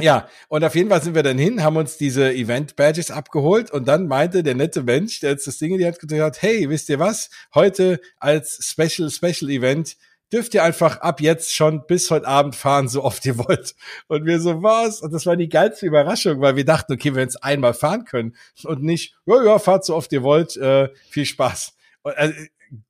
ja, 0.00 0.28
und 0.48 0.64
auf 0.64 0.74
jeden 0.74 0.90
Fall 0.90 1.02
sind 1.02 1.14
wir 1.14 1.22
dann 1.22 1.38
hin, 1.38 1.62
haben 1.62 1.76
uns 1.76 1.96
diese 1.96 2.32
Event-Badges 2.32 3.10
abgeholt 3.10 3.70
und 3.70 3.88
dann 3.88 4.06
meinte 4.06 4.42
der 4.42 4.54
nette 4.54 4.82
Mensch, 4.82 5.20
der 5.20 5.30
jetzt 5.30 5.46
das 5.46 5.58
Ding 5.58 5.72
in 5.72 5.78
die 5.78 5.86
Hand 5.86 5.98
gedrückt 5.98 6.22
hat, 6.22 6.42
hey, 6.42 6.68
wisst 6.68 6.88
ihr 6.88 6.98
was? 6.98 7.30
Heute 7.54 8.00
als 8.18 8.58
Special, 8.62 9.10
Special 9.10 9.50
Event 9.50 9.96
dürft 10.32 10.54
ihr 10.54 10.62
einfach 10.62 11.00
ab 11.00 11.20
jetzt 11.20 11.54
schon 11.54 11.86
bis 11.86 12.10
heute 12.10 12.26
Abend 12.26 12.54
fahren, 12.54 12.88
so 12.88 13.02
oft 13.02 13.24
ihr 13.26 13.38
wollt. 13.38 13.74
Und 14.08 14.26
wir 14.26 14.40
so, 14.40 14.62
was? 14.62 15.00
Und 15.00 15.12
das 15.12 15.26
war 15.26 15.36
die 15.36 15.48
geilste 15.48 15.86
Überraschung, 15.86 16.40
weil 16.40 16.56
wir 16.56 16.64
dachten, 16.64 16.92
okay, 16.92 17.14
wir 17.14 17.22
jetzt 17.22 17.42
einmal 17.42 17.74
fahren 17.74 18.04
können 18.04 18.36
und 18.64 18.82
nicht, 18.82 19.16
ja, 19.26 19.42
ja, 19.42 19.58
fahrt 19.58 19.84
so 19.84 19.96
oft 19.96 20.12
ihr 20.12 20.22
wollt, 20.22 20.56
äh, 20.56 20.88
viel 21.08 21.26
Spaß. 21.26 21.74
Und, 22.02 22.12
äh, 22.12 22.32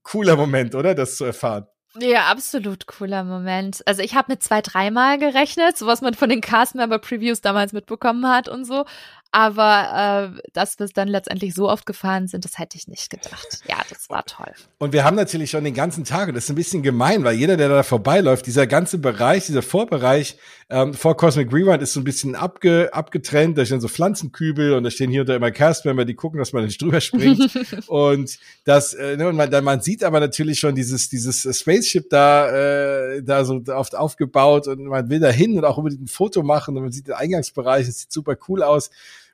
cooler 0.02 0.36
Moment, 0.36 0.74
oder? 0.74 0.94
Das 0.94 1.16
zu 1.16 1.24
erfahren. 1.24 1.66
Ja, 1.98 2.26
absolut 2.26 2.86
cooler 2.86 3.24
Moment. 3.24 3.82
Also 3.84 4.02
ich 4.02 4.14
habe 4.14 4.30
mit 4.30 4.44
zwei, 4.44 4.62
dreimal 4.62 5.18
gerechnet, 5.18 5.76
so 5.76 5.86
was 5.86 6.02
man 6.02 6.14
von 6.14 6.28
den 6.28 6.40
Cast-Member-Previews 6.40 7.40
damals 7.40 7.72
mitbekommen 7.72 8.28
hat 8.28 8.48
und 8.48 8.64
so. 8.64 8.84
Aber 9.32 10.32
äh, 10.36 10.50
dass 10.52 10.78
wir 10.78 10.86
es 10.86 10.92
dann 10.92 11.06
letztendlich 11.06 11.54
so 11.54 11.68
oft 11.68 11.86
gefahren 11.86 12.26
sind, 12.26 12.44
das 12.44 12.58
hätte 12.58 12.76
ich 12.76 12.88
nicht 12.88 13.10
gedacht. 13.10 13.60
Ja, 13.68 13.76
das 13.88 14.10
war 14.10 14.24
toll. 14.24 14.52
Und 14.78 14.92
wir 14.92 15.04
haben 15.04 15.14
natürlich 15.16 15.50
schon 15.50 15.62
den 15.62 15.74
ganzen 15.74 16.04
Tag, 16.04 16.28
und 16.28 16.34
das 16.34 16.44
ist 16.44 16.50
ein 16.50 16.56
bisschen 16.56 16.82
gemein, 16.82 17.22
weil 17.22 17.36
jeder, 17.36 17.56
der 17.56 17.68
da 17.68 17.82
vorbeiläuft, 17.84 18.46
dieser 18.46 18.66
ganze 18.66 18.98
Bereich, 18.98 19.46
dieser 19.46 19.62
Vorbereich 19.62 20.36
ähm, 20.68 20.94
vor 20.94 21.16
Cosmic 21.16 21.52
Rewind 21.52 21.82
ist 21.82 21.92
so 21.92 22.00
ein 22.00 22.04
bisschen 22.04 22.34
abge, 22.34 22.90
abgetrennt. 22.92 23.56
Da 23.56 23.64
stehen 23.64 23.80
so 23.80 23.88
Pflanzenkübel 23.88 24.74
und 24.74 24.82
da 24.82 24.90
stehen 24.90 25.10
hier 25.10 25.20
und 25.20 25.28
da 25.28 25.36
immer 25.36 25.52
Castmember, 25.52 26.04
die 26.04 26.14
gucken, 26.14 26.38
dass 26.38 26.52
man 26.52 26.64
nicht 26.64 26.82
drüber 26.82 27.00
springt. 27.00 27.50
und 27.88 28.36
das, 28.64 28.94
äh, 28.94 29.16
ne, 29.16 29.28
und 29.28 29.36
man, 29.36 29.64
man 29.64 29.80
sieht 29.80 30.02
aber 30.02 30.18
natürlich 30.18 30.58
schon 30.58 30.74
dieses, 30.74 31.08
dieses 31.08 31.42
Spaceship 31.56 32.10
da, 32.10 32.50
äh, 32.50 33.22
da 33.22 33.44
so 33.44 33.62
oft 33.68 33.94
aufgebaut 33.94 34.66
und 34.66 34.84
man 34.86 35.08
will 35.08 35.20
da 35.20 35.28
hin 35.28 35.56
und 35.56 35.64
auch 35.64 35.76
unbedingt 35.76 36.02
ein 36.02 36.08
Foto 36.08 36.42
machen 36.42 36.76
und 36.76 36.82
man 36.82 36.92
sieht 36.92 37.08
den 37.08 37.14
Eingangsbereich, 37.14 37.86
es 37.86 38.00
sieht 38.00 38.12
super 38.12 38.36
cool 38.48 38.62
aus. 38.62 38.90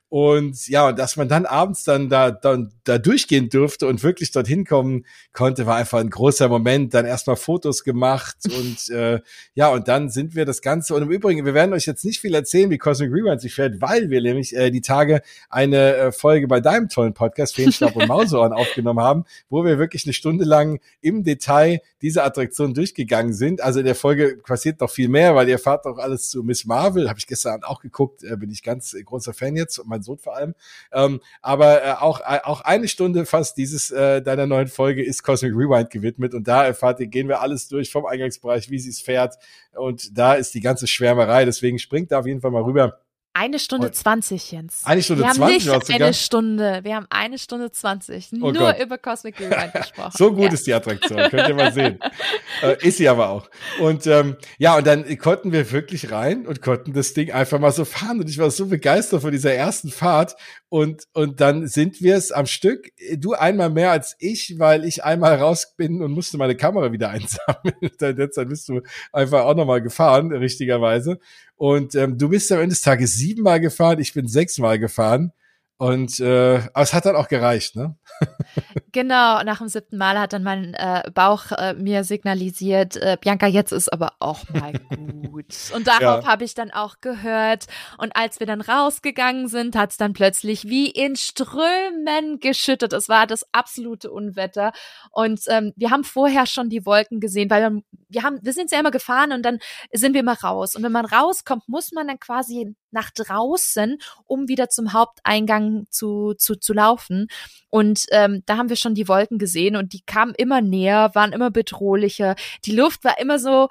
Und 0.09 0.69
ja, 0.69 0.93
dass 0.93 1.17
man 1.17 1.27
dann 1.27 1.45
abends 1.45 1.83
dann 1.83 2.07
da, 2.07 2.31
dann 2.31 2.71
da 2.85 2.97
durchgehen 2.97 3.49
durfte 3.49 3.87
und 3.87 4.03
wirklich 4.03 4.31
dorthin 4.31 4.63
kommen 4.63 5.05
konnte, 5.33 5.65
war 5.65 5.75
einfach 5.75 5.99
ein 5.99 6.09
großer 6.09 6.47
Moment. 6.47 6.93
Dann 6.93 7.05
erstmal 7.05 7.35
Fotos 7.35 7.83
gemacht 7.83 8.37
und 8.45 8.89
äh, 8.89 9.19
ja, 9.53 9.67
und 9.67 9.89
dann 9.89 10.09
sind 10.09 10.33
wir 10.33 10.45
das 10.45 10.61
Ganze. 10.61 10.95
Und 10.95 11.01
im 11.01 11.11
Übrigen, 11.11 11.45
wir 11.45 11.53
werden 11.53 11.73
euch 11.73 11.85
jetzt 11.85 12.05
nicht 12.05 12.21
viel 12.21 12.33
erzählen, 12.33 12.69
wie 12.69 12.77
Cosmic 12.77 13.11
Rewind 13.11 13.41
sich 13.41 13.53
fährt, 13.53 13.81
weil 13.81 14.09
wir 14.09 14.21
nämlich 14.21 14.55
äh, 14.55 14.71
die 14.71 14.81
Tage 14.81 15.21
eine 15.49 15.95
äh, 15.95 16.11
Folge 16.13 16.47
bei 16.47 16.61
deinem 16.61 16.87
tollen 16.87 17.13
Podcast 17.13 17.55
Feenstaub 17.55 17.95
und 17.97 18.07
Mausohren 18.07 18.53
aufgenommen 18.53 19.01
haben, 19.01 19.25
wo 19.49 19.65
wir 19.65 19.77
wirklich 19.77 20.05
eine 20.05 20.13
Stunde 20.13 20.45
lang 20.45 20.79
im 21.01 21.23
Detail 21.23 21.81
diese 22.01 22.23
Attraktion 22.23 22.73
durchgegangen 22.73 23.33
sind. 23.33 23.61
Also 23.61 23.79
in 23.79 23.85
der 23.85 23.95
Folge 23.95 24.37
passiert 24.45 24.79
noch 24.79 24.89
viel 24.89 25.09
mehr, 25.09 25.35
weil 25.35 25.49
ihr 25.49 25.59
fahrt 25.59 25.85
doch 25.85 25.97
alles 25.97 26.29
zu 26.29 26.43
Miss 26.43 26.65
Marvel, 26.65 27.09
habe 27.09 27.19
ich 27.19 27.27
gestern 27.27 27.63
auch 27.63 27.81
geguckt, 27.81 28.23
äh, 28.23 28.37
bin 28.37 28.49
ich 28.51 28.63
ganz 28.63 28.93
äh, 28.93 29.03
großer 29.03 29.33
Fan 29.33 29.57
jetzt. 29.57 29.79
Und 29.79 29.96
mein 29.97 30.03
Sohn 30.03 30.17
vor 30.17 30.35
allem. 30.35 30.53
Ähm, 30.91 31.19
aber 31.41 31.83
äh, 31.83 31.91
auch, 31.93 32.21
äh, 32.21 32.39
auch 32.43 32.61
eine 32.61 32.87
Stunde 32.87 33.25
fast 33.25 33.57
dieses 33.57 33.91
äh, 33.91 34.21
deiner 34.21 34.45
neuen 34.45 34.67
Folge 34.67 35.03
ist 35.03 35.23
Cosmic 35.23 35.53
Rewind 35.53 35.89
gewidmet 35.89 36.33
und 36.33 36.47
da 36.47 36.65
erfahrt 36.65 36.99
ihr, 36.99 37.07
gehen 37.07 37.27
wir 37.27 37.41
alles 37.41 37.67
durch 37.67 37.91
vom 37.91 38.05
Eingangsbereich, 38.05 38.69
wie 38.69 38.79
sie 38.79 38.89
es 38.89 39.01
fährt 39.01 39.35
und 39.73 40.17
da 40.17 40.33
ist 40.33 40.53
die 40.53 40.61
ganze 40.61 40.87
Schwärmerei. 40.87 41.45
Deswegen 41.45 41.79
springt 41.79 42.11
da 42.11 42.19
auf 42.19 42.27
jeden 42.27 42.41
Fall 42.41 42.51
mal 42.51 42.63
rüber. 42.63 42.99
Eine 43.39 43.59
Stunde 43.59 43.91
zwanzig, 43.91 44.51
Jens. 44.51 44.81
Eine 44.83 45.03
Stunde 45.03 45.23
wir 45.23 45.31
zwanzig? 45.31 45.65
Wir 45.65 45.73
haben 45.73 45.79
nicht 45.87 46.01
eine 46.01 46.13
Stunde, 46.15 46.79
wir 46.81 46.95
haben 46.95 47.05
eine 47.11 47.37
Stunde 47.37 47.71
zwanzig. 47.71 48.29
Oh 48.33 48.51
nur 48.51 48.53
Gott. 48.53 48.79
über 48.79 48.97
Cosmic 48.97 49.39
Rewind 49.39 49.73
gesprochen. 49.73 50.13
so 50.17 50.33
gut 50.33 50.45
ja. 50.45 50.53
ist 50.53 50.65
die 50.65 50.73
Attraktion, 50.73 51.19
könnt 51.29 51.47
ihr 51.47 51.53
mal 51.53 51.71
sehen. 51.71 51.99
äh, 52.63 52.77
ist 52.87 52.97
sie 52.97 53.07
aber 53.07 53.29
auch. 53.29 53.47
Und 53.79 54.07
ähm, 54.07 54.37
ja, 54.57 54.75
und 54.75 54.87
dann 54.87 55.17
konnten 55.19 55.51
wir 55.51 55.71
wirklich 55.71 56.11
rein 56.11 56.47
und 56.47 56.63
konnten 56.63 56.93
das 56.93 57.13
Ding 57.13 57.31
einfach 57.31 57.59
mal 57.59 57.71
so 57.71 57.85
fahren. 57.85 58.19
Und 58.19 58.27
ich 58.27 58.39
war 58.39 58.49
so 58.49 58.65
begeistert 58.65 59.21
von 59.21 59.31
dieser 59.31 59.53
ersten 59.53 59.91
Fahrt. 59.91 60.35
Und, 60.69 61.03
und 61.13 61.39
dann 61.39 61.67
sind 61.67 62.01
wir 62.01 62.17
es 62.17 62.31
am 62.31 62.45
Stück. 62.45 62.91
Du 63.17 63.33
einmal 63.33 63.69
mehr 63.69 63.91
als 63.91 64.17
ich, 64.19 64.59
weil 64.59 64.83
ich 64.83 65.03
einmal 65.03 65.35
raus 65.35 65.75
bin 65.77 66.01
und 66.01 66.11
musste 66.11 66.37
meine 66.37 66.57
Kamera 66.57 66.91
wieder 66.91 67.09
einsammeln. 67.11 67.91
dann, 67.99 68.17
dann 68.17 68.49
bist 68.49 68.67
du 68.67 68.81
einfach 69.13 69.45
auch 69.45 69.55
nochmal 69.55 69.81
gefahren, 69.81 70.31
richtigerweise. 70.33 71.19
Und 71.55 71.95
ähm, 71.95 72.17
du 72.17 72.29
bist 72.29 72.51
am 72.51 72.59
Ende 72.59 72.73
des 72.73 72.81
Tages 72.81 73.13
siebenmal 73.13 73.59
gefahren, 73.61 73.99
ich 73.99 74.13
bin 74.13 74.27
sechsmal 74.27 74.77
gefahren. 74.77 75.31
Und 75.77 76.19
äh, 76.19 76.55
aber 76.73 76.81
es 76.81 76.93
hat 76.93 77.05
dann 77.05 77.15
auch 77.15 77.27
gereicht, 77.27 77.75
ne? 77.75 77.95
genau, 78.91 79.43
nach 79.43 79.59
dem 79.59 79.67
siebten 79.67 79.97
Mal 79.97 80.19
hat 80.19 80.33
dann 80.33 80.43
mein 80.43 80.73
äh, 80.73 81.03
Bauch 81.13 81.51
äh, 81.51 81.73
mir 81.73 82.03
signalisiert, 82.03 82.95
äh, 82.97 83.17
Bianca, 83.19 83.47
jetzt 83.47 83.71
ist 83.71 83.91
aber 83.91 84.13
auch 84.19 84.47
mal 84.49 84.73
gut. 84.73 85.53
Und 85.73 85.87
darauf 85.87 86.23
ja. 86.23 86.27
habe 86.27 86.43
ich 86.43 86.53
dann 86.53 86.71
auch 86.71 86.95
gehört. 87.01 87.65
Und 87.97 88.15
als 88.15 88.39
wir 88.39 88.47
dann 88.47 88.61
rausgegangen 88.61 89.47
sind, 89.47 89.75
hat 89.75 89.91
es 89.91 89.97
dann 89.97 90.13
plötzlich 90.13 90.65
wie 90.65 90.89
in 90.89 91.15
Strömen 91.15 92.39
geschüttet. 92.39 92.93
Es 92.93 93.09
war 93.09 93.27
das 93.27 93.45
absolute 93.51 94.11
Unwetter. 94.11 94.71
Und 95.11 95.41
ähm, 95.47 95.73
wir 95.75 95.91
haben 95.91 96.03
vorher 96.03 96.45
schon 96.45 96.69
die 96.69 96.85
Wolken 96.85 97.19
gesehen, 97.19 97.49
weil 97.49 97.61
wir, 97.61 97.81
wir 98.09 98.23
haben, 98.23 98.39
wir 98.41 98.53
sind 98.53 98.71
ja 98.71 98.79
immer 98.79 98.91
gefahren 98.91 99.31
und 99.31 99.43
dann 99.43 99.59
sind 99.91 100.13
wir 100.13 100.21
immer 100.21 100.39
raus. 100.41 100.75
Und 100.75 100.83
wenn 100.83 100.91
man 100.91 101.05
rauskommt, 101.05 101.67
muss 101.67 101.91
man 101.91 102.07
dann 102.07 102.19
quasi 102.19 102.75
nach 102.91 103.11
draußen, 103.11 103.97
um 104.25 104.47
wieder 104.47 104.69
zum 104.69 104.93
Haupteingang 104.93 105.87
zu, 105.89 106.33
zu, 106.37 106.55
zu 106.55 106.73
laufen. 106.73 107.27
Und 107.69 108.05
ähm, 108.11 108.43
da 108.45 108.57
haben 108.57 108.69
wir 108.69 108.76
schon 108.79 108.95
die 108.95 109.07
Wolken 109.07 109.37
gesehen 109.39 109.75
und 109.75 109.93
die 109.93 110.01
kamen 110.01 110.33
immer 110.35 110.61
näher, 110.61 111.11
waren 111.13 111.33
immer 111.33 111.51
bedrohlicher. 111.51 112.35
Die 112.65 112.75
Luft 112.75 113.03
war 113.03 113.19
immer 113.19 113.39
so, 113.39 113.69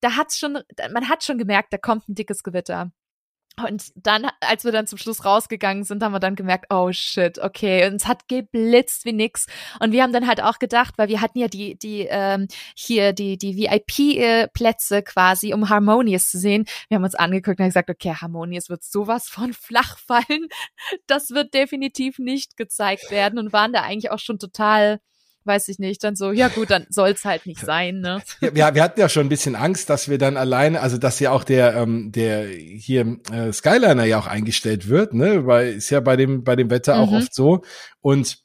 da 0.00 0.16
hat's 0.16 0.38
schon, 0.38 0.58
man 0.92 1.08
hat 1.08 1.24
schon 1.24 1.38
gemerkt, 1.38 1.72
da 1.72 1.78
kommt 1.78 2.08
ein 2.08 2.14
dickes 2.14 2.42
Gewitter. 2.42 2.92
Und 3.66 3.90
dann, 3.94 4.26
als 4.40 4.64
wir 4.64 4.72
dann 4.72 4.86
zum 4.86 4.98
Schluss 4.98 5.24
rausgegangen 5.24 5.84
sind, 5.84 6.02
haben 6.02 6.12
wir 6.12 6.20
dann 6.20 6.36
gemerkt, 6.36 6.66
oh 6.70 6.90
shit, 6.92 7.38
okay. 7.38 7.86
Und 7.86 7.96
es 7.96 8.06
hat 8.06 8.28
geblitzt 8.28 9.04
wie 9.04 9.12
nix. 9.12 9.46
Und 9.80 9.92
wir 9.92 10.02
haben 10.02 10.12
dann 10.12 10.26
halt 10.26 10.42
auch 10.42 10.58
gedacht, 10.58 10.94
weil 10.96 11.08
wir 11.08 11.20
hatten 11.20 11.38
ja 11.38 11.48
die, 11.48 11.78
die, 11.78 12.06
ähm, 12.08 12.48
hier 12.74 13.12
die, 13.12 13.38
die 13.38 13.56
VIP-Plätze 13.56 15.02
quasi, 15.02 15.52
um 15.54 15.68
Harmonious 15.68 16.30
zu 16.30 16.38
sehen. 16.38 16.64
Wir 16.88 16.96
haben 16.96 17.04
uns 17.04 17.14
angeguckt 17.14 17.58
und 17.58 17.64
haben 17.64 17.70
gesagt, 17.70 17.90
okay, 17.90 18.14
Harmonious 18.14 18.68
wird 18.68 18.84
sowas 18.84 19.28
von 19.28 19.52
flach 19.52 19.98
fallen. 19.98 20.48
Das 21.06 21.30
wird 21.30 21.54
definitiv 21.54 22.18
nicht 22.18 22.56
gezeigt 22.56 23.10
werden 23.10 23.38
und 23.38 23.52
waren 23.52 23.72
da 23.72 23.82
eigentlich 23.82 24.10
auch 24.10 24.18
schon 24.18 24.38
total 24.38 25.00
weiß 25.48 25.66
ich 25.68 25.80
nicht, 25.80 26.04
dann 26.04 26.14
so, 26.14 26.30
ja 26.30 26.46
gut, 26.46 26.70
dann 26.70 26.86
soll's 26.90 27.24
halt 27.24 27.46
nicht 27.46 27.60
sein, 27.60 28.00
ne? 28.00 28.22
Ja, 28.54 28.74
wir 28.74 28.82
hatten 28.84 29.00
ja 29.00 29.08
schon 29.08 29.26
ein 29.26 29.28
bisschen 29.28 29.56
Angst, 29.56 29.90
dass 29.90 30.08
wir 30.08 30.18
dann 30.18 30.36
alleine, 30.36 30.80
also 30.80 30.98
dass 30.98 31.18
ja 31.18 31.32
auch 31.32 31.42
der, 31.42 31.74
ähm, 31.74 32.12
der 32.12 32.46
hier 32.46 33.18
äh, 33.32 33.52
Skyliner 33.52 34.04
ja 34.04 34.18
auch 34.20 34.28
eingestellt 34.28 34.88
wird, 34.88 35.14
ne? 35.14 35.46
Weil 35.46 35.72
ist 35.72 35.90
ja 35.90 35.98
bei 35.98 36.14
dem, 36.14 36.44
bei 36.44 36.54
dem 36.54 36.70
Wetter 36.70 36.94
mhm. 36.94 37.00
auch 37.00 37.12
oft 37.12 37.34
so. 37.34 37.62
Und 38.00 38.38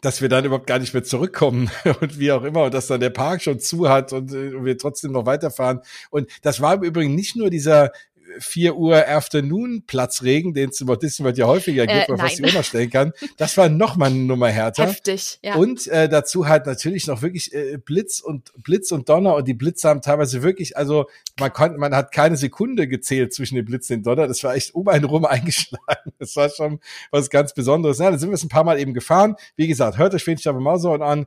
dass 0.00 0.22
wir 0.22 0.28
dann 0.28 0.44
überhaupt 0.44 0.66
gar 0.66 0.78
nicht 0.78 0.94
mehr 0.94 1.04
zurückkommen 1.04 1.70
und 2.00 2.18
wie 2.18 2.32
auch 2.32 2.44
immer 2.44 2.64
und 2.64 2.74
dass 2.74 2.86
dann 2.86 3.00
der 3.00 3.10
Park 3.10 3.42
schon 3.42 3.60
zu 3.60 3.88
hat 3.88 4.12
und, 4.12 4.32
äh, 4.32 4.54
und 4.54 4.64
wir 4.64 4.78
trotzdem 4.78 5.12
noch 5.12 5.26
weiterfahren. 5.26 5.80
Und 6.10 6.28
das 6.42 6.60
war 6.60 6.74
im 6.74 6.82
Übrigen 6.82 7.14
nicht 7.14 7.36
nur 7.36 7.50
dieser 7.50 7.92
4 8.38 8.76
Uhr 8.76 9.08
Afternoon 9.08 9.84
Platzregen, 9.86 10.54
den 10.54 10.70
es 10.70 10.80
über 10.80 10.96
Disney 10.96 11.30
ja 11.34 11.46
häufiger 11.46 11.86
gibt, 11.86 12.08
äh, 12.08 12.10
man 12.10 12.18
fast 12.18 12.40
immer 12.40 12.62
stellen 12.62 12.90
kann. 12.90 13.12
Das 13.36 13.56
war 13.56 13.68
noch 13.68 13.96
mal 13.96 14.06
eine 14.06 14.16
Nummer 14.16 14.48
härter. 14.48 14.86
Heftig, 14.86 15.38
ja. 15.42 15.54
Und 15.54 15.86
äh, 15.88 16.08
dazu 16.08 16.48
halt 16.48 16.66
natürlich 16.66 17.06
noch 17.06 17.22
wirklich 17.22 17.52
äh, 17.52 17.78
Blitz 17.78 18.20
und 18.20 18.52
Blitz 18.56 18.92
und 18.92 19.08
Donner 19.08 19.34
und 19.34 19.48
die 19.48 19.54
Blitze 19.54 19.88
haben 19.88 20.02
teilweise 20.02 20.42
wirklich, 20.42 20.76
also 20.76 21.06
man 21.38 21.52
konnte, 21.52 21.78
man 21.78 21.94
hat 21.94 22.12
keine 22.12 22.36
Sekunde 22.36 22.88
gezählt 22.88 23.32
zwischen 23.32 23.56
den 23.56 23.64
Blitz 23.64 23.90
und 23.90 23.96
den 23.96 24.02
Donner. 24.02 24.26
Das 24.26 24.42
war 24.44 24.54
echt 24.54 24.74
um 24.74 24.88
einen 24.88 25.04
rum 25.04 25.24
eingeschlagen. 25.26 26.12
Das 26.18 26.36
war 26.36 26.50
schon 26.50 26.80
was 27.10 27.30
ganz 27.30 27.54
Besonderes. 27.54 27.98
Ja, 27.98 28.10
dann 28.10 28.18
sind 28.18 28.30
wir 28.30 28.34
es 28.34 28.44
ein 28.44 28.48
paar 28.48 28.64
Mal 28.64 28.78
eben 28.78 28.94
gefahren. 28.94 29.36
Wie 29.56 29.66
gesagt, 29.66 29.98
hört 29.98 30.14
euch 30.14 30.24
Feenstabe 30.24 30.60
Mauser 30.60 31.00
an 31.00 31.26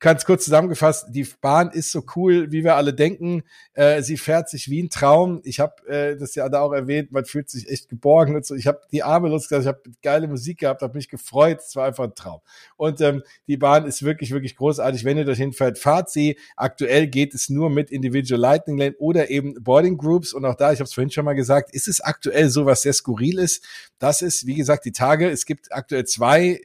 ganz 0.00 0.24
kurz 0.24 0.44
zusammengefasst, 0.44 1.06
die 1.10 1.26
Bahn 1.40 1.70
ist 1.70 1.90
so 1.90 2.04
cool, 2.14 2.52
wie 2.52 2.62
wir 2.62 2.76
alle 2.76 2.94
denken. 2.94 3.42
Äh, 3.72 4.02
sie 4.02 4.16
fährt 4.16 4.48
sich 4.48 4.70
wie 4.70 4.82
ein 4.82 4.90
Traum. 4.90 5.40
Ich 5.44 5.58
habe 5.58 5.86
äh, 5.88 6.16
das 6.16 6.34
ja 6.34 6.48
da 6.48 6.60
auch 6.60 6.72
erwähnt, 6.72 7.10
man 7.10 7.24
fühlt 7.24 7.50
sich 7.50 7.68
echt 7.68 7.88
geborgen 7.88 8.36
und 8.36 8.46
so. 8.46 8.54
Ich 8.54 8.66
habe 8.66 8.80
die 8.92 9.02
Arme 9.02 9.28
losgelassen, 9.28 9.68
ich 9.68 9.74
habe 9.74 9.96
geile 10.02 10.28
Musik 10.28 10.58
gehabt, 10.58 10.82
habe 10.82 10.96
mich 10.96 11.08
gefreut. 11.08 11.58
Es 11.66 11.74
war 11.74 11.86
einfach 11.86 12.04
ein 12.04 12.14
Traum. 12.14 12.40
Und 12.76 13.00
ähm, 13.00 13.22
die 13.48 13.56
Bahn 13.56 13.86
ist 13.86 14.02
wirklich, 14.02 14.30
wirklich 14.30 14.56
großartig. 14.56 15.04
Wenn 15.04 15.18
ihr 15.18 15.24
dorthin 15.24 15.52
fährt, 15.52 15.78
fahrt 15.78 16.10
sie. 16.10 16.38
Aktuell 16.56 17.08
geht 17.08 17.34
es 17.34 17.48
nur 17.48 17.68
mit 17.68 17.90
Individual 17.90 18.40
Lightning 18.40 18.78
Lane 18.78 18.94
oder 18.98 19.30
eben 19.30 19.54
Boarding 19.62 19.98
Groups. 19.98 20.32
Und 20.32 20.44
auch 20.44 20.54
da, 20.54 20.72
ich 20.72 20.78
habe 20.78 20.86
es 20.86 20.94
vorhin 20.94 21.10
schon 21.10 21.24
mal 21.24 21.34
gesagt, 21.34 21.74
ist 21.74 21.88
es 21.88 22.00
aktuell 22.00 22.50
so, 22.50 22.66
was 22.66 22.82
sehr 22.82 22.92
skurril 22.92 23.38
ist. 23.38 23.64
Das 23.98 24.22
ist, 24.22 24.46
wie 24.46 24.54
gesagt, 24.54 24.84
die 24.84 24.92
Tage. 24.92 25.28
Es 25.28 25.44
gibt 25.44 25.72
aktuell 25.72 26.04
zwei, 26.04 26.60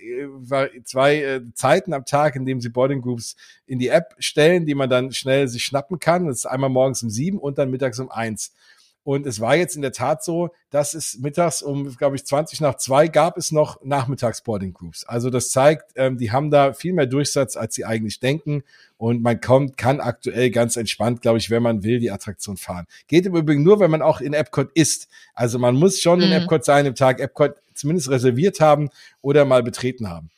äh, 0.52 0.84
zwei 0.84 1.22
äh, 1.24 1.42
Zeiten 1.56 1.94
am 1.94 2.06
Tag, 2.06 2.36
in 2.36 2.46
dem 2.46 2.62
sie 2.62 2.70
Boarding 2.70 3.02
Groups 3.02 3.23
News 3.24 3.36
in 3.66 3.80
die 3.80 3.88
App 3.88 4.16
stellen, 4.20 4.66
die 4.66 4.76
man 4.76 4.90
dann 4.90 5.12
schnell 5.12 5.48
sich 5.48 5.64
schnappen 5.64 6.00
kann. 6.00 6.28
Das 6.28 6.38
ist 6.38 6.46
einmal 6.46 6.70
morgens 6.70 7.04
um 7.04 7.10
sieben 7.10 7.40
und 7.40 7.58
dann 7.58 7.72
mittags 7.72 8.00
um 8.00 8.12
eins. 8.12 8.54
Und 9.06 9.26
es 9.26 9.42
war 9.42 9.58
jetzt 9.58 9.76
in 9.76 9.82
der 9.82 9.92
Tat 9.92 10.24
so, 10.24 10.52
dass 10.70 10.94
es 10.94 11.20
mittags 11.20 11.62
um, 11.62 11.94
glaube 11.98 12.16
ich, 12.16 12.26
20 12.26 12.62
nach 12.62 12.76
zwei 12.76 13.10
gab 13.10 13.36
es 13.36 13.52
noch 13.52 13.84
Nachmittagsboarding 13.84 14.72
Groups. 14.72 15.04
Also 15.04 15.30
das 15.30 15.50
zeigt, 15.50 15.92
ähm, 15.96 16.18
die 16.18 16.32
haben 16.32 16.52
da 16.52 16.72
viel 16.72 16.94
mehr 16.94 17.06
Durchsatz, 17.06 17.58
als 17.58 17.76
sie 17.76 17.84
eigentlich 17.84 18.22
denken. 18.22 18.64
Und 18.96 19.22
man 19.22 19.42
kommt, 19.42 19.76
kann 19.76 20.00
aktuell 20.00 20.52
ganz 20.52 20.78
entspannt, 20.78 21.22
glaube 21.22 21.38
ich, 21.38 21.50
wenn 21.50 21.62
man 21.62 21.84
will, 21.84 22.00
die 22.00 22.12
Attraktion 22.12 22.56
fahren. 22.56 22.86
Geht 23.10 23.26
im 23.26 23.36
Übrigen 23.36 23.62
nur, 23.62 23.82
wenn 23.82 23.92
man 23.92 24.02
auch 24.02 24.22
in 24.22 24.32
Epcot 24.32 24.72
ist. 24.74 25.10
Also 25.34 25.60
man 25.60 25.76
muss 25.76 26.00
schon 26.00 26.20
mhm. 26.20 26.26
in 26.26 26.32
Epcot 26.32 26.64
sein, 26.64 26.86
im 26.86 26.96
Tag 26.96 27.20
Epcot 27.20 27.56
zumindest 27.74 28.10
reserviert 28.10 28.62
haben 28.62 28.90
oder 29.22 29.44
mal 29.44 29.64
betreten 29.64 30.10
haben. 30.10 30.30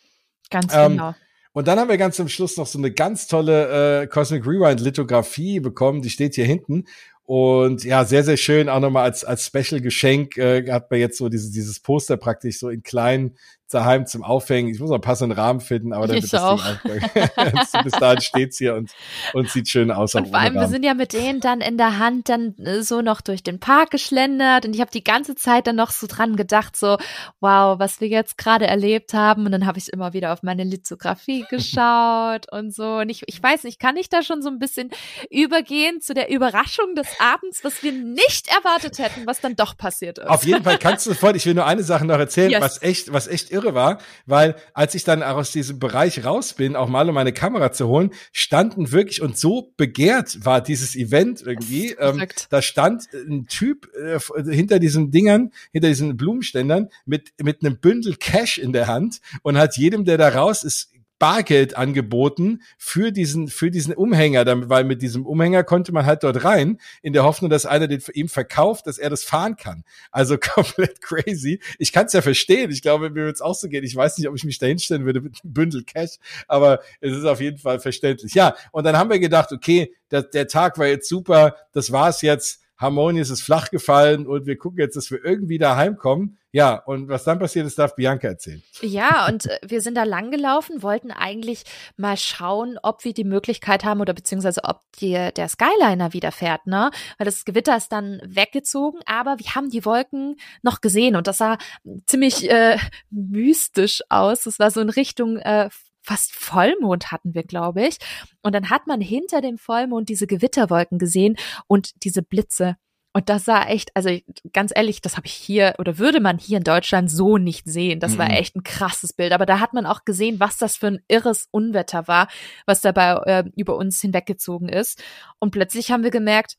Ganz 0.50 0.74
ähm, 0.74 0.94
genau. 0.94 1.14
Und 1.56 1.70
dann 1.70 1.80
haben 1.80 1.88
wir 1.88 1.98
ganz 1.98 2.18
zum 2.18 2.28
Schluss 2.28 2.58
noch 2.58 2.68
so 2.68 2.78
eine 2.78 2.92
ganz 2.92 3.28
tolle 3.28 4.02
äh, 4.02 4.08
Cosmic 4.08 4.46
Rewind 4.46 4.82
Lithografie 4.82 5.62
bekommen, 5.62 6.02
die 6.02 6.10
steht 6.10 6.36
hier 6.36 6.44
hinten. 6.44 6.84
Und 7.24 7.86
ja, 7.86 8.04
sehr, 8.04 8.26
sehr 8.26 8.36
schön, 8.36 8.68
auch 8.68 8.82
nochmal 8.82 9.06
als, 9.06 9.24
als 9.24 9.46
Special-Geschenk 9.46 10.38
äh, 10.38 10.70
hat 10.70 10.92
man 10.92 11.00
jetzt 11.00 11.18
so 11.18 11.30
dieses, 11.30 11.52
dieses 11.52 11.80
Poster 11.80 12.18
praktisch 12.18 12.60
so 12.60 12.68
in 12.68 12.84
klein 12.84 13.38
daheim 13.74 14.06
zum 14.06 14.24
Aufhängen. 14.24 14.70
Ich 14.70 14.80
muss 14.80 14.90
noch 14.90 14.96
einen 14.96 15.02
passenden 15.02 15.38
Rahmen 15.38 15.60
finden, 15.60 15.94
aber 15.94 16.08
dann 16.08 16.18
ich 16.18 16.32
wird 16.32 16.42
auch. 16.42 16.64
das 16.64 16.82
Ding 16.84 17.84
Bis 17.84 17.94
dahin 17.94 18.22
steht's 18.22 18.58
hier 18.58 18.76
und, 18.76 18.92
und 19.34 19.50
sieht 19.50 19.70
schön 19.70 19.92
aus. 19.92 20.16
Und 20.16 20.30
vor 20.30 20.40
allem, 20.40 20.54
wir 20.54 20.68
sind 20.68 20.84
ja 20.84 20.94
mit 20.94 21.14
denen 21.14 21.40
dann 21.40 21.62
in 21.62 21.78
der 21.78 21.98
Hand 22.00 22.30
dann 22.30 22.56
äh, 22.58 22.82
so 22.82 23.02
noch 23.02 23.22
durch 23.22 23.44
den 23.44 23.60
Park 23.60 23.92
geschlendert 23.92 24.66
und 24.66 24.74
ich 24.76 24.82
habe 24.82 24.92
die 24.92 25.04
ganze 25.04 25.36
Zeit 25.36 25.68
dann 25.68 25.76
noch 25.76 25.92
so 25.92 26.08
dran 26.08 26.36
gedacht, 26.36 26.76
so, 26.76 26.98
wow, 27.40 27.80
was 27.80 28.02
wir 28.02 28.08
jetzt 28.08 28.38
gerade 28.38 28.68
erlebt 28.68 29.14
haben. 29.14 29.46
Und 29.46 29.52
dann 29.52 29.66
habe 29.66 29.78
ich 29.78 29.92
immer 29.92 30.14
wieder 30.14 30.34
auf 30.34 30.44
meine 30.44 30.64
Lithografie 30.64 31.46
geschaut 31.50 32.52
und 32.52 32.74
so. 32.74 32.98
Und 32.98 33.10
ich, 33.10 33.24
ich 33.28 33.42
weiß 33.42 33.64
nicht, 33.64 33.80
kann 33.80 33.98
ich 33.98 34.10
da 34.10 34.22
schon 34.22 34.42
so 34.42 34.50
ein 34.50 34.60
bisschen 34.60 34.92
übergehen 35.30 36.02
zu 36.02 36.14
der 36.14 36.30
Überraschung 36.30 36.96
des 36.96 37.08
Abends, 37.20 37.64
was 37.64 37.82
wir 37.84 37.92
nicht 37.92 38.48
erwartet 38.48 39.00
hätten, 39.00 39.26
was 39.26 39.42
dann 39.42 39.56
doch 39.56 39.78
passiert 39.78 40.20
ist. 40.20 40.28
Auf 40.28 40.46
jeden 40.46 40.64
Fall 40.64 40.78
kannst 40.78 41.06
du 41.06 41.12
sofort, 41.12 41.36
ich 41.36 41.46
will 41.46 41.54
nur 41.54 41.66
eine 41.66 41.84
Sache 41.84 42.06
noch 42.06 42.20
erzählen, 42.20 42.52
yes. 42.52 42.62
was 42.62 42.82
echt, 42.82 43.14
was 43.14 43.28
echt 43.28 43.52
irre 43.56 43.74
war, 43.74 44.00
weil 44.26 44.56
als 44.74 44.94
ich 44.96 45.04
dann 45.04 45.24
aus 45.24 45.52
diesem 45.52 45.80
Bereich 45.80 46.24
raus 46.24 46.54
bin, 46.54 46.76
auch 46.76 46.90
mal 46.90 47.08
um 47.10 47.16
meine 47.16 47.34
Kamera 47.34 47.72
zu 47.72 47.88
holen, 47.88 48.12
standen 48.32 48.92
wirklich 48.92 49.22
und 49.22 49.38
so 49.38 49.74
begehrt 49.78 50.46
war 50.46 50.62
dieses 50.62 50.96
Event 50.96 51.42
irgendwie. 51.42 51.96
Ähm, 52.00 52.26
da 52.50 52.62
stand 52.62 53.08
ein 53.14 53.48
Typ 53.48 53.90
äh, 53.96 54.20
hinter 54.52 54.80
diesen 54.80 55.12
Dingern, 55.12 55.52
hinter 55.72 55.88
diesen 55.88 56.18
Blumenständern 56.18 56.90
mit 57.06 57.32
mit 57.42 57.64
einem 57.64 57.78
Bündel 57.78 58.16
Cash 58.18 58.58
in 58.58 58.74
der 58.74 58.88
Hand 58.88 59.22
und 59.42 59.58
hat 59.58 59.78
jedem, 59.78 60.06
der 60.06 60.18
da 60.18 60.30
raus 60.30 60.64
ist, 60.64 60.92
Bargeld 61.26 61.76
angeboten 61.76 62.62
für 62.78 63.12
diesen, 63.12 63.48
für 63.48 63.72
diesen 63.72 63.96
Umhänger, 63.96 64.46
weil 64.70 64.84
mit 64.84 65.02
diesem 65.02 65.26
Umhänger 65.26 65.64
konnte 65.64 65.92
man 65.92 66.06
halt 66.06 66.22
dort 66.22 66.44
rein, 66.44 66.80
in 67.02 67.14
der 67.14 67.24
Hoffnung, 67.24 67.50
dass 67.50 67.66
einer 67.66 67.88
den 67.88 68.00
ihm 68.14 68.30
verkauft, 68.30 68.86
dass 68.86 69.00
er 69.00 69.10
das 69.10 69.24
fahren 69.24 69.56
kann. 69.56 69.84
Also 70.12 70.38
komplett 70.54 71.02
crazy. 71.02 71.60
Ich 71.80 71.92
kann 71.92 72.06
es 72.06 72.14
ja 72.14 72.22
verstehen. 72.22 72.70
Ich 72.70 72.84
glaube, 72.84 73.10
mir 73.10 73.16
würde 73.16 73.32
es 73.32 73.42
auch 73.42 73.56
so 73.56 73.68
gehen. 73.70 73.84
Ich 73.84 73.96
weiß 73.96 74.20
nicht, 74.20 74.30
ob 74.30 74.36
ich 74.36 74.44
mich 74.44 74.60
da 74.60 74.68
hinstellen 74.68 75.08
würde 75.08 75.22
mit 75.22 75.40
einem 75.44 75.52
Bündel 75.52 75.84
Cash, 75.84 76.18
aber 76.48 76.82
es 77.02 77.18
ist 77.18 77.26
auf 77.26 77.42
jeden 77.42 77.58
Fall 77.58 77.80
verständlich. 77.80 78.36
Ja, 78.36 78.56
und 78.72 78.84
dann 78.84 78.96
haben 78.96 79.10
wir 79.10 79.18
gedacht, 79.18 79.52
okay, 79.52 79.96
der, 80.12 80.22
der 80.22 80.48
Tag 80.48 80.78
war 80.78 80.86
jetzt 80.86 81.10
super, 81.10 81.56
das 81.72 81.92
war's 81.92 82.22
jetzt 82.22 82.62
Harmonious 82.78 83.30
ist 83.30 83.42
flach 83.42 83.70
gefallen 83.70 84.28
und 84.28 84.46
wir 84.46 84.58
gucken 84.58 84.80
jetzt, 84.80 84.96
dass 84.96 85.10
wir 85.10 85.24
irgendwie 85.24 85.58
da 85.58 85.76
heimkommen. 85.76 86.38
Ja, 86.52 86.76
und 86.76 87.10
was 87.10 87.26
dann 87.26 87.38
passiert 87.38 87.68
ist, 87.68 87.78
darf 87.78 87.96
Bianca 87.96 88.30
erzählen. 88.30 88.64
Ja, 88.82 89.28
und 89.28 89.46
äh, 89.46 89.60
wir 89.68 89.82
sind 89.82 89.96
da 89.96 90.04
lang 90.04 90.32
gelaufen, 90.32 90.84
wollten 90.84 91.12
eigentlich 91.12 91.64
mal 91.98 92.16
schauen, 92.16 92.78
ob 92.82 93.04
wir 93.04 93.14
die 93.14 93.26
Möglichkeit 93.26 93.84
haben 93.84 94.00
oder 94.00 94.14
beziehungsweise 94.14 94.64
ob 94.64 94.80
die, 95.00 95.12
der 95.36 95.50
Skyliner 95.50 96.14
wieder 96.14 96.32
fährt, 96.32 96.66
ne? 96.66 96.92
Weil 97.18 97.26
das 97.26 97.44
Gewitter 97.44 97.76
ist 97.76 97.92
dann 97.92 98.22
weggezogen, 98.26 99.02
aber 99.06 99.38
wir 99.38 99.54
haben 99.54 99.70
die 99.70 99.84
Wolken 99.84 100.38
noch 100.62 100.80
gesehen 100.80 101.18
und 101.18 101.28
das 101.28 101.40
sah 101.40 101.58
ziemlich 102.06 102.50
äh, 102.50 102.78
mystisch 103.10 104.02
aus. 104.08 104.46
Es 104.46 104.58
war 104.58 104.72
so 104.72 104.80
in 104.80 104.90
Richtung 104.90 105.38
äh, 105.38 105.70
fast 106.06 106.34
Vollmond 106.34 107.12
hatten 107.12 107.34
wir, 107.34 107.44
glaube 107.44 107.88
ich. 107.88 107.98
Und 108.42 108.54
dann 108.54 108.70
hat 108.70 108.88
man 108.88 109.02
hinter 109.02 109.42
dem 109.42 109.58
Vollmond 109.58 110.08
diese 110.10 110.28
Gewitterwolken 110.28 111.00
gesehen 111.00 111.36
und 111.68 112.04
diese 112.04 112.22
Blitze. 112.22 112.76
Und 113.12 113.30
das 113.30 113.46
sah 113.46 113.64
echt, 113.64 113.96
also 113.96 114.10
ganz 114.52 114.74
ehrlich, 114.76 115.02
das 115.02 115.16
habe 115.16 115.26
ich 115.26 115.34
hier 115.34 115.76
oder 115.78 115.98
würde 115.98 116.20
man 116.20 116.38
hier 116.38 116.58
in 116.58 116.66
Deutschland 116.66 117.10
so 117.10 117.38
nicht 117.38 117.66
sehen. 117.66 118.02
Das 118.02 118.16
mhm. 118.16 118.18
war 118.18 118.30
echt 118.30 118.58
ein 118.58 118.64
krasses 118.64 119.14
Bild. 119.14 119.32
Aber 119.32 119.46
da 119.46 119.62
hat 119.62 119.74
man 119.74 119.86
auch 119.86 120.04
gesehen, 120.04 120.42
was 120.42 120.58
das 120.58 120.76
für 120.76 120.88
ein 120.88 121.02
irres 121.08 121.48
Unwetter 121.50 122.10
war, 122.10 122.28
was 122.66 122.82
dabei 122.82 123.14
äh, 123.26 123.46
über 123.56 123.78
uns 123.78 124.02
hinweggezogen 124.02 124.68
ist. 124.68 125.02
Und 125.40 125.52
plötzlich 125.52 125.92
haben 125.92 126.04
wir 126.04 126.12
gemerkt, 126.12 126.58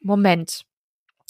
Moment, 0.00 0.64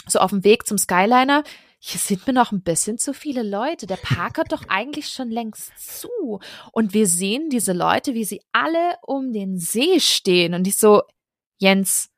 so 0.06 0.18
auf 0.18 0.30
dem 0.30 0.44
Weg 0.44 0.66
zum 0.66 0.78
Skyliner, 0.78 1.44
hier 1.78 2.00
sind 2.00 2.26
mir 2.26 2.32
noch 2.32 2.52
ein 2.52 2.62
bisschen 2.62 2.98
zu 2.98 3.14
viele 3.14 3.42
Leute. 3.42 3.86
Der 3.86 3.96
Park 3.96 4.38
hat 4.38 4.52
doch 4.52 4.64
eigentlich 4.68 5.08
schon 5.08 5.30
längst 5.30 5.72
zu. 5.78 6.40
Und 6.72 6.92
wir 6.92 7.06
sehen 7.06 7.50
diese 7.50 7.72
Leute, 7.72 8.14
wie 8.14 8.24
sie 8.24 8.42
alle 8.52 8.96
um 9.02 9.32
den 9.32 9.58
See 9.58 10.00
stehen. 10.00 10.54
Und 10.54 10.66
ich 10.66 10.76
so, 10.76 11.02
Jens, 11.58 12.10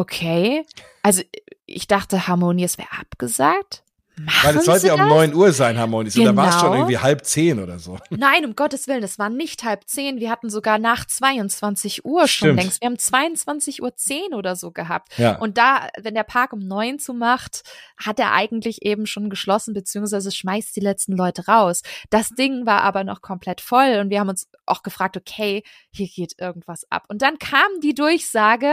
Okay. 0.00 0.64
Also 1.02 1.22
ich 1.66 1.86
dachte, 1.86 2.26
Harmonious 2.26 2.78
wäre 2.78 2.90
abgesagt. 2.98 3.84
Machen 4.16 4.48
Weil 4.48 4.56
es 4.58 4.64
sollte 4.64 4.88
ja 4.88 4.94
um 4.94 5.08
neun 5.08 5.34
Uhr 5.34 5.52
sein, 5.52 5.78
Harmonious. 5.78 6.14
Genau. 6.14 6.30
Und 6.30 6.36
da 6.36 6.42
war 6.42 6.48
es 6.50 6.60
schon 6.60 6.72
irgendwie 6.72 6.98
halb 6.98 7.24
zehn 7.24 7.58
oder 7.58 7.78
so. 7.78 7.98
Nein, 8.10 8.44
um 8.44 8.54
Gottes 8.54 8.86
Willen, 8.86 9.02
es 9.02 9.18
war 9.18 9.30
nicht 9.30 9.64
halb 9.64 9.88
zehn. 9.88 10.20
Wir 10.20 10.30
hatten 10.30 10.50
sogar 10.50 10.78
nach 10.78 11.06
22 11.06 12.04
Uhr 12.04 12.28
schon 12.28 12.48
Stimmt. 12.48 12.60
längst. 12.60 12.80
Wir 12.82 12.86
haben 12.86 12.98
22 12.98 13.82
Uhr 13.82 13.96
zehn 13.96 14.34
oder 14.34 14.56
so 14.56 14.72
gehabt. 14.72 15.16
Ja. 15.16 15.38
Und 15.38 15.56
da, 15.56 15.88
wenn 15.98 16.14
der 16.14 16.24
Park 16.24 16.52
um 16.52 16.58
neun 16.58 16.98
zu 16.98 17.14
macht, 17.14 17.62
hat 17.96 18.18
er 18.18 18.32
eigentlich 18.32 18.82
eben 18.82 19.06
schon 19.06 19.30
geschlossen, 19.30 19.72
beziehungsweise 19.72 20.30
schmeißt 20.30 20.74
die 20.76 20.80
letzten 20.80 21.16
Leute 21.16 21.46
raus. 21.46 21.82
Das 22.10 22.30
Ding 22.30 22.66
war 22.66 22.82
aber 22.82 23.04
noch 23.04 23.22
komplett 23.22 23.60
voll 23.60 23.98
und 24.00 24.10
wir 24.10 24.20
haben 24.20 24.28
uns 24.28 24.48
auch 24.66 24.82
gefragt, 24.82 25.16
okay, 25.16 25.62
hier 25.90 26.08
geht 26.08 26.34
irgendwas 26.38 26.84
ab. 26.90 27.04
Und 27.08 27.22
dann 27.22 27.38
kam 27.38 27.68
die 27.82 27.94
Durchsage, 27.94 28.72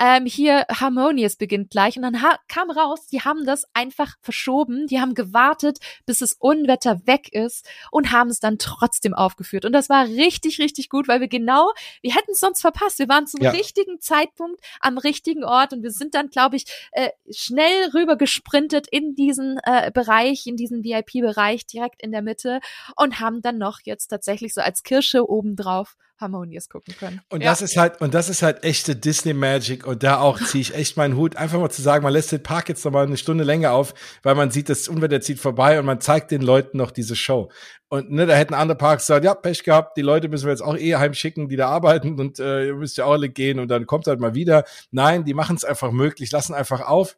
ähm, 0.00 0.26
hier 0.26 0.64
Harmonious 0.70 1.36
beginnt 1.36 1.70
gleich. 1.70 1.96
Und 1.96 2.02
dann 2.02 2.16
kam 2.48 2.70
raus, 2.70 3.06
die 3.08 3.20
haben 3.22 3.44
das 3.44 3.64
einfach 3.74 4.14
verschoben. 4.20 4.77
Die 4.86 5.00
haben 5.00 5.14
gewartet, 5.14 5.78
bis 6.06 6.18
das 6.18 6.32
Unwetter 6.32 7.00
weg 7.06 7.32
ist 7.32 7.66
und 7.90 8.12
haben 8.12 8.30
es 8.30 8.40
dann 8.40 8.58
trotzdem 8.58 9.14
aufgeführt. 9.14 9.64
Und 9.64 9.72
das 9.72 9.88
war 9.88 10.06
richtig, 10.06 10.58
richtig 10.58 10.88
gut, 10.88 11.08
weil 11.08 11.20
wir 11.20 11.28
genau, 11.28 11.72
wir 12.02 12.14
hätten 12.14 12.32
es 12.32 12.40
sonst 12.40 12.60
verpasst. 12.60 12.98
Wir 12.98 13.08
waren 13.08 13.26
zum 13.26 13.42
ja. 13.42 13.50
richtigen 13.50 14.00
Zeitpunkt 14.00 14.60
am 14.80 14.98
richtigen 14.98 15.44
Ort 15.44 15.72
und 15.72 15.82
wir 15.82 15.90
sind 15.90 16.14
dann, 16.14 16.30
glaube 16.30 16.56
ich, 16.56 16.64
äh, 16.92 17.10
schnell 17.30 17.90
rüber 17.94 18.16
gesprintet 18.16 18.86
in 18.90 19.14
diesen 19.14 19.58
äh, 19.64 19.90
Bereich, 19.92 20.46
in 20.46 20.56
diesen 20.56 20.84
VIP-Bereich 20.84 21.66
direkt 21.66 22.02
in 22.02 22.12
der 22.12 22.22
Mitte 22.22 22.60
und 22.96 23.20
haben 23.20 23.42
dann 23.42 23.58
noch 23.58 23.80
jetzt 23.84 24.08
tatsächlich 24.08 24.54
so 24.54 24.60
als 24.60 24.82
Kirsche 24.82 25.28
obendrauf 25.28 25.96
Harmonious 26.18 26.68
gucken 26.68 26.94
können. 26.98 27.20
Und 27.30 27.42
ja. 27.42 27.50
das 27.50 27.62
ist 27.62 27.76
halt, 27.76 28.00
und 28.00 28.14
das 28.14 28.28
ist 28.28 28.42
halt 28.42 28.64
echte 28.64 28.96
Disney 28.96 29.32
Magic 29.32 29.86
und 29.86 30.02
da 30.02 30.20
auch 30.20 30.40
ziehe 30.40 30.62
ich 30.62 30.74
echt 30.74 30.96
meinen 30.96 31.16
Hut, 31.16 31.36
einfach 31.36 31.58
mal 31.58 31.70
zu 31.70 31.82
sagen, 31.82 32.02
man 32.02 32.12
lässt 32.12 32.32
den 32.32 32.42
Park 32.42 32.68
jetzt 32.68 32.84
noch 32.84 32.92
mal 32.92 33.06
eine 33.06 33.16
Stunde 33.16 33.44
länger 33.44 33.72
auf, 33.72 33.94
weil 34.22 34.34
man 34.34 34.50
sieht, 34.50 34.68
das 34.68 34.88
Unwetter 34.88 35.20
zieht 35.20 35.38
vorbei 35.38 35.78
und 35.78 35.86
man 35.86 36.00
zeigt 36.00 36.30
den 36.30 36.42
Leuten 36.42 36.78
noch 36.78 36.90
diese 36.90 37.16
Show. 37.16 37.50
Und 37.88 38.10
ne, 38.10 38.26
da 38.26 38.34
hätten 38.34 38.54
andere 38.54 38.76
Parks 38.76 39.06
gesagt, 39.06 39.24
ja, 39.24 39.34
Pech 39.34 39.64
gehabt, 39.64 39.96
die 39.96 40.02
Leute 40.02 40.28
müssen 40.28 40.44
wir 40.44 40.50
jetzt 40.50 40.62
auch 40.62 40.76
eh 40.76 40.96
heimschicken, 40.96 41.48
die 41.48 41.56
da 41.56 41.68
arbeiten 41.68 42.20
und 42.20 42.38
äh, 42.38 42.66
ihr 42.66 42.74
müsst 42.74 42.98
ja 42.98 43.04
auch 43.04 43.12
alle 43.12 43.28
gehen 43.28 43.58
und 43.58 43.68
dann 43.68 43.86
kommt 43.86 44.06
halt 44.06 44.20
mal 44.20 44.34
wieder. 44.34 44.64
Nein, 44.90 45.24
die 45.24 45.34
machen 45.34 45.56
es 45.56 45.64
einfach 45.64 45.90
möglich, 45.90 46.30
lassen 46.30 46.52
einfach 46.52 46.80
auf 46.80 47.16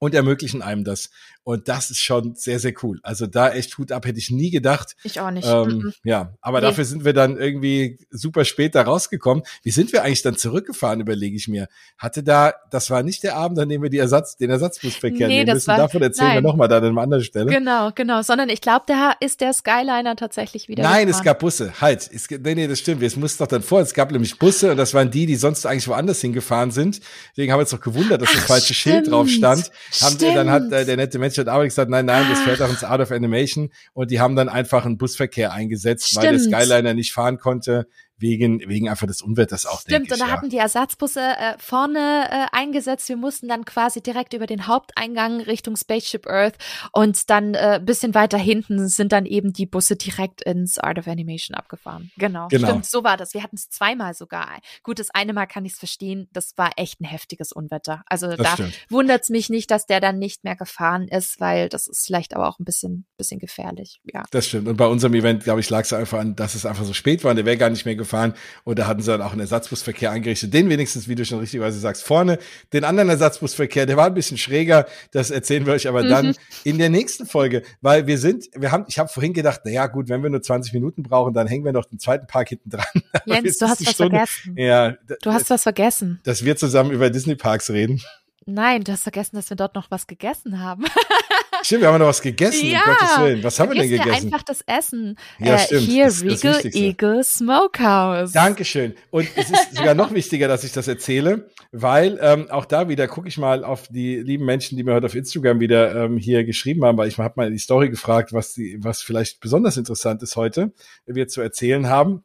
und 0.00 0.14
ermöglichen 0.14 0.62
einem 0.62 0.82
das. 0.82 1.10
Und 1.44 1.68
das 1.68 1.90
ist 1.90 2.00
schon 2.00 2.34
sehr, 2.34 2.58
sehr 2.58 2.72
cool. 2.82 3.00
Also 3.02 3.26
da 3.26 3.50
echt 3.50 3.76
Hut 3.78 3.92
ab, 3.92 4.06
hätte 4.06 4.18
ich 4.18 4.30
nie 4.30 4.50
gedacht. 4.50 4.96
Ich 5.04 5.20
auch 5.20 5.30
nicht. 5.30 5.46
Ähm, 5.46 5.68
mhm. 5.68 5.92
Ja, 6.04 6.34
aber 6.40 6.60
nee. 6.60 6.66
dafür 6.66 6.84
sind 6.84 7.04
wir 7.04 7.12
dann 7.12 7.36
irgendwie 7.36 7.98
super 8.10 8.44
spät 8.44 8.74
da 8.74 8.82
rausgekommen. 8.82 9.44
Wie 9.62 9.70
sind 9.70 9.92
wir 9.92 10.02
eigentlich 10.02 10.22
dann 10.22 10.36
zurückgefahren, 10.36 11.00
überlege 11.00 11.36
ich 11.36 11.48
mir. 11.48 11.68
Hatte 11.98 12.22
da, 12.22 12.54
das 12.70 12.90
war 12.90 13.02
nicht 13.02 13.22
der 13.22 13.36
Abend, 13.36 13.58
an 13.58 13.68
dem 13.68 13.82
wir 13.82 13.90
die 13.90 13.98
Ersatz, 13.98 14.36
den 14.36 14.50
Ersatzbusverkehr 14.50 15.28
nee, 15.28 15.44
nehmen 15.44 15.54
müssen. 15.54 15.68
War, 15.68 15.76
Davon 15.76 16.02
erzählen 16.02 16.28
nein. 16.28 16.36
wir 16.38 16.48
nochmal 16.48 16.68
da 16.68 16.78
an 16.78 16.84
einer 16.84 17.00
anderen 17.00 17.24
Stelle. 17.24 17.50
Genau, 17.50 17.90
genau. 17.94 18.22
Sondern 18.22 18.48
ich 18.48 18.62
glaube, 18.62 18.84
da 18.86 19.12
ist 19.20 19.42
der 19.42 19.52
Skyliner 19.52 20.16
tatsächlich 20.16 20.68
wieder. 20.68 20.82
Nein, 20.82 21.08
gefahren. 21.08 21.20
es 21.20 21.24
gab 21.24 21.38
Busse. 21.40 21.74
Halt. 21.78 22.10
Es, 22.10 22.30
nee, 22.30 22.54
nee, 22.54 22.66
das 22.68 22.78
stimmt. 22.78 23.02
Es 23.02 23.16
musste 23.16 23.44
doch 23.44 23.48
dann 23.48 23.62
vor. 23.62 23.80
Es 23.80 23.92
gab 23.92 24.12
nämlich 24.12 24.38
Busse 24.38 24.70
und 24.70 24.78
das 24.78 24.94
waren 24.94 25.10
die, 25.10 25.26
die 25.26 25.36
sonst 25.36 25.66
eigentlich 25.66 25.88
woanders 25.88 26.22
hingefahren 26.22 26.70
sind. 26.70 27.00
Deswegen 27.32 27.52
haben 27.52 27.58
wir 27.58 27.62
uns 27.62 27.70
doch 27.70 27.80
gewundert, 27.80 28.22
dass 28.22 28.30
Ach, 28.30 28.34
das 28.36 28.44
falsche 28.44 28.72
stimmt. 28.72 28.94
Schild 28.94 29.10
drauf 29.10 29.28
stand. 29.28 29.70
Haben, 30.00 30.18
dann 30.18 30.50
hat 30.50 30.72
äh, 30.72 30.84
der 30.84 30.96
nette 30.96 31.18
Mensch 31.18 31.36
hat 31.38 31.48
aber 31.48 31.64
gesagt, 31.64 31.90
nein, 31.90 32.06
nein, 32.06 32.26
das 32.30 32.40
fährt 32.40 32.62
auch 32.62 32.70
ins 32.70 32.84
Out 32.84 33.00
of 33.00 33.10
Animation. 33.10 33.70
Und 33.92 34.10
die 34.10 34.20
haben 34.20 34.36
dann 34.36 34.48
einfach 34.48 34.84
einen 34.84 34.98
Busverkehr 34.98 35.52
eingesetzt, 35.52 36.08
Stimmt. 36.08 36.24
weil 36.24 36.38
der 36.38 36.40
Skyliner 36.40 36.94
nicht 36.94 37.12
fahren 37.12 37.38
konnte 37.38 37.86
wegen, 38.20 38.60
wegen 38.68 38.88
einfach 38.88 39.06
des 39.06 39.22
Unwetters 39.22 39.66
auch. 39.66 39.80
Stimmt, 39.80 40.06
ich, 40.06 40.12
und 40.12 40.20
da 40.20 40.26
ja. 40.26 40.32
hatten 40.32 40.50
die 40.50 40.58
Ersatzbusse 40.58 41.20
äh, 41.20 41.54
vorne 41.58 42.28
äh, 42.30 42.46
eingesetzt. 42.56 43.08
Wir 43.08 43.16
mussten 43.16 43.48
dann 43.48 43.64
quasi 43.64 44.02
direkt 44.02 44.34
über 44.34 44.46
den 44.46 44.66
Haupteingang 44.66 45.40
Richtung 45.40 45.76
Spaceship 45.76 46.26
Earth 46.26 46.56
und 46.92 47.30
dann 47.30 47.54
äh, 47.54 47.80
bisschen 47.82 48.14
weiter 48.14 48.38
hinten 48.38 48.88
sind 48.88 49.12
dann 49.12 49.26
eben 49.26 49.52
die 49.52 49.66
Busse 49.66 49.96
direkt 49.96 50.42
ins 50.42 50.78
Art 50.78 50.98
of 50.98 51.06
Animation 51.06 51.54
abgefahren. 51.54 52.10
Genau, 52.16 52.48
genau. 52.48 52.68
stimmt, 52.68 52.86
so 52.86 53.04
war 53.04 53.16
das. 53.16 53.34
Wir 53.34 53.42
hatten 53.42 53.56
es 53.56 53.68
zweimal 53.68 54.14
sogar. 54.14 54.48
Gut, 54.82 54.98
das 54.98 55.10
eine 55.10 55.32
Mal 55.32 55.46
kann 55.46 55.64
ich 55.64 55.72
es 55.72 55.78
verstehen, 55.78 56.28
das 56.32 56.52
war 56.56 56.72
echt 56.76 57.00
ein 57.00 57.04
heftiges 57.04 57.52
Unwetter. 57.52 58.02
Also 58.06 58.28
das 58.28 58.56
da 58.56 58.68
wundert 58.88 59.22
es 59.22 59.30
mich 59.30 59.50
nicht, 59.50 59.70
dass 59.70 59.86
der 59.86 60.00
dann 60.00 60.18
nicht 60.18 60.44
mehr 60.44 60.56
gefahren 60.56 61.08
ist, 61.08 61.40
weil 61.40 61.68
das 61.68 61.88
ist 61.88 62.06
vielleicht 62.06 62.34
aber 62.34 62.48
auch 62.48 62.58
ein 62.58 62.64
bisschen, 62.64 63.06
bisschen 63.16 63.38
gefährlich. 63.38 64.00
Ja. 64.04 64.24
Das 64.30 64.46
stimmt. 64.46 64.68
Und 64.68 64.76
bei 64.76 64.86
unserem 64.86 65.14
Event, 65.14 65.44
glaube 65.44 65.60
ich, 65.60 65.70
lag 65.70 65.82
es 65.82 65.92
einfach 65.92 66.18
an, 66.18 66.36
dass 66.36 66.54
es 66.54 66.66
einfach 66.66 66.84
so 66.84 66.92
spät 66.92 67.24
war 67.24 67.30
und 67.30 67.36
der 67.36 67.46
wäre 67.46 67.56
gar 67.56 67.70
nicht 67.70 67.84
mehr 67.84 67.96
gefahren 67.96 68.09
gefahren 68.10 68.34
und 68.64 68.78
da 68.78 68.86
hatten 68.86 69.00
sie 69.00 69.10
dann 69.10 69.22
auch 69.22 69.32
einen 69.32 69.40
Ersatzbusverkehr 69.40 70.10
eingerichtet. 70.10 70.52
Den 70.52 70.68
wenigstens, 70.68 71.08
wie 71.08 71.14
du 71.14 71.24
schon 71.24 71.38
richtigerweise 71.38 71.78
sagst, 71.78 72.02
vorne. 72.02 72.38
Den 72.72 72.84
anderen 72.84 73.08
Ersatzbusverkehr, 73.08 73.86
der 73.86 73.96
war 73.96 74.06
ein 74.06 74.14
bisschen 74.14 74.38
schräger. 74.38 74.86
Das 75.12 75.30
erzählen 75.30 75.64
wir 75.66 75.74
euch 75.74 75.88
aber 75.88 76.02
mhm. 76.02 76.08
dann 76.08 76.34
in 76.64 76.78
der 76.78 76.90
nächsten 76.90 77.26
Folge, 77.26 77.62
weil 77.80 78.06
wir 78.06 78.18
sind, 78.18 78.48
wir 78.54 78.72
haben, 78.72 78.84
ich 78.88 78.98
habe 78.98 79.08
vorhin 79.08 79.32
gedacht, 79.32 79.60
na 79.64 79.70
ja, 79.70 79.86
gut, 79.86 80.08
wenn 80.08 80.22
wir 80.22 80.30
nur 80.30 80.42
20 80.42 80.72
Minuten 80.72 81.02
brauchen, 81.02 81.32
dann 81.32 81.46
hängen 81.46 81.64
wir 81.64 81.72
noch 81.72 81.84
den 81.84 81.98
zweiten 81.98 82.26
Park 82.26 82.48
hinten 82.48 82.70
dran. 82.70 82.84
Jens, 83.26 83.58
du 83.58 83.66
hast 83.66 83.86
was 83.86 83.94
Stunde. 83.94 84.16
vergessen. 84.16 84.56
Ja, 84.56 84.94
du 85.22 85.32
hast 85.32 85.50
was 85.50 85.62
vergessen. 85.62 86.20
Dass 86.24 86.44
wir 86.44 86.56
zusammen 86.56 86.90
über 86.90 87.10
Disney 87.10 87.36
Parks 87.36 87.70
reden. 87.70 88.02
Nein, 88.46 88.82
du 88.82 88.92
hast 88.92 89.02
vergessen, 89.02 89.36
dass 89.36 89.50
wir 89.50 89.56
dort 89.56 89.74
noch 89.74 89.90
was 89.90 90.06
gegessen 90.06 90.60
haben. 90.60 90.84
Stimmt, 91.62 91.82
wir 91.82 91.88
haben 91.88 91.98
noch 91.98 92.06
was 92.06 92.22
gegessen, 92.22 92.66
ja, 92.66 92.80
um 92.80 92.84
Gottes 92.86 93.18
Willen. 93.18 93.44
Was 93.44 93.60
haben 93.60 93.72
wir 93.72 93.80
denn 93.80 93.90
gegessen? 93.90 94.10
einfach 94.10 94.42
das 94.42 94.62
Essen. 94.66 95.16
Ja, 95.38 95.54
äh, 95.54 95.58
stimmt. 95.58 95.82
Hier, 95.82 96.04
das, 96.06 96.22
Regal 96.22 96.62
das 96.62 96.74
Eagle 96.74 97.24
Smokehouse. 97.24 98.32
Dankeschön. 98.32 98.94
Und 99.10 99.28
es 99.36 99.50
ist 99.50 99.76
sogar 99.76 99.94
noch 99.94 100.12
wichtiger, 100.12 100.48
dass 100.48 100.64
ich 100.64 100.72
das 100.72 100.88
erzähle, 100.88 101.50
weil 101.72 102.18
ähm, 102.22 102.50
auch 102.50 102.64
da 102.64 102.88
wieder 102.88 103.08
gucke 103.08 103.28
ich 103.28 103.38
mal 103.38 103.64
auf 103.64 103.88
die 103.88 104.16
lieben 104.16 104.44
Menschen, 104.44 104.76
die 104.76 104.84
mir 104.84 104.94
heute 104.94 105.06
auf 105.06 105.14
Instagram 105.14 105.60
wieder 105.60 106.04
ähm, 106.04 106.16
hier 106.16 106.44
geschrieben 106.44 106.84
haben, 106.84 106.98
weil 106.98 107.08
ich 107.08 107.18
habe 107.18 107.34
mal 107.36 107.50
die 107.50 107.58
Story 107.58 107.90
gefragt, 107.90 108.32
was, 108.32 108.54
die, 108.54 108.78
was 108.80 109.02
vielleicht 109.02 109.40
besonders 109.40 109.76
interessant 109.76 110.22
ist 110.22 110.36
heute, 110.36 110.72
wir 111.06 111.28
zu 111.28 111.40
erzählen 111.40 111.88
haben. 111.88 112.24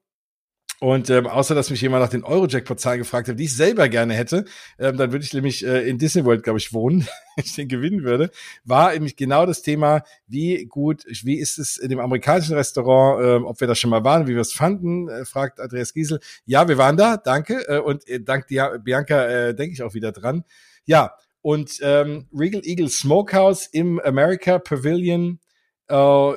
Und 0.80 1.10
ähm, 1.10 1.28
außer 1.28 1.56
dass 1.56 1.70
mich 1.70 1.82
jemand 1.82 2.04
nach 2.04 2.10
den 2.10 2.24
Euro-Jackpot-Zahlen 2.24 3.00
gefragt 3.00 3.30
hat, 3.30 3.40
die 3.40 3.46
ich 3.46 3.56
selber 3.56 3.88
gerne 3.88 4.14
hätte, 4.14 4.46
ähm, 4.78 4.98
dann 4.98 5.12
würde 5.12 5.24
ich 5.24 5.34
nämlich 5.34 5.66
äh, 5.66 5.88
in 5.88 5.98
Disney 5.98 6.26
World, 6.26 6.44
glaube 6.44 6.60
ich, 6.60 6.74
wohnen, 6.74 7.08
wenn 7.36 7.46
ich 7.46 7.56
den 7.56 7.68
gewinnen 7.68 8.04
würde, 8.04 8.30
war 8.66 8.92
nämlich 8.92 9.16
genau 9.16 9.46
das 9.46 9.62
Thema, 9.62 10.04
wie 10.28 10.66
gut, 10.66 11.06
wie 11.24 11.40
ist 11.40 11.58
es 11.58 11.78
in 11.78 11.90
dem 11.90 12.00
amerikanischen 12.00 12.56
Restaurant, 12.56 13.24
ähm, 13.24 13.46
ob 13.46 13.60
wir 13.60 13.68
da 13.68 13.76
schon 13.76 13.90
mal 13.90 14.04
waren, 14.04 14.28
wie 14.28 14.34
wir 14.34 14.42
es 14.42 14.54
fanden, 14.54 15.08
äh, 15.08 15.26
fragt 15.26 15.60
Andreas 15.60 15.94
Giesel. 15.94 16.20
Ja, 16.46 16.68
wir 16.68 16.78
waren 16.78 16.98
da, 16.98 17.18
danke. 17.18 17.68
Äh, 17.68 17.80
und 17.80 18.08
äh, 18.08 18.20
dank 18.20 18.48
dir, 18.48 18.80
Bianca, 18.84 19.26
äh, 19.26 19.56
denke 19.56 19.74
ich 19.74 19.84
auch 19.84 19.94
wieder 19.94 20.12
dran. 20.12 20.44
Ja, 20.86 21.14
und 21.42 21.80
ähm, 21.82 22.28
Regal 22.34 22.62
Eagle 22.66 22.90
Smokehouse 22.90 23.68
im 23.68 24.00
America 24.00 24.60
Pavilion 24.60 25.40
äh, 25.88 26.34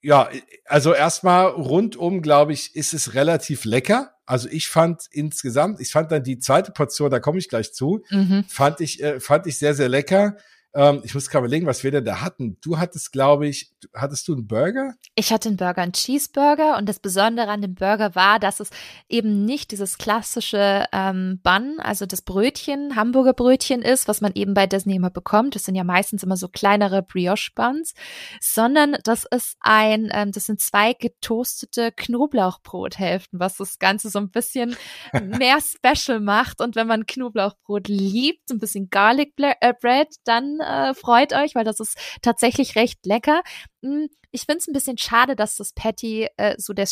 ja, 0.00 0.28
also 0.64 0.94
erstmal 0.94 1.46
rundum, 1.46 2.22
glaube 2.22 2.52
ich, 2.52 2.74
ist 2.76 2.94
es 2.94 3.14
relativ 3.14 3.64
lecker. 3.64 4.12
Also 4.26 4.48
ich 4.48 4.68
fand 4.68 5.02
insgesamt, 5.10 5.80
ich 5.80 5.90
fand 5.90 6.12
dann 6.12 6.22
die 6.22 6.38
zweite 6.38 6.70
Portion, 6.70 7.10
da 7.10 7.18
komme 7.18 7.38
ich 7.38 7.48
gleich 7.48 7.72
zu, 7.72 8.04
mhm. 8.10 8.44
fand 8.48 8.80
ich, 8.80 9.02
äh, 9.02 9.20
fand 9.20 9.46
ich 9.46 9.58
sehr, 9.58 9.74
sehr 9.74 9.88
lecker. 9.88 10.36
Ähm, 10.78 11.00
ich 11.02 11.12
muss 11.12 11.28
gerade 11.28 11.44
überlegen, 11.44 11.66
was 11.66 11.82
wir 11.82 11.90
denn 11.90 12.04
da 12.04 12.20
hatten. 12.20 12.56
Du 12.60 12.78
hattest, 12.78 13.10
glaube 13.10 13.48
ich, 13.48 13.72
hattest 13.92 14.28
du 14.28 14.34
einen 14.34 14.46
Burger? 14.46 14.94
Ich 15.16 15.32
hatte 15.32 15.48
einen 15.48 15.56
Burger, 15.56 15.82
einen 15.82 15.92
Cheeseburger 15.92 16.78
und 16.78 16.88
das 16.88 17.00
Besondere 17.00 17.48
an 17.48 17.62
dem 17.62 17.74
Burger 17.74 18.14
war, 18.14 18.38
dass 18.38 18.60
es 18.60 18.70
eben 19.08 19.44
nicht 19.44 19.72
dieses 19.72 19.98
klassische 19.98 20.84
ähm, 20.92 21.40
Bun, 21.42 21.80
also 21.80 22.06
das 22.06 22.22
Brötchen, 22.22 22.94
Hamburger 22.94 23.32
Brötchen 23.32 23.82
ist, 23.82 24.06
was 24.06 24.20
man 24.20 24.30
eben 24.34 24.54
bei 24.54 24.68
Disney 24.68 24.94
immer 24.94 25.10
bekommt. 25.10 25.56
Das 25.56 25.64
sind 25.64 25.74
ja 25.74 25.82
meistens 25.82 26.22
immer 26.22 26.36
so 26.36 26.46
kleinere 26.46 27.02
Brioche-Buns, 27.02 27.94
sondern 28.40 28.98
das 29.02 29.24
ist 29.24 29.56
ein, 29.58 30.10
ähm, 30.12 30.30
das 30.30 30.46
sind 30.46 30.60
zwei 30.60 30.92
getoastete 30.92 31.90
Knoblauchbrothälften, 31.90 33.40
was 33.40 33.56
das 33.56 33.80
Ganze 33.80 34.10
so 34.10 34.20
ein 34.20 34.30
bisschen 34.30 34.76
mehr 35.24 35.58
special 35.60 36.20
macht. 36.20 36.60
Und 36.60 36.76
wenn 36.76 36.86
man 36.86 37.04
Knoblauchbrot 37.04 37.88
liebt, 37.88 38.52
ein 38.52 38.60
bisschen 38.60 38.90
Garlic 38.90 39.34
äh, 39.38 39.74
Bread, 39.80 40.14
dann 40.22 40.60
äh, 40.68 40.94
freut 40.94 41.32
euch, 41.32 41.54
weil 41.54 41.64
das 41.64 41.80
ist 41.80 41.98
tatsächlich 42.22 42.76
recht 42.76 43.04
lecker. 43.06 43.42
Hm, 43.82 44.08
ich 44.30 44.42
finde 44.42 44.58
es 44.58 44.68
ein 44.68 44.72
bisschen 44.72 44.98
schade, 44.98 45.36
dass 45.36 45.56
das 45.56 45.72
Patty 45.72 46.28
äh, 46.36 46.54
so 46.58 46.72
der, 46.72 46.88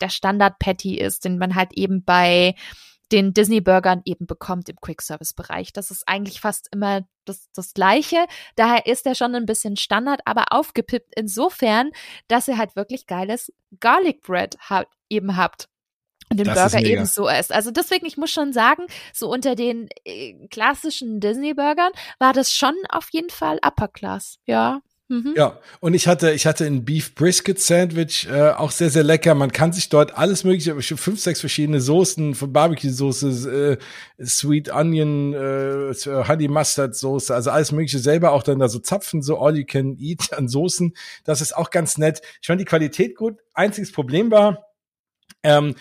der 0.00 0.08
Standard-Patty 0.08 0.98
ist, 0.98 1.24
den 1.24 1.38
man 1.38 1.54
halt 1.54 1.72
eben 1.74 2.04
bei 2.04 2.54
den 3.12 3.32
Disney-Burgern 3.32 4.02
eben 4.04 4.26
bekommt 4.26 4.68
im 4.68 4.76
Quick-Service-Bereich. 4.80 5.72
Das 5.72 5.90
ist 5.90 6.08
eigentlich 6.08 6.40
fast 6.40 6.68
immer 6.72 7.02
das, 7.24 7.48
das 7.54 7.72
Gleiche. 7.72 8.26
Daher 8.56 8.86
ist 8.86 9.06
er 9.06 9.14
schon 9.14 9.34
ein 9.34 9.46
bisschen 9.46 9.76
Standard, 9.76 10.20
aber 10.24 10.46
aufgepippt 10.50 11.12
insofern, 11.16 11.90
dass 12.26 12.48
ihr 12.48 12.58
halt 12.58 12.74
wirklich 12.74 13.06
geiles 13.06 13.52
Garlic 13.78 14.22
Bread 14.22 14.56
ha 14.68 14.84
eben 15.08 15.36
habt 15.36 15.68
und 16.30 16.38
den 16.38 16.46
das 16.46 16.72
Burger 16.72 16.86
eben 16.86 17.06
so 17.06 17.28
ist. 17.28 17.52
Also 17.52 17.70
deswegen, 17.70 18.06
ich 18.06 18.16
muss 18.16 18.30
schon 18.30 18.52
sagen, 18.52 18.82
so 19.12 19.28
unter 19.30 19.54
den 19.54 19.88
äh, 20.04 20.34
klassischen 20.48 21.20
Disney-Burgern 21.20 21.92
war 22.18 22.32
das 22.32 22.52
schon 22.52 22.74
auf 22.88 23.08
jeden 23.12 23.30
Fall 23.30 23.58
Upper 23.64 23.88
Class, 23.88 24.38
ja. 24.46 24.80
Mhm. 25.08 25.34
Ja, 25.36 25.60
und 25.78 25.94
ich 25.94 26.08
hatte, 26.08 26.32
ich 26.32 26.46
hatte 26.46 26.64
ein 26.64 26.84
Beef 26.84 27.14
Brisket 27.14 27.60
Sandwich, 27.60 28.26
äh, 28.28 28.50
auch 28.50 28.72
sehr, 28.72 28.90
sehr 28.90 29.04
lecker. 29.04 29.36
Man 29.36 29.52
kann 29.52 29.72
sich 29.72 29.88
dort 29.88 30.18
alles 30.18 30.42
mögliche, 30.42 30.74
fünf, 30.96 31.20
sechs 31.20 31.38
verschiedene 31.38 31.80
Soßen, 31.80 32.34
von 32.34 32.52
Barbecue-Soße, 32.52 33.78
äh, 34.18 34.24
Sweet 34.24 34.72
Onion, 34.72 35.32
äh, 35.32 35.94
Honey 35.94 36.48
Mustard 36.48 36.96
Soße, 36.96 37.32
also 37.32 37.50
alles 37.50 37.70
mögliche 37.70 38.00
selber 38.00 38.32
auch 38.32 38.42
dann 38.42 38.58
da 38.58 38.68
so 38.68 38.80
zapfen, 38.80 39.22
so 39.22 39.38
all 39.38 39.56
you 39.56 39.64
can 39.64 39.96
eat 40.00 40.32
an 40.36 40.48
Soßen. 40.48 40.92
Das 41.22 41.40
ist 41.40 41.56
auch 41.56 41.70
ganz 41.70 41.98
nett. 41.98 42.20
Ich 42.40 42.48
fand 42.48 42.60
die 42.60 42.64
Qualität 42.64 43.14
gut. 43.14 43.38
Einziges 43.54 43.92
Problem 43.92 44.32
war, 44.32 44.66
ähm, 45.44 45.76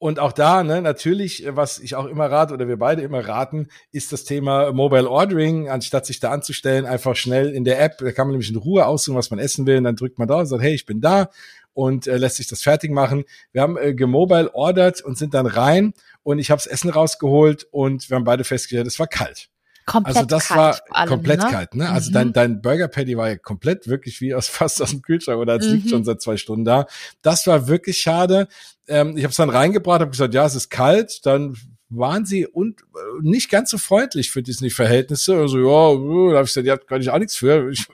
und 0.00 0.18
auch 0.18 0.32
da, 0.32 0.64
ne, 0.64 0.80
natürlich, 0.80 1.44
äh, 1.44 1.56
was 1.56 1.78
ich 1.78 1.94
auch 1.94 2.06
immer 2.06 2.30
rate 2.30 2.54
oder 2.54 2.66
wir 2.66 2.78
beide 2.78 3.02
immer 3.02 3.20
raten, 3.20 3.68
ist 3.92 4.12
das 4.12 4.24
Thema 4.24 4.72
Mobile 4.72 5.08
Ordering, 5.08 5.68
anstatt 5.68 6.06
sich 6.06 6.20
da 6.20 6.30
anzustellen, 6.30 6.86
einfach 6.86 7.14
schnell 7.16 7.50
in 7.50 7.64
der 7.64 7.82
App, 7.82 7.98
da 7.98 8.10
kann 8.10 8.26
man 8.26 8.32
nämlich 8.32 8.48
in 8.48 8.56
Ruhe 8.56 8.86
aussuchen, 8.86 9.18
was 9.18 9.30
man 9.30 9.38
essen 9.38 9.66
will, 9.66 9.76
und 9.76 9.84
dann 9.84 9.96
drückt 9.96 10.18
man 10.18 10.26
da 10.26 10.36
und 10.36 10.46
sagt, 10.46 10.62
hey, 10.62 10.72
ich 10.74 10.86
bin 10.86 11.02
da 11.02 11.28
und 11.74 12.06
äh, 12.06 12.16
lässt 12.16 12.36
sich 12.36 12.46
das 12.46 12.62
fertig 12.62 12.90
machen. 12.90 13.24
Wir 13.52 13.60
haben 13.60 13.76
äh, 13.76 13.92
gemobile 13.92 14.54
ordered 14.54 15.02
und 15.02 15.18
sind 15.18 15.34
dann 15.34 15.44
rein 15.44 15.92
und 16.22 16.38
ich 16.38 16.50
habe 16.50 16.62
das 16.62 16.66
Essen 16.66 16.88
rausgeholt 16.88 17.66
und 17.70 18.08
wir 18.08 18.16
haben 18.16 18.24
beide 18.24 18.44
festgestellt, 18.44 18.86
es 18.86 18.98
war 18.98 19.06
kalt. 19.06 19.50
Komplett 19.90 20.16
also 20.16 20.26
das 20.26 20.46
kalt 20.46 20.58
war 20.58 20.80
allem, 20.96 21.08
komplett 21.08 21.40
ne? 21.40 21.50
kalt, 21.50 21.74
ne? 21.74 21.90
Also 21.90 22.10
mhm. 22.10 22.14
dein, 22.14 22.32
dein 22.32 22.62
Burger 22.62 22.86
Patty 22.86 23.16
war 23.16 23.28
ja 23.28 23.36
komplett 23.36 23.88
wirklich 23.88 24.20
wie 24.20 24.34
aus 24.34 24.48
fast 24.48 24.80
aus 24.80 24.90
dem 24.90 25.02
Kühlschrank 25.02 25.40
oder 25.40 25.56
es 25.56 25.66
mhm. 25.66 25.72
liegt 25.74 25.90
schon 25.90 26.04
seit 26.04 26.22
zwei 26.22 26.36
Stunden 26.36 26.64
da. 26.64 26.86
Das 27.22 27.46
war 27.48 27.66
wirklich 27.66 27.98
schade. 27.98 28.46
Ähm, 28.86 29.16
ich 29.16 29.24
habe 29.24 29.30
es 29.30 29.36
dann 29.36 29.50
reingebracht, 29.50 30.00
habe 30.00 30.12
gesagt, 30.12 30.32
ja, 30.32 30.46
es 30.46 30.54
ist 30.54 30.70
kalt. 30.70 31.26
Dann 31.26 31.56
waren 31.90 32.24
sie 32.24 32.46
und 32.46 32.80
äh, 32.80 32.84
nicht 33.20 33.50
ganz 33.50 33.70
so 33.70 33.78
freundlich 33.78 34.30
für 34.30 34.42
Disney-Verhältnisse. 34.42 35.36
Also 35.36 35.58
ja, 35.58 35.92
äh, 35.92 36.30
da 36.30 36.36
habe 36.36 36.44
ich 36.44 36.50
gesagt, 36.50 36.66
ihr 36.66 36.72
habt 36.72 36.86
gar 36.86 36.98
nicht 36.98 37.10
auch 37.10 37.18
nichts 37.18 37.36
für 37.36 37.70
ich, 37.70 37.86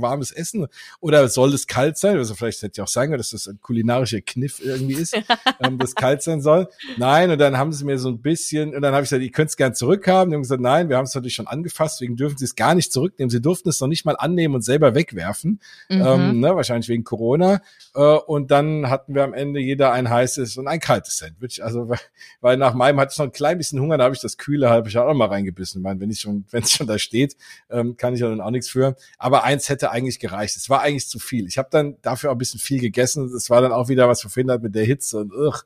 warmes 0.00 0.32
Essen. 0.32 0.66
Oder 1.00 1.28
soll 1.28 1.54
es 1.54 1.68
kalt 1.68 1.96
sein? 1.96 2.16
Also 2.16 2.34
vielleicht 2.34 2.62
hätte 2.62 2.72
ich 2.74 2.82
auch 2.82 2.88
sagen 2.88 3.10
können, 3.10 3.18
dass 3.18 3.30
das 3.30 3.46
ein 3.46 3.60
kulinarischer 3.62 4.20
Kniff 4.20 4.60
irgendwie 4.62 4.94
ist, 4.94 5.14
ähm, 5.62 5.78
das 5.78 5.94
kalt 5.94 6.22
sein 6.22 6.40
soll. 6.40 6.68
Nein, 6.96 7.30
und 7.30 7.38
dann 7.38 7.56
haben 7.56 7.72
sie 7.72 7.84
mir 7.84 7.98
so 7.98 8.08
ein 8.08 8.20
bisschen, 8.20 8.74
und 8.74 8.82
dann 8.82 8.92
habe 8.92 9.04
ich 9.04 9.10
gesagt, 9.10 9.22
ihr 9.22 9.30
könnt 9.30 9.50
es 9.50 9.56
gern 9.56 9.74
zurückhaben. 9.74 10.30
Die 10.30 10.34
haben 10.34 10.42
gesagt, 10.42 10.60
nein, 10.60 10.88
wir 10.88 10.96
haben 10.96 11.04
es 11.04 11.14
natürlich 11.14 11.34
schon 11.34 11.46
angefasst, 11.46 12.00
deswegen 12.00 12.16
dürfen 12.16 12.36
sie 12.36 12.46
es 12.46 12.56
gar 12.56 12.74
nicht 12.74 12.92
zurücknehmen. 12.92 13.30
Sie 13.30 13.40
durften 13.40 13.68
es 13.68 13.80
noch 13.80 13.88
nicht 13.88 14.04
mal 14.04 14.16
annehmen 14.16 14.56
und 14.56 14.62
selber 14.62 14.96
wegwerfen. 14.96 15.60
Mhm. 15.88 16.02
Ähm, 16.04 16.40
ne, 16.40 16.56
wahrscheinlich 16.56 16.88
wegen 16.88 17.04
Corona. 17.04 17.60
Äh, 17.94 18.00
und 18.00 18.50
dann 18.50 18.90
hatten 18.90 19.14
wir 19.14 19.22
am 19.22 19.32
Ende 19.32 19.60
jeder 19.60 19.92
ein 19.92 20.10
heißes 20.10 20.56
und 20.56 20.66
ein 20.66 20.80
kaltes 20.80 21.18
Sandwich. 21.18 21.62
Also, 21.62 21.88
weil 22.40 22.56
nach 22.56 22.74
meinem 22.74 22.98
hatte 22.98 23.12
ich 23.12 23.18
noch 23.18 23.26
ein 23.26 23.32
klein 23.44 23.58
bisschen 23.58 23.78
Hunger, 23.78 23.98
da 23.98 24.04
habe 24.04 24.14
ich 24.14 24.22
das 24.22 24.38
kühle 24.38 24.70
halbe 24.70 24.88
ich 24.88 24.96
auch 24.96 25.12
mal 25.12 25.28
reingebissen. 25.28 25.80
Ich 25.80 25.84
meine, 25.84 26.00
wenn 26.00 26.10
ich 26.10 26.20
schon, 26.20 26.46
schon 26.66 26.86
da 26.86 26.98
steht, 26.98 27.36
ähm, 27.68 27.98
kann 27.98 28.14
ich 28.14 28.20
ja 28.20 28.28
dann 28.30 28.40
auch 28.40 28.50
nichts 28.50 28.70
für. 28.70 28.96
Aber 29.18 29.44
eins 29.44 29.68
hätte 29.68 29.90
eigentlich 29.90 30.18
gereicht. 30.18 30.56
Es 30.56 30.70
war 30.70 30.80
eigentlich 30.80 31.08
zu 31.08 31.18
viel. 31.18 31.46
Ich 31.46 31.58
habe 31.58 31.68
dann 31.70 31.96
dafür 32.00 32.30
auch 32.30 32.34
ein 32.34 32.38
bisschen 32.38 32.60
viel 32.60 32.80
gegessen. 32.80 33.26
Es 33.34 33.50
war 33.50 33.60
dann 33.60 33.72
auch 33.72 33.88
wieder 33.88 34.08
was 34.08 34.22
verhindert 34.22 34.62
mit 34.62 34.74
der 34.74 34.84
Hitze 34.84 35.18
und 35.18 35.32
ugh. 35.34 35.62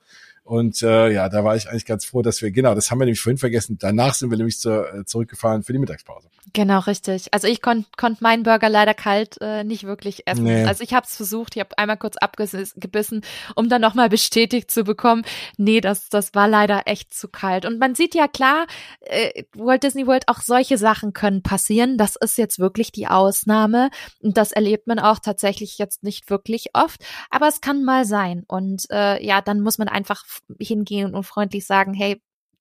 Und 0.49 0.82
äh, 0.82 1.12
ja, 1.12 1.28
da 1.28 1.44
war 1.44 1.57
ich 1.57 1.68
eigentlich 1.68 1.84
ganz 1.84 2.07
froh, 2.07 2.22
dass 2.22 2.40
wir, 2.40 2.51
genau, 2.51 2.74
das 2.74 2.90
haben 2.90 2.99
wir 2.99 3.05
nämlich 3.05 3.20
vorhin 3.20 3.36
vergessen. 3.36 3.76
Danach 3.78 4.14
sind 4.14 4.30
wir 4.30 4.38
nämlich 4.38 4.59
zu, 4.59 4.70
äh, 4.70 5.05
zurückgefahren 5.05 5.62
für 5.62 5.74
die 5.74 5.78
Mittagspause. 5.78 6.30
Genau, 6.55 6.78
richtig. 6.78 7.34
Also 7.34 7.49
ich 7.49 7.61
konnte 7.61 7.86
konnt 7.99 8.22
meinen 8.22 8.44
Burger 8.44 8.70
leider 8.70 8.94
kalt 8.94 9.36
äh, 9.42 9.62
nicht 9.62 9.84
wirklich 9.84 10.26
essen. 10.26 10.44
Nee. 10.44 10.64
Also 10.64 10.82
ich 10.82 10.94
habe 10.94 11.05
es 11.07 11.14
versucht, 11.14 11.55
ich 11.55 11.61
habe 11.61 11.76
einmal 11.76 11.99
kurz 11.99 12.16
abgebissen, 12.16 13.20
um 13.57 13.68
dann 13.68 13.82
nochmal 13.82 14.09
bestätigt 14.09 14.70
zu 14.70 14.84
bekommen, 14.84 15.22
nee, 15.59 15.82
das, 15.82 16.09
das 16.09 16.34
war 16.34 16.49
leider 16.49 16.84
echt 16.86 17.12
zu 17.12 17.28
kalt. 17.28 17.66
Und 17.66 17.78
man 17.78 17.94
sieht 17.94 18.14
ja 18.14 18.26
klar, 18.26 18.66
äh, 19.03 19.42
Walt 19.55 19.82
Disney 19.82 20.07
World, 20.07 20.28
auch 20.28 20.40
solche 20.40 20.78
Sachen 20.78 21.12
können 21.12 21.42
passieren. 21.42 21.99
Das 21.99 22.16
ist 22.16 22.38
jetzt 22.38 22.59
wirklich 22.59 22.90
die 22.90 23.07
Ausnahme. 23.07 23.90
Und 24.22 24.38
das 24.38 24.53
erlebt 24.53 24.86
man 24.86 24.99
auch 24.99 25.18
tatsächlich 25.18 25.76
jetzt 25.76 26.03
nicht 26.03 26.30
wirklich 26.30 26.70
oft. 26.72 27.05
Aber 27.28 27.49
es 27.49 27.61
kann 27.61 27.84
mal 27.84 28.07
sein. 28.07 28.44
Und 28.49 28.86
äh, 28.90 29.22
ja, 29.22 29.42
dann 29.42 29.61
muss 29.61 29.76
man 29.76 29.88
einfach 29.88 30.24
hingehen 30.59 31.14
und 31.14 31.24
freundlich 31.24 31.66
sagen, 31.66 31.95
hey, 31.95 32.20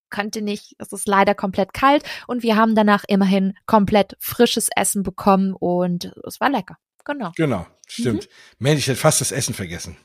könnte 0.09 0.41
nicht, 0.41 0.75
es 0.79 0.93
ist 0.93 1.07
leider 1.07 1.35
komplett 1.35 1.73
kalt 1.73 2.03
und 2.27 2.43
wir 2.43 2.55
haben 2.55 2.75
danach 2.75 3.03
immerhin 3.07 3.53
komplett 3.65 4.15
frisches 4.19 4.69
Essen 4.75 5.03
bekommen 5.03 5.53
und 5.53 6.13
es 6.25 6.39
war 6.39 6.49
lecker. 6.49 6.77
Genau. 7.05 7.31
Genau, 7.35 7.65
stimmt. 7.87 8.23
Mhm. 8.23 8.29
Mensch, 8.59 8.79
ich 8.79 8.87
hätte 8.87 8.99
fast 8.99 9.21
das 9.21 9.31
Essen 9.31 9.53
vergessen. 9.53 9.97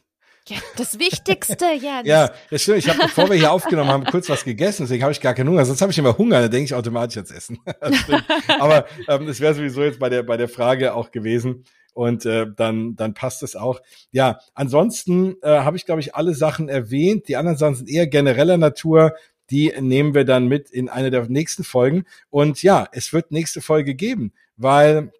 Ja, 0.49 0.57
das 0.77 0.99
Wichtigste, 0.99 1.67
ja. 1.81 2.03
ja, 2.05 2.33
das 2.51 2.63
stimmt. 2.63 2.79
Ich 2.79 2.89
habe, 2.89 2.99
bevor 3.03 3.29
wir 3.29 3.37
hier 3.37 3.53
aufgenommen 3.53 3.91
haben, 3.91 4.05
kurz 4.05 4.29
was 4.29 4.45
gegessen, 4.45 4.83
deswegen 4.85 5.03
habe 5.03 5.13
ich 5.13 5.21
gar 5.21 5.35
keinen 5.35 5.49
Hunger. 5.49 5.65
Sonst 5.65 5.81
habe 5.83 5.93
ich 5.93 5.99
immer 5.99 6.19
Hunger, 6.19 6.41
dann 6.41 6.51
denke 6.51 6.65
ich 6.65 6.75
automatisch 6.75 7.17
ans 7.17 7.31
Essen. 7.31 7.61
Aber 8.59 8.87
ähm, 9.09 9.27
das 9.27 9.39
wäre 9.39 9.55
sowieso 9.55 9.85
jetzt 9.85 10.01
bei 10.01 10.09
der, 10.09 10.25
bei 10.25 10.37
der 10.37 10.49
Frage 10.49 10.95
auch 10.95 11.13
gewesen 11.13 11.65
und 11.93 12.27
äh, 12.27 12.47
dann, 12.57 12.97
dann 12.97 13.15
passt 13.15 13.43
es 13.43 13.57
auch. 13.57 13.81
Ja, 14.11 14.41
ansonsten 14.55 15.37
äh, 15.43 15.49
habe 15.49 15.77
ich, 15.77 15.87
glaube 15.87 16.01
ich, 16.01 16.15
alle 16.15 16.35
Sachen 16.35 16.69
erwähnt. 16.69 17.29
Die 17.29 17.37
anderen 17.37 17.59
Sachen 17.59 17.75
sind 17.77 17.91
eher 17.91 18.07
genereller 18.07 18.57
Natur. 18.57 19.15
Die 19.51 19.73
nehmen 19.81 20.15
wir 20.15 20.25
dann 20.25 20.49
mit 20.49 20.71
in 20.71 20.89
eine 20.89 21.11
der 21.11 21.29
nächsten 21.29 21.65
Folgen. 21.65 22.05
Und 22.31 22.63
ja, 22.63 22.89
es 22.93 23.13
wird 23.13 23.33
nächste 23.33 23.61
Folge 23.61 23.95
geben, 23.95 24.33
weil 24.57 25.13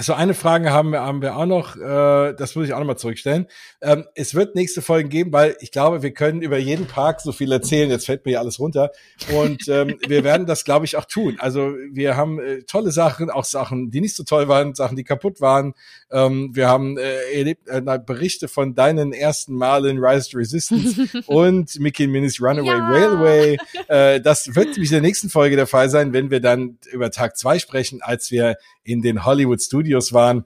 so 0.00 0.14
eine 0.14 0.32
Frage 0.32 0.70
haben 0.70 0.90
wir, 0.90 1.02
haben 1.02 1.20
wir 1.20 1.36
auch 1.36 1.44
noch, 1.44 1.76
äh, 1.76 2.32
das 2.32 2.54
muss 2.54 2.64
ich 2.66 2.72
auch 2.72 2.78
noch 2.78 2.86
mal 2.86 2.96
zurückstellen. 2.96 3.46
Ähm, 3.82 4.06
es 4.14 4.34
wird 4.34 4.54
nächste 4.54 4.80
Folgen 4.80 5.10
geben, 5.10 5.34
weil 5.34 5.54
ich 5.60 5.70
glaube, 5.70 6.02
wir 6.02 6.12
können 6.14 6.40
über 6.40 6.56
jeden 6.56 6.86
Park 6.86 7.20
so 7.20 7.30
viel 7.30 7.52
erzählen. 7.52 7.90
Jetzt 7.90 8.06
fällt 8.06 8.24
mir 8.24 8.32
ja 8.32 8.40
alles 8.40 8.58
runter. 8.58 8.90
Und 9.34 9.68
ähm, 9.68 9.98
wir 10.08 10.24
werden 10.24 10.46
das, 10.46 10.64
glaube 10.64 10.86
ich, 10.86 10.96
auch 10.96 11.04
tun. 11.04 11.36
Also 11.38 11.74
wir 11.90 12.16
haben 12.16 12.40
äh, 12.40 12.62
tolle 12.62 12.90
Sachen, 12.90 13.28
auch 13.28 13.44
Sachen, 13.44 13.90
die 13.90 14.00
nicht 14.00 14.16
so 14.16 14.22
toll 14.22 14.48
waren, 14.48 14.74
Sachen, 14.74 14.96
die 14.96 15.04
kaputt 15.04 15.42
waren. 15.42 15.74
Ähm, 16.10 16.50
wir 16.54 16.68
haben 16.68 16.96
äh, 16.96 17.36
erlebt, 17.36 17.68
äh, 17.68 17.82
Berichte 17.82 18.48
von 18.48 18.74
deinen 18.74 19.12
ersten 19.12 19.54
Malen 19.54 20.02
Rise 20.02 20.30
to 20.30 20.38
Resistance 20.38 21.22
und 21.26 21.78
Mickey 21.80 22.06
Minnie's 22.06 22.40
Runaway 22.40 22.78
ja. 22.78 22.88
Railway. 22.88 23.58
Äh, 23.88 24.22
das 24.22 24.54
wird 24.56 24.68
nämlich 24.68 24.90
in 24.90 24.94
der 24.94 25.02
nächsten 25.02 25.28
Folge 25.28 25.56
der 25.56 25.66
Fall 25.66 25.90
sein, 25.90 26.14
wenn 26.14 26.30
wir 26.30 26.40
dann 26.40 26.78
über 26.90 27.10
Tag 27.10 27.36
zwei 27.36 27.58
sprechen, 27.58 28.00
als 28.00 28.30
wir 28.30 28.56
in 28.84 29.02
den 29.02 29.24
Hollywood 29.24 29.60
Studios 29.60 29.81
waren. 30.12 30.44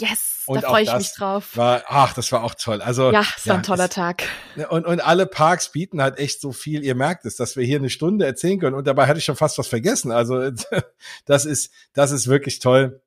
Yes, 0.00 0.44
und 0.46 0.62
da 0.62 0.68
freue 0.68 0.84
ich 0.84 0.94
mich 0.94 1.12
drauf. 1.12 1.56
War, 1.56 1.82
ach, 1.88 2.14
das 2.14 2.30
war 2.30 2.44
auch 2.44 2.54
toll. 2.54 2.80
Also 2.80 3.10
ja, 3.10 3.20
es 3.20 3.46
war 3.46 3.54
ja, 3.54 3.58
ein 3.58 3.62
toller 3.64 3.84
es, 3.84 3.90
Tag. 3.90 4.22
Und, 4.70 4.86
und 4.86 5.00
alle 5.00 5.26
Parks 5.26 5.72
bieten 5.72 6.00
halt 6.00 6.18
echt 6.18 6.40
so 6.40 6.52
viel. 6.52 6.84
Ihr 6.84 6.94
merkt 6.94 7.24
es, 7.24 7.34
dass 7.34 7.56
wir 7.56 7.64
hier 7.64 7.78
eine 7.78 7.90
Stunde 7.90 8.24
erzählen 8.24 8.60
können. 8.60 8.76
Und 8.76 8.86
dabei 8.86 9.06
hatte 9.08 9.18
ich 9.18 9.24
schon 9.24 9.36
fast 9.36 9.58
was 9.58 9.66
vergessen. 9.66 10.12
Also 10.12 10.50
das 11.24 11.44
ist, 11.46 11.72
das 11.94 12.12
ist 12.12 12.28
wirklich 12.28 12.60
toll. 12.60 13.02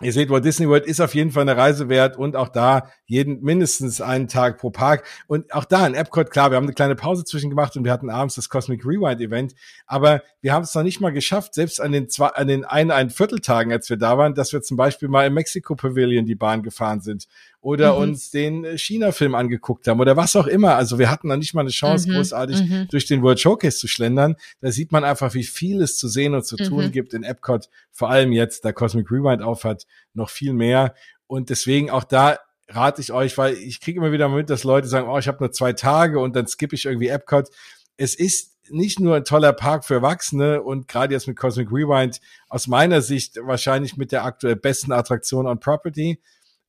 Ihr 0.00 0.12
seht, 0.12 0.30
Walt 0.30 0.44
Disney 0.44 0.68
World 0.68 0.86
ist 0.86 1.00
auf 1.00 1.14
jeden 1.16 1.32
Fall 1.32 1.42
eine 1.42 1.56
Reise 1.56 1.88
wert 1.88 2.16
und 2.16 2.36
auch 2.36 2.48
da 2.48 2.88
jeden 3.06 3.42
mindestens 3.42 4.00
einen 4.00 4.28
Tag 4.28 4.58
pro 4.58 4.70
Park. 4.70 5.04
Und 5.26 5.52
auch 5.52 5.64
da 5.64 5.84
in 5.86 5.94
Epcot, 5.94 6.30
klar, 6.30 6.52
wir 6.52 6.56
haben 6.56 6.64
eine 6.64 6.72
kleine 6.72 6.94
Pause 6.94 7.24
zwischen 7.24 7.50
gemacht 7.50 7.76
und 7.76 7.84
wir 7.84 7.90
hatten 7.90 8.08
abends 8.08 8.36
das 8.36 8.48
Cosmic 8.48 8.84
Rewind 8.84 9.20
Event. 9.20 9.54
Aber 9.86 10.22
wir 10.40 10.52
haben 10.52 10.62
es 10.62 10.74
noch 10.74 10.84
nicht 10.84 11.00
mal 11.00 11.10
geschafft, 11.10 11.54
selbst 11.54 11.80
an 11.80 11.90
den 11.90 12.08
zwei, 12.08 12.28
an 12.28 12.46
den 12.46 12.64
ein, 12.64 12.90
ein 12.92 13.10
Vierteltagen, 13.10 13.72
als 13.72 13.90
wir 13.90 13.96
da 13.96 14.18
waren, 14.18 14.34
dass 14.34 14.52
wir 14.52 14.62
zum 14.62 14.76
Beispiel 14.76 15.08
mal 15.08 15.26
im 15.26 15.34
Mexiko 15.34 15.74
Pavilion 15.74 16.26
die 16.26 16.36
Bahn 16.36 16.62
gefahren 16.62 17.00
sind 17.00 17.26
oder 17.60 17.94
mhm. 17.94 18.02
uns 18.02 18.30
den 18.30 18.64
äh, 18.64 18.78
China-Film 18.78 19.34
angeguckt 19.34 19.88
haben 19.88 19.98
oder 19.98 20.16
was 20.16 20.36
auch 20.36 20.46
immer. 20.46 20.76
Also 20.76 20.98
wir 20.98 21.10
hatten 21.10 21.28
noch 21.28 21.36
nicht 21.36 21.54
mal 21.54 21.62
eine 21.62 21.70
Chance, 21.70 22.08
mhm. 22.08 22.14
großartig 22.14 22.62
mhm. 22.62 22.88
durch 22.88 23.06
den 23.06 23.22
World 23.22 23.40
Showcase 23.40 23.78
zu 23.78 23.88
schlendern. 23.88 24.36
Da 24.60 24.70
sieht 24.70 24.92
man 24.92 25.02
einfach, 25.02 25.34
wie 25.34 25.44
viel 25.44 25.82
es 25.82 25.98
zu 25.98 26.06
sehen 26.06 26.34
und 26.34 26.46
zu 26.46 26.56
tun 26.56 26.86
mhm. 26.86 26.92
gibt 26.92 27.14
in 27.14 27.24
Epcot. 27.24 27.68
Vor 27.90 28.10
allem 28.10 28.30
jetzt, 28.30 28.64
da 28.64 28.72
Cosmic 28.72 29.10
Rewind 29.10 29.42
aufhat, 29.42 29.86
noch 30.14 30.30
viel 30.30 30.52
mehr. 30.52 30.94
Und 31.26 31.50
deswegen 31.50 31.90
auch 31.90 32.04
da 32.04 32.38
rate 32.68 33.00
ich 33.00 33.12
euch, 33.12 33.36
weil 33.38 33.54
ich 33.54 33.80
kriege 33.80 33.98
immer 33.98 34.12
wieder 34.12 34.28
mit, 34.28 34.50
dass 34.50 34.62
Leute 34.62 34.86
sagen, 34.86 35.08
oh, 35.08 35.18
ich 35.18 35.26
habe 35.26 35.38
nur 35.40 35.50
zwei 35.50 35.72
Tage 35.72 36.20
und 36.20 36.36
dann 36.36 36.46
skippe 36.46 36.76
ich 36.76 36.84
irgendwie 36.84 37.08
Epcot. 37.08 37.48
Es 37.96 38.14
ist 38.14 38.57
nicht 38.70 39.00
nur 39.00 39.16
ein 39.16 39.24
toller 39.24 39.52
Park 39.52 39.84
für 39.84 39.94
Erwachsene 39.94 40.62
und 40.62 40.88
gerade 40.88 41.14
jetzt 41.14 41.26
mit 41.26 41.36
Cosmic 41.36 41.70
Rewind 41.70 42.20
aus 42.48 42.66
meiner 42.66 43.02
Sicht 43.02 43.36
wahrscheinlich 43.42 43.96
mit 43.96 44.12
der 44.12 44.24
aktuell 44.24 44.56
besten 44.56 44.92
Attraktion 44.92 45.46
on 45.46 45.60
Property. 45.60 46.20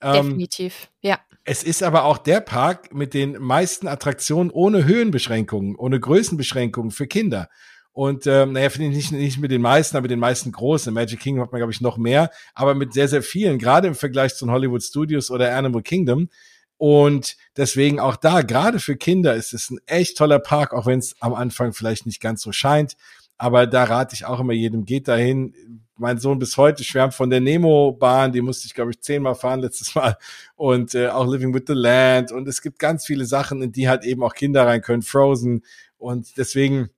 Ähm, 0.02 0.14
Definitiv, 0.28 0.90
ja. 1.02 1.20
Es 1.44 1.64
ist 1.64 1.84
aber 1.84 2.04
auch 2.04 2.18
der 2.18 2.42
Park 2.42 2.94
mit 2.94 3.14
den 3.14 3.34
meisten 3.40 3.88
Attraktionen 3.88 4.52
ohne 4.52 4.86
Höhenbeschränkungen, 4.86 5.76
ohne 5.76 6.00
Größenbeschränkungen 6.00 6.92
für 6.92 7.08
Kinder. 7.08 7.50
Und 7.92 8.28
ähm, 8.28 8.54
naja, 8.54 8.70
finde 8.70 8.90
ich 8.90 8.96
nicht, 8.96 9.12
nicht 9.12 9.40
mit 9.40 9.52
den 9.52 9.62
meisten, 9.62 9.98
aber 9.98 10.04
mit 10.04 10.12
den 10.12 10.20
meisten 10.20 10.52
großen. 10.52 10.94
Magic 10.94 11.20
Kingdom 11.20 11.44
hat 11.44 11.52
man, 11.52 11.60
glaube 11.60 11.74
ich, 11.74 11.82
noch 11.82 11.98
mehr, 11.98 12.30
aber 12.54 12.76
mit 12.76 12.94
sehr, 12.94 13.08
sehr 13.08 13.24
vielen, 13.24 13.58
gerade 13.58 13.88
im 13.88 13.96
Vergleich 13.96 14.36
zu 14.36 14.50
Hollywood 14.50 14.84
Studios 14.84 15.32
oder 15.32 15.56
Animal 15.56 15.82
Kingdom. 15.82 16.30
Und 16.80 17.36
deswegen 17.58 18.00
auch 18.00 18.16
da, 18.16 18.42
gerade 18.42 18.80
für 18.80 18.96
Kinder, 18.96 19.36
ist 19.36 19.54
es 19.54 19.70
ein 19.70 19.80
echt 19.86 20.18
toller 20.18 20.40
Park, 20.40 20.74
auch 20.74 20.86
wenn 20.86 21.00
es 21.00 21.14
am 21.20 21.34
Anfang 21.34 21.74
vielleicht 21.74 22.06
nicht 22.06 22.22
ganz 22.22 22.42
so 22.42 22.54
scheint. 22.54 22.96
Aber 23.38 23.68
da 23.68 23.84
rate 23.84 24.16
ich 24.16 24.24
auch 24.24 24.40
immer 24.40 24.54
jedem, 24.54 24.86
geht 24.86 25.10
dahin. 25.10 25.84
Mein 25.98 26.20
Sohn 26.20 26.40
bis 26.40 26.56
heute 26.56 26.86
schwärmt 26.86 27.14
von 27.14 27.30
der 27.30 27.42
Nemo-Bahn, 27.42 28.32
die 28.32 28.40
musste 28.40 28.66
ich, 28.66 28.74
glaube 28.74 28.92
ich, 28.92 29.02
zehnmal 29.02 29.36
fahren 29.36 29.60
letztes 29.60 29.94
Mal. 29.94 30.16
Und 30.56 30.96
äh, 30.96 31.10
auch 31.10 31.30
Living 31.30 31.54
with 31.54 31.64
the 31.68 31.74
Land. 31.74 32.32
Und 32.32 32.48
es 32.48 32.62
gibt 32.62 32.80
ganz 32.80 33.06
viele 33.06 33.26
Sachen, 33.26 33.62
in 33.62 33.74
die 33.74 33.90
halt 33.90 34.06
eben 34.06 34.24
auch 34.24 34.34
Kinder 34.34 34.66
rein 34.66 34.82
können. 34.82 35.02
Frozen. 35.02 35.66
Und 35.98 36.38
deswegen, 36.38 36.92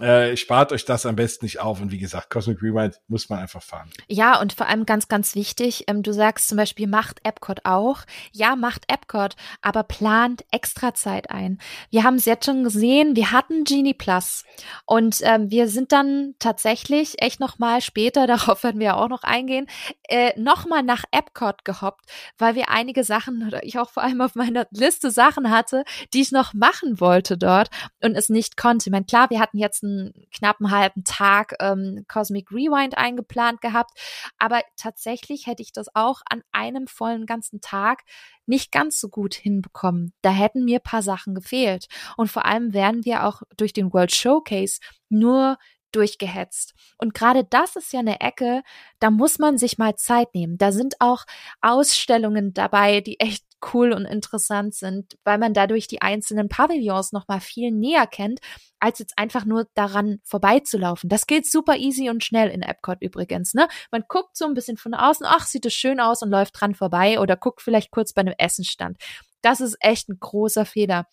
äh, 0.00 0.36
spart 0.36 0.72
euch 0.72 0.84
das 0.84 1.06
am 1.06 1.14
besten 1.14 1.44
nicht 1.44 1.60
auf. 1.60 1.80
Und 1.80 1.92
wie 1.92 1.98
gesagt, 1.98 2.30
Cosmic 2.30 2.60
Rewind 2.62 3.00
muss 3.06 3.28
man 3.28 3.38
einfach 3.38 3.62
fahren. 3.62 3.90
Ja, 4.08 4.40
und 4.40 4.52
vor 4.52 4.66
allem 4.66 4.86
ganz, 4.86 5.06
ganz 5.08 5.34
wichtig, 5.34 5.84
ähm, 5.86 6.02
du 6.02 6.12
sagst 6.12 6.48
zum 6.48 6.56
Beispiel, 6.56 6.88
macht 6.88 7.20
Epcot 7.22 7.60
auch. 7.64 8.00
Ja, 8.32 8.56
macht 8.56 8.84
Epcot, 8.92 9.36
aber 9.62 9.84
plant 9.84 10.44
extra 10.50 10.94
Zeit 10.94 11.30
ein. 11.30 11.58
Wir 11.90 12.02
haben 12.02 12.16
es 12.16 12.24
jetzt 12.24 12.46
schon 12.46 12.64
gesehen, 12.64 13.14
wir 13.14 13.30
hatten 13.30 13.64
Genie 13.64 13.94
Plus. 13.94 14.44
Und 14.84 15.20
ähm, 15.22 15.50
wir 15.50 15.68
sind 15.68 15.92
dann 15.92 16.34
tatsächlich 16.40 17.22
echt 17.22 17.38
nochmal 17.38 17.80
später, 17.80 18.26
darauf 18.34 18.64
werden 18.64 18.80
wir 18.80 18.96
auch 18.96 19.08
noch 19.08 19.22
eingehen, 19.22 19.66
äh, 20.08 20.32
nochmal 20.38 20.82
nach 20.82 21.04
Epcot 21.12 21.64
gehoppt, 21.64 22.10
weil 22.36 22.56
wir 22.56 22.68
einige 22.68 23.04
Sachen, 23.04 23.46
oder 23.46 23.62
ich 23.64 23.78
auch 23.78 23.90
vor 23.90 24.02
allem 24.02 24.20
auf 24.20 24.34
meiner 24.34 24.66
Liste 24.70 25.12
Sachen 25.12 25.50
hatte, 25.50 25.84
die 26.12 26.22
ich 26.22 26.32
noch 26.32 26.52
machen 26.52 26.98
wollte 27.00 27.38
dort 27.38 27.68
und 28.02 28.16
es 28.16 28.28
nicht 28.28 28.56
konnte. 28.56 28.88
Ich 28.88 28.92
meine, 28.92 29.04
klar, 29.04 29.30
wir 29.30 29.38
hatten 29.38 29.58
jetzt 29.58 29.83
einen 29.84 30.26
knappen 30.32 30.70
halben 30.70 31.04
Tag 31.04 31.54
ähm, 31.60 32.04
Cosmic 32.08 32.50
Rewind 32.50 32.96
eingeplant 32.96 33.60
gehabt. 33.60 33.98
Aber 34.38 34.62
tatsächlich 34.76 35.46
hätte 35.46 35.62
ich 35.62 35.72
das 35.72 35.94
auch 35.94 36.20
an 36.28 36.42
einem 36.52 36.86
vollen 36.86 37.26
ganzen 37.26 37.60
Tag 37.60 38.02
nicht 38.46 38.72
ganz 38.72 39.00
so 39.00 39.08
gut 39.08 39.34
hinbekommen. 39.34 40.12
Da 40.22 40.30
hätten 40.30 40.64
mir 40.64 40.80
paar 40.80 41.02
Sachen 41.02 41.34
gefehlt. 41.34 41.86
Und 42.16 42.30
vor 42.30 42.44
allem 42.44 42.74
wären 42.74 43.04
wir 43.04 43.24
auch 43.26 43.42
durch 43.56 43.72
den 43.72 43.92
World 43.92 44.14
Showcase 44.14 44.80
nur 45.08 45.58
durchgehetzt. 45.94 46.74
Und 46.98 47.14
gerade 47.14 47.44
das 47.44 47.76
ist 47.76 47.92
ja 47.92 48.00
eine 48.00 48.20
Ecke, 48.20 48.62
da 48.98 49.10
muss 49.10 49.38
man 49.38 49.58
sich 49.58 49.78
mal 49.78 49.94
Zeit 49.96 50.34
nehmen. 50.34 50.58
Da 50.58 50.72
sind 50.72 50.96
auch 50.98 51.24
Ausstellungen 51.60 52.52
dabei, 52.52 53.00
die 53.00 53.20
echt 53.20 53.44
cool 53.72 53.92
und 53.92 54.04
interessant 54.04 54.74
sind, 54.74 55.16
weil 55.24 55.38
man 55.38 55.54
dadurch 55.54 55.86
die 55.86 56.02
einzelnen 56.02 56.48
Pavillons 56.48 57.12
noch 57.12 57.28
mal 57.28 57.40
viel 57.40 57.70
näher 57.70 58.06
kennt, 58.06 58.40
als 58.80 58.98
jetzt 58.98 59.18
einfach 59.18 59.44
nur 59.44 59.66
daran 59.74 60.18
vorbeizulaufen. 60.24 61.08
Das 61.08 61.26
geht 61.26 61.50
super 61.50 61.76
easy 61.76 62.10
und 62.10 62.22
schnell 62.24 62.50
in 62.50 62.62
Epcot 62.62 62.98
übrigens, 63.00 63.54
ne? 63.54 63.68
Man 63.90 64.04
guckt 64.08 64.36
so 64.36 64.44
ein 64.44 64.54
bisschen 64.54 64.76
von 64.76 64.94
außen, 64.94 65.26
ach, 65.28 65.46
sieht 65.46 65.64
es 65.66 65.74
schön 65.74 66.00
aus 66.00 66.22
und 66.22 66.30
läuft 66.30 66.60
dran 66.60 66.74
vorbei 66.74 67.20
oder 67.20 67.36
guckt 67.36 67.62
vielleicht 67.62 67.90
kurz 67.90 68.12
bei 68.12 68.20
einem 68.20 68.34
Essenstand. 68.36 68.98
Das 69.42 69.60
ist 69.60 69.76
echt 69.80 70.08
ein 70.08 70.18
großer 70.20 70.64
Fehler. 70.66 71.06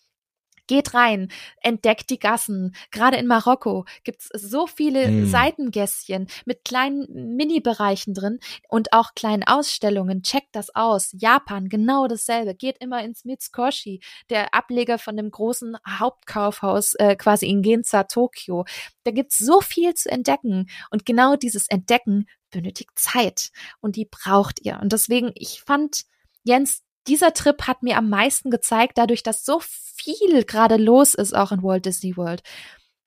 Geht 0.66 0.94
rein, 0.94 1.28
entdeckt 1.60 2.10
die 2.10 2.18
Gassen. 2.18 2.74
Gerade 2.90 3.16
in 3.16 3.26
Marokko 3.26 3.84
gibt's 4.04 4.28
so 4.32 4.66
viele 4.66 5.08
mm. 5.08 5.26
Seitengässchen 5.26 6.28
mit 6.44 6.64
kleinen 6.64 7.36
Mini-Bereichen 7.36 8.14
drin 8.14 8.38
und 8.68 8.92
auch 8.92 9.14
kleinen 9.14 9.42
Ausstellungen. 9.42 10.22
Checkt 10.22 10.54
das 10.54 10.74
aus. 10.74 11.10
Japan, 11.18 11.68
genau 11.68 12.06
dasselbe. 12.06 12.54
Geht 12.54 12.78
immer 12.78 13.02
ins 13.02 13.24
Mitsukoshi, 13.24 14.00
der 14.30 14.54
Ableger 14.54 14.98
von 14.98 15.16
dem 15.16 15.30
großen 15.30 15.76
Hauptkaufhaus 15.86 16.94
äh, 16.94 17.16
quasi 17.16 17.46
in 17.46 17.62
Ginza, 17.62 18.04
Tokio. 18.04 18.64
Da 19.04 19.10
gibt's 19.10 19.38
so 19.38 19.60
viel 19.60 19.94
zu 19.94 20.10
entdecken. 20.10 20.68
Und 20.90 21.04
genau 21.04 21.36
dieses 21.36 21.68
Entdecken 21.68 22.26
benötigt 22.50 22.90
Zeit. 22.94 23.50
Und 23.80 23.96
die 23.96 24.06
braucht 24.08 24.60
ihr. 24.64 24.78
Und 24.80 24.92
deswegen, 24.92 25.32
ich 25.34 25.62
fand, 25.62 26.04
Jens, 26.44 26.82
dieser 27.06 27.32
Trip 27.32 27.62
hat 27.66 27.82
mir 27.82 27.96
am 27.96 28.08
meisten 28.08 28.50
gezeigt, 28.50 28.98
dadurch, 28.98 29.22
dass 29.22 29.44
so 29.44 29.60
viel 29.60 30.44
gerade 30.44 30.76
los 30.76 31.14
ist, 31.14 31.34
auch 31.34 31.52
in 31.52 31.62
Walt 31.62 31.86
Disney 31.86 32.16
World. 32.16 32.42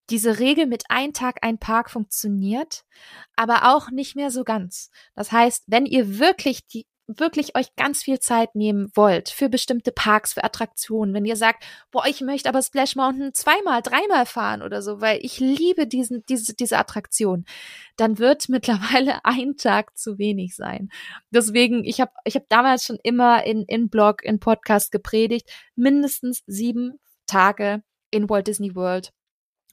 Diese 0.10 0.40
Regel 0.40 0.68
mit 0.68 0.84
ein 0.90 1.14
Tag, 1.14 1.40
ein 1.42 1.58
Park 1.58 1.90
funktioniert, 1.90 2.84
aber 3.36 3.76
auch 3.76 3.90
nicht 3.90 4.16
mehr 4.16 4.30
so 4.30 4.44
ganz. 4.44 4.92
Das 5.16 5.32
heißt, 5.32 5.64
wenn 5.68 5.86
ihr 5.86 6.20
wirklich 6.20 6.68
die 6.68 6.86
wirklich 7.08 7.56
euch 7.56 7.76
ganz 7.76 8.04
viel 8.04 8.20
Zeit 8.20 8.56
nehmen 8.56 8.90
wollt 8.96 9.30
für 9.30 9.50
bestimmte 9.50 9.92
Parks, 9.92 10.34
für 10.34 10.44
Attraktionen, 10.44 11.14
wenn 11.14 11.26
ihr 11.26 11.36
sagt, 11.36 11.64
boah, 11.92 12.06
ich 12.08 12.22
möchte 12.22 12.50
aber 12.50 12.62
Splash 12.62 12.96
Mountain 12.96 13.34
zweimal, 13.34 13.82
dreimal 13.82 14.26
fahren 14.26 14.62
oder 14.62 14.82
so, 14.82 15.02
weil 15.02 15.20
ich 15.22 15.40
liebe 15.40 15.88
diesen, 15.88 16.24
diese, 16.28 16.56
diese 16.56 16.78
Attraktion, 16.78 17.46
dann 17.98 18.18
wird 18.20 18.50
mittlerweile 18.50 19.24
ein 19.24 19.58
Tag 19.58 19.98
zu 19.98 20.18
wenig 20.18 20.56
sein. 20.56 20.90
Deswegen, 21.30 21.84
ich 21.84 22.02
habe 22.02 22.12
ich 22.24 22.36
hab 22.36 22.50
damals 22.50 22.86
schon 22.86 22.98
immer 23.04 23.44
in, 23.46 23.64
in 23.68 23.90
Blog, 23.90 24.24
in 24.24 24.40
Podcast 24.40 24.92
gepredigt, 24.92 25.50
mindestens 25.76 26.44
sieben 26.48 27.00
Tage 27.28 27.84
in 28.12 28.30
Walt 28.30 28.48
Disney 28.48 28.76
World 28.76 29.12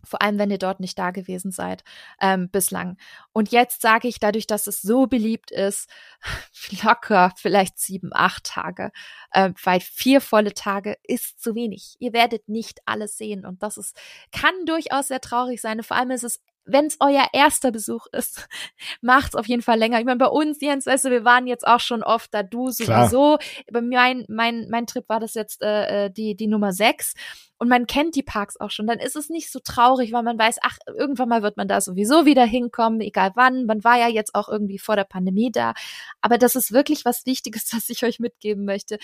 vor 0.04 0.22
allem 0.22 0.38
wenn 0.38 0.50
ihr 0.50 0.58
dort 0.58 0.80
nicht 0.80 0.98
da 0.98 1.10
gewesen 1.10 1.52
seid 1.52 1.84
ähm, 2.20 2.50
bislang. 2.50 2.96
Und 3.32 3.52
jetzt 3.52 3.82
sage 3.82 4.08
ich, 4.08 4.18
dadurch, 4.20 4.46
dass 4.46 4.66
es 4.66 4.82
so 4.82 5.06
beliebt 5.06 5.50
ist, 5.50 5.88
locker 6.82 7.32
vielleicht 7.36 7.78
sieben, 7.78 8.10
acht 8.12 8.44
Tage, 8.44 8.90
äh, 9.30 9.50
weil 9.62 9.80
vier 9.80 10.20
volle 10.20 10.54
Tage 10.54 10.96
ist 11.02 11.42
zu 11.42 11.54
wenig. 11.54 11.96
Ihr 11.98 12.12
werdet 12.12 12.48
nicht 12.48 12.80
alles 12.86 13.16
sehen 13.16 13.46
und 13.46 13.62
das 13.62 13.76
ist 13.76 13.96
kann 14.32 14.66
durchaus 14.66 15.08
sehr 15.08 15.20
traurig 15.20 15.60
sein. 15.60 15.82
vor 15.82 15.96
allem 15.96 16.10
ist 16.10 16.24
es 16.24 16.40
wenn 16.64 16.86
es 16.86 16.96
euer 17.00 17.26
erster 17.32 17.72
Besuch 17.72 18.06
ist, 18.12 18.48
macht's 19.00 19.34
auf 19.34 19.46
jeden 19.46 19.62
Fall 19.62 19.78
länger. 19.78 19.98
Ich 19.98 20.04
meine, 20.04 20.18
bei 20.18 20.26
uns, 20.26 20.60
Jens, 20.60 20.86
weißt 20.86 21.06
du, 21.06 21.10
wir 21.10 21.24
waren 21.24 21.46
jetzt 21.46 21.66
auch 21.66 21.80
schon 21.80 22.02
oft 22.02 22.32
da, 22.32 22.42
du 22.42 22.70
sowieso. 22.70 23.38
Klar. 23.38 23.38
Bei 23.72 23.80
mein, 23.80 24.24
mein, 24.28 24.68
mein 24.70 24.86
Trip 24.86 25.08
war 25.08 25.20
das 25.20 25.34
jetzt 25.34 25.62
äh, 25.62 26.06
äh 26.06 26.10
die, 26.10 26.36
die 26.36 26.46
Nummer 26.46 26.72
sechs 26.72 27.14
und 27.62 27.68
man 27.68 27.86
kennt 27.86 28.16
die 28.16 28.24
Parks 28.24 28.56
auch 28.58 28.72
schon, 28.72 28.88
dann 28.88 28.98
ist 28.98 29.14
es 29.14 29.28
nicht 29.30 29.48
so 29.52 29.60
traurig, 29.60 30.12
weil 30.12 30.24
man 30.24 30.36
weiß, 30.36 30.56
ach, 30.62 30.78
irgendwann 30.96 31.28
mal 31.28 31.42
wird 31.44 31.56
man 31.56 31.68
da 31.68 31.80
sowieso 31.80 32.26
wieder 32.26 32.44
hinkommen, 32.44 33.00
egal 33.00 33.30
wann. 33.36 33.66
Man 33.66 33.84
war 33.84 33.96
ja 33.96 34.08
jetzt 34.08 34.34
auch 34.34 34.48
irgendwie 34.48 34.80
vor 34.80 34.96
der 34.96 35.04
Pandemie 35.04 35.52
da. 35.52 35.72
Aber 36.20 36.38
das 36.38 36.56
ist 36.56 36.72
wirklich 36.72 37.04
was 37.04 37.24
Wichtiges, 37.24 37.68
was 37.72 37.88
ich 37.88 38.04
euch 38.04 38.18
mitgeben 38.18 38.64
möchte. 38.64 38.98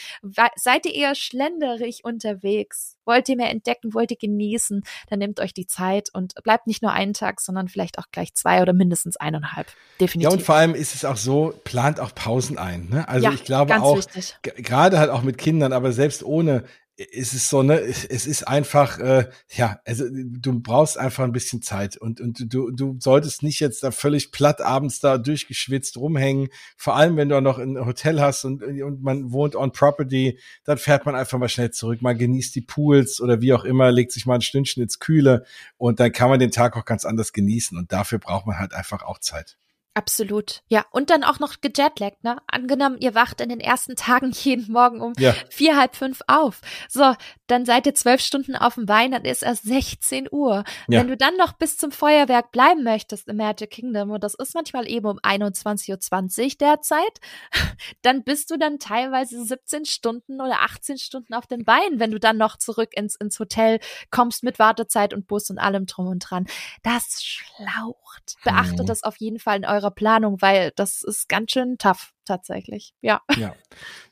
Seid 0.56 0.86
ihr 0.86 0.94
eher 0.96 1.14
schlenderig 1.14 2.00
unterwegs? 2.02 2.96
Wollt 3.04 3.28
ihr 3.28 3.36
mehr 3.36 3.50
entdecken? 3.50 3.94
Wollt 3.94 4.10
ihr 4.10 4.16
genießen? 4.16 4.82
Dann 5.08 5.20
nehmt 5.20 5.38
euch 5.38 5.54
die 5.54 5.68
Zeit 5.68 6.08
und 6.12 6.34
bleibt 6.42 6.66
nicht 6.66 6.82
nur 6.82 6.90
einen 6.90 7.14
Tag, 7.14 7.40
sondern 7.40 7.68
vielleicht 7.68 8.00
auch 8.00 8.06
gleich 8.10 8.34
zwei 8.34 8.60
oder 8.60 8.72
mindestens 8.72 9.16
eineinhalb. 9.16 9.68
Definitiv. 10.00 10.24
Ja, 10.24 10.30
und 10.30 10.42
vor 10.42 10.56
allem 10.56 10.74
ist 10.74 10.96
es 10.96 11.04
auch 11.04 11.16
so, 11.16 11.54
plant 11.62 12.00
auch 12.00 12.12
Pausen 12.12 12.58
ein. 12.58 12.88
Ne? 12.88 13.08
Also 13.08 13.28
ja, 13.28 13.32
ich 13.32 13.44
glaube 13.44 13.80
auch, 13.80 14.00
gerade 14.42 14.98
halt 14.98 15.10
auch 15.10 15.22
mit 15.22 15.38
Kindern, 15.38 15.72
aber 15.72 15.92
selbst 15.92 16.24
ohne, 16.24 16.64
ist 16.98 17.32
es 17.32 17.48
so, 17.48 17.62
ne, 17.62 17.78
es 17.78 18.26
ist 18.26 18.48
einfach, 18.48 18.98
äh, 18.98 19.28
ja, 19.54 19.80
also 19.84 20.04
du 20.10 20.58
brauchst 20.58 20.98
einfach 20.98 21.22
ein 21.22 21.30
bisschen 21.30 21.62
Zeit 21.62 21.96
und, 21.96 22.20
und 22.20 22.52
du, 22.52 22.72
du 22.72 22.96
solltest 22.98 23.44
nicht 23.44 23.60
jetzt 23.60 23.84
da 23.84 23.92
völlig 23.92 24.32
platt 24.32 24.60
abends 24.60 24.98
da 24.98 25.16
durchgeschwitzt 25.16 25.96
rumhängen, 25.96 26.48
vor 26.76 26.96
allem 26.96 27.16
wenn 27.16 27.28
du 27.28 27.36
auch 27.36 27.40
noch 27.40 27.58
ein 27.58 27.78
Hotel 27.86 28.20
hast 28.20 28.44
und, 28.44 28.64
und 28.64 29.00
man 29.00 29.30
wohnt 29.30 29.54
on 29.54 29.70
property, 29.70 30.40
dann 30.64 30.76
fährt 30.76 31.06
man 31.06 31.14
einfach 31.14 31.38
mal 31.38 31.48
schnell 31.48 31.70
zurück, 31.70 32.02
man 32.02 32.18
genießt 32.18 32.52
die 32.56 32.62
Pools 32.62 33.20
oder 33.20 33.40
wie 33.40 33.52
auch 33.52 33.64
immer, 33.64 33.92
legt 33.92 34.10
sich 34.10 34.26
mal 34.26 34.34
ein 34.34 34.40
Stündchen 34.42 34.82
ins 34.82 34.98
Kühle 34.98 35.44
und 35.76 36.00
dann 36.00 36.10
kann 36.10 36.30
man 36.30 36.40
den 36.40 36.50
Tag 36.50 36.76
auch 36.76 36.84
ganz 36.84 37.04
anders 37.04 37.32
genießen 37.32 37.78
und 37.78 37.92
dafür 37.92 38.18
braucht 38.18 38.46
man 38.46 38.58
halt 38.58 38.74
einfach 38.74 39.04
auch 39.04 39.20
Zeit. 39.20 39.56
Absolut. 39.98 40.62
Ja, 40.68 40.84
und 40.92 41.10
dann 41.10 41.24
auch 41.24 41.40
noch 41.40 41.60
gejetlaggt, 41.60 42.22
ne? 42.22 42.36
Angenommen, 42.46 42.98
ihr 43.00 43.16
wacht 43.16 43.40
in 43.40 43.48
den 43.48 43.58
ersten 43.58 43.96
Tagen 43.96 44.30
jeden 44.30 44.70
Morgen 44.72 45.00
um 45.00 45.12
ja. 45.18 45.34
vier, 45.50 45.76
halb 45.76 45.96
fünf 45.96 46.20
auf. 46.28 46.60
So, 46.88 47.14
dann 47.48 47.64
seid 47.64 47.86
ihr 47.86 47.94
zwölf 47.94 48.20
Stunden 48.20 48.54
auf 48.54 48.74
dem 48.74 48.86
Bein, 48.86 49.10
dann 49.10 49.24
ist 49.24 49.42
erst 49.42 49.64
16 49.64 50.28
Uhr. 50.30 50.64
Ja. 50.86 51.00
Wenn 51.00 51.08
du 51.08 51.16
dann 51.16 51.36
noch 51.36 51.54
bis 51.54 51.76
zum 51.76 51.90
Feuerwerk 51.90 52.52
bleiben 52.52 52.84
möchtest 52.84 53.28
im 53.28 53.36
Magic 53.36 53.70
Kingdom, 53.70 54.10
und 54.10 54.22
das 54.22 54.34
ist 54.34 54.54
manchmal 54.54 54.88
eben 54.88 55.06
um 55.06 55.18
21.20 55.18 56.44
Uhr 56.44 56.50
derzeit, 56.60 57.20
dann 58.02 58.22
bist 58.22 58.50
du 58.50 58.58
dann 58.58 58.78
teilweise 58.78 59.42
17 59.42 59.84
Stunden 59.86 60.40
oder 60.40 60.60
18 60.60 60.98
Stunden 60.98 61.34
auf 61.34 61.46
den 61.46 61.64
Beinen, 61.64 61.98
wenn 61.98 62.10
du 62.10 62.20
dann 62.20 62.36
noch 62.36 62.56
zurück 62.56 62.90
ins, 62.94 63.16
ins 63.16 63.38
Hotel 63.40 63.80
kommst 64.10 64.42
mit 64.42 64.58
Wartezeit 64.58 65.14
und 65.14 65.26
Bus 65.26 65.50
und 65.50 65.58
allem 65.58 65.86
drum 65.86 66.06
und 66.06 66.20
dran. 66.20 66.46
Das 66.82 67.22
schlaucht. 67.22 68.36
Beachtet 68.44 68.80
mhm. 68.80 68.86
das 68.86 69.02
auf 69.02 69.16
jeden 69.16 69.38
Fall 69.38 69.56
in 69.56 69.64
eurer 69.64 69.90
Planung, 69.90 70.40
weil 70.40 70.72
das 70.76 71.02
ist 71.02 71.28
ganz 71.28 71.52
schön 71.52 71.78
tough 71.78 72.12
tatsächlich. 72.28 72.94
Ja. 73.00 73.20
Ja. 73.36 73.54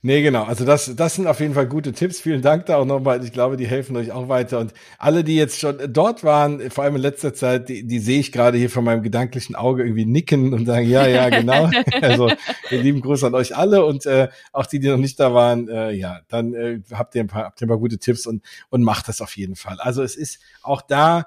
Nee, 0.02 0.22
genau. 0.22 0.44
Also 0.44 0.64
das, 0.64 0.94
das 0.94 1.14
sind 1.14 1.26
auf 1.26 1.40
jeden 1.40 1.55
Fall 1.55 1.66
gute 1.66 1.93
Tipps. 1.93 2.20
Vielen 2.20 2.43
Dank 2.43 2.66
da 2.66 2.76
auch 2.76 2.84
nochmal. 2.84 3.24
Ich 3.24 3.32
glaube, 3.32 3.56
die 3.56 3.66
helfen 3.66 3.97
euch 3.97 4.12
auch 4.12 4.28
weiter. 4.28 4.59
Und 4.59 4.72
alle, 4.98 5.24
die 5.24 5.36
jetzt 5.36 5.59
schon 5.59 5.78
dort 5.93 6.22
waren, 6.24 6.70
vor 6.70 6.84
allem 6.84 6.97
in 6.97 7.02
letzter 7.02 7.34
Zeit, 7.34 7.68
die, 7.68 7.86
die 7.86 7.98
sehe 7.98 8.20
ich 8.20 8.32
gerade 8.32 8.56
hier 8.56 8.70
von 8.70 8.84
meinem 8.84 9.02
gedanklichen 9.02 9.56
Auge 9.56 9.82
irgendwie 9.82 10.06
nicken 10.06 10.52
und 10.52 10.66
sagen, 10.66 10.88
ja, 10.88 11.06
ja, 11.06 11.28
genau. 11.28 11.70
also 12.01 12.30
lieben 12.70 13.01
Gruß 13.01 13.24
an 13.24 13.34
euch 13.34 13.56
alle 13.56 13.84
und 13.84 14.06
äh, 14.06 14.28
auch 14.52 14.66
die, 14.66 14.80
die 14.80 14.88
noch 14.88 14.97
nicht 14.97 15.18
da 15.20 15.34
waren, 15.34 15.68
äh, 15.68 15.90
ja, 15.93 16.20
dann 16.28 16.55
äh, 16.55 16.80
habt 16.93 17.14
ihr 17.14 17.22
ein 17.22 17.28
paar, 17.28 17.44
habt 17.44 17.60
ihr 17.60 17.66
ein 17.66 17.70
paar 17.70 17.78
gute 17.78 17.98
Tipps 17.98 18.26
und, 18.26 18.43
und 18.70 18.82
macht 18.82 19.09
das 19.09 19.20
auf 19.20 19.36
jeden 19.36 19.56
Fall. 19.56 19.78
Also 19.80 20.02
es 20.02 20.16
ist 20.16 20.40
auch 20.62 20.82
da, 20.82 21.26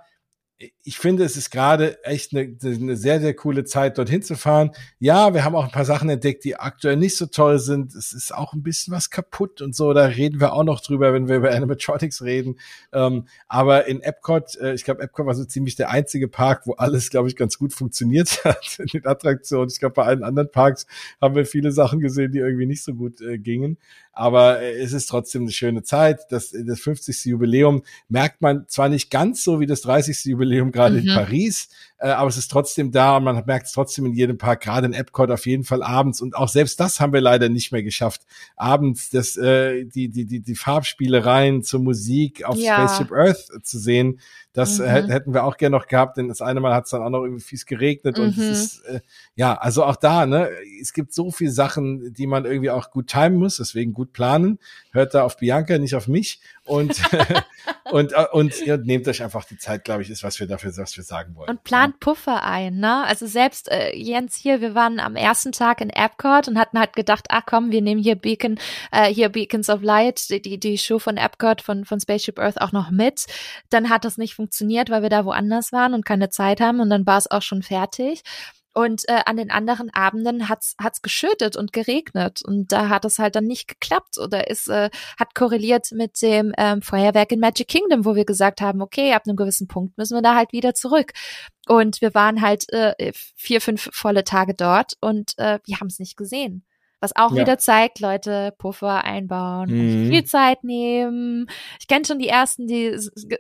ich 0.84 0.98
finde, 0.98 1.24
es 1.24 1.38
ist 1.38 1.52
gerade 1.52 2.04
echt 2.04 2.36
eine, 2.36 2.54
eine, 2.62 2.98
sehr, 2.98 3.22
sehr 3.22 3.34
coole 3.34 3.64
Zeit, 3.64 3.98
dorthin 3.98 4.22
zu 4.22 4.36
fahren. 4.36 4.72
Ja, 5.00 5.34
wir 5.34 5.46
haben 5.46 5.56
auch 5.56 5.64
ein 5.64 5.72
paar 5.72 5.86
Sachen 5.86 6.10
entdeckt, 6.10 6.44
die 6.44 6.58
aktuell 6.58 6.98
nicht 6.98 7.16
so 7.16 7.28
toll 7.28 7.60
sind. 7.60 7.96
Es 7.96 8.12
ist 8.12 8.36
auch 8.36 8.52
ein 8.52 8.62
bisschen 8.62 8.94
was 8.94 9.10
kaputt 9.10 9.62
und 9.62 9.74
so. 9.74 9.94
Da 9.94 10.06
reden 10.06 10.42
wir 10.42 10.52
auch 10.52 10.66
noch 10.66 10.82
drüber, 10.82 11.14
wenn 11.14 11.30
wir 11.30 11.38
über 11.38 11.52
Animatronics 11.56 12.24
reden. 12.24 12.60
Ähm, 12.92 13.28
aber 13.48 13.88
in 13.88 14.02
Epcot, 14.02 14.58
äh, 14.58 14.74
ich 14.74 14.84
glaube, 14.84 15.02
Epcot 15.02 15.26
war 15.26 15.36
so 15.36 15.46
ziemlich 15.46 15.78
der 15.78 15.92
einzige 15.92 16.28
Park, 16.28 16.68
wo 16.68 16.74
alles, 16.74 17.10
glaube 17.10 17.30
ich, 17.30 17.38
ganz 17.38 17.58
gut 17.58 17.72
funktioniert 17.72 18.30
hat 18.44 18.80
in 18.80 18.88
den 18.88 19.08
Attraktionen. 19.08 19.70
Ich 19.72 19.80
glaube, 19.80 19.94
bei 19.94 20.04
allen 20.04 20.24
anderen 20.24 20.52
Parks 20.52 20.88
haben 21.22 21.36
wir 21.36 21.46
viele 21.46 21.72
Sachen 21.72 22.02
gesehen, 22.02 22.34
die 22.34 22.40
irgendwie 22.40 22.66
nicht 22.66 22.84
so 22.84 22.94
gut 22.96 23.22
äh, 23.22 23.38
gingen. 23.38 23.78
Aber 24.12 24.60
äh, 24.60 24.78
es 24.82 24.92
ist 24.92 25.06
trotzdem 25.06 25.44
eine 25.44 25.52
schöne 25.52 25.84
Zeit. 25.84 26.20
Das, 26.32 26.52
das 26.52 26.82
50. 26.82 27.24
Jubiläum 27.26 27.84
merkt 28.10 28.42
man 28.42 28.68
zwar 28.68 28.90
nicht 28.90 29.10
ganz 29.10 29.42
so 29.42 29.62
wie 29.62 29.66
das 29.66 29.80
30. 29.82 30.26
Jubiläum 30.26 30.49
gerade 30.72 31.02
mhm. 31.02 31.08
in 31.08 31.16
Paris, 31.16 31.70
äh, 32.00 32.10
aber 32.10 32.30
es 32.30 32.38
ist 32.38 32.50
trotzdem 32.50 32.92
da 32.92 33.18
und 33.18 33.26
man 33.26 33.44
merkt 33.46 33.68
es 33.68 33.74
trotzdem 33.74 34.06
in 34.06 34.14
jedem 34.14 34.38
Park, 34.38 34.62
gerade 34.62 34.88
in 34.88 34.94
Epcot 34.94 35.30
auf 35.32 35.46
jeden 35.46 35.66
Fall 35.66 35.84
abends. 35.84 36.22
Und 36.22 36.36
auch 36.36 36.48
selbst 36.48 36.80
das 36.80 37.00
haben 37.00 37.14
wir 37.14 37.22
leider 37.22 37.50
nicht 37.50 37.72
mehr 37.72 37.84
geschafft. 37.84 38.22
Abends 38.56 39.10
das, 39.10 39.36
äh, 39.38 39.86
die, 39.86 40.10
die, 40.10 40.26
die, 40.26 40.40
die 40.40 40.56
Farbspielereien 40.56 41.64
zur 41.64 41.82
Musik 41.82 42.46
auf 42.46 42.58
ja. 42.58 42.88
Spaceship 42.88 43.12
Earth 43.12 43.50
zu 43.64 43.78
sehen, 43.78 44.20
das 44.54 44.80
mhm. 44.80 44.86
hätten 44.86 45.34
wir 45.34 45.44
auch 45.44 45.58
gerne 45.58 45.78
noch 45.78 45.88
gehabt, 45.88 46.18
denn 46.18 46.28
das 46.28 46.42
eine 46.42 46.60
Mal 46.60 46.74
hat 46.74 46.86
es 46.86 46.92
dann 46.92 47.04
auch 47.04 47.10
noch 47.10 47.24
irgendwie 47.24 47.44
fies 47.44 47.66
geregnet 47.66 48.18
mhm. 48.18 48.24
und 48.24 48.30
es 48.32 48.38
mhm. 48.38 48.52
ist, 48.52 48.86
äh, 48.86 49.02
ja, 49.36 49.54
also 49.54 49.84
auch 49.84 49.96
da, 49.96 50.26
ne, 50.26 50.50
es 50.82 50.92
gibt 50.92 51.14
so 51.14 51.32
viele 51.32 51.52
Sachen, 51.52 52.14
die 52.14 52.26
man 52.28 52.46
irgendwie 52.46 52.72
auch 52.72 52.90
gut 52.90 53.08
timen 53.08 53.38
muss, 53.38 53.58
deswegen 53.58 53.94
gut 53.94 54.12
planen. 54.12 54.60
Hört 54.92 55.14
da 55.14 55.24
auf 55.24 55.38
Bianca, 55.38 55.78
nicht 55.78 55.96
auf 55.96 56.08
mich 56.08 56.42
und, 56.66 57.00
und, 57.92 58.14
äh, 58.14 58.26
und 58.32 58.60
ihr 58.62 58.78
nehmt 58.78 59.08
euch 59.08 59.22
einfach 59.22 59.46
die 59.46 59.58
Zeit, 59.58 59.84
glaube 59.86 60.02
ich, 60.02 60.10
ist, 60.10 60.24
was 60.24 60.40
wir 60.40 60.48
dafür, 60.48 60.76
was 60.76 60.98
wir 60.98 61.04
sagen 61.04 61.36
wollen. 61.36 61.50
Und 61.50 61.64
plant 61.64 61.89
Puffer 61.94 62.44
ein, 62.44 62.78
ne? 62.78 63.04
Also 63.06 63.26
selbst 63.28 63.72
äh, 63.72 63.96
Jens 63.96 64.36
hier, 64.36 64.62
wir 64.62 64.76
waren 64.76 65.00
am 65.00 65.16
ersten 65.16 65.52
Tag 65.52 65.82
in 65.82 65.90
Epcot 65.90 66.48
und 66.48 66.58
hatten 66.60 66.80
halt 66.80 66.94
gedacht, 66.94 67.26
ach 67.30 67.44
komm, 67.46 67.72
wir 67.72 67.82
nehmen 67.82 68.02
hier 68.02 68.16
Beacon, 68.16 68.60
äh, 68.92 69.14
hier 69.14 69.30
Beacons 69.30 69.70
of 69.70 69.82
Light, 69.82 70.30
die, 70.30 70.60
die 70.60 70.78
Show 70.78 71.00
von 71.00 71.18
Epcot, 71.18 71.62
von, 71.62 71.86
von 71.86 72.00
Spaceship 72.00 72.40
Earth 72.40 72.62
auch 72.62 72.72
noch 72.72 72.92
mit. 72.92 73.26
Dann 73.70 73.90
hat 73.90 74.06
das 74.06 74.18
nicht 74.18 74.36
funktioniert, 74.36 74.90
weil 74.90 75.02
wir 75.02 75.10
da 75.10 75.26
woanders 75.26 75.72
waren 75.72 75.94
und 75.94 76.06
keine 76.06 76.30
Zeit 76.30 76.62
haben 76.62 76.80
und 76.80 76.90
dann 76.90 77.06
war 77.06 77.18
es 77.18 77.30
auch 77.30 77.42
schon 77.42 77.64
fertig. 77.64 78.24
Und 78.80 79.10
äh, 79.10 79.24
an 79.26 79.36
den 79.36 79.52
anderen 79.52 79.90
Abenden 79.90 80.48
hat's 80.48 80.78
hat's 80.82 81.02
geschüttet 81.02 81.58
und 81.58 81.74
geregnet 81.74 82.42
und 82.46 82.72
da 82.72 82.88
hat 82.88 83.04
es 83.04 83.20
halt 83.20 83.36
dann 83.36 83.44
nicht 83.44 83.68
geklappt 83.68 84.18
oder 84.18 84.50
ist 84.50 84.70
äh, 84.70 84.90
hat 85.20 85.36
korreliert 85.36 85.92
mit 85.92 86.22
dem 86.22 86.54
ähm, 86.58 86.82
Feuerwerk 86.82 87.34
in 87.34 87.42
Magic 87.42 87.68
Kingdom, 87.68 88.06
wo 88.06 88.16
wir 88.16 88.24
gesagt 88.24 88.62
haben, 88.62 88.82
okay, 88.82 89.12
ab 89.12 89.24
einem 89.28 89.36
gewissen 89.36 89.68
Punkt 89.68 89.98
müssen 89.98 90.16
wir 90.16 90.22
da 90.22 90.34
halt 90.34 90.54
wieder 90.54 90.76
zurück. 90.76 91.12
Und 91.68 92.00
wir 92.00 92.14
waren 92.14 92.42
halt 92.42 92.72
äh, 92.72 93.12
vier, 93.36 93.60
fünf 93.60 93.90
volle 93.92 94.24
Tage 94.24 94.54
dort 94.54 94.94
und 95.02 95.34
äh, 95.38 95.60
wir 95.66 95.82
haben 95.82 95.88
es 95.88 96.00
nicht 96.00 96.16
gesehen. 96.16 96.64
Was 97.02 97.16
auch 97.16 97.32
ja. 97.32 97.42
wieder 97.42 97.58
zeigt, 97.58 98.00
Leute, 98.00 98.54
Puffer 98.58 99.06
einbauen, 99.06 99.70
mhm. 99.70 100.10
viel 100.10 100.26
Zeit 100.26 100.64
nehmen. 100.64 101.50
Ich 101.80 101.88
kenne 101.88 102.04
schon 102.06 102.20
die 102.20 102.28
ersten, 102.28 102.68
die 102.68 102.98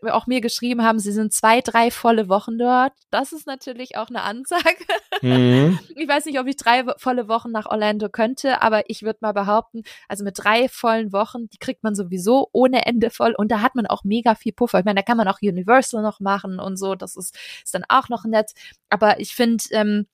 auch 0.10 0.28
mir 0.28 0.40
geschrieben 0.40 0.84
haben, 0.84 1.00
sie 1.00 1.12
sind 1.12 1.34
zwei, 1.34 1.60
drei 1.60 1.92
volle 1.92 2.30
Wochen 2.30 2.58
dort. 2.58 2.94
Das 3.12 3.34
ist 3.34 3.48
natürlich 3.48 3.98
auch 3.98 4.10
eine 4.10 4.24
Ansage. 4.24 4.78
Mhm. 5.22 5.80
Ich 6.00 6.08
weiß 6.08 6.26
nicht, 6.26 6.40
ob 6.40 6.48
ich 6.48 6.56
drei 6.56 6.86
volle 6.98 7.28
Wochen 7.28 7.52
nach 7.52 7.66
Orlando 7.66 8.08
könnte, 8.10 8.62
aber 8.62 8.90
ich 8.90 9.04
würde 9.04 9.20
mal 9.22 9.34
behaupten, 9.34 9.84
also 10.08 10.24
mit 10.24 10.36
drei 10.38 10.70
vollen 10.70 11.12
Wochen, 11.12 11.50
die 11.50 11.58
kriegt 11.58 11.84
man 11.84 11.94
sowieso 11.94 12.48
ohne 12.54 12.86
Ende 12.86 13.10
voll 13.10 13.36
und 13.36 13.52
da 13.52 13.62
hat 13.62 13.76
man 13.76 13.86
auch 13.86 14.06
mega 14.06 14.36
viel 14.36 14.54
Puffer. 14.54 14.80
Ich 14.80 14.86
meine, 14.86 15.00
da 15.00 15.04
kann 15.04 15.18
man 15.18 15.28
auch 15.28 15.40
Universal 15.42 16.02
noch 16.02 16.22
machen 16.22 16.60
und 16.60 16.78
so. 16.78 16.96
Das 16.96 17.18
ist, 17.18 17.38
ist 17.64 17.74
dann 17.74 17.84
auch 17.90 18.08
noch 18.08 18.24
nett. 18.24 18.54
Aber 18.90 19.20
ich 19.20 19.36
finde, 19.36 19.64
ähm, 19.72 20.08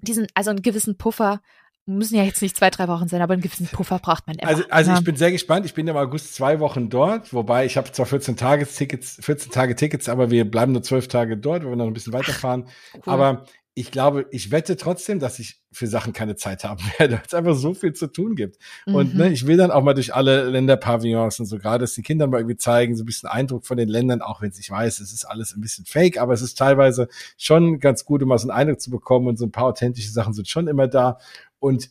diesen, 0.00 0.26
also 0.34 0.50
einen 0.50 0.62
gewissen 0.62 0.96
Puffer 0.96 1.40
müssen 1.86 2.16
ja 2.16 2.24
jetzt 2.24 2.42
nicht 2.42 2.56
zwei, 2.56 2.70
drei 2.70 2.88
Wochen 2.88 3.08
sein, 3.08 3.22
aber 3.22 3.34
einen 3.34 3.42
gewissen 3.42 3.66
Puffer 3.66 3.98
braucht 3.98 4.26
man 4.26 4.36
immer. 4.36 4.48
Also, 4.48 4.64
also 4.68 4.90
ja. 4.90 4.98
ich 4.98 5.04
bin 5.04 5.16
sehr 5.16 5.32
gespannt. 5.32 5.64
Ich 5.66 5.74
bin 5.74 5.86
im 5.86 5.96
August 5.96 6.34
zwei 6.34 6.60
Wochen 6.60 6.90
dort, 6.90 7.32
wobei 7.32 7.64
ich 7.64 7.76
habe 7.76 7.90
zwar 7.92 8.06
14 8.06 8.36
Tage 8.36 8.66
Tickets, 8.66 9.18
14 9.20 9.52
Tage 9.52 9.76
Tickets, 9.76 10.08
aber 10.08 10.30
wir 10.30 10.50
bleiben 10.50 10.72
nur 10.72 10.82
zwölf 10.82 11.08
Tage 11.08 11.36
dort, 11.36 11.62
weil 11.62 11.70
wir 11.70 11.76
noch 11.76 11.86
ein 11.86 11.92
bisschen 11.92 12.12
weiterfahren. 12.12 12.66
Cool. 12.94 13.02
Aber 13.06 13.44
ich 13.78 13.90
glaube, 13.90 14.24
ich 14.30 14.50
wette 14.50 14.78
trotzdem, 14.78 15.18
dass 15.20 15.38
ich 15.38 15.60
für 15.70 15.86
Sachen 15.86 16.14
keine 16.14 16.34
Zeit 16.36 16.64
haben 16.64 16.80
werde, 16.98 17.16
weil 17.16 17.22
es 17.26 17.34
einfach 17.34 17.54
so 17.54 17.74
viel 17.74 17.92
zu 17.92 18.06
tun 18.06 18.34
gibt. 18.34 18.56
Mhm. 18.86 18.94
Und 18.94 19.14
ne, 19.14 19.28
ich 19.30 19.46
will 19.46 19.58
dann 19.58 19.70
auch 19.70 19.82
mal 19.82 19.92
durch 19.92 20.14
alle 20.14 20.48
Länderpavillons 20.48 21.38
und 21.40 21.44
so, 21.44 21.58
gerade 21.58 21.82
dass 21.82 21.92
die 21.92 22.00
Kinder 22.00 22.26
mal 22.26 22.38
irgendwie 22.38 22.56
zeigen, 22.56 22.96
so 22.96 23.02
ein 23.02 23.06
bisschen 23.06 23.28
Eindruck 23.28 23.66
von 23.66 23.76
den 23.76 23.90
Ländern, 23.90 24.22
auch 24.22 24.40
wenn 24.40 24.50
ich 24.58 24.70
weiß, 24.70 25.00
es 25.00 25.12
ist 25.12 25.26
alles 25.26 25.54
ein 25.54 25.60
bisschen 25.60 25.84
fake, 25.84 26.18
aber 26.18 26.32
es 26.32 26.40
ist 26.40 26.56
teilweise 26.56 27.08
schon 27.36 27.78
ganz 27.78 28.06
gut, 28.06 28.22
um 28.22 28.30
mal 28.30 28.38
so 28.38 28.48
einen 28.48 28.58
Eindruck 28.58 28.80
zu 28.80 28.90
bekommen 28.90 29.26
und 29.26 29.36
so 29.36 29.44
ein 29.44 29.52
paar 29.52 29.64
authentische 29.64 30.10
Sachen 30.10 30.32
sind 30.32 30.48
schon 30.48 30.68
immer 30.68 30.88
da. 30.88 31.18
Und 31.66 31.90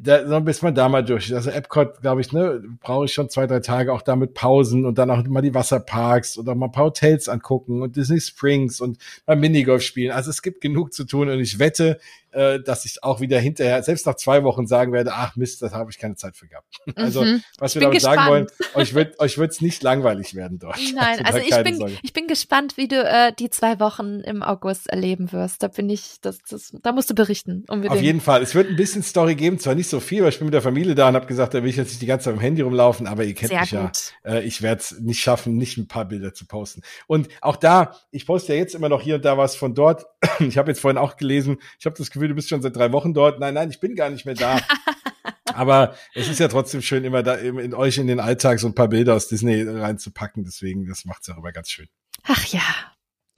da, 0.00 0.40
bis 0.40 0.62
man 0.62 0.74
da 0.74 0.88
mal 0.88 1.04
durch. 1.04 1.34
Also 1.34 1.50
Epcot, 1.50 2.00
glaube 2.00 2.22
ich, 2.22 2.32
ne, 2.32 2.62
brauche 2.80 3.04
ich 3.04 3.12
schon 3.12 3.28
zwei, 3.28 3.46
drei 3.46 3.60
Tage 3.60 3.92
auch 3.92 4.00
damit 4.00 4.32
Pausen 4.32 4.86
und 4.86 4.96
dann 4.96 5.10
auch 5.10 5.22
mal 5.24 5.42
die 5.42 5.52
Wasserparks 5.52 6.38
oder 6.38 6.54
mal 6.54 6.66
ein 6.66 6.72
paar 6.72 6.86
Hotels 6.86 7.28
angucken 7.28 7.82
und 7.82 7.94
Disney 7.94 8.20
Springs 8.20 8.80
und 8.80 8.98
mal 9.26 9.36
Minigolf 9.36 9.82
spielen. 9.82 10.12
Also 10.12 10.30
es 10.30 10.40
gibt 10.40 10.62
genug 10.62 10.94
zu 10.94 11.04
tun 11.04 11.28
und 11.28 11.40
ich 11.40 11.58
wette, 11.58 12.00
äh, 12.36 12.60
dass 12.62 12.84
ich 12.84 13.02
auch 13.02 13.20
wieder 13.20 13.38
hinterher, 13.38 13.82
selbst 13.82 14.06
nach 14.06 14.14
zwei 14.14 14.44
Wochen 14.44 14.66
sagen 14.66 14.92
werde, 14.92 15.12
ach 15.14 15.36
Mist, 15.36 15.62
das 15.62 15.72
habe 15.72 15.90
ich 15.90 15.98
keine 15.98 16.16
Zeit 16.16 16.36
für 16.36 16.46
gehabt. 16.46 16.66
Also, 16.96 17.22
mhm. 17.22 17.42
was 17.58 17.74
wir 17.74 17.82
damit 17.82 17.96
gespannt. 17.96 18.16
sagen 18.16 18.30
wollen, 18.30 18.46
euch 18.74 18.94
wird 18.94 19.20
euch 19.20 19.38
wird's 19.38 19.60
nicht 19.60 19.82
langweilig 19.82 20.34
werden 20.34 20.58
dort. 20.58 20.78
Nein, 20.94 21.24
also, 21.24 21.38
also 21.38 21.38
ich 21.38 21.62
bin, 21.62 21.98
ich 22.02 22.12
bin 22.12 22.26
gespannt, 22.26 22.76
wie 22.76 22.88
du 22.88 22.96
äh, 22.96 23.32
die 23.38 23.50
zwei 23.50 23.78
Wochen 23.80 24.20
im 24.20 24.42
August 24.42 24.88
erleben 24.88 25.30
wirst. 25.32 25.62
Da 25.62 25.68
bin 25.68 25.88
ich, 25.88 26.16
das, 26.22 26.38
das, 26.48 26.72
da 26.82 26.92
musst 26.92 27.10
du 27.10 27.14
berichten. 27.14 27.64
Unbedingt. 27.68 27.92
Auf 27.92 28.02
jeden 28.02 28.20
Fall. 28.20 28.42
Es 28.42 28.54
wird 28.54 28.68
ein 28.70 28.76
bisschen 28.76 29.02
Story 29.02 29.34
geben, 29.34 29.58
zwar 29.58 29.74
nicht 29.74 29.88
so 29.88 30.00
viel, 30.00 30.22
weil 30.22 30.30
ich 30.30 30.38
bin 30.38 30.46
mit 30.46 30.54
der 30.54 30.62
Familie 30.62 30.94
da 30.94 31.08
und 31.08 31.14
habe 31.14 31.26
gesagt, 31.26 31.54
da 31.54 31.62
will 31.62 31.70
ich 31.70 31.76
jetzt 31.76 31.90
nicht 31.90 32.02
die 32.02 32.06
ganze 32.06 32.24
Zeit 32.24 32.34
im 32.34 32.40
Handy 32.40 32.62
rumlaufen, 32.62 33.06
aber 33.06 33.24
ihr 33.24 33.34
kennt 33.34 33.50
Sehr 33.50 33.60
mich 33.60 33.70
gut. 33.70 34.14
ja. 34.24 34.34
Äh, 34.34 34.42
ich 34.44 34.62
werde 34.62 34.80
es 34.80 34.98
nicht 35.00 35.20
schaffen, 35.20 35.56
nicht 35.56 35.76
ein 35.76 35.88
paar 35.88 36.06
Bilder 36.06 36.34
zu 36.34 36.46
posten. 36.46 36.82
Und 37.06 37.28
auch 37.40 37.56
da, 37.56 37.96
ich 38.10 38.26
poste 38.26 38.52
ja 38.52 38.58
jetzt 38.58 38.74
immer 38.74 38.88
noch 38.88 39.02
hier 39.02 39.16
und 39.16 39.24
da 39.24 39.38
was 39.38 39.56
von 39.56 39.74
dort. 39.74 40.06
Ich 40.38 40.58
habe 40.58 40.70
jetzt 40.70 40.80
vorhin 40.80 40.98
auch 40.98 41.16
gelesen, 41.16 41.58
ich 41.78 41.86
habe 41.86 41.96
das 41.96 42.10
Gefühl, 42.10 42.25
du 42.28 42.34
bist 42.34 42.48
schon 42.48 42.62
seit 42.62 42.76
drei 42.76 42.92
Wochen 42.92 43.14
dort. 43.14 43.40
Nein, 43.40 43.54
nein, 43.54 43.70
ich 43.70 43.80
bin 43.80 43.94
gar 43.94 44.10
nicht 44.10 44.26
mehr 44.26 44.34
da. 44.34 44.60
Aber 45.54 45.96
es 46.14 46.28
ist 46.28 46.38
ja 46.38 46.48
trotzdem 46.48 46.82
schön, 46.82 47.04
immer 47.04 47.22
da 47.22 47.34
in 47.34 47.72
euch 47.72 47.96
in 47.98 48.06
den 48.06 48.20
Alltag 48.20 48.60
so 48.60 48.66
ein 48.66 48.74
paar 48.74 48.88
Bilder 48.88 49.14
aus 49.14 49.28
Disney 49.28 49.62
reinzupacken. 49.62 50.44
Deswegen, 50.44 50.86
das 50.86 51.04
macht 51.06 51.22
es 51.22 51.30
auch 51.30 51.38
immer 51.38 51.52
ganz 51.52 51.70
schön. 51.70 51.88
Ach 52.24 52.44
ja, 52.46 52.60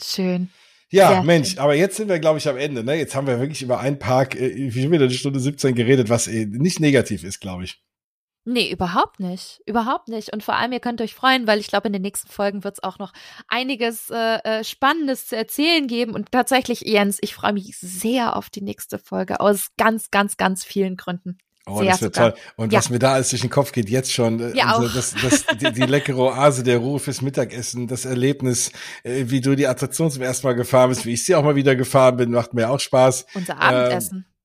schön. 0.03 0.51
Ja, 0.91 1.11
Sehr 1.11 1.23
Mensch, 1.23 1.51
schön. 1.51 1.59
aber 1.59 1.75
jetzt 1.75 1.97
sind 1.97 2.09
wir, 2.09 2.19
glaube 2.19 2.39
ich, 2.39 2.49
am 2.49 2.57
Ende. 2.57 2.83
Ne? 2.83 2.95
Jetzt 2.95 3.15
haben 3.15 3.27
wir 3.27 3.39
wirklich 3.39 3.63
über 3.63 3.79
einen 3.79 3.99
Park, 3.99 4.35
äh, 4.35 4.75
wie 4.75 4.91
wieder 4.91 5.05
eine 5.05 5.11
Stunde 5.13 5.39
17 5.39 5.75
geredet, 5.75 6.09
was 6.09 6.27
äh, 6.27 6.47
nicht 6.47 6.81
negativ 6.81 7.25
ist, 7.25 7.41
glaube 7.41 7.65
ich. 7.65 7.83
Nee, 8.51 8.71
überhaupt 8.71 9.21
nicht. 9.21 9.61
Überhaupt 9.67 10.09
nicht. 10.09 10.33
Und 10.33 10.43
vor 10.43 10.55
allem, 10.55 10.73
ihr 10.73 10.81
könnt 10.81 11.03
euch 11.03 11.15
freuen, 11.15 11.47
weil 11.47 11.61
ich 11.61 11.67
glaube, 11.67 11.89
in 11.89 11.93
den 11.93 12.01
nächsten 12.01 12.31
Folgen 12.31 12.65
wird 12.65 12.79
es 12.79 12.83
auch 12.83 12.99
noch 12.99 13.13
einiges 13.47 14.09
äh, 14.09 14.39
äh, 14.43 14.65
Spannendes 14.65 15.27
zu 15.27 15.37
erzählen 15.37 15.87
geben. 15.87 16.15
Und 16.15 16.33
tatsächlich, 16.33 16.81
Jens, 16.81 17.19
ich 17.21 17.35
freue 17.35 17.53
mich 17.53 17.77
sehr 17.79 18.37
auf 18.37 18.49
die 18.49 18.63
nächste 18.63 18.99
Folge 18.99 19.41
aus 19.41 19.69
ganz, 19.77 20.11
ganz, 20.11 20.39
ganz 20.39 20.65
vielen 20.65 20.97
Gründen. 20.97 21.37
Oh, 21.67 21.81
Sehr 21.81 21.91
das 21.91 22.01
wird 22.01 22.17
toll. 22.17 22.35
Und 22.57 22.73
ja. 22.73 22.79
was 22.79 22.89
mir 22.89 22.99
da 22.99 23.13
alles 23.13 23.29
durch 23.29 23.43
den 23.43 23.51
Kopf 23.51 23.73
geht, 23.73 23.91
jetzt 23.91 24.15
schon, 24.15 24.41
äh, 24.41 24.57
ja, 24.57 24.77
also 24.77 24.89
das, 24.89 25.15
das, 25.23 25.45
die, 25.59 25.71
die 25.71 25.83
leckere 25.83 26.17
Oase, 26.17 26.63
der 26.63 26.79
Ruhe 26.79 27.01
fürs 27.01 27.21
Mittagessen, 27.21 27.87
das 27.87 28.07
Erlebnis, 28.07 28.73
äh, 29.03 29.25
wie 29.27 29.43
du 29.43 29.57
die 29.57 29.67
Attraktion 29.67 30.11
zum 30.11 30.23
ersten 30.23 30.47
Mal 30.47 30.55
gefahren 30.55 30.89
bist, 30.89 31.05
wie 31.05 31.13
ich 31.13 31.23
sie 31.27 31.35
auch 31.35 31.45
mal 31.45 31.57
wieder 31.57 31.77
gefahren 31.77 32.17
bin, 32.17 32.31
macht 32.31 32.55
mir 32.55 32.71
auch 32.71 32.81
Spaß. 32.81 33.27
Unser 33.35 33.61
Abendessen. 33.61 34.25
Ähm, 34.27 34.38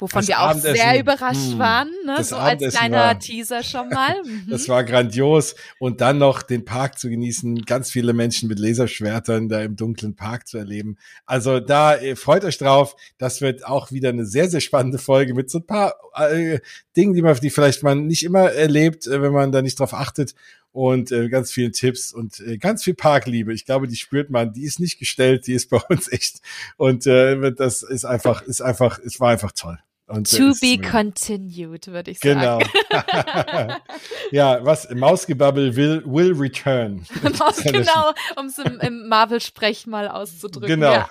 Wovon 0.00 0.20
das 0.20 0.28
wir 0.28 0.40
auch 0.40 0.54
sehr 0.54 1.00
überrascht 1.00 1.54
mh, 1.54 1.58
waren, 1.58 1.90
ne? 2.06 2.22
so 2.22 2.36
als 2.36 2.62
kleiner 2.72 2.98
war, 2.98 3.18
Teaser 3.18 3.62
schon 3.62 3.88
mal. 3.88 4.14
Mhm. 4.28 4.46
das 4.50 4.68
war 4.68 4.84
grandios. 4.84 5.54
Und 5.78 6.00
dann 6.00 6.18
noch 6.18 6.42
den 6.42 6.64
Park 6.64 6.98
zu 6.98 7.08
genießen, 7.08 7.64
ganz 7.64 7.90
viele 7.90 8.12
Menschen 8.12 8.48
mit 8.48 8.58
Laserschwertern 8.58 9.48
da 9.48 9.62
im 9.62 9.76
dunklen 9.76 10.16
Park 10.16 10.46
zu 10.46 10.58
erleben. 10.58 10.96
Also 11.24 11.60
da 11.60 11.96
äh, 11.96 12.14
freut 12.14 12.44
euch 12.44 12.58
drauf. 12.58 12.96
Das 13.16 13.40
wird 13.40 13.64
auch 13.66 13.90
wieder 13.90 14.10
eine 14.10 14.26
sehr, 14.26 14.50
sehr 14.50 14.60
spannende 14.60 14.98
Folge 14.98 15.34
mit 15.34 15.50
so 15.50 15.58
ein 15.58 15.66
paar 15.66 15.94
äh, 16.14 16.60
Dingen, 16.96 17.14
die 17.14 17.22
man, 17.22 17.36
die 17.36 17.50
vielleicht 17.50 17.82
man 17.82 18.06
nicht 18.06 18.24
immer 18.24 18.50
erlebt, 18.50 19.06
äh, 19.06 19.22
wenn 19.22 19.32
man 19.32 19.52
da 19.52 19.62
nicht 19.62 19.78
drauf 19.78 19.94
achtet 19.94 20.34
und 20.72 21.10
äh, 21.10 21.28
ganz 21.28 21.50
vielen 21.50 21.72
Tipps 21.72 22.12
und 22.12 22.40
äh, 22.40 22.58
ganz 22.58 22.84
viel 22.84 22.94
Parkliebe. 22.94 23.52
Ich 23.52 23.64
glaube, 23.64 23.88
die 23.88 23.96
spürt 23.96 24.30
man. 24.30 24.52
Die 24.52 24.64
ist 24.64 24.80
nicht 24.80 24.98
gestellt, 24.98 25.46
die 25.46 25.54
ist 25.54 25.70
bei 25.70 25.78
uns 25.88 26.10
echt. 26.10 26.40
Und 26.76 27.06
äh, 27.06 27.52
das 27.52 27.82
ist 27.82 28.04
einfach, 28.04 28.42
ist 28.42 28.60
einfach, 28.60 28.98
es 28.98 29.18
war 29.20 29.30
einfach 29.30 29.52
toll. 29.52 29.78
Und 30.08 30.30
to 30.30 30.54
be 30.58 30.78
continued, 30.78 31.86
würde 31.88 32.10
ich 32.10 32.20
sagen. 32.20 32.40
Genau. 32.40 32.58
ja, 34.30 34.64
was 34.64 34.88
Mausgebabbel 34.90 35.76
will, 35.76 36.02
will 36.06 36.32
return. 36.32 37.04
Maus, 37.38 37.62
genau, 37.62 38.12
um 38.36 38.46
es 38.46 38.56
im, 38.56 38.80
im 38.80 39.08
Marvel-Sprech 39.08 39.86
mal 39.86 40.08
auszudrücken. 40.08 40.80
Genau. 40.80 40.92
Ja. 40.92 41.08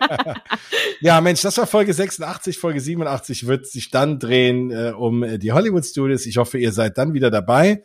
ja. 1.00 1.20
Mensch, 1.20 1.40
das 1.40 1.58
war 1.58 1.66
Folge 1.66 1.92
86. 1.92 2.58
Folge 2.58 2.80
87 2.80 3.48
wird 3.48 3.66
sich 3.66 3.90
dann 3.90 4.20
drehen 4.20 4.70
äh, 4.70 4.92
um 4.92 5.24
die 5.40 5.50
Hollywood 5.50 5.84
Studios. 5.84 6.24
Ich 6.24 6.36
hoffe, 6.36 6.58
ihr 6.58 6.70
seid 6.70 6.98
dann 6.98 7.14
wieder 7.14 7.32
dabei. 7.32 7.82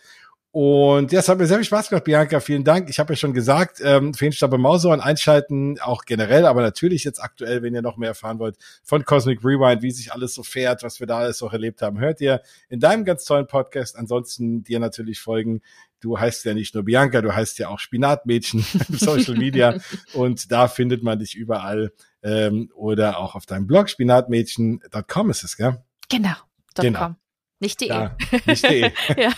Und 0.51 1.11
ja, 1.11 1.19
es 1.19 1.29
hat 1.29 1.37
mir 1.37 1.45
sehr 1.45 1.57
viel 1.57 1.65
Spaß 1.65 1.89
gemacht, 1.89 2.05
Bianca. 2.05 2.39
Vielen 2.39 2.63
Dank. 2.63 2.89
Ich 2.89 2.99
habe 2.99 3.13
ja 3.13 3.17
schon 3.17 3.33
gesagt, 3.33 3.79
ähm, 3.83 4.13
Feenstabe 4.13 4.57
Mausohren 4.57 5.01
einschalten, 5.01 5.79
auch 5.81 6.05
generell, 6.05 6.45
aber 6.45 6.61
natürlich 6.61 7.03
jetzt 7.03 7.21
aktuell, 7.21 7.61
wenn 7.61 7.75
ihr 7.75 7.81
noch 7.81 7.97
mehr 7.97 8.09
erfahren 8.09 8.39
wollt 8.39 8.57
von 8.83 9.03
Cosmic 9.05 9.43
Rewind, 9.43 9.81
wie 9.81 9.91
sich 9.91 10.13
alles 10.13 10.33
so 10.33 10.43
fährt, 10.43 10.83
was 10.83 10.99
wir 10.99 11.07
da 11.07 11.19
alles 11.19 11.43
auch 11.43 11.53
erlebt 11.53 11.81
haben, 11.81 11.99
hört 11.99 12.21
ihr 12.21 12.41
in 12.69 12.79
deinem 12.79 13.05
ganz 13.05 13.25
tollen 13.25 13.45
Podcast. 13.45 13.97
Ansonsten 13.97 14.63
dir 14.63 14.79
natürlich 14.79 15.19
folgen. 15.19 15.61
Du 15.99 16.19
heißt 16.19 16.45
ja 16.45 16.53
nicht 16.53 16.73
nur 16.73 16.85
Bianca, 16.85 17.21
du 17.21 17.35
heißt 17.35 17.59
ja 17.59 17.69
auch 17.69 17.79
Spinatmädchen 17.79 18.65
Social 18.89 19.35
Media 19.35 19.77
und 20.13 20.51
da 20.51 20.67
findet 20.67 21.03
man 21.03 21.19
dich 21.19 21.35
überall 21.35 21.91
ähm, 22.23 22.71
oder 22.73 23.19
auch 23.19 23.35
auf 23.35 23.45
deinem 23.45 23.67
Blog 23.67 23.89
spinatmädchen.com 23.89 25.29
ist 25.29 25.43
es, 25.43 25.57
gell? 25.57 25.83
Genau. 26.09 26.35
Genau. 26.75 27.15
Nicht 27.59 27.81
die 27.81 27.87
ja, 27.87 28.15
Nicht 28.45 28.69
die 28.69 28.81
ja. 29.17 29.31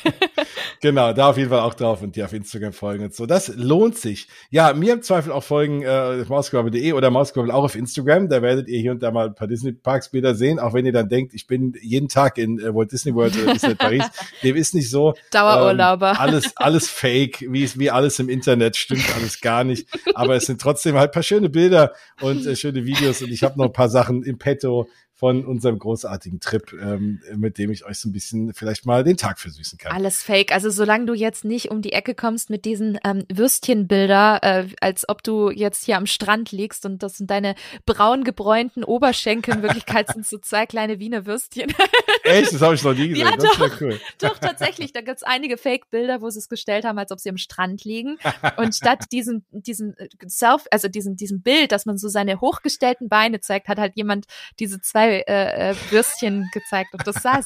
Genau, 0.82 1.14
da 1.14 1.30
auf 1.30 1.38
jeden 1.38 1.50
Fall 1.50 1.62
auch 1.62 1.74
drauf 1.74 2.02
und 2.02 2.18
dir 2.18 2.26
auf 2.26 2.34
Instagram 2.34 2.74
folgen 2.74 3.06
und 3.06 3.16
so. 3.16 3.26
Das 3.26 3.48
lohnt 3.56 3.98
sich. 3.98 4.28
Ja, 4.50 4.74
mir 4.74 4.94
im 4.94 5.02
Zweifel 5.02 5.32
auch 5.32 5.44
folgen, 5.44 5.84
äh, 5.84 6.26
mausgebabbel.de 6.28 6.92
oder 6.94 7.12
mausgebabbel 7.12 7.52
auch 7.52 7.64
auf 7.64 7.76
Instagram. 7.76 8.28
Da 8.28 8.42
werdet 8.42 8.68
ihr 8.68 8.80
hier 8.80 8.92
und 8.92 9.02
da 9.02 9.12
mal 9.12 9.28
ein 9.28 9.36
paar 9.36 9.48
Disney 9.48 9.72
Parks 9.72 10.10
Bilder 10.10 10.36
sehen, 10.36 10.60
auch 10.60 10.74
wenn 10.74 10.86
ihr 10.86 10.92
dann 10.92 11.08
denkt, 11.08 11.34
ich 11.34 11.48
bin 11.48 11.74
jeden 11.82 12.10
Tag 12.10 12.38
in 12.38 12.60
äh, 12.60 12.74
Walt 12.76 12.92
Disney 12.92 13.16
World 13.16 13.38
oder 13.42 13.54
Disney 13.54 13.76
Paris. 13.80 14.04
Dem 14.44 14.58
ist 14.58 14.76
nicht 14.76 14.90
so. 14.90 15.14
Dauerurlauber. 15.32 16.12
Ähm, 16.12 16.18
alles, 16.20 16.58
alles 16.58 16.90
fake, 16.90 17.46
wie, 17.50 17.70
wie 17.80 17.90
alles 17.90 18.20
im 18.20 18.28
Internet, 18.28 18.76
stimmt 18.76 19.06
alles 19.16 19.40
gar 19.40 19.64
nicht. 19.64 19.88
Aber 20.14 20.36
es 20.36 20.46
sind 20.46 20.60
trotzdem 20.60 20.96
halt 20.96 21.14
paar 21.14 21.24
schöne 21.24 21.50
Bilder 21.50 21.94
und 22.20 22.46
äh, 22.46 22.56
schöne 22.58 22.84
Videos 22.84 23.22
und 23.22 23.32
ich 23.32 23.44
habe 23.44 23.58
noch 23.58 23.66
ein 23.66 23.74
paar 23.74 23.90
Sachen 23.90 24.24
im 24.24 24.38
Petto, 24.38 24.90
von 25.20 25.44
unserem 25.44 25.78
großartigen 25.78 26.40
Trip, 26.40 26.72
ähm, 26.82 27.22
mit 27.36 27.58
dem 27.58 27.72
ich 27.72 27.84
euch 27.84 28.00
so 28.00 28.08
ein 28.08 28.14
bisschen 28.14 28.54
vielleicht 28.54 28.86
mal 28.86 29.04
den 29.04 29.18
Tag 29.18 29.38
versüßen 29.38 29.78
kann. 29.78 29.92
Alles 29.92 30.24
fake. 30.24 30.54
Also 30.54 30.70
solange 30.70 31.08
du 31.08 31.14
jetzt 31.14 31.44
nicht 31.44 31.72
um 31.72 31.82
die 31.82 31.92
Ecke 31.92 32.16
kommst 32.16 32.50
mit 32.50 32.64
diesen 32.64 32.98
ähm, 33.04 33.26
Würstchenbilder, 33.28 34.40
äh, 34.42 34.68
als 34.80 35.10
ob 35.10 35.22
du 35.22 35.50
jetzt 35.50 35.84
hier 35.84 35.98
am 35.98 36.06
Strand 36.06 36.54
liegst 36.54 36.86
und 36.86 37.04
das 37.04 37.18
sind 37.18 37.30
deine 37.30 37.56
braun 37.86 38.24
gebräunten 38.24 38.86
Oberschenkel. 38.86 39.56
In 39.56 39.62
Wirklichkeit 39.62 40.08
sind 40.08 40.26
so 40.26 40.38
zwei 40.38 40.66
kleine 40.66 41.00
Wiener 41.00 41.26
Würstchen. 41.26 41.74
Echt? 42.24 42.54
Das 42.54 42.62
habe 42.62 42.76
ich 42.76 42.84
noch 42.86 42.94
nie 42.94 43.10
gesehen. 43.10 43.28
Ja, 43.28 43.36
das 43.36 43.58
doch, 43.58 43.82
cool. 43.82 44.00
doch, 44.22 44.38
tatsächlich. 44.38 44.94
Da 44.94 45.02
gibt's 45.02 45.24
einige 45.24 45.58
Fake-Bilder, 45.58 46.22
wo 46.22 46.30
sie 46.30 46.40
es 46.40 46.48
gestellt 46.48 46.86
haben, 46.86 46.98
als 46.98 47.12
ob 47.12 47.20
sie 47.20 47.30
am 47.30 47.38
Strand 47.38 47.84
liegen. 47.84 48.18
Und 48.56 48.74
statt 48.74 49.04
diesen, 49.12 49.44
diesen 49.52 49.98
äh, 49.98 50.08
Self, 50.30 50.64
also 50.72 50.88
diesen, 50.88 51.18
diesem 51.18 51.42
Bild, 51.42 51.74
dass 51.74 51.86
man 51.86 51.98
so 51.98 52.08
seine 52.08 52.40
hochgestellten 52.40 53.10
Beine 53.10 53.42
zeigt, 53.42 53.68
hat 53.68 53.80
halt 53.80 53.98
jemand 53.98 54.26
diese 54.60 54.80
zwei 54.80 55.09
zwei 55.10 55.24
äh, 55.28 55.72
äh, 55.72 55.76
Würstchen 55.90 56.50
gezeigt 56.54 56.94
und 56.94 57.06
das 57.06 57.22
sah 57.22 57.40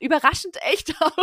überraschend 0.00 0.56
echt 0.70 0.94
aus. 1.00 1.14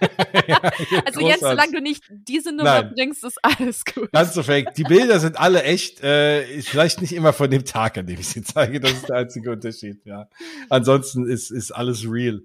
ja, 0.48 0.60
also 1.04 1.20
jetzt, 1.20 1.40
solange 1.40 1.72
du 1.72 1.80
nicht 1.80 2.04
diese 2.10 2.50
Nummer 2.50 2.82
Nein. 2.82 2.92
bringst, 2.94 3.24
ist 3.24 3.38
alles 3.42 3.84
gut. 3.84 4.10
Ganz 4.12 4.34
so 4.34 4.42
fake. 4.42 4.74
Die 4.74 4.84
Bilder 4.84 5.20
sind 5.20 5.38
alle 5.38 5.62
echt, 5.62 6.02
äh, 6.02 6.44
vielleicht 6.62 7.00
nicht 7.00 7.12
immer 7.12 7.32
von 7.32 7.50
dem 7.50 7.64
Tag, 7.64 7.98
an 7.98 8.06
dem 8.06 8.18
ich 8.18 8.28
sie 8.28 8.42
zeige. 8.42 8.80
Das 8.80 8.92
ist 8.92 9.08
der 9.08 9.16
einzige 9.16 9.50
Unterschied, 9.50 10.04
ja. 10.04 10.28
Ansonsten 10.68 11.26
ist, 11.26 11.50
ist 11.50 11.70
alles 11.72 12.04
real. 12.08 12.42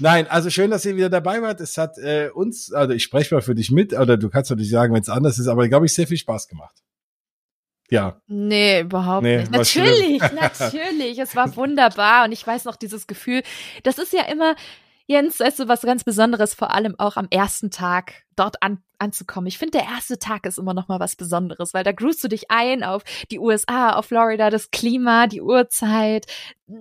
Nein, 0.00 0.28
also 0.28 0.48
schön, 0.48 0.70
dass 0.70 0.84
ihr 0.84 0.96
wieder 0.96 1.10
dabei 1.10 1.42
wart. 1.42 1.60
Es 1.60 1.76
hat 1.76 1.98
äh, 1.98 2.30
uns, 2.32 2.72
also 2.72 2.94
ich 2.94 3.02
spreche 3.02 3.34
mal 3.34 3.40
für 3.40 3.56
dich 3.56 3.70
mit, 3.70 3.92
oder 3.92 4.16
du 4.16 4.28
kannst 4.28 4.50
natürlich 4.50 4.70
sagen, 4.70 4.94
wenn 4.94 5.02
es 5.02 5.08
anders 5.08 5.38
ist, 5.38 5.48
aber 5.48 5.68
glaube 5.68 5.86
ich, 5.86 5.94
sehr 5.94 6.06
viel 6.06 6.16
Spaß 6.16 6.46
gemacht. 6.48 6.76
Ja. 7.90 8.20
Nee, 8.26 8.80
überhaupt 8.80 9.22
nee, 9.22 9.38
nicht. 9.38 9.50
Natürlich, 9.50 10.20
natürlich. 10.40 11.18
Es 11.18 11.34
war 11.34 11.56
wunderbar 11.56 12.24
und 12.24 12.32
ich 12.32 12.46
weiß 12.46 12.64
noch 12.64 12.76
dieses 12.76 13.06
Gefühl. 13.06 13.42
Das 13.82 13.98
ist 13.98 14.12
ja 14.12 14.24
immer, 14.24 14.54
Jens, 15.06 15.40
weißt 15.40 15.60
du, 15.60 15.68
was 15.68 15.82
ganz 15.82 16.04
Besonderes, 16.04 16.54
vor 16.54 16.74
allem 16.74 16.94
auch 16.98 17.16
am 17.16 17.28
ersten 17.30 17.70
Tag 17.70 18.24
dort 18.36 18.62
an, 18.62 18.82
anzukommen. 18.98 19.46
Ich 19.46 19.58
finde, 19.58 19.78
der 19.78 19.88
erste 19.88 20.18
Tag 20.18 20.46
ist 20.46 20.58
immer 20.58 20.74
noch 20.74 20.88
mal 20.88 21.00
was 21.00 21.16
Besonderes, 21.16 21.74
weil 21.74 21.84
da 21.84 21.92
grüßt 21.92 22.22
du 22.24 22.28
dich 22.28 22.50
ein 22.50 22.82
auf 22.82 23.02
die 23.30 23.38
USA, 23.38 23.92
auf 23.92 24.06
Florida, 24.06 24.50
das 24.50 24.70
Klima, 24.70 25.26
die 25.26 25.40
Uhrzeit, 25.42 26.26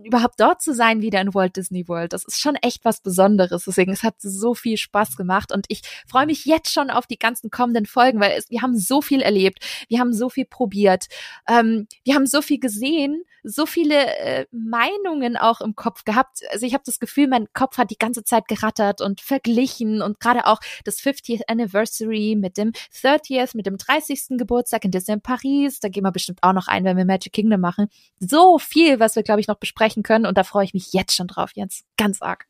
überhaupt 0.03 0.39
dort 0.39 0.61
zu 0.61 0.73
sein 0.73 1.01
wieder 1.01 1.21
in 1.21 1.33
Walt 1.33 1.55
Disney 1.55 1.87
World. 1.87 2.13
Das 2.13 2.25
ist 2.25 2.41
schon 2.41 2.55
echt 2.55 2.83
was 2.83 3.01
Besonderes. 3.01 3.63
Deswegen, 3.65 3.91
es 3.91 4.03
hat 4.03 4.15
so 4.19 4.53
viel 4.53 4.77
Spaß 4.77 5.15
gemacht 5.15 5.51
und 5.51 5.65
ich 5.69 5.81
freue 6.07 6.25
mich 6.25 6.45
jetzt 6.45 6.73
schon 6.73 6.89
auf 6.89 7.07
die 7.07 7.17
ganzen 7.17 7.49
kommenden 7.49 7.85
Folgen, 7.85 8.19
weil 8.19 8.37
es, 8.37 8.49
wir 8.49 8.61
haben 8.61 8.77
so 8.77 9.01
viel 9.01 9.21
erlebt, 9.21 9.65
wir 9.87 9.99
haben 9.99 10.13
so 10.13 10.29
viel 10.29 10.45
probiert, 10.45 11.05
ähm, 11.47 11.87
wir 12.03 12.15
haben 12.15 12.27
so 12.27 12.41
viel 12.41 12.59
gesehen, 12.59 13.23
so 13.43 13.65
viele 13.65 14.17
äh, 14.17 14.45
Meinungen 14.51 15.37
auch 15.37 15.61
im 15.61 15.75
Kopf 15.75 16.03
gehabt. 16.03 16.41
Also 16.51 16.65
ich 16.65 16.73
habe 16.73 16.83
das 16.85 16.99
Gefühl, 16.99 17.27
mein 17.27 17.47
Kopf 17.53 17.77
hat 17.77 17.91
die 17.91 17.97
ganze 17.97 18.23
Zeit 18.23 18.47
gerattert 18.47 18.99
und 18.99 19.21
verglichen 19.21 20.01
und 20.01 20.19
gerade 20.19 20.47
auch 20.47 20.59
das 20.83 20.99
50th 20.99 21.43
Anniversary 21.47 22.06
mit 22.07 22.57
dem 22.57 22.71
30th, 22.93 23.55
mit 23.55 23.65
dem 23.65 23.77
30. 23.77 24.37
Geburtstag 24.37 24.85
in 24.85 24.91
Disneyland 24.91 25.23
Paris. 25.23 25.79
Da 25.79 25.89
gehen 25.89 26.03
wir 26.03 26.11
bestimmt 26.11 26.39
auch 26.41 26.53
noch 26.53 26.67
ein, 26.67 26.83
wenn 26.85 26.97
wir 26.97 27.05
Magic 27.05 27.33
Kingdom 27.33 27.61
machen. 27.61 27.87
So 28.19 28.57
viel, 28.59 28.99
was 28.99 29.15
wir, 29.15 29.23
glaube 29.23 29.41
ich, 29.41 29.47
noch 29.47 29.57
besprechen 29.57 30.03
können. 30.03 30.25
Und 30.25 30.37
da 30.37 30.43
freue 30.43 30.65
ich 30.65 30.73
mich 30.73 30.93
jetzt 30.93 31.15
schon 31.15 31.27
drauf, 31.27 31.51
Jens. 31.55 31.83
Ganz 31.97 32.21
arg. 32.21 32.45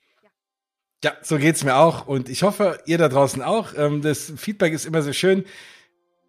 Ja, 1.03 1.13
so 1.21 1.37
geht's 1.37 1.63
mir 1.63 1.75
auch. 1.75 2.07
Und 2.07 2.27
ich 2.29 2.43
hoffe, 2.43 2.79
ihr 2.85 2.97
da 2.97 3.07
draußen 3.07 3.41
auch. 3.41 3.73
Ähm, 3.77 4.01
das 4.01 4.33
Feedback 4.35 4.73
ist 4.73 4.85
immer 4.85 5.01
so 5.01 5.13
schön 5.13 5.45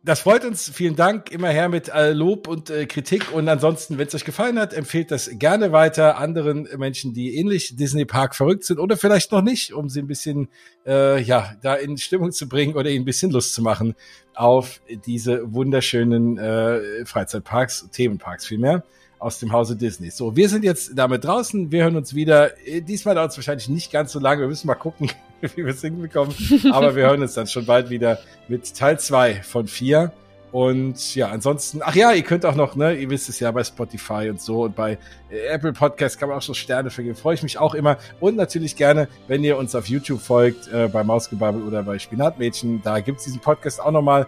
das 0.04 0.20
freut 0.20 0.44
uns. 0.44 0.70
Vielen 0.70 0.96
Dank. 0.96 1.30
Immer 1.30 1.48
her 1.48 1.68
mit 1.68 1.88
äh, 1.88 2.12
Lob 2.12 2.46
und 2.46 2.70
äh, 2.70 2.86
Kritik. 2.86 3.32
Und 3.32 3.48
ansonsten, 3.48 3.98
wenn 3.98 4.06
es 4.06 4.14
euch 4.14 4.24
gefallen 4.24 4.58
hat, 4.58 4.72
empfehlt 4.72 5.10
das 5.10 5.30
gerne 5.34 5.72
weiter 5.72 6.18
anderen 6.18 6.68
Menschen, 6.76 7.14
die 7.14 7.36
ähnlich 7.36 7.76
Disney 7.76 8.04
Park 8.04 8.34
verrückt 8.34 8.64
sind 8.64 8.78
oder 8.78 8.96
vielleicht 8.96 9.32
noch 9.32 9.42
nicht, 9.42 9.72
um 9.72 9.88
sie 9.88 10.00
ein 10.00 10.06
bisschen, 10.06 10.48
äh, 10.86 11.20
ja, 11.20 11.52
da 11.62 11.74
in 11.74 11.98
Stimmung 11.98 12.30
zu 12.32 12.48
bringen 12.48 12.76
oder 12.76 12.90
ihnen 12.90 13.02
ein 13.02 13.06
bisschen 13.06 13.32
Lust 13.32 13.54
zu 13.54 13.62
machen 13.62 13.94
auf 14.34 14.80
diese 15.06 15.52
wunderschönen 15.52 16.38
äh, 16.38 17.04
Freizeitparks, 17.04 17.88
Themenparks 17.90 18.46
vielmehr 18.46 18.84
aus 19.18 19.40
dem 19.40 19.52
Hause 19.52 19.76
Disney. 19.76 20.10
So, 20.10 20.36
wir 20.36 20.48
sind 20.48 20.64
jetzt 20.64 20.92
damit 20.94 21.24
draußen. 21.24 21.72
Wir 21.72 21.82
hören 21.82 21.96
uns 21.96 22.14
wieder. 22.14 22.56
Äh, 22.66 22.82
diesmal 22.82 23.16
dauert 23.16 23.32
es 23.32 23.36
wahrscheinlich 23.36 23.68
nicht 23.68 23.90
ganz 23.90 24.12
so 24.12 24.20
lange. 24.20 24.42
Wir 24.42 24.48
müssen 24.48 24.68
mal 24.68 24.74
gucken, 24.74 25.10
wie 25.56 25.64
wir 25.64 25.68
es 25.68 25.80
hinbekommen. 25.80 26.34
Aber 26.72 26.94
wir 26.94 27.04
hören 27.04 27.22
uns 27.22 27.34
dann 27.34 27.46
schon 27.46 27.66
bald 27.66 27.90
wieder 27.90 28.18
mit 28.48 28.74
Teil 28.74 28.98
zwei 28.98 29.34
von 29.42 29.66
vier. 29.66 30.12
Und 30.50 31.14
ja, 31.14 31.28
ansonsten, 31.28 31.80
ach 31.82 31.94
ja, 31.94 32.12
ihr 32.12 32.22
könnt 32.22 32.46
auch 32.46 32.54
noch, 32.54 32.74
ne, 32.74 32.94
ihr 32.94 33.10
wisst 33.10 33.28
es 33.28 33.38
ja, 33.38 33.50
bei 33.50 33.62
Spotify 33.62 34.30
und 34.30 34.40
so 34.40 34.64
und 34.64 34.74
bei 34.74 34.96
äh, 35.30 35.40
Apple 35.48 35.74
Podcast 35.74 36.18
kann 36.18 36.30
man 36.30 36.38
auch 36.38 36.42
so 36.42 36.54
Sterne 36.54 36.88
vergeben. 36.88 37.16
Freue 37.16 37.34
ich 37.34 37.42
mich 37.42 37.58
auch 37.58 37.74
immer. 37.74 37.98
Und 38.18 38.36
natürlich 38.36 38.74
gerne, 38.74 39.08
wenn 39.26 39.44
ihr 39.44 39.58
uns 39.58 39.74
auf 39.74 39.86
YouTube 39.86 40.22
folgt, 40.22 40.72
äh, 40.72 40.88
bei 40.88 41.04
Mausgebabbel 41.04 41.62
oder 41.62 41.82
bei 41.82 41.98
Spinatmädchen, 41.98 42.80
da 42.82 43.00
gibt's 43.00 43.24
diesen 43.24 43.40
Podcast 43.40 43.78
auch 43.80 43.90
nochmal 43.90 44.26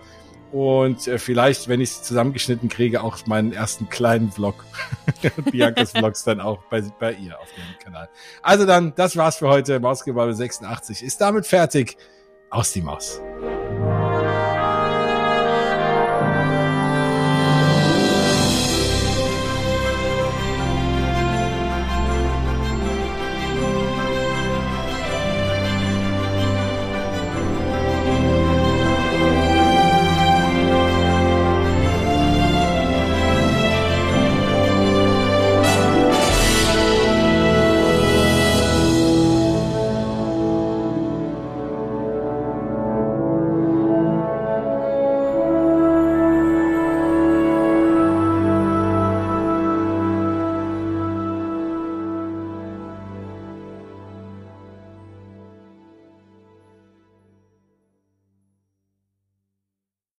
und 0.52 1.06
äh, 1.06 1.18
vielleicht, 1.18 1.68
wenn 1.68 1.80
ich 1.80 1.90
es 1.90 2.02
zusammengeschnitten 2.02 2.68
kriege, 2.68 3.02
auch 3.02 3.26
meinen 3.26 3.52
ersten 3.52 3.88
kleinen 3.88 4.32
Vlog. 4.32 4.64
Biancas 5.50 5.92
Vlogs 5.92 6.24
dann 6.24 6.40
auch 6.40 6.62
bei, 6.70 6.82
bei 6.98 7.12
ihr 7.12 7.38
auf 7.38 7.48
dem 7.52 7.78
Kanal. 7.84 8.08
Also 8.42 8.66
dann, 8.66 8.94
das 8.96 9.16
war's 9.16 9.36
für 9.36 9.48
heute. 9.48 9.78
Mausgebabbel 9.80 10.34
86 10.34 11.02
ist 11.02 11.20
damit 11.20 11.46
fertig. 11.46 11.96
Aus 12.50 12.72
die 12.72 12.82
Maus. 12.82 13.20